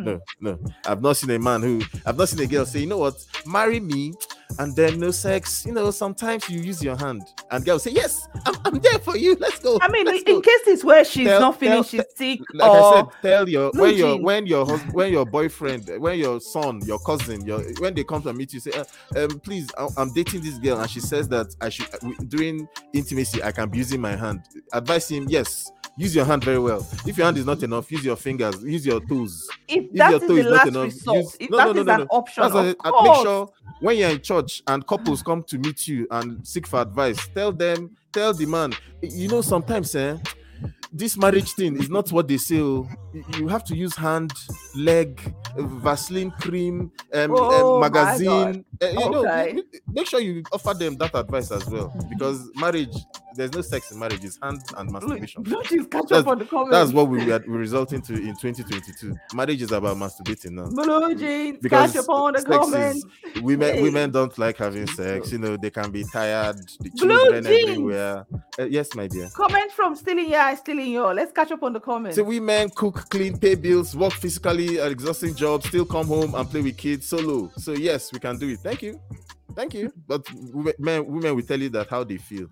no, 0.04 0.22
no. 0.40 0.60
I've 0.86 1.02
not 1.02 1.18
seen 1.18 1.32
a 1.32 1.40
man 1.40 1.62
who 1.62 1.82
I've 2.06 2.18
not 2.18 2.30
seen 2.30 2.40
a 2.42 2.48
girl 2.48 2.66
say, 2.66 2.80
you 2.82 2.86
know 2.88 3.00
what, 3.00 3.16
marry 3.46 3.80
me, 3.80 4.14
and 4.60 4.76
then 4.76 5.00
no 5.00 5.10
sex. 5.12 5.66
You 5.66 5.74
know, 5.74 5.90
sometimes 5.90 6.48
you 6.50 6.60
use 6.62 6.84
your 6.84 6.96
hand, 6.96 7.24
and 7.50 7.66
girl 7.66 7.80
say, 7.80 7.92
yes, 7.92 8.28
I'm, 8.46 8.56
I'm 8.66 8.80
there 8.80 9.00
for 9.00 9.18
you. 9.18 9.36
Let's 9.40 9.60
go. 9.60 9.80
I 9.82 9.88
mean, 9.90 10.06
Let's 10.06 10.22
in 10.24 10.36
go." 10.36 10.42
cases 10.42 10.84
where 10.86 11.04
she's 11.04 11.28
Tell- 11.28 11.40
not 11.42 11.60
feeling 11.60 11.84
she's 11.84 12.04
sick 12.16 12.42
like 12.54 12.70
or 12.70 12.78
I 12.78 12.96
said, 12.98 13.06
tell 13.24 13.50
your 13.50 13.72
when 13.74 13.96
your 13.96 14.22
when 14.22 14.46
your 14.46 14.66
husband, 14.66 14.94
when 14.94 15.12
your 15.12 15.26
boyfriend, 15.26 15.90
when 15.98 16.20
your 16.20 16.40
son, 16.40 16.82
your 16.86 17.00
cousin, 17.00 17.44
your 17.46 17.62
when 17.80 17.96
they 17.96 18.04
come 18.04 18.22
to 18.24 18.34
meet 18.34 18.54
you, 18.54 18.60
say, 18.60 18.72
uh, 18.74 18.84
um, 19.18 19.40
please, 19.40 19.68
I- 19.78 19.88
I'm 19.98 20.14
dating 20.14 20.42
this 20.42 20.60
girl, 20.60 20.80
and 20.80 20.90
she 20.90 21.00
says 21.00 21.28
that 21.30 21.48
I 21.62 21.70
should 21.70 21.88
uh, 21.96 22.10
during 22.28 22.68
intimacy 22.94 23.42
I 23.42 23.52
can 23.52 23.70
be 23.70 23.80
using 23.80 24.00
my 24.02 24.16
hand. 24.16 24.42
Advise 25.00 25.12
him, 25.18 25.26
yes, 25.30 25.72
use 25.98 26.14
your 26.16 26.26
hand 26.26 26.44
very 26.44 26.60
well. 26.60 26.86
If 27.08 27.18
your 27.18 27.26
hand 27.26 27.38
is 27.38 27.46
not 27.46 27.64
enough, 27.64 27.90
use 27.92 28.04
your 28.04 28.16
fingers, 28.18 28.62
use 28.64 28.86
your 28.86 29.00
toes. 29.08 29.48
if 29.68 29.86
If 29.86 29.94
that 29.94 30.12
your 30.12 30.22
is 30.22 30.28
toe 30.28 30.36
the 30.36 30.40
is 30.42 30.46
not 30.52 30.68
enough, 30.68 30.84
resort, 30.86 31.18
use- 31.18 31.38
if 31.40 31.50
no, 31.50 31.58
that 31.58 31.64
no, 31.64 31.70
is 31.72 31.76
no, 31.78 31.84
no, 31.84 31.94
an 31.94 32.00
no. 32.02 32.08
option, 32.18 32.44
That's 32.44 32.56
of 32.56 32.76
I- 32.84 32.90
course. 32.90 33.04
make 33.18 33.26
sure 33.26 33.50
when 33.82 33.98
you're 33.98 34.10
in 34.10 34.22
church 34.22 34.62
and 34.68 34.86
couples 34.86 35.22
come 35.24 35.44
to 35.44 35.58
meet 35.58 35.88
you 35.88 36.08
and 36.12 36.46
seek 36.46 36.68
for 36.68 36.82
advice, 36.82 37.28
tell 37.34 37.52
them, 37.54 37.96
tell 38.12 38.34
the 38.34 38.46
man, 38.46 38.74
you 39.02 39.30
know, 39.30 39.42
sometimes, 39.42 39.96
eh, 39.96 40.18
this 40.92 41.16
marriage 41.18 41.54
thing 41.54 41.78
is 41.80 41.90
not 41.90 42.12
what 42.12 42.28
they 42.28 42.38
say. 42.38 42.60
oh. 42.60 42.88
You- 43.38 43.48
have 43.48 43.64
to 43.66 43.76
use 43.76 43.96
hand, 43.96 44.32
leg, 44.76 45.34
uh, 45.58 45.62
Vaseline 45.64 46.32
cream, 46.32 46.92
um, 47.14 47.32
Oh 47.36 47.76
um, 47.76 47.82
magazine. 47.82 48.66
Uh, 48.82 48.88
you 48.88 48.94
know, 49.10 49.26
Okay. 49.26 49.54
you- 49.56 49.64
make 49.94 50.08
sure 50.08 50.20
you 50.20 50.44
offer 50.52 50.74
them 50.74 50.96
that 50.98 51.16
advice 51.16 51.52
as 51.52 51.66
well, 51.68 51.94
because 52.10 52.50
marriage, 52.56 52.96
there's 53.36 53.54
no 53.54 53.62
sex 53.62 53.92
in 53.92 54.00
marriage. 54.00 54.24
It's 54.24 54.40
hand 54.42 54.62
and 54.78 54.92
masturbation. 54.92 55.44
Blue 55.44 55.62
jeans 55.64 55.88
catch 55.88 56.08
That's, 56.10 56.22
up 56.22 56.28
on 56.28 56.40
the 56.40 56.46
comments. 56.46 56.72
that's 56.72 56.92
what 56.92 57.08
we 57.10 57.32
are 57.32 57.44
we're 57.48 57.58
resulting 57.58 58.02
to 58.04 58.14
in 58.14 58.36
2022. 58.36 59.16
Marriage 59.34 59.62
is 59.62 59.72
about 59.72 59.98
masturbating 59.98 60.52
now 60.52 60.66
Blue 60.70 61.16
jeans 61.16 61.58
because 61.62 61.92
catch 61.94 62.04
up 62.04 62.10
on 62.10 62.34
the 62.34 62.40
sex 62.40 62.50
is- 62.52 62.58
comments. 62.58 63.06
women 63.42 63.74
Hey. 63.76 63.82
women 63.84 64.12
don't 64.12 64.38
like 64.38 64.58
having 64.58 64.88
sex. 64.88 65.32
You 65.32 65.38
know 65.38 65.58
they 65.58 65.70
can 65.70 65.92
be 65.92 66.04
tired. 66.04 66.58
The 66.80 66.90
Blue 66.92 67.32
jeans. 67.32 67.46
everywhere. 67.48 68.26
Uh, 68.58 68.64
yes, 68.66 68.94
my 68.96 69.08
dear. 69.08 69.30
Comment 69.34 69.72
from 69.72 69.96
stealing 69.96 70.30
your 70.30 70.40
eye, 70.40 70.56
stealing 70.56 70.92
your. 70.92 71.14
Let's 71.14 71.32
catch 71.32 71.52
up 71.52 71.64
on 71.64 71.74
the 71.74 71.80
comments. 71.80 72.18
So 72.18 72.24
women 72.24 72.70
cook, 72.76 73.10
clean, 73.10 73.38
pay 73.38 73.56
bills, 73.56 73.96
work 73.96 74.14
physically, 74.14 74.80
an 74.80 74.92
exhausting 74.92 75.36
job, 75.36 75.64
still 75.64 75.86
come 75.86 76.08
home 76.08 76.36
and 76.36 76.50
play 76.50 76.62
with 76.62 76.78
kids 76.78 77.08
solo. 77.08 77.52
So 77.58 77.74
yes, 77.74 78.12
we 78.12 78.20
can 78.20 78.38
do 78.38 78.50
it. 78.50 78.60
Thank 78.60 78.82
you, 78.82 79.00
thank 79.56 79.74
you. 79.74 79.94
But 80.08 80.26
women, 80.34 80.74
men, 80.80 81.06
women 81.06 81.36
will 81.36 81.44
tell 81.44 81.60
you 81.60 81.70
that 81.70 81.88
how 81.90 82.04
they 82.04 82.18
feel. 82.18 82.48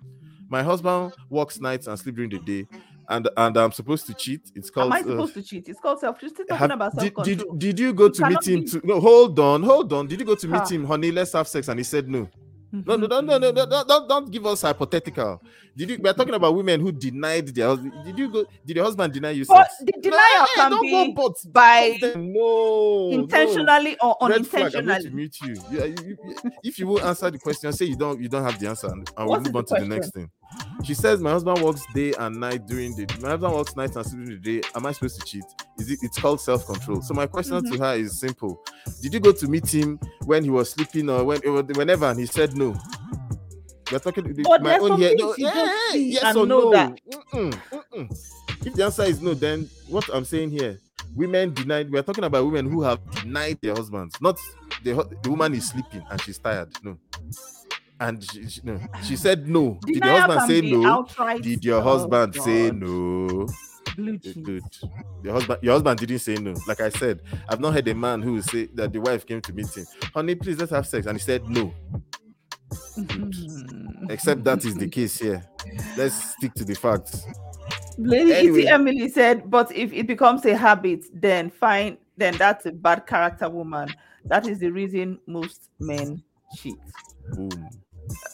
My 0.49 0.63
husband 0.63 1.13
works 1.29 1.59
nights 1.59 1.87
and 1.87 1.97
sleep 1.99 2.15
during 2.15 2.29
the 2.29 2.39
day. 2.39 2.67
and 3.09 3.29
and 3.37 3.57
I'm 3.57 3.71
supposed 3.71 4.05
to 4.07 4.13
cheat. 4.13 4.41
It's 4.55 4.69
called. 4.69 4.93
Am 4.93 4.93
I 4.93 4.99
uh, 4.99 5.03
supposed 5.03 5.33
to 5.35 5.43
cheat? 5.43 5.67
It's 5.69 5.79
called 5.79 5.99
self. 5.99 6.17
Still 6.17 6.29
talking 6.31 6.55
have- 6.57 6.71
about 6.71 6.93
self 6.93 7.03
did, 7.03 7.13
control. 7.15 7.55
did, 7.55 7.59
did 7.77 7.79
you 7.79 7.93
go 7.93 8.09
to 8.09 8.27
meet 8.29 8.45
him 8.47 8.61
be- 8.61 8.67
to 8.67 8.81
no 8.85 8.99
hold 8.99 9.39
on 9.39 9.63
hold 9.63 9.93
on 9.93 10.07
did 10.07 10.19
you 10.19 10.25
go 10.25 10.35
to 10.35 10.47
meet 10.47 10.59
Huh. 10.59 10.67
him 10.67 10.85
honey 10.85 11.11
let's 11.11 11.31
have 11.33 11.47
sex 11.47 11.67
and 11.69 11.79
he 11.79 11.83
said 11.83 12.09
no 12.09 12.27
no 12.73 12.97
no 12.97 13.07
no 13.07 13.21
no 13.21 13.37
no 13.37 13.51
no 13.51 13.65
don't, 13.65 13.87
don't, 13.87 14.09
don't 14.09 14.29
give 14.31 14.45
us 14.45 14.61
hypothetical 14.63 15.41
did 15.75 15.89
you 15.89 15.97
we're 16.01 16.11
talking 16.11 16.33
about 16.33 16.53
women 16.53 16.81
who 16.81 16.91
denied 16.91 17.47
their 17.47 17.67
husband 17.67 17.93
did 18.03 18.17
you 18.19 18.29
go 18.29 18.45
did 18.65 18.75
your 18.75 18.83
husband 18.85 19.13
deny 19.13 19.31
you 19.31 19.45
But 19.45 19.71
sex 19.71 19.83
the 19.85 19.93
denial 20.01 20.19
hey, 20.45 20.55
can 20.55 20.81
be 20.81 20.91
go 20.91 21.13
but 21.13 21.53
by 21.53 21.97
no 22.17 23.09
intentionally 23.11 23.97
or 24.01 24.17
no. 24.21 24.27
Red 24.27 24.45
flag, 24.47 24.75
I'm 24.75 24.85
going 24.85 25.01
to 25.01 25.07
unintentionally. 25.07 25.15
mute 25.15 25.37
you. 25.41 25.55
You- 25.71 25.95
you- 26.05 26.17
you- 26.43 26.51
If 26.63 26.77
you 26.79 26.87
will 26.87 27.01
answer 27.05 27.31
the 27.31 27.39
question, 27.39 27.71
say 27.71 27.85
you 27.85 27.95
don't 27.95 28.19
you 28.21 28.27
don't 28.27 28.43
have 28.43 28.59
the 28.59 28.67
answer, 28.67 28.87
and, 28.87 29.09
and 29.17 29.29
we'll 29.29 29.39
move 29.39 29.55
on 29.55 29.65
to 29.65 29.75
the 29.79 29.85
next 29.87 30.13
thing. 30.13 30.29
She 30.83 30.93
says, 30.93 31.21
"My 31.21 31.31
husband 31.31 31.61
works 31.61 31.81
day 31.93 32.13
and 32.17 32.39
night 32.39 32.65
during 32.67 32.95
the. 32.95 33.05
My 33.21 33.29
husband 33.29 33.53
works 33.53 33.75
night 33.75 33.95
and 33.95 34.05
sleep 34.05 34.25
during 34.25 34.41
the 34.41 34.61
day. 34.61 34.67
Am 34.75 34.85
I 34.85 34.91
supposed 34.91 35.19
to 35.19 35.25
cheat? 35.25 35.43
Is 35.79 35.91
it? 35.91 35.99
It's 36.01 36.17
called 36.19 36.39
self 36.41 36.65
control. 36.65 37.01
So 37.01 37.13
my 37.13 37.27
question 37.27 37.57
Mm-hmm. 37.57 37.73
to 37.75 37.79
her 37.83 37.95
is 37.95 38.19
simple: 38.19 38.63
Did 39.01 39.13
you 39.13 39.19
go 39.19 39.31
to 39.31 39.47
meet 39.47 39.67
him 39.73 39.99
when 40.25 40.43
he 40.43 40.49
was 40.49 40.69
sleeping 40.71 41.09
or 41.09 41.23
when 41.23 41.41
whenever 41.41 42.05
and 42.05 42.19
he 42.19 42.25
said 42.25 42.55
no? 42.55 42.75
We're 43.91 43.99
talking 43.99 44.33
But 44.43 44.61
my 44.61 44.77
own 44.77 44.97
here. 44.99 45.15
No, 45.17 45.31
eh, 45.31 45.35
see 45.91 46.11
yes 46.11 46.35
or 46.35 46.45
no? 46.45 46.71
Mm-mm, 46.71 47.51
mm-mm. 47.71 48.17
If 48.65 48.73
the 48.73 48.83
answer 48.85 49.03
is 49.03 49.21
no, 49.21 49.33
then 49.33 49.69
what 49.87 50.09
I'm 50.13 50.25
saying 50.25 50.51
here, 50.51 50.77
women 51.15 51.53
denied. 51.53 51.89
We're 51.91 52.01
talking 52.03 52.25
about 52.25 52.45
women 52.45 52.69
who 52.69 52.81
have 52.83 52.99
denied 53.11 53.59
their 53.61 53.75
husbands, 53.75 54.19
not 54.21 54.37
the 54.83 54.93
the 55.23 55.29
woman 55.29 55.53
is 55.53 55.69
sleeping 55.69 56.03
and 56.09 56.21
she's 56.21 56.37
tired. 56.37 56.69
No, 56.83 56.97
and 57.99 58.23
she, 58.23 58.47
she- 58.49 58.61
no, 58.63 58.79
she 59.03 59.15
said 59.25 59.47
no. 59.47 59.79
Did 59.85 60.03
your 60.03 60.19
husband 60.19 60.47
say 60.47 60.61
no? 60.61 61.07
Did 61.41 61.65
your 61.65 61.79
Oh, 61.79 61.83
husband 61.83 62.35
say 62.35 62.71
no? 62.71 63.47
Blue. 63.95 64.17
Good. 64.19 64.63
Your 65.23 65.33
husband, 65.33 65.59
your 65.63 65.73
husband 65.73 65.99
didn't 65.99 66.19
say 66.19 66.35
no. 66.35 66.53
Like 66.67 66.81
I 66.81 66.89
said, 66.89 67.21
I've 67.49 67.59
not 67.59 67.73
heard 67.73 67.87
a 67.87 67.95
man 67.95 68.21
who 68.21 68.33
will 68.33 68.43
say 68.43 68.67
that 68.75 68.93
the 68.93 68.99
wife 68.99 69.25
came 69.25 69.41
to 69.41 69.53
meet 69.53 69.73
him, 69.75 69.85
honey, 70.13 70.35
please 70.35 70.59
let's 70.59 70.71
have 70.71 70.85
sex, 70.85 71.07
and 71.07 71.17
he 71.17 71.23
said 71.23 71.47
no. 71.49 71.73
Except 74.09 74.43
that 74.43 74.63
is 74.65 74.75
the 74.75 74.87
case 74.87 75.17
here. 75.19 75.43
Let's 75.97 76.31
stick 76.33 76.53
to 76.55 76.63
the 76.65 76.75
facts. 76.75 77.25
Lady 77.97 78.33
Anyway. 78.33 78.65
Emily 78.67 79.09
said, 79.09 79.49
but 79.49 79.71
if 79.75 79.91
it 79.93 80.05
becomes 80.05 80.45
a 80.45 80.55
habit, 80.55 81.05
then 81.13 81.49
fine, 81.49 81.97
then 82.17 82.35
that's 82.37 82.65
a 82.67 82.71
bad 82.71 83.07
character 83.07 83.49
woman. 83.49 83.89
That 84.25 84.47
is 84.47 84.59
the 84.59 84.69
reason 84.69 85.19
most 85.25 85.69
men 85.79 86.21
cheat. 86.55 86.75
Boom. 87.33 87.69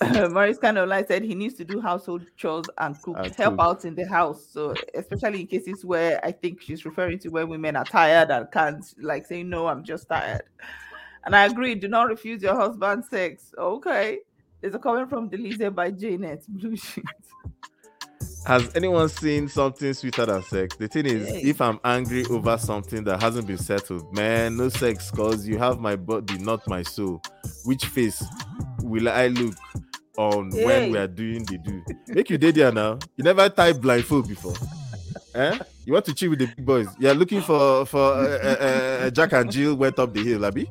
Maurice 0.32 0.58
kind 0.58 0.78
of 0.78 0.90
like 0.90 1.08
said 1.08 1.24
he 1.24 1.36
needs 1.36 1.56
to 1.56 1.66
do 1.66 1.80
household 1.80 2.26
chores 2.36 2.66
and 2.78 3.02
cook, 3.02 3.18
help 3.36 3.58
cook. 3.58 3.60
out 3.60 3.86
in 3.86 3.96
the 3.96 4.08
house. 4.08 4.46
So 4.46 4.74
especially 4.94 5.42
in 5.42 5.48
cases 5.48 5.86
where 5.86 6.24
I 6.26 6.32
think 6.32 6.62
she's 6.62 6.86
referring 6.86 7.20
to 7.20 7.30
where 7.30 7.46
women 7.46 7.76
are 7.76 7.86
tired 7.86 8.32
and 8.32 8.52
can't 8.52 8.86
like 9.00 9.26
say 9.26 9.44
no, 9.44 9.68
I'm 9.68 9.84
just 9.84 10.08
tired. 10.08 10.44
And 11.26 11.36
I 11.36 11.46
agree, 11.46 11.76
do 11.76 11.88
not 11.88 12.08
refuse 12.08 12.42
your 12.42 12.56
husband 12.56 13.06
sex. 13.06 13.54
Okay. 13.58 14.20
There's 14.62 14.76
a 14.76 14.80
comment 14.80 15.10
from 15.10 15.30
Delize 15.30 15.74
by 15.74 15.92
Janet 15.92 16.46
Blue 16.48 16.76
Sheet. 16.76 17.04
Has 18.46 18.70
anyone 18.76 19.08
seen 19.08 19.48
something 19.48 19.94
sweeter 19.94 20.26
than 20.26 20.44
sex? 20.44 20.76
The 20.76 20.88
thing 20.88 21.06
is, 21.06 21.30
Hey. 21.30 21.42
if 21.44 21.62
I'm 21.62 21.80
angry 21.84 22.26
over 22.30 22.58
something 22.58 23.04
that 23.06 23.22
hasn't 23.22 23.48
been 23.48 23.58
settled, 23.58 24.14
man, 24.14 24.58
no 24.58 24.68
sex, 24.70 25.10
cause 25.12 25.48
you 25.48 25.58
have 25.58 25.80
my 25.80 25.96
body, 25.96 26.38
not 26.40 26.68
my 26.68 26.82
soul. 26.84 27.22
Which 27.64 27.86
face 27.86 28.22
will 28.82 29.08
I 29.08 29.28
look 29.28 29.56
on 30.18 30.50
when 30.52 30.92
we 30.92 30.98
are 30.98 31.08
doing 31.08 31.46
the 31.46 31.58
do? 31.58 31.82
Make 32.10 32.30
you 32.30 32.38
did 32.38 32.56
there 32.56 32.72
now. 32.72 33.00
You 33.16 33.24
never 33.24 33.48
type 33.48 33.80
blindfold 33.80 34.28
before. 34.28 34.56
Eh? 35.36 35.58
You 35.86 35.94
want 35.94 36.06
to 36.06 36.14
chill 36.14 36.30
with 36.32 36.40
the 36.40 36.48
big 36.48 36.66
boys? 36.66 36.88
You're 37.00 37.14
looking 37.16 37.42
for 37.42 37.86
for 37.86 38.14
uh, 38.14 38.40
uh, 38.44 38.64
uh, 39.06 39.10
Jack 39.10 39.32
and 39.34 39.52
Jill 39.52 39.76
went 39.76 39.98
up 40.00 40.14
the 40.14 40.24
hill, 40.24 40.46
Abby. 40.46 40.62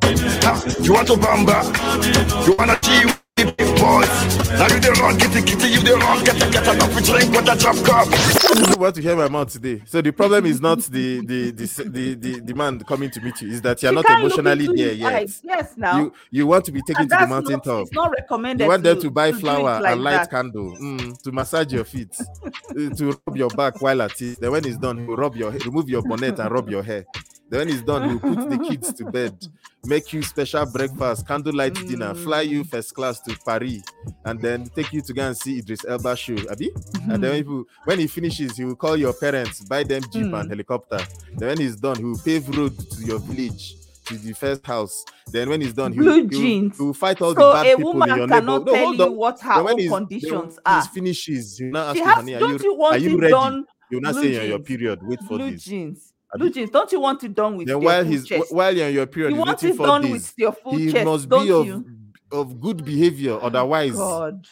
You 0.82 0.92
want 0.92 1.08
to 1.08 1.14
bamba? 1.14 2.46
You 2.46 2.54
wanna 2.56 2.78
cheat 2.80 3.06
with 3.06 3.12
the 3.12 3.18
big 3.18 3.21
boys? 3.82 4.14
Now 4.54 4.68
you 4.70 4.78
the 4.80 4.92
wrong, 5.00 5.18
kitty 5.18 5.42
kitty, 5.42 5.68
you 5.74 5.80
the 5.82 5.96
wrong, 5.98 6.22
get 6.22 6.36
a 6.36 6.46
get 6.50 6.66
enough 6.74 6.94
to 6.96 7.02
drink 7.02 7.30
with 7.34 7.48
a 7.48 7.56
drop 7.58 7.76
cup. 7.82 8.06
You 8.70 8.78
want 8.80 8.94
to 8.96 9.02
hear 9.02 9.16
my 9.16 9.28
mouth 9.28 9.50
today. 9.52 9.82
So 9.86 10.00
the 10.00 10.12
problem 10.12 10.46
is 10.46 10.60
not 10.60 10.78
the 10.84 11.20
the 11.26 11.50
the 11.50 11.66
the, 11.90 12.14
the, 12.14 12.40
the 12.40 12.54
man 12.54 12.78
coming 12.80 13.10
to 13.10 13.20
meet 13.20 13.40
you, 13.42 13.48
is 13.50 13.60
that 13.62 13.82
you're 13.82 13.90
She 13.92 13.96
not 13.96 14.10
emotionally 14.18 14.66
there 14.66 14.90
his 14.90 14.98
yet. 14.98 15.12
eyes. 15.14 15.40
Yes, 15.42 15.74
now. 15.76 15.98
You 15.98 16.12
you 16.30 16.46
want 16.46 16.64
to 16.66 16.72
be 16.72 16.80
taken 16.82 17.08
to 17.08 17.16
the 17.16 17.26
mountain 17.26 17.52
not- 17.54 17.64
top. 17.64 17.82
It's 17.86 17.92
not 17.92 18.10
recommended. 18.12 18.64
You 18.64 18.70
want 18.70 18.82
them 18.84 18.96
to, 18.96 19.02
to 19.02 19.10
buy 19.10 19.30
do 19.30 19.36
it 19.36 19.40
flower 19.40 19.80
like 19.80 19.92
and 19.92 20.02
light 20.04 20.12
that. 20.12 20.30
candle 20.30 20.76
mm, 20.80 21.22
to 21.22 21.32
massage 21.32 21.72
your 21.72 21.84
feet, 21.84 22.14
uh, 22.20 22.94
to 22.94 23.18
rub 23.26 23.36
your 23.36 23.50
back 23.50 23.80
while 23.82 24.02
at 24.02 24.20
it. 24.22 24.38
Then 24.40 24.52
when 24.52 24.64
it's 24.66 24.76
done, 24.76 24.98
he'll 25.04 25.16
rub 25.16 25.34
your 25.36 25.50
remove 25.50 25.88
your 25.88 26.02
bonnet 26.02 26.38
and 26.38 26.50
rub 26.50 26.68
your 26.70 26.82
hair. 26.82 27.04
Then 27.52 27.58
when 27.58 27.68
it's 27.68 27.82
done, 27.82 28.08
he'll 28.08 28.18
put 28.18 28.48
the 28.48 28.58
kids 28.66 28.94
to 28.94 29.04
bed, 29.04 29.36
make 29.84 30.10
you 30.14 30.22
special 30.22 30.64
breakfast, 30.64 31.26
candlelight 31.28 31.74
dinner, 31.74 32.14
fly 32.14 32.40
you 32.40 32.64
first 32.64 32.94
class 32.94 33.20
to 33.20 33.36
Paris, 33.44 33.82
and 34.24 34.40
then 34.40 34.64
take 34.74 34.90
you 34.90 35.02
to 35.02 35.12
go 35.12 35.26
and 35.26 35.36
see 35.36 35.58
Idris 35.58 35.84
Elba 35.86 36.16
show, 36.16 36.36
Abi. 36.50 36.70
And 37.10 37.22
then 37.22 37.34
people, 37.42 37.64
when 37.84 37.98
he 37.98 38.06
finishes, 38.06 38.56
he 38.56 38.64
will 38.64 38.74
call 38.76 38.96
your 38.96 39.12
parents, 39.12 39.60
buy 39.66 39.82
them 39.82 40.00
jeep 40.10 40.24
Mm. 40.28 40.40
and 40.40 40.48
helicopter. 40.50 40.98
Then 41.36 41.48
when 41.48 41.58
he's 41.60 41.76
done, 41.76 41.96
he 41.98 42.04
will 42.04 42.18
pave 42.24 42.48
road 42.56 42.72
to 42.78 43.04
your 43.04 43.18
village. 43.18 43.76
To 44.06 44.16
the 44.18 44.32
first 44.32 44.66
house. 44.66 45.04
Then 45.30 45.48
when 45.50 45.60
he's 45.60 45.74
done, 45.74 45.92
he 45.92 46.00
will, 46.00 46.14
he 46.14 46.22
will- 46.22 46.28
jeans. 46.28 46.76
he 46.78 46.82
will 46.82 46.92
fight 46.94 47.20
all 47.22 47.34
So 47.34 47.48
the 47.48 47.52
bad 47.52 47.66
a 47.66 47.76
people 47.76 47.92
woman 47.92 48.10
in 48.10 48.16
your 48.16 48.26
cannot 48.28 48.64
neighborhood. 48.64 48.66
No, 48.66 48.72
tell 48.74 48.84
hold 48.86 48.96
you 48.98 49.04
on. 49.04 49.16
what 49.16 49.40
her 49.40 49.62
when 49.62 49.72
own 49.74 49.78
then 49.78 49.88
conditions 49.90 50.58
are. 50.66 50.82
He 50.82 50.88
finishes. 50.88 51.60
You 51.60 51.70
now 51.70 51.84
ask 51.90 51.98
has, 52.00 52.14
honey, 52.16 52.34
are 52.34 52.40
you, 52.40 52.58
you 52.62 52.74
want 52.74 52.94
are 52.96 52.98
you 52.98 53.16
it 53.16 53.20
ready? 53.20 53.30
done? 53.32 53.64
You 53.92 54.00
not 54.00 54.12
blue 54.14 54.22
say 54.22 54.32
you're 54.32 54.42
on 54.42 54.48
your 54.48 54.58
period. 54.58 54.98
Wait 55.04 55.20
for 55.20 55.36
Blue 55.38 55.50
this. 55.52 55.64
jeans. 55.64 56.11
Jeans. 56.50 56.70
Don't 56.70 56.90
you 56.92 57.00
want 57.00 57.22
it 57.24 57.34
done 57.34 57.56
with 57.56 57.66
Then 57.66 57.74
your 57.76 57.84
while 57.84 58.02
full 58.02 58.12
he's 58.12 58.24
chest? 58.26 58.52
while 58.54 58.74
you're 58.76 58.86
on 58.86 58.92
your 58.94 59.06
period, 59.06 59.32
You 59.34 59.38
want 59.40 59.62
it 59.62 59.76
done 59.76 60.02
this. 60.02 60.10
with 60.12 60.34
your 60.38 60.52
full 60.52 60.72
he 60.78 60.90
chest, 60.92 61.04
must 61.04 61.28
be 61.28 61.50
of 61.50 61.66
you? 61.66 61.84
of 62.30 62.60
good 62.60 62.84
behavior. 62.84 63.32
Oh, 63.34 63.46
otherwise, 63.46 63.92
God. 63.92 64.46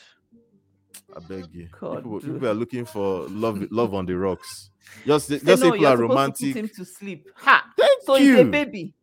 I 1.16 1.20
beg 1.20 1.46
you. 1.52 1.68
God, 1.80 1.96
People, 2.04 2.20
people 2.20 2.46
are 2.48 2.54
looking 2.54 2.84
for 2.84 3.26
love 3.28 3.66
love 3.72 3.94
on 3.94 4.06
the 4.06 4.16
rocks. 4.16 4.70
Just 5.06 5.28
just 5.30 5.44
say 5.62 5.70
people 5.70 5.86
are 5.86 5.96
supposed 5.96 5.98
to 5.98 6.02
romantic. 6.02 6.52
put 6.52 6.56
him 6.60 6.68
to 6.76 6.84
sleep. 6.84 7.28
Ha. 7.36 7.64
Thank 7.78 8.02
so 8.04 8.16
you. 8.16 8.36
he's 8.36 8.40
a 8.46 8.50
baby. 8.50 8.94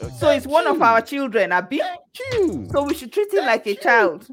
Uh, 0.00 0.08
so 0.10 0.30
it's 0.30 0.46
one 0.46 0.66
of 0.66 0.80
our 0.82 1.00
children, 1.00 1.50
Abi. 1.52 1.80
you. 2.32 2.68
So 2.70 2.84
we 2.84 2.94
should 2.94 3.12
treat 3.12 3.32
him 3.32 3.44
like 3.46 3.66
a 3.66 3.74
child. 3.74 4.28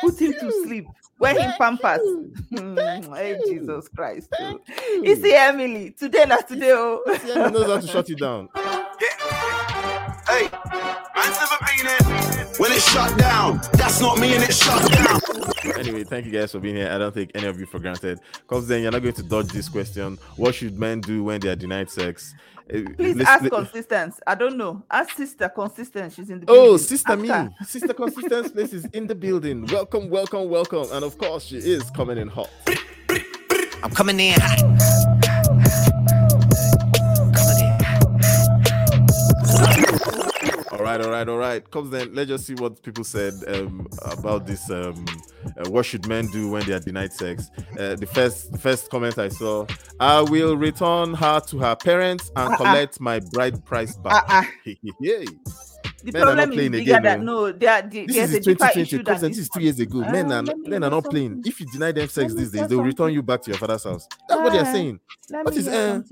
Put 0.00 0.18
him 0.20 0.32
to 0.32 0.52
sleep. 0.64 0.86
Wear 1.18 1.38
him 1.40 1.52
pampers. 1.58 2.00
Hmm, 2.56 2.76
hey, 3.14 3.38
Jesus 3.48 3.88
Christ. 3.88 4.28
oh. 4.38 4.60
You 5.02 5.16
see, 5.16 5.34
Emily, 5.34 5.90
today 5.90 6.24
not 6.24 6.46
today. 6.46 6.70
Oh. 6.72 7.02
He 7.24 7.34
knows 7.34 7.66
how 7.66 7.80
to 7.80 7.86
shut 7.86 8.10
it 8.10 8.18
down. 8.18 8.48
Hey, 10.26 10.48
man's 11.14 11.38
never 11.38 11.58
been 11.60 11.86
it. 11.86 12.58
When 12.58 12.72
it's 12.72 12.90
shut 12.90 13.16
down, 13.18 13.60
that's 13.74 14.00
not 14.00 14.18
me 14.18 14.34
and 14.34 14.42
it's 14.42 14.56
shut 14.64 14.90
down. 14.90 15.20
Anyway, 15.78 16.02
thank 16.04 16.24
you 16.26 16.32
guys 16.32 16.50
for 16.52 16.60
being 16.60 16.76
here. 16.76 16.90
I 16.90 16.98
don't 16.98 17.14
take 17.14 17.30
any 17.34 17.46
of 17.46 17.60
you 17.60 17.66
for 17.66 17.78
granted. 17.78 18.20
Because 18.40 18.66
then 18.66 18.82
you're 18.82 18.90
not 18.90 19.02
going 19.02 19.14
to 19.14 19.22
dodge 19.22 19.48
this 19.48 19.68
question. 19.68 20.18
What 20.36 20.54
should 20.54 20.78
men 20.78 21.00
do 21.02 21.22
when 21.24 21.40
they 21.40 21.50
are 21.50 21.56
denied 21.56 21.90
sex? 21.90 22.34
Please 22.68 23.16
listen- 23.16 23.26
ask 23.26 23.42
li- 23.42 23.50
consistence. 23.50 24.20
I 24.26 24.34
don't 24.34 24.56
know. 24.56 24.82
Ask 24.90 25.16
sister 25.16 25.48
consistence. 25.48 26.14
She's 26.14 26.30
in 26.30 26.40
the 26.40 26.46
building. 26.46 26.62
Oh, 26.62 26.66
building. 26.70 26.86
sister 26.86 27.12
Ask 27.12 27.20
me, 27.20 27.28
her. 27.28 27.50
sister 27.66 27.92
consistence 27.94 28.50
place 28.52 28.72
is 28.72 28.84
in 28.86 29.06
the 29.06 29.14
building. 29.14 29.66
Welcome, 29.66 30.08
welcome, 30.10 30.48
welcome. 30.48 30.86
And 30.92 31.04
of 31.04 31.18
course, 31.18 31.44
she 31.44 31.58
is 31.58 31.90
coming 31.90 32.18
in 32.18 32.28
hot. 32.28 32.50
I'm 33.82 33.90
coming 33.90 34.18
in 34.18 34.40
hot. 34.40 35.74
All 40.72 40.78
right, 40.80 41.00
all 41.00 41.10
right, 41.10 41.28
all 41.28 41.36
right. 41.38 41.70
Comes 41.70 41.90
then. 41.90 42.14
Let's 42.14 42.28
just 42.28 42.46
see 42.46 42.54
what 42.54 42.82
people 42.82 43.04
said 43.04 43.34
um, 43.48 43.86
about 44.04 44.46
this. 44.46 44.68
Um, 44.70 45.04
uh, 45.58 45.68
what 45.70 45.86
should 45.86 46.06
men 46.06 46.26
do 46.28 46.50
when 46.50 46.64
they 46.66 46.72
are 46.72 46.80
denied 46.80 47.12
sex? 47.12 47.50
Uh, 47.78 47.94
the 47.96 48.06
first, 48.06 48.52
the 48.52 48.58
first 48.58 48.90
comment 48.90 49.18
I 49.18 49.28
saw: 49.28 49.66
I 50.00 50.20
will 50.22 50.56
return 50.56 51.14
her 51.14 51.40
to 51.40 51.58
her 51.58 51.76
parents 51.76 52.30
and 52.36 52.48
Uh-uh. 52.50 52.56
collect 52.56 53.00
my 53.00 53.20
bride 53.20 53.64
price 53.64 53.96
back. 53.96 54.24
Uh-uh. 54.28 54.44
Yay. 55.00 55.24
The 56.04 56.12
Men 56.12 56.22
are 56.22 56.36
not 56.36 56.36
problem 56.36 56.50
is 56.50 56.56
playing 56.56 56.72
bigger 56.72 56.96
again, 56.96 57.02
than 57.02 57.24
no. 57.24 57.46
no. 57.46 57.52
There, 57.52 57.82
the, 57.82 58.06
This 58.06 58.16
is 58.16 58.34
a 58.34 58.40
2020. 58.40 58.80
issue 58.82 59.02
Comes 59.02 59.20
this 59.22 59.38
is 59.38 59.48
two 59.48 59.60
years 59.60 59.80
ago. 59.80 60.02
Uh, 60.02 60.12
men 60.12 60.32
are 60.32 60.42
men 60.42 60.84
are 60.84 60.90
not 60.90 61.04
playing. 61.04 61.30
something. 61.36 61.50
If 61.50 61.60
you 61.60 61.66
deny 61.66 61.92
them 61.92 62.08
sex 62.08 62.34
these 62.34 62.50
days, 62.50 62.68
they 62.68 62.76
will 62.76 62.84
return 62.84 63.12
you 63.12 63.22
back 63.22 63.40
to 63.42 63.50
your 63.50 63.58
father's 63.58 63.84
house. 63.84 64.06
That's 64.28 64.40
what 64.40 64.52
they're 64.52 64.66
Ah, 64.66 64.72
saying. 64.72 65.00
Let 65.30 65.44
What 65.46 65.54
me 65.54 65.60
is 65.60 65.66
hear 65.66 65.74
uh. 65.74 66.02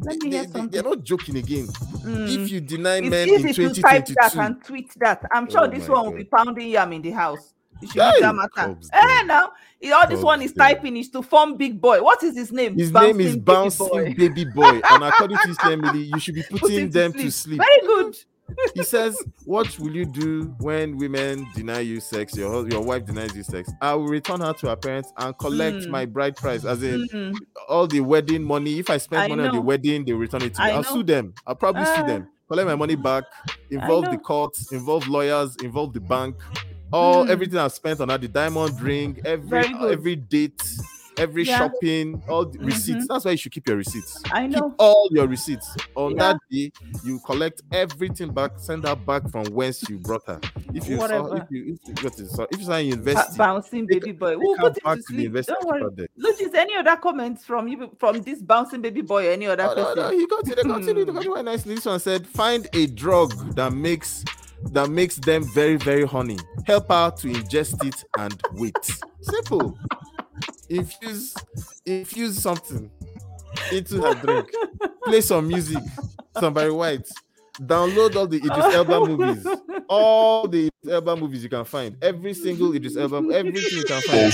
Let 0.00 0.18
me 0.18 0.30
they, 0.30 0.36
hear 0.36 0.46
they, 0.46 0.52
something. 0.52 0.70
they're 0.70 0.82
not 0.82 1.04
joking 1.04 1.36
again. 1.38 1.66
Mm. 2.04 2.44
If 2.44 2.50
you 2.50 2.60
deny 2.60 2.96
It's 2.98 3.08
men 3.10 3.28
in 3.28 3.48
easy 3.48 3.52
to 3.54 3.74
type 3.80 4.06
that 4.20 4.36
and 4.36 4.62
tweet 4.64 4.92
that. 4.98 5.22
I'm 5.32 5.48
sure 5.50 5.66
Oh 5.66 5.66
this 5.68 5.88
one 5.88 6.04
will 6.06 6.12
be 6.12 6.24
pounding 6.24 6.68
yam 6.68 6.92
in 6.92 7.02
the 7.02 7.10
house. 7.12 7.54
You 7.80 7.88
should 7.88 8.02
Hey, 8.02 8.20
matter. 8.32 8.76
Eh, 8.92 9.22
now 9.24 9.52
all 9.94 10.08
this 10.08 10.22
one 10.22 10.42
is 10.42 10.52
then. 10.54 10.74
typing 10.74 10.96
is 10.96 11.08
to 11.10 11.22
form 11.22 11.56
big 11.56 11.80
boy. 11.80 12.02
What 12.02 12.22
is 12.22 12.34
his 12.36 12.50
name? 12.52 12.76
his 12.78 12.90
name 12.92 13.20
is 13.20 13.36
Baby 13.36 13.70
Boy. 13.78 14.14
Baby 14.16 14.44
Boy, 14.46 14.80
and 14.90 15.04
according 15.04 15.36
to 15.38 15.48
his 15.48 15.58
family, 15.58 16.04
you 16.04 16.18
should 16.18 16.34
be 16.34 16.42
Put 16.42 16.60
putting 16.62 16.90
them 16.90 17.12
to 17.12 17.30
sleep. 17.30 17.58
Very 17.60 17.80
good. 17.86 18.16
He 18.76 18.84
says, 18.84 19.20
"What 19.44 19.76
will 19.80 19.90
you 19.94 20.06
do 20.06 20.54
when 20.60 20.96
women 20.98 21.48
deny 21.56 21.80
you 21.80 21.98
sex? 21.98 22.36
Your 22.36 22.66
your 22.70 22.80
wife 22.80 23.04
denies 23.04 23.34
you 23.34 23.42
sex. 23.42 23.68
I 23.82 23.94
will 23.94 24.06
return 24.06 24.40
her 24.40 24.52
to 24.52 24.68
her 24.68 24.76
parents 24.76 25.12
and 25.18 25.36
collect 25.36 25.78
Mm. 25.78 25.88
my 25.90 26.06
bride 26.06 26.36
price, 26.36 26.64
as 26.64 26.80
in 26.84 27.08
Mm. 27.08 27.34
all 27.68 27.88
the 27.88 27.98
wedding 28.00 28.44
money. 28.44 28.78
If 28.78 28.88
I 28.88 28.98
spend 28.98 29.22
I 29.24 29.28
money 29.28 29.48
on 29.48 29.54
the 29.54 29.60
wedding, 29.60 30.04
they 30.04 30.12
return 30.12 30.42
it 30.42 30.54
to 30.54 30.62
me. 30.64 30.70
I'll 30.70 30.84
sue 30.84 31.02
them. 31.02 31.34
I'll 31.44 31.56
probably 31.56 31.84
sue 31.86 32.02
Ah. 32.04 32.06
them. 32.06 32.28
Collect 32.48 32.68
my 32.68 32.76
money 32.76 32.94
back. 32.94 33.24
Involve 33.70 34.12
the 34.12 34.18
courts. 34.18 34.70
Involve 34.70 35.08
lawyers. 35.08 35.56
Involve 35.64 35.92
the 35.92 36.00
bank. 36.00 36.36
All 36.92 37.24
Hmm. 37.24 37.30
everything 37.30 37.58
I've 37.58 37.72
spent 37.72 38.00
on 38.00 38.08
that, 38.08 38.20
the 38.20 38.28
diamond 38.28 38.80
ring, 38.80 39.20
every 39.24 39.66
every 39.80 40.16
date, 40.16 40.62
every 41.18 41.44
Yeah. 41.44 41.58
shopping, 41.58 42.22
all 42.28 42.44
the 42.44 42.58
receipts. 42.60 43.04
Mhm. 43.04 43.08
That's 43.08 43.24
why 43.24 43.30
you 43.32 43.36
should 43.38 43.50
keep 43.52 43.66
your 43.66 43.76
receipts. 43.78 44.22
I 44.30 44.46
know. 44.46 44.70
Keep 44.70 44.74
all 44.78 45.08
your 45.10 45.26
receipts. 45.26 45.74
On 45.96 46.12
Yeah. 46.12 46.18
that 46.34 46.36
day, 46.50 46.70
you 47.04 47.18
collect 47.26 47.62
everything 47.72 48.32
back, 48.32 48.52
send 48.58 48.86
her 48.86 48.94
back 48.94 49.28
from 49.30 49.46
whence 49.46 49.82
you 49.88 49.98
brought 49.98 50.26
her. 50.26 50.38
If 50.74 50.88
you 50.88 50.98
saw, 50.98 51.32
if 51.34 51.44
you 51.50 51.72
if 51.82 51.88
you 51.88 51.94
got 51.94 52.20
it, 52.20 52.28
so 52.30 52.46
if 52.52 52.60
you 52.60 52.66
say 52.66 52.82
you 52.84 52.92
Ba- 52.96 52.98
invest, 53.10 53.36
bouncing 53.38 53.86
baby 53.86 54.12
boy. 54.12 54.36
We'll 54.38 54.56
put 54.56 54.76
it 54.76 54.84
back 54.84 54.96
to 54.98 55.02
sleep. 55.02 55.32
Don't 55.32 55.66
worry. 55.66 56.08
Logis, 56.20 56.54
any 56.54 56.76
other 56.76 56.96
comments 56.96 57.44
from 57.44 57.66
you 57.66 57.90
from 57.98 58.20
this 58.22 58.40
bouncing 58.42 58.80
baby 58.82 59.00
boy 59.00 59.26
or 59.26 59.30
any 59.32 59.46
other 59.46 59.64
Oh, 59.64 59.74
no, 59.74 59.74
person? 59.74 59.96
no, 60.02 60.10
he 60.10 60.26
got 60.26 60.46
it. 60.48 60.56
They 60.56 60.62
continued. 60.62 61.08
They 61.08 61.42
nicely. 61.42 61.74
This 61.74 61.84
one 61.86 61.98
said, 61.98 62.26
"Find 62.28 62.68
a 62.74 62.86
drug 62.86 63.32
that 63.56 63.72
makes 63.72 64.22
that 64.72 64.90
makes 64.90 65.16
them 65.16 65.44
very, 65.54 65.76
very 65.76 66.04
horny. 66.04 66.38
Help 66.66 66.88
her 66.88 67.10
to 67.10 67.28
ingest 67.28 67.84
it 67.86 68.04
and 68.18 68.40
wait. 68.52 68.74
Simple. 69.20 69.78
Infuse, 70.68 71.34
infuse 71.84 72.40
something 72.40 72.90
into 73.72 74.02
her 74.02 74.14
drink. 74.14 74.50
Play 75.04 75.20
some 75.20 75.46
music. 75.48 75.78
some 76.34 76.40
Somebody 76.40 76.70
White. 76.70 77.08
Download 77.60 78.14
all 78.16 78.26
the 78.26 78.36
Idris 78.36 78.74
Elba 78.74 79.00
movies. 79.06 79.46
All 79.88 80.46
the 80.46 80.66
Idris 80.66 80.94
Elba 80.94 81.16
movies 81.16 81.42
you 81.42 81.48
can 81.48 81.64
find. 81.64 81.96
Every 82.02 82.34
single 82.34 82.74
Idris 82.74 82.96
Elba, 82.96 83.16
everything 83.32 83.78
you 83.78 83.84
can 83.84 84.02
find. 84.02 84.32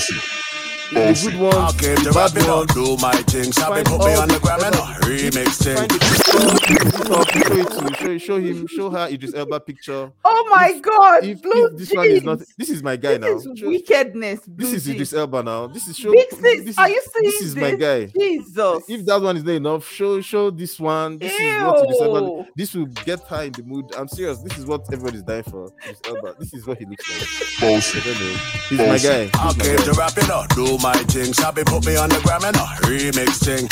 The 0.93 1.29
good 1.31 1.39
ones, 1.39 1.55
I 1.55 1.71
came 1.77 1.95
the 1.95 2.01
to 2.03 2.11
rap 2.11 2.33
bad 2.33 2.43
it 2.43 2.49
up, 2.49 2.67
do 2.73 2.97
my 2.97 3.11
thing. 3.29 3.51
Sabi 3.51 3.83
Find 3.83 3.85
put 3.87 3.99
me 4.07 4.13
on 4.15 4.27
the 4.27 4.33
the- 4.35 4.39
gram 4.39 4.63
and 4.63 4.75
a 4.75 4.79
remix 5.03 5.63
thing. 5.63 5.77
Find 5.77 5.89
the 5.91 5.99
TikTok, 6.67 7.29
show 7.31 7.55
it 7.55 7.97
show, 7.97 8.17
show 8.17 8.37
him, 8.37 8.67
show 8.67 8.89
her 8.89 9.07
Idris 9.09 9.33
Elba 9.33 9.59
picture. 9.59 10.11
Oh 10.25 10.47
my 10.51 10.79
god, 10.79 11.23
If, 11.23 11.41
blue 11.41 11.67
if 11.67 11.77
this 11.77 11.91
one 11.93 12.05
is 12.07 12.23
not, 12.23 12.39
this 12.57 12.69
is 12.69 12.83
my 12.83 12.95
guy 12.95 13.17
now. 13.17 13.27
Is 13.35 13.47
Show- 13.55 13.67
wickedness. 13.69 14.39
this 14.41 14.47
blue 14.47 14.73
is. 14.73 14.87
Idris 14.87 15.13
Elba 15.13 15.43
now. 15.43 15.67
This 15.67 15.87
is 15.87 15.97
show. 15.97 16.11
Big 16.11 16.29
sis, 16.31 16.65
this 16.65 16.77
are 16.77 16.87
is- 16.87 16.93
you 16.95 17.01
seeing 17.13 17.23
This 17.25 17.41
is 17.41 17.55
my 17.55 17.75
guy. 17.75 18.05
Jesus. 18.05 18.83
If 18.87 19.05
that 19.05 19.21
one 19.21 19.37
is 19.37 19.43
not 19.43 19.53
enough, 19.53 19.87
show 19.89 20.21
show 20.21 20.49
this 20.51 20.79
one. 20.79 21.17
This 21.19 21.33
is 21.33 21.63
what 21.63 21.83
Idris 21.83 22.01
Elba. 22.01 22.47
This 22.55 22.73
will 22.75 22.85
get 23.05 23.19
her 23.27 23.43
in 23.43 23.51
the 23.53 23.63
mood. 23.63 23.85
I'm 23.97 24.07
serious. 24.07 24.41
This 24.41 24.57
is 24.57 24.65
what 24.65 24.81
everybody's 24.91 25.23
dying 25.23 25.43
for. 25.43 25.71
Idris 25.83 25.99
Elba. 26.07 26.35
This 26.39 26.53
is 26.53 26.65
what 26.67 26.77
he 26.77 26.85
looks 26.85 27.07
like. 27.09 27.59
Bullshit. 27.59 28.03
I 28.03 28.13
don't 28.13 28.19
know. 28.19 28.37
He's 28.69 28.79
my 28.79 28.97
guy. 28.97 29.29
I 29.33 29.47
He's 29.53 29.57
my 29.57 29.75
guy. 29.75 29.83
to 29.83 29.93
rap 29.93 30.17
it 30.17 30.29
up, 30.29 30.49
do 30.55 30.77
my 30.83 30.93
thing. 31.03 31.33
Sabi 31.33 31.63
put 31.63 31.85
me 31.85 31.95
on 31.95 32.09
the 32.09 32.19
gram 32.23 32.43
and 32.43 32.55
a 32.55 32.59
remix 32.83 33.39
thing. 33.41 33.67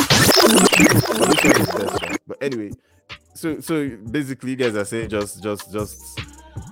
But 2.25 2.41
anyway, 2.41 2.71
so 3.35 3.59
so 3.59 3.89
basically, 4.09 4.51
you 4.51 4.55
guys 4.55 4.75
are 4.75 4.85
saying 4.85 5.09
just 5.09 5.43
just 5.43 5.71
just 5.73 6.19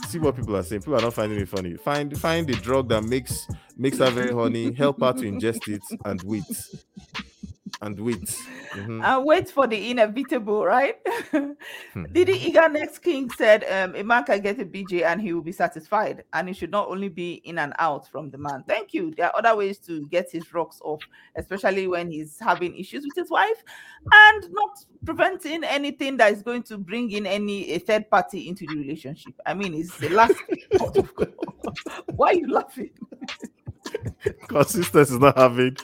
see 0.08 0.18
what 0.18 0.38
people 0.38 0.56
are 0.56 0.64
saying. 0.64 0.82
People 0.82 0.96
are 0.96 1.02
not 1.02 1.14
finding 1.14 1.40
it 1.40 1.50
funny. 1.50 1.76
Find 1.76 2.18
find 2.18 2.48
the 2.48 2.54
drug 2.54 2.88
that 2.90 3.04
makes 3.04 3.46
makes 3.78 3.98
her 3.98 4.10
very 4.10 4.32
horny. 4.32 4.72
Help 4.74 5.02
her 5.02 5.12
to 5.14 5.24
ingest 5.24 5.68
it 5.68 5.84
and 6.06 6.22
wait 6.24 6.46
and 7.82 8.00
wait. 8.00 8.36
Mhm. 8.74 9.04
and 9.04 9.26
wait 9.26 9.50
for 9.50 9.66
the 9.66 9.92
inevitable, 9.92 10.66
right? 10.66 10.98
Hmm. 11.32 12.04
Didi 12.12 12.52
Iga 12.52 12.72
Next 12.72 13.00
King 13.00 13.30
said 13.30 13.64
um, 13.64 13.96
a 13.96 14.04
man 14.04 14.24
can 14.26 14.42
get 14.42 14.60
a 14.60 14.66
BJ 14.66 15.04
and 15.06 15.22
he 15.22 15.34
will 15.34 15.42
be 15.42 15.52
satisfied, 15.52 16.24
and 16.34 16.50
it 16.50 16.56
should 16.56 16.72
not 16.72 16.90
only 16.90 17.10
be 17.10 17.36
in 17.46 17.58
and 17.58 17.74
out 17.80 18.08
from 18.08 18.30
the 18.30 18.38
man. 18.38 18.64
Thank 18.68 18.94
you. 18.94 19.14
There 19.16 19.28
are 19.28 19.38
other 19.38 19.56
ways 19.56 19.80
to 19.80 20.06
get 20.08 20.32
his 20.32 20.54
rocks 20.54 20.80
off, 20.84 21.02
especially 21.36 21.88
when 21.88 22.12
he's 22.12 22.38
having 22.40 22.76
issues 22.76 23.06
with 23.06 23.16
his 23.16 23.30
wife, 23.30 23.64
and 24.12 24.52
not 24.52 24.86
preventing 25.06 25.64
anything 25.64 26.18
that 26.18 26.34
is 26.34 26.44
going 26.44 26.64
to 26.64 26.78
bring 26.78 27.12
in 27.12 27.26
any 27.26 27.72
a 27.72 27.80
third 27.80 28.10
party 28.10 28.50
into 28.50 28.66
the 28.68 28.76
relationship. 28.76 29.34
I 29.46 29.54
mean, 29.54 29.74
it's 29.74 29.98
the 29.98 30.10
last. 30.10 30.36
port 30.78 30.98
of 30.98 31.16
call. 31.16 31.28
Why 32.16 32.28
are 32.28 32.34
you 32.36 32.52
laughing? 32.52 32.92
Consistency 34.48 35.14
is 35.16 35.20
not 35.20 35.38
having 35.38 35.76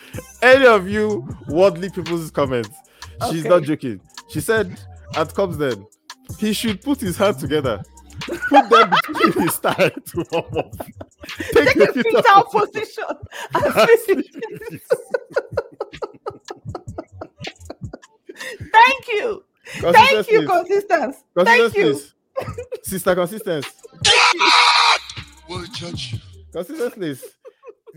any 0.42 0.66
of 0.66 0.88
you 0.90 1.28
worldly 1.48 1.90
people's 1.90 2.32
comments. 2.32 2.70
She's 3.30 3.42
Okay. 3.46 3.50
not 3.50 3.64
joking. 3.64 4.02
She 4.30 4.42
said 4.42 4.80
at 5.16 5.34
Cubs 5.34 5.58
Den 5.58 5.86
he 6.40 6.54
should 6.54 6.82
put 6.82 7.00
his 7.02 7.18
hand 7.18 7.40
together. 7.40 7.82
Put 8.50 8.70
them 8.70 8.90
between 9.08 9.44
his 9.44 9.58
thigh 9.58 9.90
to 9.90 10.26
warm 10.32 10.58
up. 10.58 10.74
Take, 11.52 11.66
Take 11.68 11.76
the 11.76 11.90
a 11.90 11.94
feet 11.94 12.04
fetal 12.06 12.22
out. 12.30 12.52
position. 12.52 13.04
and 13.54 14.00
sleep. 14.06 14.26
Thank 18.72 19.08
you. 19.10 19.44
Thank 19.66 20.30
you, 20.30 20.48
consistence. 20.48 21.18
Thank 21.38 21.76
you. 21.76 22.00
Sister 22.84 23.16
consistency. 23.16 23.70
Sister 25.48 25.76
consistence. 25.76 26.06
Consistency. 26.52 27.28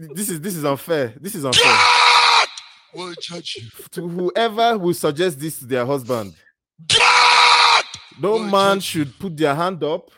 This 0.01 0.29
is 0.29 0.41
this 0.41 0.55
is 0.55 0.65
unfair. 0.65 1.13
This 1.21 1.35
is 1.35 1.45
unfair. 1.45 1.65
God 1.65 2.49
will 2.95 3.15
judge 3.21 3.57
you. 3.57 3.69
To 3.91 4.09
whoever 4.09 4.79
will 4.79 4.95
suggest 4.95 5.41
this 5.41 5.59
to 5.59 5.67
their 5.67 5.85
husband. 5.85 6.35
No 8.21 8.39
man 8.39 8.79
should 8.79 9.19
put 9.19 9.37
their 9.37 9.55
hand 9.55 9.83
up. 9.83 10.09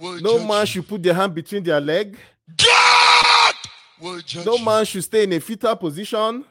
No 0.00 0.46
man 0.46 0.64
should 0.66 0.86
put 0.86 1.02
their 1.02 1.14
hand 1.14 1.34
between 1.34 1.64
their 1.64 1.80
leg. 1.80 2.16
No 4.44 4.58
man 4.58 4.84
should 4.84 5.02
stay 5.02 5.24
in 5.24 5.32
a 5.32 5.40
fetal 5.40 5.74
position. 5.74 6.44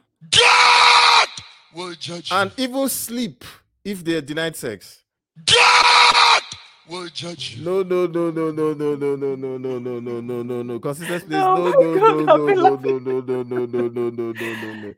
And 2.31 2.51
even 2.57 2.89
sleep 2.89 3.45
if 3.85 4.03
they 4.03 4.15
are 4.15 4.21
denied 4.21 4.57
sex. 4.57 4.99
No, 6.89 7.83
no, 7.83 8.05
no, 8.07 8.31
no, 8.31 8.51
no, 8.51 8.73
no, 8.73 8.95
no, 8.95 9.15
no, 9.15 9.35
no, 9.35 9.57
no, 9.57 9.79
no, 9.79 9.99
no, 9.99 10.21
no, 10.21 10.43
no, 10.43 10.63
no. 10.63 10.79
Consistency, 10.79 11.25
please. 11.27 11.35
Oh 11.35 11.55
No, 11.55 11.71
no, 11.71 11.93
no, 11.95 12.21
no, 12.21 12.37
no, 12.37 12.99
no, 12.99 13.21
no, 13.21 13.43
no, 13.43 13.65
no, 13.65 13.87
no, 13.87 14.09
no, 14.09 14.09
no, 14.09 14.31
no, 14.31 14.73
no. 14.73 14.93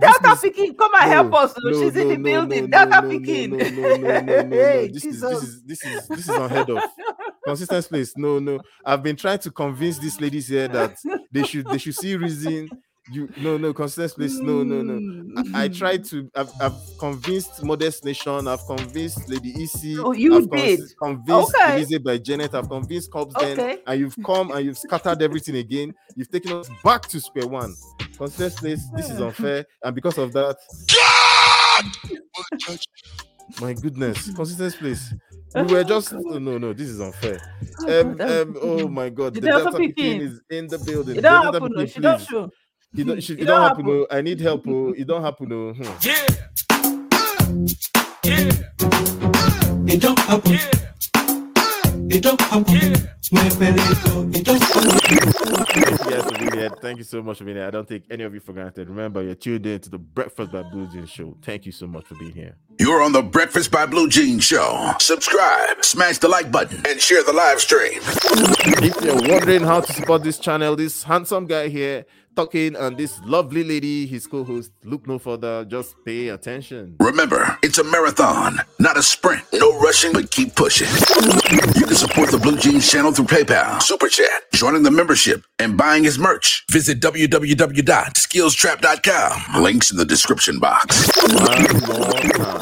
Delta 0.00 0.32
is- 0.32 0.40
Pikin, 0.40 0.76
come 0.76 0.90
and 1.00 1.10
help 1.12 1.34
us. 1.34 1.54
oh, 1.56 1.68
no, 1.68 1.80
She's 1.82 1.96
in 1.96 2.08
the 2.08 2.16
building. 2.16 2.62
no, 2.70 2.84
Delta 2.86 3.00
no, 3.02 3.08
no, 3.08 3.08
Pikin. 3.18 3.50
no, 3.50 3.56
no, 3.58 3.96
no, 3.96 3.96
no, 3.96 4.20
no, 4.20 4.42
no. 4.42 4.56
Hey, 4.56 4.88
This 4.88 5.04
is 5.04 5.20
this 5.20 5.42
is 5.42 5.62
this 5.64 5.84
is 5.84 6.08
this 6.08 6.18
is 6.20 6.28
unheard 6.28 6.70
of. 6.70 6.82
Consistency, 7.44 7.88
please. 7.88 8.12
No, 8.16 8.38
no. 8.38 8.58
I've 8.84 9.02
been 9.02 9.16
trying 9.16 9.38
to 9.40 9.50
convince 9.50 9.98
these 9.98 10.20
ladies 10.20 10.48
here 10.48 10.68
that 10.68 10.96
they 11.30 11.42
should 11.44 11.66
they 11.68 11.78
should 11.78 11.94
see 11.94 12.16
reason. 12.16 12.68
You 13.10 13.28
no 13.38 13.56
no 13.56 13.72
consistency, 13.72 14.14
please. 14.16 14.40
No 14.40 14.62
no 14.62 14.82
no. 14.82 15.42
I, 15.54 15.64
I 15.64 15.68
tried 15.68 16.04
to. 16.06 16.28
I've, 16.34 16.50
I've 16.60 16.74
convinced 16.98 17.62
Modest 17.62 18.04
Nation. 18.04 18.46
I've 18.46 18.64
convinced 18.66 19.28
Lady 19.28 19.50
EC. 19.62 19.98
Oh, 20.04 20.12
you 20.12 20.36
I've 20.36 20.50
did? 20.50 20.80
convinced 21.02 21.54
Okay. 21.54 21.74
Elizabeth 21.76 22.04
by 22.04 22.18
Janet. 22.18 22.54
I've 22.54 22.68
convinced 22.68 23.10
Cubs 23.10 23.34
Okay. 23.36 23.54
then, 23.54 23.78
and 23.86 24.00
you've 24.00 24.16
come 24.26 24.50
and 24.50 24.64
you've 24.64 24.78
scattered 24.78 25.22
everything 25.22 25.56
again. 25.56 25.94
You've 26.16 26.30
taken 26.30 26.52
us 26.52 26.68
back 26.84 27.02
to 27.08 27.20
square 27.20 27.46
one. 27.46 27.74
Consistency, 28.18 28.60
please. 28.60 28.90
This 28.96 29.10
is 29.10 29.20
unfair, 29.20 29.64
and 29.82 29.94
because 29.94 30.18
of 30.18 30.32
that, 30.32 30.56
God! 30.92 32.78
my 33.60 33.72
goodness, 33.72 34.30
consistency, 34.34 34.76
please. 34.78 35.14
We 35.54 35.62
were 35.62 35.84
just 35.84 36.12
oh, 36.12 36.38
no, 36.38 36.58
no. 36.58 36.72
This 36.74 36.88
is 36.88 37.00
unfair. 37.00 37.40
Um, 37.88 38.16
God, 38.16 38.20
um, 38.20 38.56
oh 38.60 38.86
my 38.88 39.08
God, 39.08 39.34
You 39.34 39.40
the 39.40 39.46
don't 39.48 39.64
Delta 39.64 39.78
have 39.78 39.82
to 39.82 39.94
Peking 39.94 40.18
pick 40.18 40.22
is 40.28 40.40
in 40.50 40.66
the 40.66 40.78
building. 40.78 41.16
It 41.16 41.22
The 41.22 41.22
Delta 41.22 41.52
happen. 41.52 41.72
no. 41.74 41.86
She 41.86 42.00
don't 42.00 42.18
please. 42.18 42.50
Show. 42.96 43.00
It 43.00 43.06
don't, 43.06 43.20
she, 43.22 43.32
It 43.34 43.40
it 43.40 43.44
don't 43.46 43.60
don't 43.60 43.62
happen. 43.62 43.84
happen. 43.86 44.06
I 44.10 44.20
need 44.22 44.40
help. 44.40 44.66
Oh. 44.68 44.92
It 44.96 45.06
don't 45.06 45.22
happen. 45.22 45.52
Oh. 45.52 45.72
Hmm. 45.74 45.96
It 49.88 50.00
don't 50.02 50.18
happen. 50.18 50.58
It 52.10 52.22
don't 52.22 52.40
happen. 52.40 53.08
My 53.32 53.48
belly 53.58 53.82
go. 54.04 54.30
It 54.32 54.44
don't 54.44 54.62
happen. 54.62 54.98
Thank 55.00 56.04
you 56.04 56.10
guys 56.10 56.24
for 56.24 56.38
being 56.38 56.52
here. 56.52 56.70
Thank 56.80 56.98
you 56.98 57.04
so 57.04 57.22
much 57.22 57.38
for 57.38 57.44
being 57.44 57.56
here. 57.58 57.66
I 57.66 57.70
don't 57.70 57.88
take 57.88 58.04
any 58.10 58.24
of 58.24 58.32
you 58.34 58.40
for 58.40 58.52
granted. 58.54 58.88
Remember, 58.88 59.22
you're 59.22 59.34
tuned 59.34 59.66
in 59.66 59.80
to 59.80 59.90
the 59.90 59.98
Breakfast 59.98 60.52
by 60.52 60.62
Blue 60.62 60.86
Jeans 60.88 61.10
show. 61.10 61.36
Thank 61.42 61.66
you 61.66 61.72
so 61.72 61.86
much 61.86 62.06
for 62.06 62.14
being 62.16 62.32
here. 62.32 62.56
You're 62.78 63.02
on 63.02 63.12
the 63.12 63.22
Breakfast 63.22 63.70
by 63.70 63.86
Blue 63.86 64.08
Jean 64.08 64.38
Show. 64.38 64.92
Subscribe, 65.00 65.84
smash 65.84 66.18
the 66.18 66.28
like 66.28 66.50
button, 66.52 66.82
and 66.88 67.00
share 67.00 67.22
the 67.24 67.32
live 67.32 67.60
stream. 67.60 68.00
If 68.02 69.04
you're 69.04 69.16
wondering 69.36 69.62
how 69.62 69.80
to 69.80 69.92
support 69.92 70.22
this 70.22 70.38
channel, 70.38 70.76
this 70.76 71.02
handsome 71.02 71.46
guy 71.46 71.68
here 71.68 72.06
talking 72.38 72.76
and 72.76 72.96
this 72.96 73.20
lovely 73.24 73.64
lady, 73.64 74.06
his 74.06 74.28
co-host, 74.28 74.70
look 74.84 75.08
no 75.08 75.18
further. 75.18 75.64
Just 75.64 75.96
pay 76.04 76.28
attention. 76.28 76.94
Remember, 77.00 77.58
it's 77.64 77.78
a 77.78 77.84
marathon, 77.84 78.60
not 78.78 78.96
a 78.96 79.02
sprint. 79.02 79.42
No 79.52 79.76
rushing, 79.80 80.12
but 80.12 80.30
keep 80.30 80.54
pushing. 80.54 80.86
You 81.74 81.86
can 81.86 81.96
support 81.96 82.30
the 82.30 82.38
Blue 82.40 82.56
Jeans 82.56 82.88
channel 82.88 83.12
through 83.12 83.24
PayPal, 83.24 83.82
Super 83.82 84.08
Chat, 84.08 84.52
joining 84.52 84.84
the 84.84 84.92
membership, 84.92 85.42
and 85.58 85.76
buying 85.76 86.04
his 86.04 86.16
merch. 86.16 86.64
Visit 86.70 87.00
www.skillstrap.com. 87.00 89.60
Links 89.60 89.90
in 89.90 89.96
the 89.96 90.04
description 90.04 90.60
box. 90.60 91.10
Ah, 91.40 92.57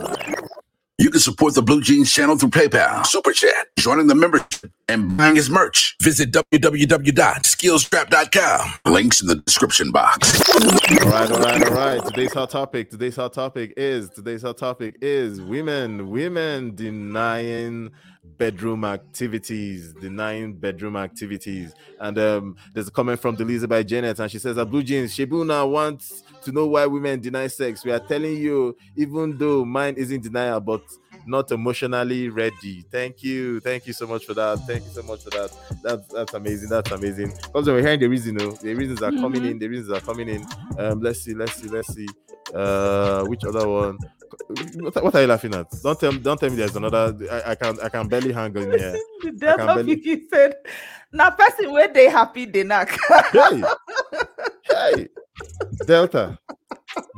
You 0.99 1.11
can 1.11 1.21
support 1.21 1.55
the 1.55 1.61
Blue 1.61 1.83
Jeans 1.83 2.11
channel 2.11 2.39
through 2.39 2.49
PayPal, 2.49 3.05
Super 3.05 3.33
Chat, 3.33 3.67
joining 3.79 4.07
the 4.07 4.15
membership, 4.15 4.73
and 4.89 5.15
buying 5.15 5.37
his 5.37 5.51
merch. 5.51 5.95
Visit 6.01 6.33
www.skillstrap.com. 6.33 8.71
Links 8.91 9.21
in 9.21 9.27
the 9.27 9.37
description 9.37 9.91
box. 9.91 10.41
All 10.51 10.57
right, 11.11 11.31
all 11.31 11.39
right, 11.39 11.63
all 11.65 11.75
right. 11.75 12.03
Today's 12.03 12.33
hot 12.33 12.49
topic. 12.49 12.89
Today's 12.89 13.17
hot 13.17 13.35
topic 13.35 13.75
is 13.77 14.09
today's 14.09 14.41
hot 14.41 14.57
topic 14.57 14.97
is 15.03 15.43
women, 15.43 16.09
women 16.09 16.75
denying 16.75 17.91
bedroom 18.39 18.85
activities, 18.85 19.93
denying 19.95 20.55
bedroom 20.55 20.97
activities. 20.97 21.73
And 22.01 22.19
um, 22.19 22.57
there's 22.75 22.89
a 22.89 22.91
comment 22.91 23.21
from 23.21 23.37
Delisa 23.37 23.69
by 23.69 23.83
Janet, 23.83 24.19
and 24.19 24.31
she 24.31 24.39
says, 24.39 24.57
"A 24.57 24.65
blue 24.65 24.83
jeans, 24.83 25.15
Shebuna 25.17 25.69
wants 25.71 26.23
to 26.45 26.53
know 26.53 26.67
why 26.67 26.87
women 26.87 27.21
deny 27.21 27.47
sex. 27.47 27.85
We 27.85 27.93
are 27.93 28.01
telling 28.01 28.37
you, 28.37 28.77
even 28.97 29.37
though 29.39 29.65
mine 29.65 29.95
isn't 29.97 30.23
denial, 30.23 30.61
but 30.61 30.83
not 31.27 31.51
emotionally 31.51 32.29
ready. 32.29 32.85
Thank 32.91 33.23
you, 33.23 33.59
thank 33.61 33.87
you 33.87 33.93
so 33.93 34.07
much 34.07 34.25
for 34.27 34.35
that. 34.35 34.59
Thank 34.67 34.85
you 34.85 34.91
so 34.91 35.03
much 35.03 35.25
for 35.25 35.31
that. 35.31 35.51
That's 35.83 36.07
that's 36.09 36.35
amazing. 36.35 36.69
That's 36.69 36.91
amazing. 36.93 37.33
Because 37.43 37.67
we're 37.67 37.81
hearing 37.81 38.01
the 38.01 38.09
reason, 38.09 38.37
though. 38.37 38.53
The 38.53 38.75
reasons 38.75 39.03
are 39.03 39.11
coming 39.11 39.43
Mhm. 39.43 39.51
in. 39.53 39.59
The 39.59 39.69
reasons 39.69 39.91
are 39.91 40.01
coming 40.01 40.29
in. 40.29 40.45
Um, 40.79 41.01
let's 41.01 41.21
see, 41.23 41.35
let's 41.35 41.55
see, 41.55 41.69
let's 41.69 41.93
see. 41.93 42.07
Uh, 42.55 43.25
which 43.25 43.45
other 43.45 43.67
one? 43.69 43.99
What, 44.77 45.03
what 45.05 45.15
are 45.15 45.21
you 45.23 45.27
laughing 45.27 45.55
at? 45.55 45.71
Don't 45.83 45.99
tell 45.99 46.13
me. 46.13 46.19
Don't 46.19 46.39
tell 46.39 46.51
me 46.51 46.57
there's 46.57 46.77
another. 46.77 47.17
I, 47.31 47.51
I 47.53 47.55
can 47.55 47.79
I 47.83 47.89
can 47.89 48.09
barely 48.09 48.33
hang 48.33 48.57
on 48.57 48.71
here. 48.79 48.97
The 49.23 49.29
I 49.29 49.31
can 49.31 49.37
Delta 49.39 49.67
barely- 49.67 49.95
Vicky 49.97 50.27
said, 50.33 50.55
"Now, 51.13 51.31
person 51.31 51.73
where 51.73 51.89
they 51.93 52.09
happy 52.09 52.45
they 52.47 52.63
knock." 52.65 52.91
Hey, 53.33 53.63
hey, 54.69 55.09
Delta, 55.87 56.39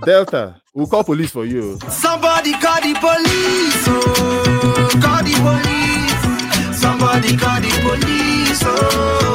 Delta. 0.04 0.60
We'll 0.74 0.86
call 0.86 1.04
police 1.04 1.30
for 1.30 1.44
you. 1.44 1.78
Somebody 1.88 2.52
call 2.54 2.80
the 2.80 2.94
police, 2.94 3.84
oh, 3.88 4.90
call 5.02 5.22
the 5.24 5.34
police. 5.42 6.78
Somebody 6.80 7.36
call 7.36 7.60
the 7.60 7.70
police, 7.82 8.62
oh. 8.64 9.27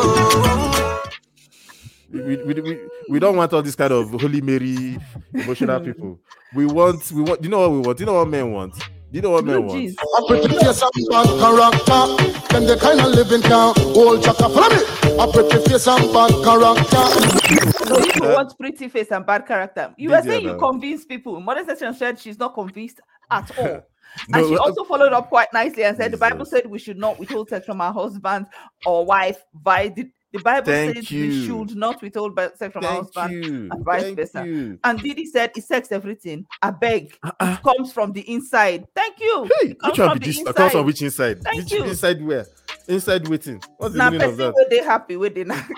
We, 2.13 2.37
we, 2.37 2.61
we, 2.61 2.79
we 3.09 3.19
don't 3.19 3.35
want 3.35 3.51
all 3.53 3.63
this 3.63 3.75
kind 3.75 3.91
of 3.91 4.11
holy 4.11 4.39
mary 4.39 4.99
emotional 5.33 5.79
people 5.79 6.19
we 6.53 6.67
want 6.67 7.11
we 7.11 7.23
want 7.23 7.43
you 7.43 7.49
know 7.49 7.61
what 7.67 7.71
we 7.71 7.79
want 7.79 7.99
you 7.99 8.05
know 8.05 8.13
what 8.13 8.27
men 8.29 8.51
want 8.51 8.75
you 9.13 9.21
know 9.21 9.29
what 9.29 9.45
men 9.45 9.65
want 9.65 9.79
A 10.17 10.27
pretty 10.27 10.47
face 10.47 10.81
and 10.81 11.07
bad 11.09 11.27
character. 11.37 12.23
Them 12.51 12.65
the 12.65 12.77
kind 12.81 12.99
of 12.99 13.11
living 13.13 13.43
can 13.43 13.75
hold 13.93 14.23
chaka. 14.23 14.49
Follow 14.49 14.75
me. 14.75 14.83
A 15.19 15.31
pretty 15.31 15.69
face 15.69 15.87
and 15.87 16.11
bad 16.11 16.31
character. 16.43 17.85
So 17.85 17.99
if 17.99 18.15
you 18.15 18.23
want 18.23 18.57
pretty 18.57 18.89
face 18.89 19.11
and 19.11 19.23
bad 19.23 19.45
character, 19.45 19.93
you 19.97 20.09
were 20.09 20.21
saying 20.23 20.43
you 20.43 20.53
now. 20.53 20.57
convince 20.57 21.05
people. 21.05 21.39
Modest 21.39 21.67
Nation 21.67 21.93
said 21.93 22.19
she's 22.19 22.39
not 22.39 22.55
convinced 22.55 23.01
at 23.29 23.55
all. 23.59 23.65
and 23.67 23.83
No, 24.29 24.49
she 24.49 24.55
uh, 24.55 24.61
also 24.61 24.83
followed 24.83 25.13
up 25.13 25.29
quite 25.29 25.53
nicely 25.53 25.83
and 25.83 25.95
said 25.95 26.09
the 26.09 26.17
Bible 26.17 26.45
said 26.45 26.65
we 26.65 26.79
should 26.79 26.97
not 26.97 27.19
withhold 27.19 27.49
sex 27.49 27.67
from 27.67 27.81
our 27.81 27.93
husband 27.93 28.47
or 28.83 29.05
wife. 29.05 29.43
By 29.53 29.89
the, 29.89 30.09
the 30.33 30.39
Bible 30.39 30.65
Thank 30.65 30.95
says 30.95 31.11
you. 31.11 31.27
we 31.29 31.45
should 31.45 31.75
not 31.77 32.01
withhold 32.01 32.35
by- 32.35 32.49
sex 32.55 32.73
from 32.73 32.83
our 32.83 32.91
Thank 33.03 33.05
husband 33.15 33.45
you. 33.45 33.69
and 33.71 33.85
vice 33.85 34.01
Thank 34.03 34.17
versa. 34.17 34.45
you. 34.45 34.79
And 34.83 34.99
Didi 34.99 35.25
said 35.27 35.51
it's 35.55 35.67
sex 35.67 35.91
everything. 35.91 36.45
I 36.61 36.71
beg. 36.71 37.15
Uh-uh. 37.23 37.57
It 37.59 37.63
comes 37.63 37.93
from 37.93 38.11
the 38.13 38.21
inside. 38.21 38.85
Thank 38.95 39.19
you. 39.19 39.47
It 39.61 39.79
comes 39.79 39.91
which 39.91 39.99
one 39.99 40.09
from 40.09 40.17
be 40.17 40.25
the 40.25 40.25
this 40.31 40.39
inside. 40.39 40.55
comes 40.55 40.71
from 40.73 40.85
which 40.85 41.01
inside 41.03 41.43
Thank 41.43 41.57
which 41.63 41.71
you. 41.71 41.83
inside 41.83 42.21
where 42.25 42.45
inside 42.87 43.27
waiting 43.27 43.61
what's 43.77 43.93
the 43.93 43.97
Now, 43.97 44.09
meaning 44.09 44.27
of 44.27 44.31
person 44.37 44.45
that 44.47 44.53
where 44.55 44.69
they 44.69 44.83
happy, 44.83 45.15
where 45.15 45.29
they 45.29 45.43
not. 45.43 45.63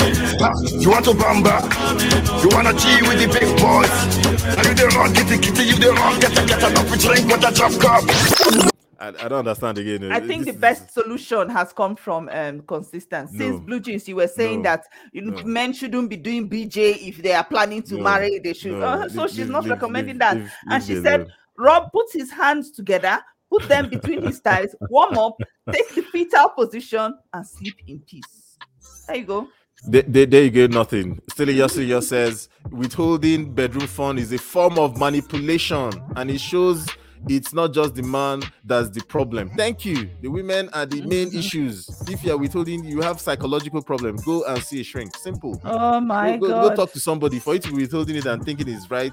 You 0.00 0.90
want 0.90 1.04
to 1.06 1.10
bamba? 1.10 1.60
You 2.42 2.48
wanna 2.54 2.72
G 2.72 3.02
with 3.02 3.18
the 3.18 3.26
big 3.26 3.48
boys? 3.58 3.90
Are 4.56 4.68
you 4.68 4.74
the 4.74 4.86
wrong 4.96 5.12
kitty 5.12 5.38
kitty? 5.38 5.64
You 5.64 5.76
the 5.76 5.92
wrong 5.92 6.18
get 6.20 6.38
a 6.38 6.46
get 6.46 6.62
enough 6.70 6.92
to 6.92 6.98
drink 6.98 7.26
with 7.26 7.44
a 7.44 7.52
drop 7.52 7.72
cup. 7.80 8.77
I, 9.00 9.08
I 9.08 9.28
don't 9.28 9.38
understand 9.46 9.78
again 9.78 10.10
I 10.10 10.20
think 10.20 10.44
the 10.46 10.52
This- 10.52 10.60
best 10.60 10.92
solution 10.92 11.48
has 11.50 11.72
come 11.72 11.94
from 11.96 12.28
um 12.32 12.60
consistency. 12.62 13.38
Since 13.38 13.54
No. 13.60 13.60
Blue 13.60 13.80
Jeans, 13.80 14.08
you 14.08 14.16
were 14.16 14.26
saying 14.28 14.62
No. 14.62 14.70
that 14.70 14.84
you 15.12 15.22
know, 15.22 15.36
No. 15.36 15.44
men 15.44 15.72
shouldn't 15.72 16.10
be 16.10 16.16
doing 16.16 16.48
BJ 16.48 16.96
if 17.08 17.18
they 17.22 17.32
are 17.32 17.44
planning 17.44 17.82
to 17.84 17.98
marry. 17.98 18.38
They 18.40 18.52
should. 18.54 18.82
Uh, 18.82 19.08
so 19.08 19.22
Leave- 19.22 19.30
she's 19.30 19.48
not 19.48 19.62
leave- 19.64 19.72
recommending 19.72 20.14
leave- 20.14 20.20
that. 20.20 20.36
and 20.68 20.82
she 20.82 21.00
said, 21.02 21.20
alone. 21.20 21.32
Rob 21.58 21.92
put 21.92 22.06
his 22.12 22.30
hands 22.30 22.70
together, 22.70 23.20
put 23.50 23.68
them 23.68 23.88
between 23.88 24.22
his 24.22 24.38
thighs, 24.40 24.74
warm 24.90 25.16
up, 25.18 25.36
take 25.72 25.94
the 25.94 26.02
fetal 26.02 26.48
position, 26.50 27.14
and 27.32 27.46
sleep 27.46 27.74
in 27.86 28.00
peace. 28.00 28.56
There 29.06 29.16
you 29.16 29.24
go. 29.24 29.48
There, 29.86 30.02
there, 30.02 30.26
there 30.26 30.42
you 30.44 30.50
go, 30.50 30.66
nothing. 30.66 31.20
Still, 31.30 31.46
Yosiyo 31.48 32.02
says 32.02 32.48
withholding 32.70 33.54
bedroom 33.54 33.86
fund 33.86 34.18
is 34.18 34.32
a 34.32 34.38
form 34.38 34.76
of 34.78 34.98
manipulation, 34.98 35.90
and 36.16 36.30
it 36.30 36.40
shows 36.40 36.86
it's 37.28 37.52
not 37.52 37.72
just 37.72 37.94
the 37.94 38.02
man 38.02 38.42
that's 38.64 38.90
the 38.90 39.02
problem. 39.02 39.50
Thank 39.50 39.84
you. 39.84 40.08
The 40.22 40.28
women 40.28 40.68
are 40.72 40.86
the 40.86 41.02
main 41.02 41.34
issues. 41.34 41.88
If 42.08 42.24
you're 42.24 42.36
withholding, 42.36 42.84
you 42.84 43.00
have 43.00 43.20
psychological 43.20 43.82
problems. 43.82 44.24
Go 44.24 44.44
and 44.44 44.62
see 44.62 44.80
a 44.80 44.84
shrink. 44.84 45.16
Simple. 45.16 45.60
Oh 45.64 46.00
my 46.00 46.36
go, 46.36 46.48
go, 46.48 46.48
God. 46.48 46.68
go 46.70 46.76
talk 46.76 46.92
to 46.92 47.00
somebody 47.00 47.38
for 47.38 47.54
you 47.54 47.60
to 47.60 47.68
be 47.70 47.82
withholding 47.82 48.16
it 48.16 48.26
and 48.26 48.44
thinking 48.44 48.68
it's 48.68 48.90
right 48.90 49.12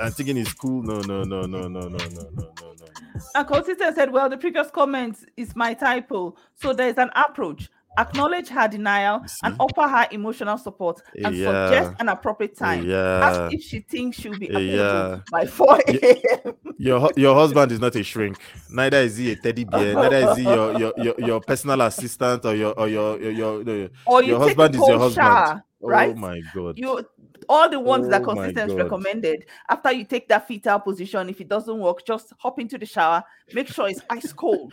and 0.00 0.14
thinking 0.14 0.36
it's 0.36 0.52
cool. 0.52 0.82
No, 0.82 1.00
no, 1.00 1.22
no, 1.22 1.42
no, 1.42 1.62
no, 1.62 1.68
no, 1.68 1.88
no, 1.88 1.98
no, 1.98 2.28
no, 2.30 2.52
no. 2.60 2.86
And 3.34 3.46
Consistent 3.46 3.94
said, 3.94 4.12
Well, 4.12 4.28
the 4.28 4.36
previous 4.36 4.70
comment 4.70 5.18
is 5.36 5.54
my 5.56 5.74
typo. 5.74 6.34
So 6.54 6.72
there's 6.72 6.98
an 6.98 7.10
approach. 7.14 7.70
Acknowledge 7.98 8.48
her 8.48 8.68
denial 8.68 9.22
and 9.42 9.54
offer 9.60 9.86
her 9.86 10.06
emotional 10.10 10.56
support 10.56 11.02
and 11.22 11.36
Yeah. 11.36 11.66
suggest 11.68 11.94
an 12.00 12.08
appropriate 12.08 12.56
time. 12.56 12.86
Yeah. 12.86 13.20
Ask 13.22 13.54
if 13.54 13.62
she 13.62 13.80
thinks 13.80 14.18
she'll 14.18 14.38
be 14.38 14.48
available 14.48 14.76
Yeah. 14.76 15.20
by 15.30 15.46
4 15.46 15.78
a.m. 15.88 16.54
Your 16.78 17.10
your 17.16 17.34
husband 17.34 17.70
is 17.72 17.80
not 17.80 17.94
a 17.96 18.02
shrink. 18.02 18.38
Neither 18.70 18.96
is 18.98 19.18
he 19.18 19.32
a 19.32 19.36
teddy 19.36 19.64
bear. 19.64 19.94
Neither 20.02 20.30
is 20.30 20.36
he 20.38 20.42
your 20.44 20.78
your, 20.78 20.92
your, 20.96 21.14
your 21.18 21.40
personal 21.40 21.80
assistant 21.82 22.44
or 22.46 22.54
your 22.54 22.72
or 22.78 22.88
your 22.88 23.20
your 23.20 23.30
your, 23.32 23.62
your, 23.62 23.88
Or 24.06 24.22
you 24.22 24.30
your 24.30 24.40
husband 24.40 24.74
is 24.74 24.80
your 24.88 24.98
husband. 24.98 25.26
shower, 25.26 25.62
oh 25.82 25.88
right? 25.88 26.10
Oh 26.16 26.18
my 26.18 26.40
god. 26.54 26.78
You 26.78 27.04
all 27.48 27.68
the 27.68 27.78
ones 27.80 28.08
that 28.08 28.22
Oh 28.22 28.34
my 28.34 28.46
consistent 28.52 28.78
recommended 28.80 29.46
after 29.68 29.92
you 29.92 30.04
take 30.04 30.28
that 30.28 30.46
fetal 30.48 30.78
position, 30.78 31.28
if 31.28 31.40
it 31.40 31.48
doesn't 31.48 31.78
work, 31.78 32.06
just 32.06 32.32
hop 32.38 32.58
into 32.58 32.78
the 32.78 32.86
shower, 32.86 33.22
make 33.52 33.68
sure 33.68 33.88
it's 33.88 34.00
ice 34.08 34.32
cold. 34.32 34.72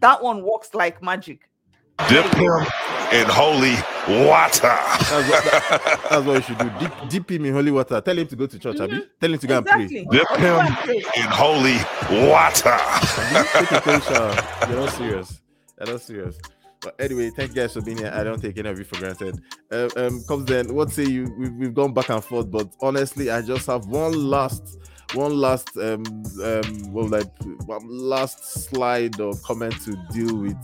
That 0.00 0.22
one 0.22 0.42
works 0.42 0.74
like 0.74 1.02
magic. 1.02 1.48
Dip 2.08 2.26
him 2.34 2.66
in 3.12 3.26
holy 3.28 3.74
water. 4.08 4.60
That's 4.62 5.10
what, 5.10 5.44
that- 5.44 6.06
that's 6.10 6.26
what 6.26 6.34
you 6.36 6.42
should 6.42 6.58
do. 6.58 6.70
Dip, 6.80 7.08
dip 7.08 7.30
him 7.30 7.44
in 7.46 7.52
holy 7.54 7.70
water. 7.70 8.00
Tell 8.00 8.18
him 8.18 8.26
to 8.26 8.36
go 8.36 8.46
to 8.46 8.58
church, 8.58 8.80
Abi. 8.80 9.02
Tell 9.20 9.32
him 9.32 9.38
to 9.38 9.46
go 9.46 9.62
Mm-hmm. 9.62 9.80
Exactly. 9.80 9.98
and 9.98 10.08
pray. 10.08 10.18
Dip 10.18 10.30
him 10.38 11.14
in 11.16 11.30
holy 11.30 11.76
water. 12.26 12.78
Take 13.52 13.70
a 13.72 13.80
cold 13.80 14.02
shower. 14.04 14.68
You're 14.70 14.80
not 14.80 14.90
serious. 14.90 15.40
You're 15.78 15.92
not 15.92 16.00
serious. 16.00 16.38
But 16.82 16.94
anyway, 16.98 17.30
thank 17.36 17.50
you 17.50 17.56
guys 17.56 17.74
for 17.74 17.82
being 17.82 17.98
here. 17.98 18.10
I 18.14 18.24
don't 18.24 18.40
take 18.40 18.56
any 18.58 18.68
of 18.68 18.78
you 18.78 18.84
for 18.84 18.98
granted. 18.98 19.38
Uh, 19.70 19.88
um, 19.96 20.22
Cubs 20.26 20.44
Den. 20.46 20.74
What 20.74 20.90
say 20.90 21.04
you? 21.04 21.32
We've, 21.38 21.52
we've 21.54 21.74
gone 21.74 21.92
back 21.92 22.08
and 22.08 22.24
forth, 22.24 22.50
but 22.50 22.68
honestly, 22.80 23.30
I 23.30 23.42
just 23.42 23.66
have 23.66 23.84
one 23.86 24.12
last, 24.30 24.78
one 25.14 25.36
last, 25.38 25.76
um, 25.76 26.02
um, 26.42 26.92
well, 26.92 27.06
like 27.06 27.30
one 27.66 27.86
last 27.86 28.42
slide 28.70 29.20
or 29.20 29.34
comment 29.44 29.74
to 29.82 29.92
deal 30.12 30.34
with. 30.36 30.56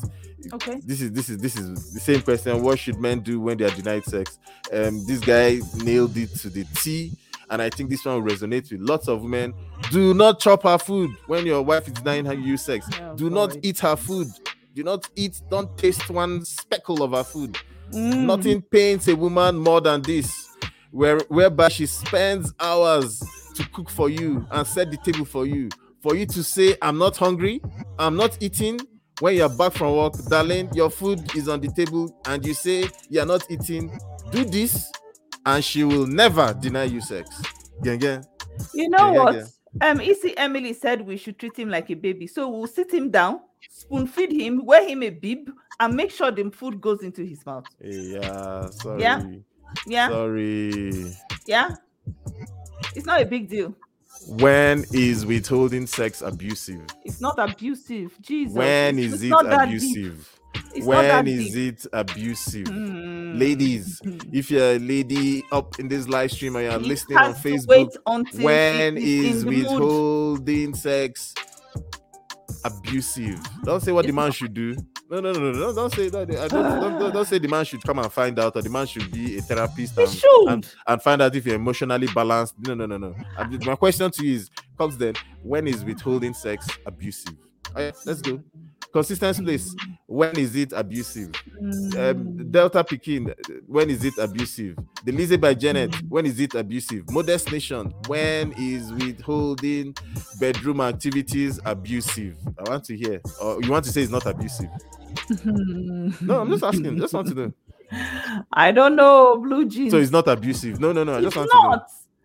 Okay. 0.53 0.81
This 0.85 1.01
is 1.01 1.13
this 1.13 1.29
is 1.29 1.39
this 1.39 1.57
is 1.57 1.93
the 1.95 2.01
same 2.01 2.23
question. 2.23 2.63
What 2.63 2.79
should 2.79 2.99
men 3.01 3.21
do 3.21 3.41
when 3.41 3.57
they 3.59 3.65
are 3.65 3.71
denied 3.71 4.05
sex? 4.05 4.39
Um, 4.73 5.05
this 5.07 5.21
guy 5.21 5.61
nailed 5.83 6.17
it 6.17 6.35
to 6.37 6.51
the 6.51 6.65
T, 6.77 7.13
and 7.51 7.63
I 7.63 7.71
think 7.71 7.91
this 7.91 8.05
one 8.05 8.23
will 8.23 8.31
resonate 8.31 8.71
with 8.71 8.81
lots 8.81 9.09
of 9.09 9.25
men 9.25 9.55
Do 9.91 10.15
not 10.15 10.41
chop 10.41 10.63
her 10.65 10.79
food 10.79 11.11
when 11.27 11.47
your 11.47 11.63
wife 11.63 11.87
is 11.87 11.95
denying 11.95 12.25
her 12.27 12.35
you 12.35 12.57
sex. 12.57 12.89
do 13.17 13.31
not 13.31 13.57
eat 13.63 13.79
her 13.81 13.97
food. 13.97 14.29
Do 14.75 14.83
not 14.85 15.09
eat. 15.17 15.41
Don't 15.51 15.77
taste 15.79 16.11
one 16.11 16.45
speckle 16.45 17.03
of 17.03 17.13
her 17.13 17.25
food. 17.25 17.57
Mm. 17.93 18.27
Nothing 18.27 18.63
pains 18.63 19.09
a 19.09 19.15
woman 19.17 19.57
more 19.57 19.81
than 19.81 20.03
this, 20.03 20.49
where 20.91 21.19
whereby 21.29 21.69
she 21.69 21.87
spends 21.87 22.53
hours 22.61 23.23
to 23.55 23.67
cook 23.71 23.89
for 23.89 24.11
you 24.11 24.47
and 24.51 24.67
set 24.67 24.91
the 24.91 24.97
table 24.99 25.25
for 25.25 25.47
you. 25.47 25.69
For 26.03 26.15
you 26.15 26.27
to 26.27 26.43
say, 26.45 26.77
"I'm 26.83 26.99
not 26.99 27.17
hungry. 27.17 27.63
I'm 27.99 28.17
not 28.17 28.37
eating." 28.41 28.81
When 29.21 29.35
you're 29.35 29.49
back 29.49 29.73
from 29.73 29.97
work, 29.97 30.13
darling, 30.29 30.69
your 30.75 30.91
food 30.91 31.35
is 31.35 31.49
on 31.49 31.61
the 31.61 31.69
table, 31.69 32.15
and 32.27 32.45
you 32.45 32.53
say 32.55 32.91
you're 33.09 33.25
not 33.27 33.51
eating. 33.51 33.99
Do 34.31 34.45
this, 34.45 34.91
and 35.47 35.65
she 35.65 35.85
will 35.85 36.07
never 36.07 36.53
deny 36.61 36.85
you 36.85 37.01
sex. 37.01 37.43
Gang, 37.83 37.99
gang. 37.99 38.25
You 38.75 38.89
know 38.91 39.07
Yeah, 39.07 39.13
yeah, 39.13 39.25
what? 39.25 39.35
yeah. 39.35 39.91
Um, 39.91 40.01
EC 40.01 40.35
Emily 40.37 40.73
said 40.73 41.01
we 41.03 41.17
should 41.17 41.39
treat 41.39 41.57
him 41.59 41.69
like 41.71 41.91
a 41.91 41.95
baby. 41.95 42.27
So 42.27 42.49
we'll 42.49 42.67
sit 42.67 42.93
him 42.93 43.11
down, 43.11 43.41
spoon 43.71 44.07
feed 44.07 44.33
him, 44.33 44.65
wear 44.65 44.87
him 44.87 45.03
a 45.03 45.11
bib, 45.11 45.51
and 45.81 45.95
make 45.95 46.11
sure 46.11 46.31
the 46.31 46.51
food 46.51 46.81
goes 46.81 47.03
into 47.03 47.25
his 47.25 47.45
mouth. 47.47 47.65
Yeah, 47.81 48.69
sorry. 48.71 49.03
Yeah. 49.03 49.23
Yeah. 49.87 50.09
Sorry. 50.09 51.13
Yeah. 51.47 51.75
It's 52.95 53.07
not 53.07 53.21
a 53.21 53.27
big 53.27 53.49
deal. 53.49 53.75
When 54.29 54.85
is 54.93 55.25
withholding 55.25 55.87
sex 55.87 56.21
abusive? 56.23 56.85
It's 57.05 57.21
not 57.21 57.39
abusive. 57.39 58.17
Jesus. 58.21 58.55
When 58.57 58.99
is 58.99 59.23
it's- 59.23 59.23
it 59.23 59.29
not 59.29 59.63
abusive? 59.69 60.33
It's 60.75 60.87
not 60.87 61.05
when 61.05 61.27
is 61.29 61.53
deep. 61.53 61.75
it 61.75 61.87
abusive? 61.93 62.67
Hmm. 62.67 63.39
Ladies, 63.39 64.01
if 64.33 64.51
you're 64.51 64.73
a 64.73 64.79
lady 64.79 65.45
up 65.53 65.79
in 65.79 65.89
this 65.89 66.09
live 66.09 66.33
stream 66.33 66.57
and 66.57 66.65
you're 66.65 66.79
listening 66.81 67.19
on 67.19 67.35
Facebook, 67.35 67.69
when 67.69 67.87
is 67.89 67.99
until 68.07 68.45
when 68.45 68.97
she 68.97 69.27
is 69.29 69.37
is 69.37 69.43
in 69.43 69.49
the 69.49 69.55
mood. 69.55 69.63
withholding 69.71 70.75
sex 70.75 71.35
abusive? 72.65 73.39
Don't 73.65 73.81
say 73.83 73.93
what 73.93 74.07
the 74.07 74.13
man 74.13 74.33
should 74.33 74.55
do. 74.55 74.77
No, 75.09 75.21
no, 75.21 75.33
no, 75.33 75.39
no, 75.39 75.53
no. 75.53 75.73
Don't 75.73 75.93
say 75.93 76.09
that. 76.09 76.29
Don't, 76.29 76.51
don't, 76.51 76.99
don't, 76.99 77.13
don't 77.13 77.27
say 77.27 77.39
the 77.39 77.47
man 77.49 77.65
should 77.65 77.83
come 77.83 78.01
and 78.01 78.13
find 78.13 78.39
out, 78.39 78.57
or 78.57 78.63
the 78.63 78.71
man 78.71 78.87
should 78.87 79.11
be 79.13 79.39
a 79.39 79.43
therapist 79.43 79.97
He 79.97 80.27
and, 80.47 80.49
and, 80.49 80.75
and 80.87 81.03
find 81.03 81.23
out 81.23 81.35
if 81.35 81.47
you're 81.47 81.55
emotionally 81.55 82.09
balanced. 82.09 82.55
No, 82.59 82.75
no, 82.75 82.87
no, 82.87 82.97
no. 82.97 83.15
My 83.65 83.77
question 83.77 84.11
to 84.11 84.27
you 84.27 84.35
is: 84.35 84.51
Cubs 84.77 84.97
Den, 84.97 85.15
when 85.43 85.69
is 85.69 85.85
withholding 85.85 86.35
sex 86.35 86.67
abusive? 86.85 87.37
Alright, 87.69 87.95
let's 88.05 88.21
go. 88.21 88.43
Consistency, 88.93 89.43
please. 89.43 89.77
When 90.07 90.39
is 90.39 90.57
it 90.57 90.73
abusive? 90.73 91.31
Um, 91.99 92.51
Delta 92.51 92.83
Pikin, 92.85 93.35
when 93.67 93.91
is 93.91 94.05
it 94.05 94.15
abusive? 94.19 94.77
The 95.05 95.13
Lizzie 95.13 95.37
by 95.37 95.55
Janet, 95.55 95.95
when 96.09 96.27
is 96.27 96.41
it 96.41 96.55
abusive? 96.55 97.09
Modest 97.11 97.53
Nation, 97.53 97.93
when 98.07 98.53
is 98.53 98.93
withholding 98.93 99.95
bedroom 100.41 100.81
activities 100.81 101.61
abusive? 101.65 102.37
I 102.59 102.71
want 102.71 102.85
to 102.85 102.97
hear. 102.97 103.21
Or 103.43 103.61
you 103.63 103.71
want 103.71 103.85
to 103.85 103.93
say 103.93 104.03
it's 104.03 104.13
not 104.13 104.27
abusive? 104.27 104.71
No, 105.45 106.41
I'm 106.41 106.51
just 106.51 106.65
asking. 106.65 106.99
Just 106.99 107.15
want 107.15 107.29
to 107.29 107.35
know. 107.35 107.53
I 108.53 108.73
don't 108.73 108.97
know, 108.97 109.39
blue 109.39 109.69
jeans. 109.69 109.93
So 109.93 109.99
it's 109.99 110.11
not 110.11 110.27
abusive. 110.29 110.81
No, 110.81 110.93
no, 110.93 111.05
no. 111.05 111.17
I 111.17 111.21
just 111.21 111.37
It's 111.37 111.37
want 111.37 111.51
to 111.51 111.57
know. 111.57 111.83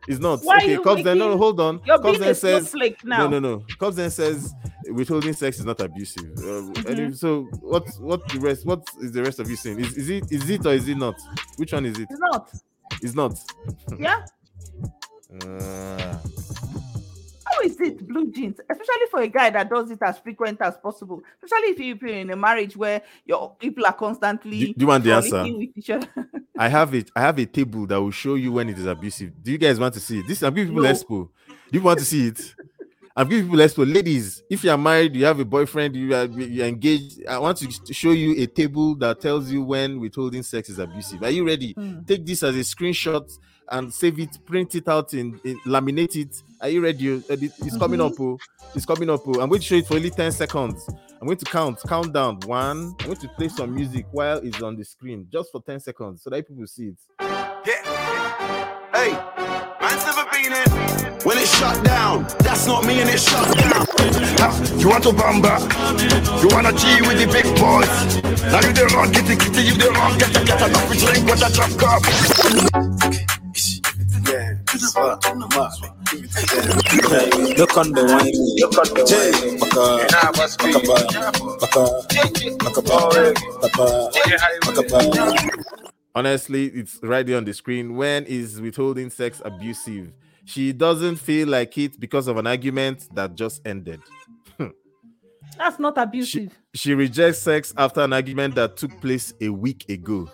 It's 0.08 0.20
not. 0.20 0.40
Why 0.42 0.58
okay, 0.58 0.78
Cubs 0.78 1.04
Den 1.04 1.18
no, 1.20 1.38
hold 1.38 1.60
on. 1.60 1.80
You're 1.86 2.00
Cubs 2.00 2.20
Den 2.20 2.34
says 2.36 2.70
snowflake 2.70 3.04
no, 3.04 3.18
now. 3.18 3.28
no, 3.28 3.40
no. 3.40 3.66
Cubs 3.80 3.96
Den 3.98 4.10
says 4.10 4.54
withholding 4.90 5.34
sex 5.34 5.60
is 5.60 5.66
not 5.66 5.80
abusive. 5.80 6.26
Uh, 6.38 6.72
Mm-hmm. 6.82 7.14
so 7.14 7.44
what? 7.62 7.88
What 8.00 8.28
the 8.30 8.40
rest? 8.40 8.66
What 8.66 8.84
is 9.02 9.12
the 9.12 9.22
rest 9.24 9.40
of 9.40 9.50
you 9.50 9.56
saying? 9.56 9.80
Is, 9.80 9.96
is 9.98 10.10
it? 10.10 10.32
Is 10.32 10.50
it 10.50 10.66
or 10.66 10.74
is 10.74 10.88
it 10.88 10.98
not? 10.98 11.16
Which 11.58 11.72
one 11.74 11.86
is 11.86 12.00
it? 12.00 12.08
It's 12.10 12.20
not. 12.20 12.50
It's 13.02 13.16
not. 13.16 13.38
Yeah. 14.00 14.26
Uh, 15.46 16.18
How 17.52 17.62
is 17.62 17.80
it 17.82 18.08
blue 18.08 18.32
jeans? 18.32 18.60
Especially 18.70 19.08
for 19.10 19.22
a 19.22 19.28
guy 19.28 19.50
that 19.50 19.70
does 19.70 19.92
it 19.92 20.00
as 20.02 20.18
frequent 20.20 20.62
as 20.62 20.78
possible. 20.78 21.22
Especially 21.44 21.70
if 21.92 22.02
you're 22.02 22.10
in 22.16 22.30
a 22.30 22.36
marriage 22.36 22.76
where 22.78 23.02
your 23.26 23.56
people 23.60 23.86
are 23.86 23.94
constantly 23.94 24.60
Do- 24.68 24.74
do 24.74 24.82
you 24.82 24.88
want 24.88 25.04
the 25.04 25.12
answer? 25.14 25.44
with 25.44 25.70
each 25.76 25.90
other. 25.90 26.08
I 26.58 26.68
have 26.70 26.94
it. 26.94 27.10
I 27.16 27.22
have 27.22 27.40
a 27.40 27.46
table 27.46 27.88
that 27.88 28.00
will 28.02 28.12
show 28.12 28.36
you 28.36 28.52
when 28.54 28.70
it 28.70 28.78
is 28.78 28.86
abusive. 28.86 29.32
Do 29.44 29.52
you 29.52 29.58
guys 29.58 29.80
want 29.80 29.94
to 29.96 30.00
see 30.00 30.20
it? 30.20 30.28
This 30.28 30.42
I'm 30.44 30.54
giving 30.54 30.74
people 30.74 30.84
No. 30.84 30.90
expo. 30.92 31.30
Do 31.48 31.78
you 31.78 31.82
want 31.82 32.00
to 32.00 32.06
see 32.06 32.28
it? 32.28 32.56
I'm 33.16 33.28
giving 33.28 33.46
people 33.46 33.60
expo. 33.60 33.92
Ladies, 33.94 34.42
if 34.50 34.64
you 34.64 34.70
are 34.72 34.78
married, 34.78 35.16
you 35.16 35.26
have 35.26 35.40
a 35.40 35.46
boyfriend, 35.46 35.96
you 35.96 36.14
are 36.16 36.26
you 36.26 36.64
are 36.64 36.68
engaged. 36.68 37.26
I 37.28 37.40
want 37.40 37.58
to 37.58 37.94
show 37.94 38.12
you 38.12 38.42
a 38.42 38.48
table 38.48 38.96
that 38.96 39.20
tells 39.20 39.52
you 39.52 39.64
when 39.64 40.00
withholding 40.00 40.44
sex 40.44 40.70
is 40.70 40.80
abusive. 40.80 41.22
Are 41.24 41.30
you 41.32 41.46
ready? 41.46 41.74
Hmm. 41.74 42.04
Take 42.06 42.26
this 42.26 42.42
as 42.44 42.56
a 42.56 42.60
screenshot 42.60 43.30
and 43.70 43.94
save 43.94 44.20
it, 44.20 44.38
print 44.46 44.76
it 44.76 44.88
out, 44.88 45.14
in, 45.14 45.40
in 45.44 45.60
laminate 45.62 46.16
it. 46.16 46.44
Are 46.60 46.70
you 46.70 46.82
ready? 46.82 47.14
Uh, 47.16 47.22
it- 47.30 47.42
It's 47.60 47.78
coming 47.78 48.00
Mhm. 48.00 48.12
up. 48.12 48.20
Oh. 48.20 48.38
It's 48.76 48.86
coming 48.86 49.10
up. 49.10 49.22
Oh. 49.26 49.40
I'm 49.42 49.50
going 49.50 49.62
to 49.62 49.66
show 49.68 49.76
it 49.76 49.88
for 49.88 49.96
only 49.96 50.10
10 50.10 50.32
seconds. 50.32 50.88
I'm 51.20 51.28
going 51.28 51.38
to 51.38 51.46
count, 51.46 51.80
count 51.88 52.14
down. 52.14 52.40
One. 52.46 52.96
I'm 53.00 53.06
going 53.06 53.18
to 53.18 53.28
play 53.30 53.48
some 53.50 53.74
music 53.76 54.06
while 54.12 54.38
it's 54.40 54.62
on 54.62 54.76
the 54.76 54.84
screen, 54.84 55.28
just 55.32 55.52
for 55.52 55.62
10 55.62 55.80
seconds, 55.80 56.24
so 56.24 56.30
that 56.30 56.48
people 56.48 56.66
see 56.68 56.88
it. 56.94 56.98
Hey, 58.94 59.12
man's 59.80 60.06
never 60.06 60.26
been 60.32 60.52
in. 60.54 61.22
When 61.24 61.38
it's 61.38 61.56
shut 61.58 61.84
down, 61.86 62.24
that's 62.40 62.66
not 62.66 62.86
me 62.86 63.00
and 63.02 63.10
it's 63.10 63.24
shut 63.30 63.46
down. 63.58 63.86
You 64.80 64.90
want 64.90 65.04
to 65.04 65.10
bamba? 65.12 65.62
You 66.42 66.48
wanna 66.50 66.72
G 66.74 67.02
with 67.08 67.20
the 67.20 67.28
big 67.32 67.46
boys? 67.62 68.22
Now 68.52 68.60
you 68.66 68.74
the 68.74 68.92
wrong, 68.96 69.12
kitty 69.12 69.36
kitty, 69.38 69.62
you 69.70 69.76
the 69.78 69.92
wrong, 69.92 70.18
get 70.18 70.36
a 70.36 70.44
get 70.44 70.62
enough 70.62 70.92
to 70.92 70.98
drink 70.98 71.26
with 71.30 71.46
a 71.46 71.50
drop 71.54 71.72
cup. 71.78 73.01
Look 74.82 75.28
on 77.78 77.92
the 77.92 78.04
wine, 78.04 78.34
look 78.62 78.78
on 78.78 78.94
the 78.94 79.04
wine. 79.06 79.52
Honestly, 86.16 86.66
it's 86.68 87.00
right 87.04 87.26
there 87.26 87.38
on 87.38 87.46
the 87.46 87.54
screen. 87.54 87.96
When 87.96 88.26
is 88.26 88.60
withholding 88.60 89.12
sex 89.12 89.42
abusive? 89.46 90.12
She 90.46 90.74
doesn't 90.74 91.18
feel 91.18 91.48
like 91.48 91.78
it 91.78 92.00
because 92.00 92.28
of 92.28 92.38
an 92.38 92.48
argument 92.48 93.08
that 93.14 93.36
just 93.36 93.62
ended. 93.66 94.02
That's 95.58 95.80
not 95.80 95.98
abusive. 95.98 96.58
She 96.74 96.96
rejects 96.96 97.40
sex 97.40 97.72
after 97.78 98.02
an 98.02 98.14
argument 98.14 98.56
that 98.56 98.78
took 98.78 99.00
place 99.00 99.34
a 99.40 99.50
week 99.50 99.88
ago. 99.90 100.30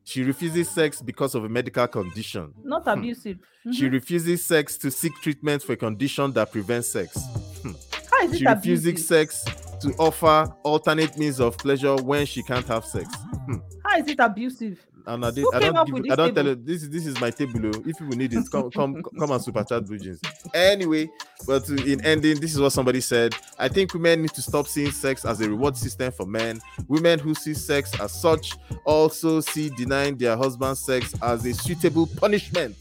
Hmm. 0.00 0.04
She 0.04 0.22
refuses 0.24 0.68
sex 0.70 1.02
because 1.02 1.34
of 1.34 1.44
a 1.44 1.48
medical 1.48 1.86
condition. 1.86 2.52
not 2.64 2.82
abusive. 2.86 3.38
She 3.72 3.84
Mhm. 3.88 3.92
refuses 3.92 4.44
sex 4.44 4.76
to 4.78 4.90
seek 4.90 5.12
treatment 5.22 5.62
for 5.62 5.74
a 5.74 5.76
condition 5.76 6.32
that 6.32 6.50
prevents 6.50 6.88
sex. 6.88 7.16
Hmm. 7.62 7.72
How 8.10 8.24
is 8.24 8.32
it 8.32 8.38
She 8.38 8.46
refuses 8.46 8.86
abusive? 8.86 9.06
sex 9.06 9.44
to 9.82 9.92
offer 9.98 10.52
alternate 10.62 11.16
means 11.18 11.40
of 11.40 11.56
pleasure 11.58 11.96
when 11.96 12.26
she 12.26 12.42
can't 12.42 12.66
have 12.66 12.84
sex. 12.84 13.08
Hmm. 13.46 13.56
How 13.84 13.98
is 13.98 14.08
it 14.08 14.18
abusive? 14.20 14.84
And 15.10 15.26
I, 15.26 15.32
did, 15.32 15.44
I 15.52 15.58
don't, 15.58 15.86
give, 15.86 16.12
I 16.12 16.14
don't 16.14 16.34
tell 16.36 16.46
you 16.46 16.54
this. 16.54 16.84
is 16.84 16.90
This 16.90 17.04
is 17.04 17.20
my 17.20 17.30
table. 17.30 17.66
oh. 17.66 17.82
If 17.84 17.98
people 17.98 18.16
need 18.16 18.32
it, 18.32 18.48
come, 18.48 18.70
come, 18.76 19.02
come 19.02 19.30
and 19.32 19.42
super 19.42 19.64
chat 19.64 19.84
Bridges. 19.84 20.20
Anyway, 20.54 21.10
but 21.48 21.68
in 21.68 22.04
ending, 22.04 22.38
this 22.40 22.52
is 22.54 22.60
what 22.60 22.70
somebody 22.70 23.00
said. 23.00 23.34
I 23.58 23.66
think 23.66 23.92
women 23.92 24.22
need 24.22 24.34
to 24.34 24.42
stop 24.42 24.68
seeing 24.68 24.92
sex 24.92 25.24
as 25.24 25.40
a 25.40 25.48
reward 25.48 25.76
system 25.76 26.12
for 26.12 26.26
men. 26.26 26.60
Women 26.86 27.18
who 27.18 27.34
see 27.34 27.54
sex 27.54 27.90
as 27.98 28.12
such 28.12 28.56
also 28.84 29.40
see 29.40 29.70
denying 29.70 30.16
their 30.16 30.36
husband 30.36 30.78
sex 30.78 31.12
as 31.20 31.44
a 31.44 31.54
suitable 31.54 32.06
punishment. 32.06 32.76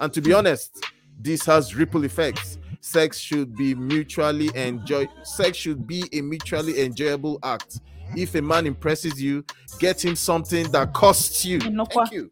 And 0.00 0.10
to 0.14 0.22
be 0.22 0.32
honest, 0.32 0.82
this 1.20 1.44
has 1.44 1.74
ripple 1.74 2.04
effects. 2.04 2.56
Sex 2.80 3.18
should 3.18 3.54
be 3.54 3.74
mutually 3.74 4.50
enjoy. 4.54 5.06
Sex 5.22 5.58
should 5.58 5.86
be 5.86 6.04
a 6.14 6.22
mutually 6.22 6.80
enjoyable 6.80 7.38
act. 7.42 7.80
If 8.16 8.34
a 8.34 8.42
man 8.42 8.66
impresses 8.66 9.20
you, 9.20 9.44
get 9.78 10.04
him 10.04 10.16
something 10.16 10.70
that 10.72 10.92
costs 10.92 11.44
you. 11.44 11.60
Thank 11.60 12.12
you. 12.12 12.30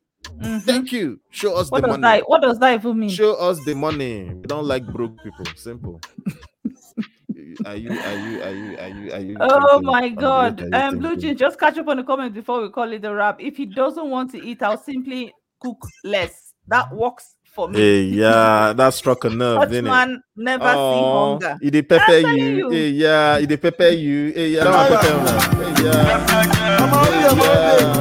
Thank 0.60 0.92
you. 0.92 1.20
Show 1.30 1.56
us 1.56 1.70
What 1.70 1.82
the 1.82 1.88
money. 1.88 2.02
that 2.02 2.28
what 2.28 2.42
does 2.42 2.58
that 2.58 2.74
even 2.74 2.98
mean? 2.98 3.10
Show 3.10 3.34
us 3.34 3.62
the 3.64 3.74
money. 3.74 4.24
We 4.34 4.42
don't 4.46 4.66
like 4.66 4.86
broke 4.86 5.22
people. 5.22 5.44
Simple. 5.56 6.00
are 7.66 7.76
you? 7.76 7.90
Are 7.90 8.14
you? 8.14 8.42
Are 8.42 8.50
you? 8.50 8.78
Are 8.78 8.88
you? 8.88 9.12
Are 9.12 9.20
you? 9.20 9.36
Oh 9.40 9.80
my 9.82 10.08
god. 10.08 10.60
you 10.60 10.70
Um 10.72 10.98
Blue 10.98 11.16
Jean, 11.16 11.36
just 11.36 11.58
catch 11.58 11.78
up 11.78 11.88
on 11.88 11.96
the 11.98 12.04
comments 12.04 12.34
before 12.34 12.62
we 12.62 12.70
call 12.70 12.92
it 12.92 13.04
a 13.04 13.14
wrap. 13.14 13.40
If 13.40 13.56
he 13.56 13.66
doesn't 13.66 14.08
want 14.08 14.30
to 14.32 14.42
eat, 14.42 14.62
I'll 14.62 14.78
simply 14.78 15.34
cook 15.60 15.84
less. 16.04 16.54
That 16.68 16.94
works 16.94 17.36
for 17.54 17.68
me. 17.68 17.78
Hey, 17.78 18.00
yeah, 18.02 18.72
that 18.76 18.94
struck 18.94 19.24
a 19.24 19.30
nerve, 19.30 19.60
Such 19.62 19.68
didn't 19.70 19.86
it? 19.86 19.90
man 19.90 20.22
never 20.36 20.64
see 20.72 20.78
Aw, 20.78 21.30
hunger. 21.38 21.58
He 21.60 21.70
dey 21.70 21.82
pepper 21.82 22.18
you. 22.18 22.44
you. 22.44 22.70
Hey, 22.70 22.88
yeah, 22.90 23.38
he 23.38 23.46
dey 23.46 23.56
pepper 23.56 23.88
you. 23.88 24.32
Hey, 24.32 24.48
yeah, 24.50 24.64
that 24.64 24.72
one 24.72 24.88
pepper 24.88 25.12
una. 25.14 25.32
Hey, 25.60 25.84
yeah. 25.84 27.02
Hey, 27.04 27.26
yeah. 27.28 27.92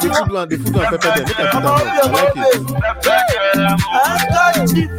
the 0.00 0.08
food 0.14 0.32
one, 0.32 0.48
the 0.48 0.56
food 0.58 0.74
one 0.74 0.86
pepper 0.86 1.10
them. 1.14 1.24
Make 1.24 1.38
I 1.38 1.50
put 1.50 1.60
am 1.60 1.66
up. 1.66 1.70
I 1.86 2.08
like 2.10 2.36
it. 4.76 4.90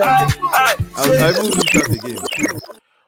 I, 0.00 0.98
I 0.98 1.30
even 1.30 1.44
read 1.44 1.68
that 1.72 1.88
again. 2.04 2.60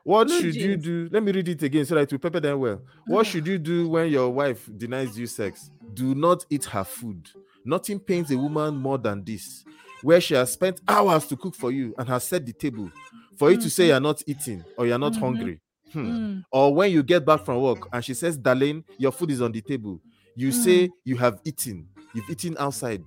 What 0.05 0.29
Blue 0.29 0.41
should 0.41 0.55
you 0.55 0.77
do? 0.77 1.09
Let 1.13 1.23
me 1.23 1.33
read 1.33 1.49
it 1.49 1.63
again 1.63 1.85
so 1.85 1.95
that 1.95 2.03
it 2.03 2.13
will 2.13 2.19
pepper 2.19 2.41
them 2.41 2.59
well. 2.61 2.81
What 3.07 3.27
should 3.27 3.47
you 3.47 3.59
do 3.59 3.89
when 3.89 4.11
your 4.11 4.31
wife 4.31 4.69
denies 4.77 5.19
you 5.19 5.27
sex? 5.27 5.71
Do 5.93 6.15
not 6.15 6.45
eat 6.51 6.65
her 6.67 6.85
food. 6.85 7.29
Nothing 7.65 7.99
pains 8.01 8.31
a 8.31 8.39
woman 8.39 8.77
more 8.77 8.97
than 8.99 9.23
this, 9.25 9.65
where 10.03 10.21
she 10.21 10.35
has 10.35 10.53
spent 10.53 10.81
hours 10.89 11.27
to 11.27 11.37
cook 11.37 11.55
for 11.55 11.71
you 11.71 11.95
and 11.99 12.09
has 12.09 12.25
set 12.25 12.47
the 12.47 12.53
table 12.53 12.91
for 13.37 13.51
you 13.51 13.57
to 13.59 13.69
say 13.69 13.89
you're 13.89 14.01
not 14.01 14.23
eating 14.27 14.65
or 14.79 14.87
you're 14.87 14.99
not 14.99 15.13
Mhm. 15.15 15.19
hungry. 15.21 15.61
Hmm. 15.93 16.07
Mm. 16.07 16.45
Or 16.53 16.75
when 16.75 16.93
you 16.93 17.03
get 17.03 17.25
back 17.25 17.45
from 17.45 17.61
work 17.61 17.89
and 17.93 18.05
she 18.05 18.15
says, 18.15 18.39
Darlene, 18.39 18.85
your 18.99 19.13
food 19.13 19.31
is 19.31 19.43
on 19.43 19.53
the 19.53 19.61
table. 19.61 20.01
You 20.37 20.53
say 20.53 20.91
you 21.05 21.17
have 21.17 21.41
eaten, 21.45 21.89
you've 22.15 22.31
eaten 22.31 22.57
outside. 22.59 23.03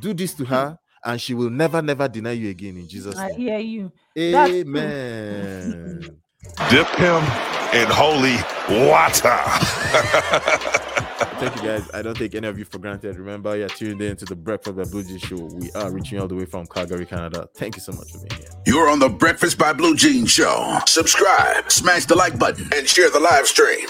Do 0.00 0.12
this 0.12 0.34
to 0.34 0.44
her, 0.44 0.78
and 1.04 1.20
she 1.20 1.34
will 1.34 1.50
never, 1.50 1.80
never 1.80 2.08
deny 2.08 2.32
you 2.32 2.50
again 2.50 2.76
in 2.76 2.88
Jesus' 2.88 3.16
I 3.16 3.32
hear 3.32 3.58
you. 3.58 3.92
Amen. 4.18 6.20
Dip 6.70 6.88
him 6.96 7.22
in 7.74 7.86
holy 7.90 8.36
water. 8.70 9.36
thank 11.38 11.56
you 11.56 11.62
guys. 11.62 11.88
I 11.92 12.02
don't 12.02 12.16
take 12.16 12.34
any 12.34 12.46
of 12.48 12.58
you 12.58 12.64
for 12.64 12.78
granted. 12.78 13.16
Remember, 13.16 13.56
you're 13.56 13.68
tuned 13.68 14.00
in 14.00 14.16
to 14.16 14.24
the 14.24 14.36
Breakfast 14.36 14.76
by 14.76 14.84
Blue 14.84 15.02
Jeans 15.04 15.22
show. 15.22 15.36
We 15.36 15.70
are 15.72 15.90
reaching 15.90 16.18
all 16.20 16.28
the 16.28 16.34
way 16.34 16.44
from 16.46 16.66
Calgary, 16.66 17.06
Canada. 17.06 17.48
Thank 17.54 17.76
you 17.76 17.82
so 17.82 17.92
much 17.92 18.12
for 18.12 18.18
being 18.18 18.40
here. 18.40 18.50
You're 18.66 18.88
on 18.88 18.98
the 18.98 19.08
Breakfast 19.08 19.58
by 19.58 19.72
Blue 19.72 19.94
Jeans 19.94 20.30
show. 20.30 20.78
Subscribe, 20.86 21.70
smash 21.70 22.06
the 22.06 22.14
like 22.16 22.38
button, 22.38 22.68
and 22.74 22.88
share 22.88 23.10
the 23.10 23.20
live 23.20 23.46
stream. 23.46 23.86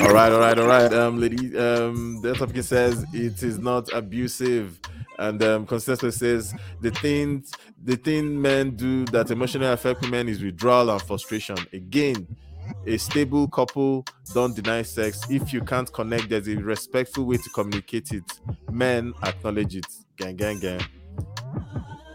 All 0.00 0.12
right, 0.14 0.32
all 0.32 0.40
right, 0.40 0.58
all 0.58 0.66
right. 0.66 0.92
Um, 0.92 1.20
lady, 1.20 1.56
um, 1.58 2.20
the 2.22 2.34
topic 2.34 2.62
says 2.62 3.04
it 3.12 3.42
is 3.42 3.58
not 3.58 3.92
abusive. 3.92 4.80
And 5.18 5.42
um, 5.42 5.66
consensus 5.66 6.18
says 6.18 6.54
the 6.80 6.90
thing 6.90 7.44
the 7.82 7.96
thing 7.96 8.40
men 8.40 8.76
do 8.76 9.04
that 9.06 9.30
emotionally 9.30 9.66
affect 9.72 10.02
women 10.02 10.28
is 10.28 10.42
withdrawal 10.42 10.90
and 10.90 11.00
frustration. 11.02 11.56
Again, 11.72 12.26
a 12.86 12.96
stable 12.98 13.48
couple 13.48 14.04
don't 14.34 14.54
deny 14.54 14.82
sex. 14.82 15.20
If 15.30 15.52
you 15.52 15.62
can't 15.62 15.92
connect, 15.92 16.28
there's 16.28 16.48
a 16.48 16.56
respectful 16.56 17.24
way 17.24 17.36
to 17.36 17.50
communicate 17.50 18.12
it. 18.12 18.24
Men 18.70 19.14
acknowledge 19.22 19.76
it. 19.76 19.86
Gang, 20.16 20.36
gang, 20.36 20.58
gang. 20.58 20.80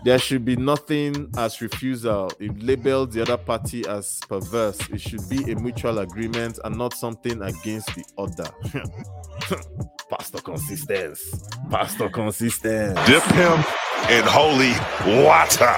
There 0.03 0.17
should 0.17 0.43
be 0.43 0.55
nothing 0.55 1.29
as 1.37 1.61
refusal. 1.61 2.31
It 2.39 2.63
labels 2.63 3.13
the 3.13 3.21
other 3.21 3.37
party 3.37 3.85
as 3.87 4.19
perverse. 4.27 4.79
It 4.89 4.99
should 4.99 5.27
be 5.29 5.51
a 5.51 5.55
mutual 5.55 5.99
agreement 5.99 6.57
and 6.63 6.75
not 6.75 6.93
something 6.95 7.39
against 7.43 7.93
the 7.93 8.03
other. 8.17 8.49
Pastor 10.09 10.39
consistence. 10.39 11.47
Pastor 11.69 12.09
consistence. 12.09 12.99
Dip 13.05 13.23
him 13.25 13.63
in 14.09 14.23
holy 14.25 14.73
water. 15.21 15.71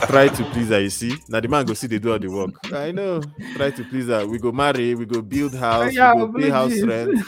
Try 0.06 0.28
to 0.28 0.44
please 0.52 0.68
her, 0.68 0.80
you 0.80 0.90
see. 0.90 1.16
Now 1.28 1.40
the 1.40 1.48
man 1.48 1.66
go 1.66 1.74
see 1.74 1.88
they 1.88 1.98
do 1.98 2.12
all 2.12 2.18
the 2.18 2.28
work. 2.30 2.54
I 2.72 2.92
know. 2.92 3.22
Try 3.56 3.72
to 3.72 3.84
please 3.84 4.06
her. 4.06 4.24
We 4.24 4.38
go 4.38 4.52
marry, 4.52 4.94
we 4.94 5.04
go 5.04 5.20
build 5.20 5.54
house, 5.54 5.92
Yeah, 5.92 6.14
we 6.14 6.20
go 6.20 6.32
pay 6.38 6.50
house 6.50 6.80
rent. 6.80 7.18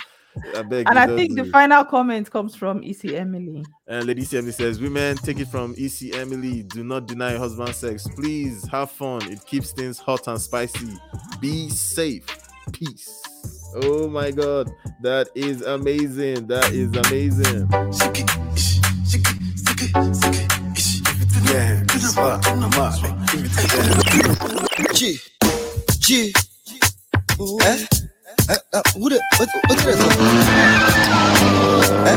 I 0.57 0.63
beg 0.63 0.87
And 0.89 0.97
you, 0.97 1.03
I 1.03 1.07
think 1.07 1.37
do 1.37 1.45
the 1.45 1.51
final 1.51 1.85
comment 1.85 2.31
comes 2.31 2.55
from 2.55 2.83
EC 2.83 3.13
Emily. 3.13 3.65
And 3.87 4.07
Lady 4.07 4.27
Emily 4.33 4.53
says, 4.53 4.81
Women, 4.81 5.17
take 5.17 5.41
it 5.41 5.49
from 5.49 5.75
EC 5.79 6.15
Emily. 6.15 6.63
Do 6.63 6.85
not 6.85 7.07
deny 7.07 7.31
your 7.33 7.41
husband 7.41 7.75
sex. 7.75 8.07
Please 8.17 8.67
have 8.69 8.91
fun. 8.91 9.31
It 9.31 9.45
keeps 9.47 9.73
things 9.73 9.99
hot 9.99 10.27
and 10.29 10.41
spicy. 10.41 10.97
Be 11.41 11.69
safe. 11.69 12.27
Peace. 12.73 13.23
Oh 13.83 14.09
my 14.09 14.31
god. 14.31 14.71
That 15.03 15.29
is 15.35 15.63
amazing. 15.63 16.47
That 16.47 16.73
is 16.73 16.89
amazing. 16.97 17.69
Yeah, 21.49 21.83
I'm 22.47 22.65
up. 22.75 22.99
G, 24.95 25.19
G, 25.99 26.33
eh? 27.63 27.85
Eh, 28.49 28.57
uh, 28.73 28.83
who 28.97 29.11
what's 29.69 29.85
this? 29.85 30.01
Eh? 32.07 32.17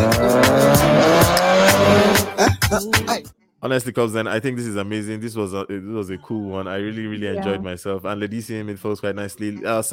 Eh? 2.39 2.51
Uh, 2.71 2.79
I, 3.09 3.23
Honestly, 3.63 3.91
Cubs 3.91 4.13
Den 4.13 4.27
I 4.27 4.39
think 4.39 4.57
this 4.57 4.65
is 4.65 4.75
amazing. 4.75 5.19
This 5.19 5.35
was 5.35 5.53
a 5.53 5.65
this 5.69 5.83
was 5.83 6.09
a 6.09 6.17
cool 6.17 6.49
one. 6.49 6.67
I 6.67 6.77
really 6.77 7.05
really 7.05 7.27
enjoyed 7.27 7.61
myself. 7.61 8.05
And 8.05 8.19
Lady 8.19 8.39
CM 8.39 8.69
it 8.69 8.79
folks 8.79 8.99
quite 8.99 9.15
nicely. 9.15 9.63
Uh, 9.63 9.83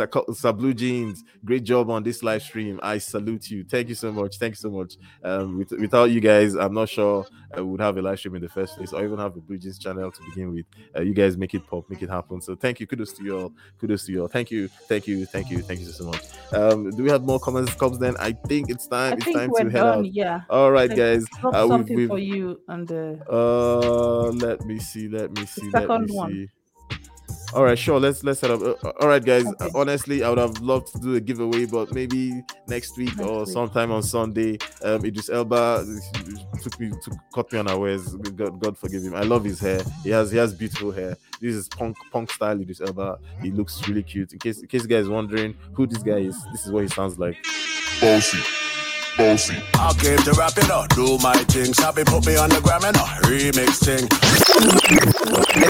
Blue 0.52 0.72
Jeans, 0.72 1.22
great 1.44 1.64
job 1.64 1.90
on 1.90 2.02
this 2.02 2.22
live 2.22 2.42
stream. 2.42 2.80
I 2.82 2.96
salute 2.96 3.50
you. 3.50 3.64
Thank 3.64 3.90
you 3.90 3.94
so 3.94 4.10
much. 4.10 4.38
Thank 4.38 4.52
you 4.52 4.56
so 4.56 4.70
much. 4.70 4.94
Um, 5.22 5.58
with, 5.58 5.72
without 5.72 6.04
you 6.10 6.20
guys, 6.20 6.54
I'm 6.54 6.72
not 6.72 6.88
sure 6.88 7.26
I 7.54 7.60
would 7.60 7.80
have 7.80 7.98
a 7.98 8.02
live 8.02 8.18
stream 8.18 8.36
in 8.36 8.42
the 8.42 8.48
first 8.48 8.76
place, 8.76 8.92
or 8.94 9.04
even 9.04 9.18
have 9.18 9.36
a 9.36 9.40
Blue 9.40 9.58
Jeans 9.58 9.78
channel 9.78 10.10
to 10.10 10.22
begin 10.30 10.54
with. 10.54 10.64
Uh, 10.96 11.02
you 11.02 11.12
guys 11.12 11.36
make 11.36 11.52
it 11.54 11.66
pop, 11.66 11.84
make 11.90 12.02
it 12.02 12.08
happen. 12.08 12.40
So 12.40 12.56
thank 12.56 12.80
you. 12.80 12.86
Kudos 12.86 13.12
to 13.14 13.24
you 13.24 13.38
all. 13.38 13.52
Kudos 13.78 14.06
to 14.06 14.12
you 14.12 14.22
all. 14.22 14.28
Thank 14.28 14.50
you. 14.50 14.68
Thank 14.88 15.06
you. 15.06 15.26
Thank 15.26 15.50
you. 15.50 15.60
Thank 15.60 15.80
you 15.80 15.86
so 15.86 16.04
much. 16.04 16.22
Um, 16.54 16.90
do 16.90 17.02
we 17.02 17.10
have 17.10 17.24
more 17.24 17.38
comments? 17.38 17.74
Cubs 17.74 17.98
Den? 17.98 18.16
I 18.18 18.32
think 18.32 18.70
it's 18.70 18.86
time. 18.86 19.12
I 19.12 19.16
it's 19.16 19.24
time 19.26 19.50
to 19.54 19.64
head 19.64 19.72
done. 19.72 19.98
out. 19.98 20.14
Yeah. 20.14 20.40
All 20.48 20.70
right, 20.72 20.88
guys. 20.88 21.24
Uh, 21.44 21.50
we've- 21.52 21.68
something 21.68 21.96
we've- 21.96 22.08
for 22.08 22.18
you 22.18 22.60
on 22.66 22.86
the. 22.86 23.18
uh, 23.30 23.57
let 24.30 24.64
me 24.64 24.78
see. 24.78 25.08
Let 25.08 25.32
me 25.36 25.46
see. 25.46 25.70
Let 25.70 25.82
second 25.82 26.06
me 26.06 26.14
one. 26.16 26.32
see. 26.32 26.48
All 27.54 27.64
right, 27.64 27.78
sure. 27.78 27.98
Let's 27.98 28.22
let's 28.24 28.40
set 28.40 28.50
up. 28.50 28.60
Uh, 28.60 28.90
all 29.00 29.08
right, 29.08 29.24
guys. 29.24 29.46
uh, 29.46 29.70
Honestly, 29.74 30.22
I 30.22 30.28
would 30.28 30.36
have 30.38 30.58
loved 30.60 30.92
to 30.92 30.98
do 30.98 31.14
a 31.14 31.20
giveaway, 31.20 31.64
but 31.64 31.94
maybe 31.94 32.42
next 32.66 32.98
week 32.98 33.16
Next 33.16 33.26
or 33.26 33.38
week. 33.40 33.48
sometime 33.48 33.90
on 33.90 34.02
Sunday. 34.02 34.58
Um, 34.84 35.02
Idris 35.02 35.30
Elba 35.30 35.82
took 36.62 36.78
me 36.78 36.90
to 36.90 37.10
caught 37.32 37.50
me 37.50 37.58
unawares. 37.58 38.14
God, 38.14 38.60
God 38.60 38.76
forgive 38.76 39.02
him. 39.02 39.14
I 39.14 39.22
love 39.22 39.44
his 39.44 39.60
hair. 39.60 39.80
He 40.04 40.10
has 40.10 40.30
he 40.30 40.36
has 40.36 40.52
beautiful 40.52 40.92
hair. 40.92 41.16
This 41.40 41.54
is 41.54 41.68
punk 41.68 41.96
punk 42.12 42.30
style 42.30 42.60
Idris 42.60 42.82
Elba. 42.82 43.18
He 43.40 43.50
looks 43.50 43.86
really 43.88 44.02
cute. 44.02 44.34
In 44.34 44.38
case 44.38 44.60
in 44.60 44.68
case 44.68 44.82
you 44.82 44.88
guys 44.88 45.08
wondering 45.08 45.54
who 45.72 45.86
this 45.86 46.02
guy 46.02 46.18
is, 46.18 46.36
this 46.52 46.66
is 46.66 46.70
what 46.70 46.82
he 46.82 46.88
sounds 46.90 47.18
like. 47.18 47.36
Bossy. 47.98 48.38
Bossy. 49.18 49.56
I 49.74 49.92
came 49.94 50.18
to 50.18 50.32
rap 50.34 50.56
it 50.56 50.70
up, 50.70 50.88
do 50.90 51.18
my 51.18 51.34
thing. 51.50 51.74
Sabi 51.74 52.04
put 52.04 52.24
me 52.24 52.36
on 52.36 52.50
the 52.50 52.60
gram 52.60 52.84
and 52.84 52.96
a 52.96 53.00
remix 53.26 53.84
thing. 53.84 54.47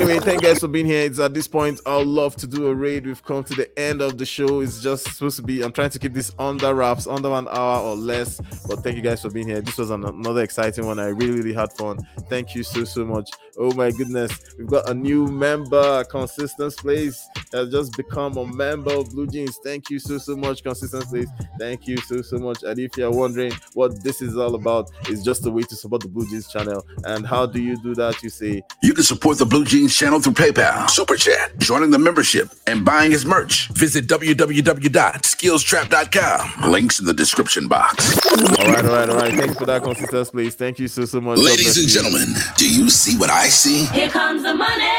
Anyway, 0.09 0.19
thank 0.21 0.43
you 0.43 0.49
guys 0.49 0.59
for 0.61 0.69
being 0.69 0.87
here. 0.87 1.05
It's 1.05 1.19
at 1.19 1.35
this 1.35 1.49
point 1.49 1.81
I'd 1.87 2.07
love 2.07 2.37
to 2.37 2.47
do 2.47 2.69
a 2.69 2.75
raid. 2.75 3.07
We've 3.07 3.23
come 3.23 3.45
to 3.45 3.55
the 3.55 3.79
end 3.79 4.01
of 4.01 4.19
the 4.19 4.27
show. 4.27 4.61
It's 4.61 4.83
just 4.83 5.05
supposed 5.05 5.37
to 5.37 5.43
be. 5.43 5.63
I'm 5.63 5.73
trying 5.73 5.91
to 5.91 5.99
keep 5.99 6.15
this 6.15 6.33
under 6.39 6.75
wraps, 6.75 7.07
under 7.07 7.31
one 7.31 7.49
hour 7.49 7.81
or 7.81 7.95
less. 7.97 8.41
But 8.67 8.83
thank 8.83 8.97
you 8.97 9.03
guys 9.03 9.23
for 9.23 9.31
being 9.31 9.49
here. 9.49 9.61
This 9.61 9.79
was 9.79 9.91
an, 9.91 10.05
another 10.05 10.43
exciting 10.43 10.87
one. 10.87 10.99
I 10.99 11.09
really, 11.09 11.33
really 11.33 11.53
had 11.53 11.73
fun. 11.73 11.99
Thank 12.29 12.55
you 12.55 12.63
so 12.63 12.85
so 12.85 13.05
much. 13.05 13.31
Oh 13.59 13.73
my 13.75 13.91
goodness, 13.91 14.39
we've 14.57 14.69
got 14.69 14.89
a 14.89 14.95
new 14.95 15.27
member, 15.27 16.05
Consistence 16.05 16.77
Place, 16.77 17.27
has 17.53 17.71
just 17.71 17.97
become 17.97 18.37
a 18.37 18.47
member 18.47 18.93
of 18.93 19.11
Blue 19.11 19.27
Jeans. 19.27 19.59
Thank 19.65 19.91
you 19.91 19.99
so 19.99 20.19
so 20.19 20.37
much, 20.37 20.63
Consistence 20.63 21.07
Place. 21.07 21.29
Thank 21.59 21.89
you 21.89 21.97
so 21.97 22.23
so 22.23 22.39
much. 22.39 22.63
And 22.63 22.79
if 22.79 22.97
you're 22.97 23.11
wondering 23.11 23.53
what 23.75 24.03
this 24.05 24.23
is 24.23 24.37
all 24.37 24.55
about, 24.55 24.91
it's 25.09 25.23
just 25.23 25.45
a 25.47 25.51
way 25.51 25.63
to 25.63 25.75
support 25.75 26.03
the 26.03 26.09
Blue 26.09 26.29
Jeans 26.29 26.49
channel. 26.49 26.87
And 27.05 27.27
how 27.27 27.47
do 27.47 27.61
you 27.61 27.77
do 27.83 27.95
that? 27.97 28.23
You 28.23 28.31
say 28.31 28.63
You 28.81 28.95
can 28.95 29.03
support 29.03 29.39
the 29.39 29.45
Blue 29.45 29.65
Jeans 29.65 29.97
channel 29.97 30.21
through 30.21 30.35
PayPal, 30.35 30.89
Super 30.89 31.17
Chat, 31.17 31.59
joining 31.59 31.91
the 31.91 31.99
membership, 31.99 32.51
and 32.69 32.85
buying 32.85 33.11
his 33.11 33.27
merch. 33.27 33.67
Visit 33.71 34.07
www.skillstrap.com. 34.07 36.71
Links 36.71 37.01
in 37.01 37.07
the 37.07 37.13
description 37.13 37.67
box. 37.67 38.17
All 38.29 38.37
right, 38.69 38.85
all 38.85 38.93
right, 38.93 39.11
all 39.11 39.17
right. 39.17 39.35
Thanks 39.35 39.57
for 39.57 39.67
that 39.67 39.83
consistence, 39.83 40.31
please. 40.31 40.55
Thank 40.55 40.79
you 40.79 40.87
so 40.87 41.07
so 41.07 41.21
much. 41.21 41.39
Ladies 41.39 41.77
and 41.77 41.89
gentlemen, 41.89 42.29
do 42.57 42.73
you 42.73 42.89
see 42.89 43.19
what 43.19 43.31
I 43.31 43.49
see? 43.49 43.87
Here 43.87 44.11
comes 44.11 44.45
the 44.45 44.55
money. 44.55 44.93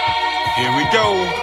Here 0.57 0.75
we 0.75 0.83
go. 0.91 1.39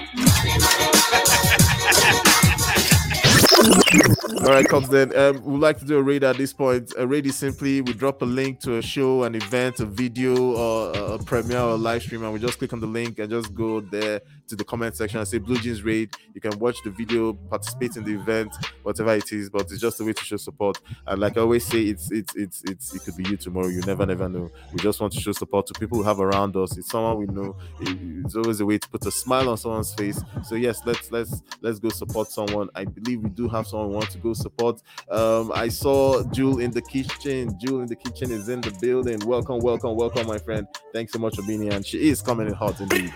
All 3.67 4.53
right, 4.53 4.69
Cubs 4.69 4.89
Den. 4.89 5.17
Um, 5.17 5.43
we'd 5.45 5.61
like 5.61 5.79
to 5.79 5.85
do 5.85 5.97
a 5.99 6.03
raid 6.03 6.23
at 6.23 6.37
this 6.37 6.53
point. 6.53 6.93
A 6.97 7.07
raid 7.07 7.27
is 7.27 7.37
simply 7.37 7.81
we 7.81 7.95
drop 7.95 8.23
a 8.23 8.25
link 8.25 8.61
to 8.61 8.77
a 8.77 8.83
show, 8.83 9.25
an 9.25 9.35
event, 9.35 9.81
a 9.81 9.87
video, 9.87 10.53
or 10.53 11.15
a, 11.15 11.19
premiere 11.19 11.61
or 11.61 11.71
a 11.71 11.77
live 11.77 12.03
stream, 12.03 12.23
and 12.23 12.33
we 12.33 12.39
just 12.39 12.59
click 12.59 12.73
on 12.73 12.81
the 12.81 12.87
link 12.87 13.19
and 13.19 13.31
just 13.31 13.55
go 13.55 13.81
there 13.81 14.21
to 14.49 14.55
the 14.55 14.63
comment 14.63 14.95
section 14.95 15.19
and 15.19 15.27
say 15.27 15.39
Blue 15.39 15.59
Jeans 15.59 15.83
Raid. 15.83 16.11
You 16.35 16.41
can 16.41 16.57
watch 16.61 16.77
the 16.85 16.91
video, 16.91 17.33
participate 17.33 17.97
in 17.97 18.05
the 18.05 18.15
event, 18.15 18.55
whatever 18.85 19.15
it 19.15 19.33
is, 19.33 19.51
but 19.51 19.63
it's 19.63 19.81
just 19.81 20.01
a 20.01 20.05
way 20.05 20.13
to 20.13 20.25
show 20.25 20.37
support. 20.37 20.79
And 21.07 21.21
like 21.21 21.37
I 21.37 21.41
always 21.41 21.67
say, 21.67 21.83
it's 21.83 22.13
it's 22.13 22.37
it's 22.37 22.63
it's 22.67 22.95
it 22.95 23.03
could 23.03 23.17
be 23.17 23.29
you 23.29 23.37
tomorrow. 23.37 23.69
You 23.69 23.81
never 23.81 24.07
never 24.07 24.29
know. 24.29 24.51
We 24.73 24.79
just 24.79 25.01
want 25.01 25.13
to 25.15 25.21
show 25.21 25.33
support 25.33 25.67
to 25.69 25.75
people 25.75 25.99
we 25.99 26.05
have 26.05 26.21
around 26.21 26.55
us. 26.57 26.77
It's 26.77 26.91
someone 26.91 27.17
we 27.19 27.27
know. 27.27 27.57
It's 27.81 28.37
always 28.37 28.61
a 28.61 28.67
way 28.67 28.79
to 28.79 28.89
put 28.89 29.05
a 29.07 29.11
smile 29.11 29.49
on 29.49 29.57
someone's 29.57 29.93
face. 29.95 30.21
So 30.45 30.55
yes, 30.55 30.83
let's 30.85 31.11
let's 31.11 31.43
let's 31.63 31.81
go 31.81 31.89
support 31.89 32.29
someone. 32.29 32.69
I 32.75 32.85
believe 32.85 33.23
we 33.23 33.31
do 33.31 33.49
have 33.49 33.56
someone 33.65 33.91
want 33.91 34.11
to 34.11 34.19
go 34.19 34.35
support. 34.35 34.83
Um, 35.11 35.53
I 35.55 35.69
saw 35.69 36.23
Jewel 36.33 36.59
in 36.61 36.71
the 36.71 36.83
kitchen. 36.83 37.57
Jewel 37.61 37.81
in 37.83 37.87
the 37.87 37.97
kitchen 37.97 38.31
is 38.31 38.49
in 38.49 38.61
the 38.61 38.77
building. 38.81 39.21
Welcome, 39.27 39.61
welcome, 39.61 39.97
welcome, 39.97 40.27
my 40.27 40.39
friend. 40.39 40.67
Thanks 40.93 41.13
so 41.13 41.19
much 41.19 41.37
for 41.37 41.43
being 41.43 41.63
here. 41.63 41.73
And 41.73 41.87
she 41.87 42.09
is 42.09 42.21
coming 42.23 42.49
in 42.49 42.55
hot 42.55 42.81
indeed. 42.81 43.13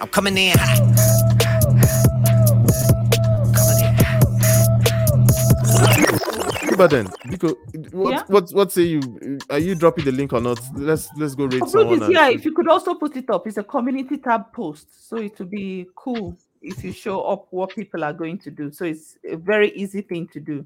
I'm 0.00 0.08
coming 0.08 0.36
in 0.36 0.56
hot. 0.58 1.30
But 6.76 6.90
then, 6.92 7.08
because 7.28 7.54
what 7.92 8.12
Yeah? 8.12 8.22
what 8.28 8.50
what 8.52 8.72
say 8.72 8.84
you? 8.84 9.38
Are 9.50 9.58
you 9.58 9.74
dropping 9.74 10.06
the 10.06 10.12
link 10.12 10.32
or 10.32 10.40
not? 10.40 10.58
Let's 10.74 11.10
let's 11.16 11.34
go 11.34 11.44
rate 11.44 11.60
Upload 11.60 11.68
someone. 11.68 11.98
this 11.98 12.08
and 12.08 12.34
If 12.34 12.44
you 12.46 12.52
could 12.52 12.68
also 12.68 12.94
put 12.94 13.16
it 13.16 13.28
up, 13.28 13.46
it's 13.46 13.58
a 13.58 13.62
community 13.62 14.16
tab 14.16 14.50
post, 14.54 15.08
so 15.08 15.16
it 15.18 15.38
would 15.38 15.50
be 15.50 15.86
cool 15.94 16.38
if 16.62 16.84
you 16.84 16.92
show 16.92 17.22
up 17.22 17.46
what 17.50 17.74
people 17.74 18.04
are 18.04 18.12
going 18.12 18.38
to 18.38 18.50
do. 18.50 18.70
So 18.70 18.84
it's 18.84 19.18
a 19.28 19.36
very 19.36 19.70
easy 19.72 20.02
thing 20.02 20.28
to 20.28 20.40
do. 20.40 20.64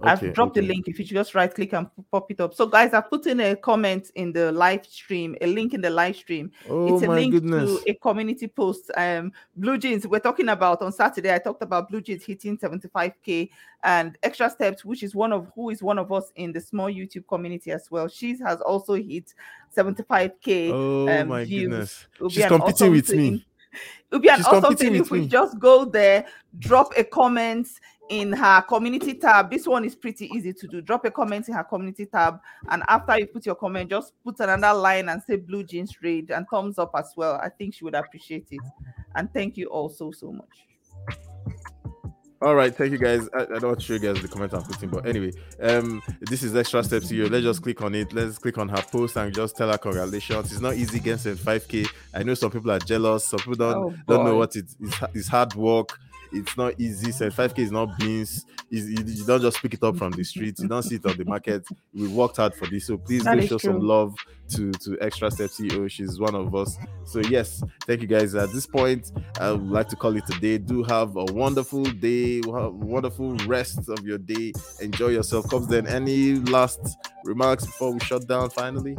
Okay, 0.00 0.10
I've 0.10 0.34
dropped 0.34 0.54
the 0.54 0.62
link. 0.62 0.88
If 0.88 0.98
you 0.98 1.04
just 1.04 1.36
right 1.36 1.54
click 1.54 1.72
and 1.72 1.86
pop 2.10 2.28
it 2.28 2.40
up. 2.40 2.52
So, 2.52 2.66
guys, 2.66 2.92
I've 2.92 3.08
put 3.08 3.28
in 3.28 3.38
a 3.38 3.54
comment 3.54 4.10
in 4.16 4.32
the 4.32 4.50
live 4.50 4.84
stream, 4.84 5.36
a 5.40 5.46
link 5.46 5.72
in 5.72 5.80
the 5.80 5.90
live 5.90 6.16
stream. 6.16 6.50
Oh 6.68 6.92
it's 6.92 7.04
a 7.04 7.06
my 7.06 7.14
link 7.14 7.34
goodness. 7.34 7.84
to 7.84 7.90
a 7.90 7.94
community 7.94 8.48
post. 8.48 8.90
Um, 8.96 9.32
Blue 9.54 9.78
Jeans. 9.78 10.04
We're 10.04 10.18
talking 10.18 10.48
about 10.48 10.82
on 10.82 10.90
Saturday. 10.90 11.32
I 11.32 11.38
talked 11.38 11.62
about 11.62 11.88
Blue 11.88 12.00
Jeans 12.00 12.24
hitting 12.24 12.58
75k 12.58 13.50
and 13.84 14.18
Extra 14.24 14.50
Steps, 14.50 14.84
which 14.84 15.04
is 15.04 15.14
one 15.14 15.32
of 15.32 15.52
who 15.54 15.70
is 15.70 15.80
one 15.80 16.00
of 16.00 16.10
us 16.10 16.32
in 16.34 16.50
the 16.50 16.60
small 16.60 16.90
YouTube 16.90 17.28
community 17.28 17.70
as 17.70 17.88
well. 17.88 18.08
She 18.08 18.36
has 18.38 18.60
also 18.62 18.94
hit 18.94 19.32
75k. 19.76 20.70
Oh 20.72 21.08
um, 21.08 21.28
my 21.28 21.44
views. 21.44 21.68
goodness. 21.68 22.06
It 22.14 22.20
would 22.20 22.28
be 22.30 22.34
She's 22.34 22.46
competing 22.46 22.72
awesome 22.72 22.90
with 22.90 23.10
me. 23.12 23.46
It 23.74 24.14
would 24.14 24.22
be 24.22 24.28
an 24.28 24.36
She's 24.36 24.46
awesome 24.46 24.76
thing 24.76 24.94
if 24.94 25.10
we 25.10 25.20
me. 25.20 25.28
just 25.28 25.58
go 25.58 25.84
there, 25.84 26.26
drop 26.58 26.92
a 26.96 27.04
comment, 27.04 27.68
in 28.08 28.32
her 28.32 28.62
community 28.62 29.14
tab. 29.14 29.50
This 29.50 29.66
one 29.66 29.84
is 29.84 29.94
pretty 29.94 30.26
easy 30.34 30.52
to 30.52 30.66
do. 30.68 30.80
Drop 30.80 31.04
a 31.04 31.10
comment 31.10 31.48
in 31.48 31.54
her 31.54 31.64
community 31.64 32.06
tab, 32.06 32.40
and 32.68 32.82
after 32.88 33.18
you 33.18 33.26
put 33.26 33.46
your 33.46 33.54
comment, 33.54 33.90
just 33.90 34.12
put 34.22 34.40
another 34.40 34.78
line 34.78 35.08
and 35.08 35.22
say 35.22 35.36
Blue 35.36 35.64
Jeans 35.64 35.96
Raid 36.02 36.30
and 36.30 36.46
thumbs 36.48 36.78
up 36.78 36.90
as 36.94 37.12
well. 37.16 37.40
I 37.42 37.48
think 37.48 37.74
she 37.74 37.84
would 37.84 37.94
appreciate 37.94 38.48
it. 38.50 38.60
And 39.14 39.32
thank 39.32 39.56
you 39.56 39.68
all 39.68 39.88
so 39.88 40.12
so 40.12 40.32
much. 40.32 40.66
All 42.44 42.54
right, 42.54 42.76
thank 42.76 42.92
you 42.92 42.98
guys. 42.98 43.26
I, 43.32 43.44
I 43.44 43.44
don't 43.46 43.62
want 43.62 43.80
to 43.80 43.84
show 43.86 43.94
you 43.94 44.00
guys 44.00 44.20
the 44.20 44.28
comment 44.28 44.52
I'm 44.52 44.62
putting, 44.64 44.90
but 44.90 45.06
anyway, 45.06 45.32
um, 45.62 46.02
this 46.20 46.42
is 46.42 46.54
extra 46.54 46.84
steps 46.84 47.08
here. 47.08 47.26
Let's 47.26 47.42
just 47.42 47.62
click 47.62 47.80
on 47.80 47.94
it. 47.94 48.12
Let's 48.12 48.36
click 48.36 48.58
on 48.58 48.68
her 48.68 48.82
post 48.82 49.16
and 49.16 49.34
just 49.34 49.56
tell 49.56 49.70
her 49.70 49.78
congratulations. 49.78 50.52
It's 50.52 50.60
not 50.60 50.74
easy 50.74 51.00
getting 51.00 51.36
5k. 51.36 51.88
I 52.12 52.22
know 52.22 52.34
some 52.34 52.50
people 52.50 52.70
are 52.70 52.78
jealous. 52.78 53.24
Some 53.24 53.38
people 53.38 53.54
don't 53.54 53.74
Oh, 53.76 53.94
don't 54.06 54.26
know 54.26 54.36
what 54.36 54.54
it 54.56 54.66
is. 54.78 54.94
It's 55.14 55.28
hard 55.28 55.54
work. 55.54 55.98
It's 56.34 56.56
not 56.56 56.74
easy. 56.78 57.12
Five 57.30 57.54
K 57.54 57.62
is 57.62 57.70
not 57.70 57.96
beans. 57.98 58.44
Is 58.70 58.90
you, 58.90 59.24
don't 59.24 59.40
just 59.40 59.60
pick 59.62 59.74
it 59.74 59.82
up 59.82 59.96
from 59.96 60.10
the 60.12 60.24
streets. 60.24 60.60
You 60.60 60.68
don't 60.68 60.82
see 60.82 60.96
it 60.96 61.06
on 61.06 61.16
the 61.16 61.24
market. 61.24 61.64
We 61.92 62.08
worked 62.08 62.38
hard 62.38 62.54
for 62.54 62.66
this, 62.66 62.86
so 62.86 62.96
please 62.98 63.22
That 63.24 63.46
show 63.46 63.58
some 63.58 63.80
love 63.80 64.14
to 64.50 64.72
to 64.72 64.98
Extra 65.00 65.30
Step 65.30 65.50
CEO. 65.50 65.88
She's 65.90 66.18
one 66.18 66.34
of 66.34 66.54
us. 66.54 66.76
So 67.04 67.20
yes, 67.20 67.62
thank 67.86 68.00
you 68.02 68.06
guys. 68.08 68.34
At 68.34 68.52
this 68.52 68.66
point, 68.66 69.12
I 69.38 69.52
would 69.52 69.70
like 69.70 69.88
to 69.90 69.96
call 69.96 70.16
it 70.16 70.24
a 70.28 70.40
day. 70.40 70.58
Do 70.58 70.82
have 70.82 71.16
a 71.16 71.24
wonderful 71.26 71.84
day, 71.84 72.40
wonderful 72.44 73.36
rest 73.46 73.88
of 73.88 74.04
your 74.04 74.18
day. 74.18 74.52
Enjoy 74.80 75.08
yourself. 75.08 75.48
Cubs 75.48 75.68
Den. 75.68 75.86
Any 75.86 76.34
last 76.34 76.80
remarks 77.24 77.64
before 77.66 77.92
we 77.92 78.00
shut 78.00 78.26
down? 78.26 78.50
Finally, 78.50 78.96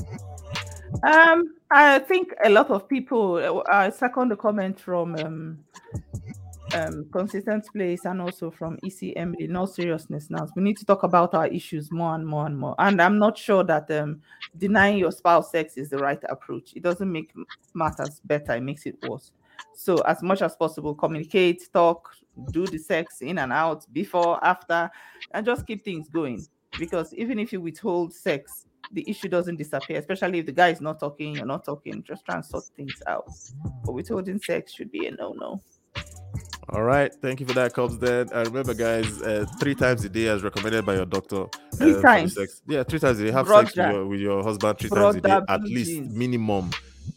Um, 1.04 1.54
I 1.72 2.00
think 2.00 2.34
a 2.44 2.50
lot 2.50 2.70
of 2.70 2.88
people. 2.88 3.36
uh, 3.36 3.64
I 3.70 3.90
second 3.90 4.30
the 4.30 4.38
comment 4.38 4.80
from 4.80 5.16
um, 5.16 5.60
um, 6.74 7.08
consistent 7.12 7.66
place 7.72 8.06
and 8.06 8.22
also 8.22 8.52
from 8.52 8.78
ECM. 8.84 9.36
In 9.40 9.56
all 9.56 9.68
seriousness, 9.68 10.30
now 10.30 10.48
we 10.56 10.64
need 10.64 10.78
to 10.78 10.86
talk 10.86 11.04
about 11.04 11.34
our 11.34 11.48
issues 11.48 11.92
more 11.92 12.16
and 12.16 12.26
more 12.26 12.46
and 12.46 12.58
more. 12.58 12.76
And 12.80 13.02
I'm 13.02 13.20
not 13.20 13.38
sure 13.38 13.64
that 13.64 13.90
um, 13.92 14.22
denying 14.58 14.98
your 14.98 15.12
spouse 15.12 15.52
sex 15.52 15.78
is 15.78 15.90
the 15.90 15.98
right 15.98 16.22
approach. 16.30 16.74
It 16.76 16.84
doesn't 16.84 17.12
make 17.12 17.34
matters 17.74 18.22
better. 18.26 18.54
It 18.54 18.64
makes 18.64 18.86
it 18.86 18.98
worse. 19.08 19.32
So 19.74 19.98
as 20.00 20.22
much 20.22 20.42
as 20.42 20.56
possible, 20.56 20.96
communicate, 20.96 21.70
talk, 21.72 22.12
do 22.52 22.66
the 22.66 22.78
sex 22.78 23.22
in 23.22 23.38
and 23.40 23.54
out, 23.54 23.86
before, 23.94 24.44
after, 24.44 24.90
and 25.32 25.46
just 25.46 25.66
keep 25.66 25.84
things 25.84 26.10
going. 26.10 26.46
Because 26.78 27.14
even 27.14 27.40
if 27.40 27.54
you 27.54 27.62
withhold 27.62 28.14
sex, 28.14 28.66
the 28.92 29.10
issue 29.10 29.30
doesn't 29.30 29.56
disappear, 29.56 29.98
especially 29.98 30.40
if 30.40 30.46
the 30.46 30.52
guy 30.52 30.70
is 30.70 30.82
not 30.82 31.00
talking, 31.00 31.36
you're 31.36 31.46
not 31.46 31.66
talking, 31.66 32.04
just 32.04 32.26
try 32.26 32.36
and 32.36 32.46
sort 32.46 32.66
things 32.76 33.02
out. 33.08 33.28
But 33.84 33.94
withholding 33.94 34.40
sex 34.40 34.74
should 34.74 34.92
be 34.92 35.08
a 35.08 35.12
no-no. 35.12 35.62
All 36.70 36.82
right. 36.84 37.14
Thank 37.22 37.40
you 37.40 37.46
for 37.46 37.54
that, 37.54 37.74
Cubs 37.74 37.98
Den. 37.98 38.28
And 38.34 38.48
remember, 38.48 38.74
guys, 38.74 39.22
uh, 39.22 39.46
three 39.60 39.76
times 39.76 40.04
a 40.04 40.10
day 40.10 40.28
as 40.28 40.42
recommended 40.44 40.86
by 40.86 40.96
your 40.96 41.06
doctor. 41.06 41.46
Three 41.76 41.94
uh, 41.96 42.02
times. 42.02 42.34
Sex. 42.36 42.62
Yeah, 42.68 42.84
three 42.84 43.00
times 43.00 43.20
a 43.20 43.26
day. 43.26 43.32
Have 43.32 43.48
sex 43.48 43.76
with 43.76 43.92
your, 43.92 44.06
with 44.08 44.20
your 44.20 44.44
husband 44.44 44.80
three 44.80 44.90
times 44.90 45.16
a 45.16 45.22
day, 45.22 45.30
Brother 45.30 45.46
at 45.48 45.62
least 45.64 46.02
minimum. 46.12 46.72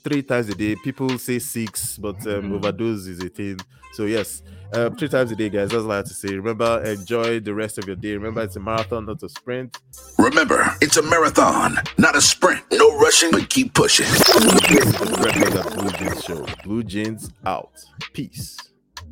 Three 0.05 0.23
times 0.23 0.51
a 0.51 0.55
day. 0.55 0.77
People 0.77 1.19
say 1.19 1.39
six, 1.39 1.97
but 1.97 2.16
um, 2.27 2.51
Mhm. 2.51 2.55
overdose 2.57 3.07
is 3.07 3.20
a 3.20 3.29
thing. 3.31 3.59
So 3.95 4.05
yes, 4.05 4.43
um, 4.75 4.95
three 4.97 5.09
times 5.09 5.33
a 5.33 5.37
day, 5.37 5.49
guys. 5.49 5.70
That's 5.70 5.83
all 5.83 5.91
I 5.93 5.97
have 5.97 6.05
to 6.05 6.15
say. 6.15 6.35
Remember, 6.37 6.85
enjoy 6.85 7.41
the 7.41 7.55
rest 7.55 7.79
of 7.79 7.87
your 7.87 7.97
day. 7.97 8.12
Remember, 8.12 8.43
it's 8.43 8.57
a 8.57 8.61
marathon, 8.61 9.07
not 9.07 9.23
a 9.23 9.29
sprint. 9.31 9.79
Remember, 10.19 10.77
it's 10.83 10.99
a 10.99 11.03
marathon, 11.03 11.79
not 11.97 12.15
a 12.15 12.20
sprint. 12.20 12.61
No 12.70 12.99
rushing, 12.99 13.31
but 13.31 13.49
keep 13.49 13.73
pushing. 13.73 14.07
Breakfast 14.07 15.57
at 15.57 15.75
Blue 15.75 15.91
Jeans 15.91 16.23
Show. 16.25 16.47
Blue 16.65 16.83
Jeans 16.85 17.31
out. 17.47 17.73
Peace. 18.12 18.59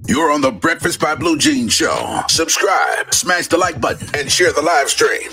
You're 0.04 0.30
on 0.30 0.40
the 0.40 0.52
Breakfast 0.52 1.00
by 1.00 1.14
Blue 1.14 1.38
Jean 1.38 1.68
Show. 1.68 2.22
Subscribe, 2.28 3.12
smash 3.14 3.46
the 3.48 3.56
like 3.56 3.80
button, 3.80 4.08
and 4.14 4.30
share 4.30 4.52
the 4.52 4.62
live 4.62 4.88
stream. 4.90 5.30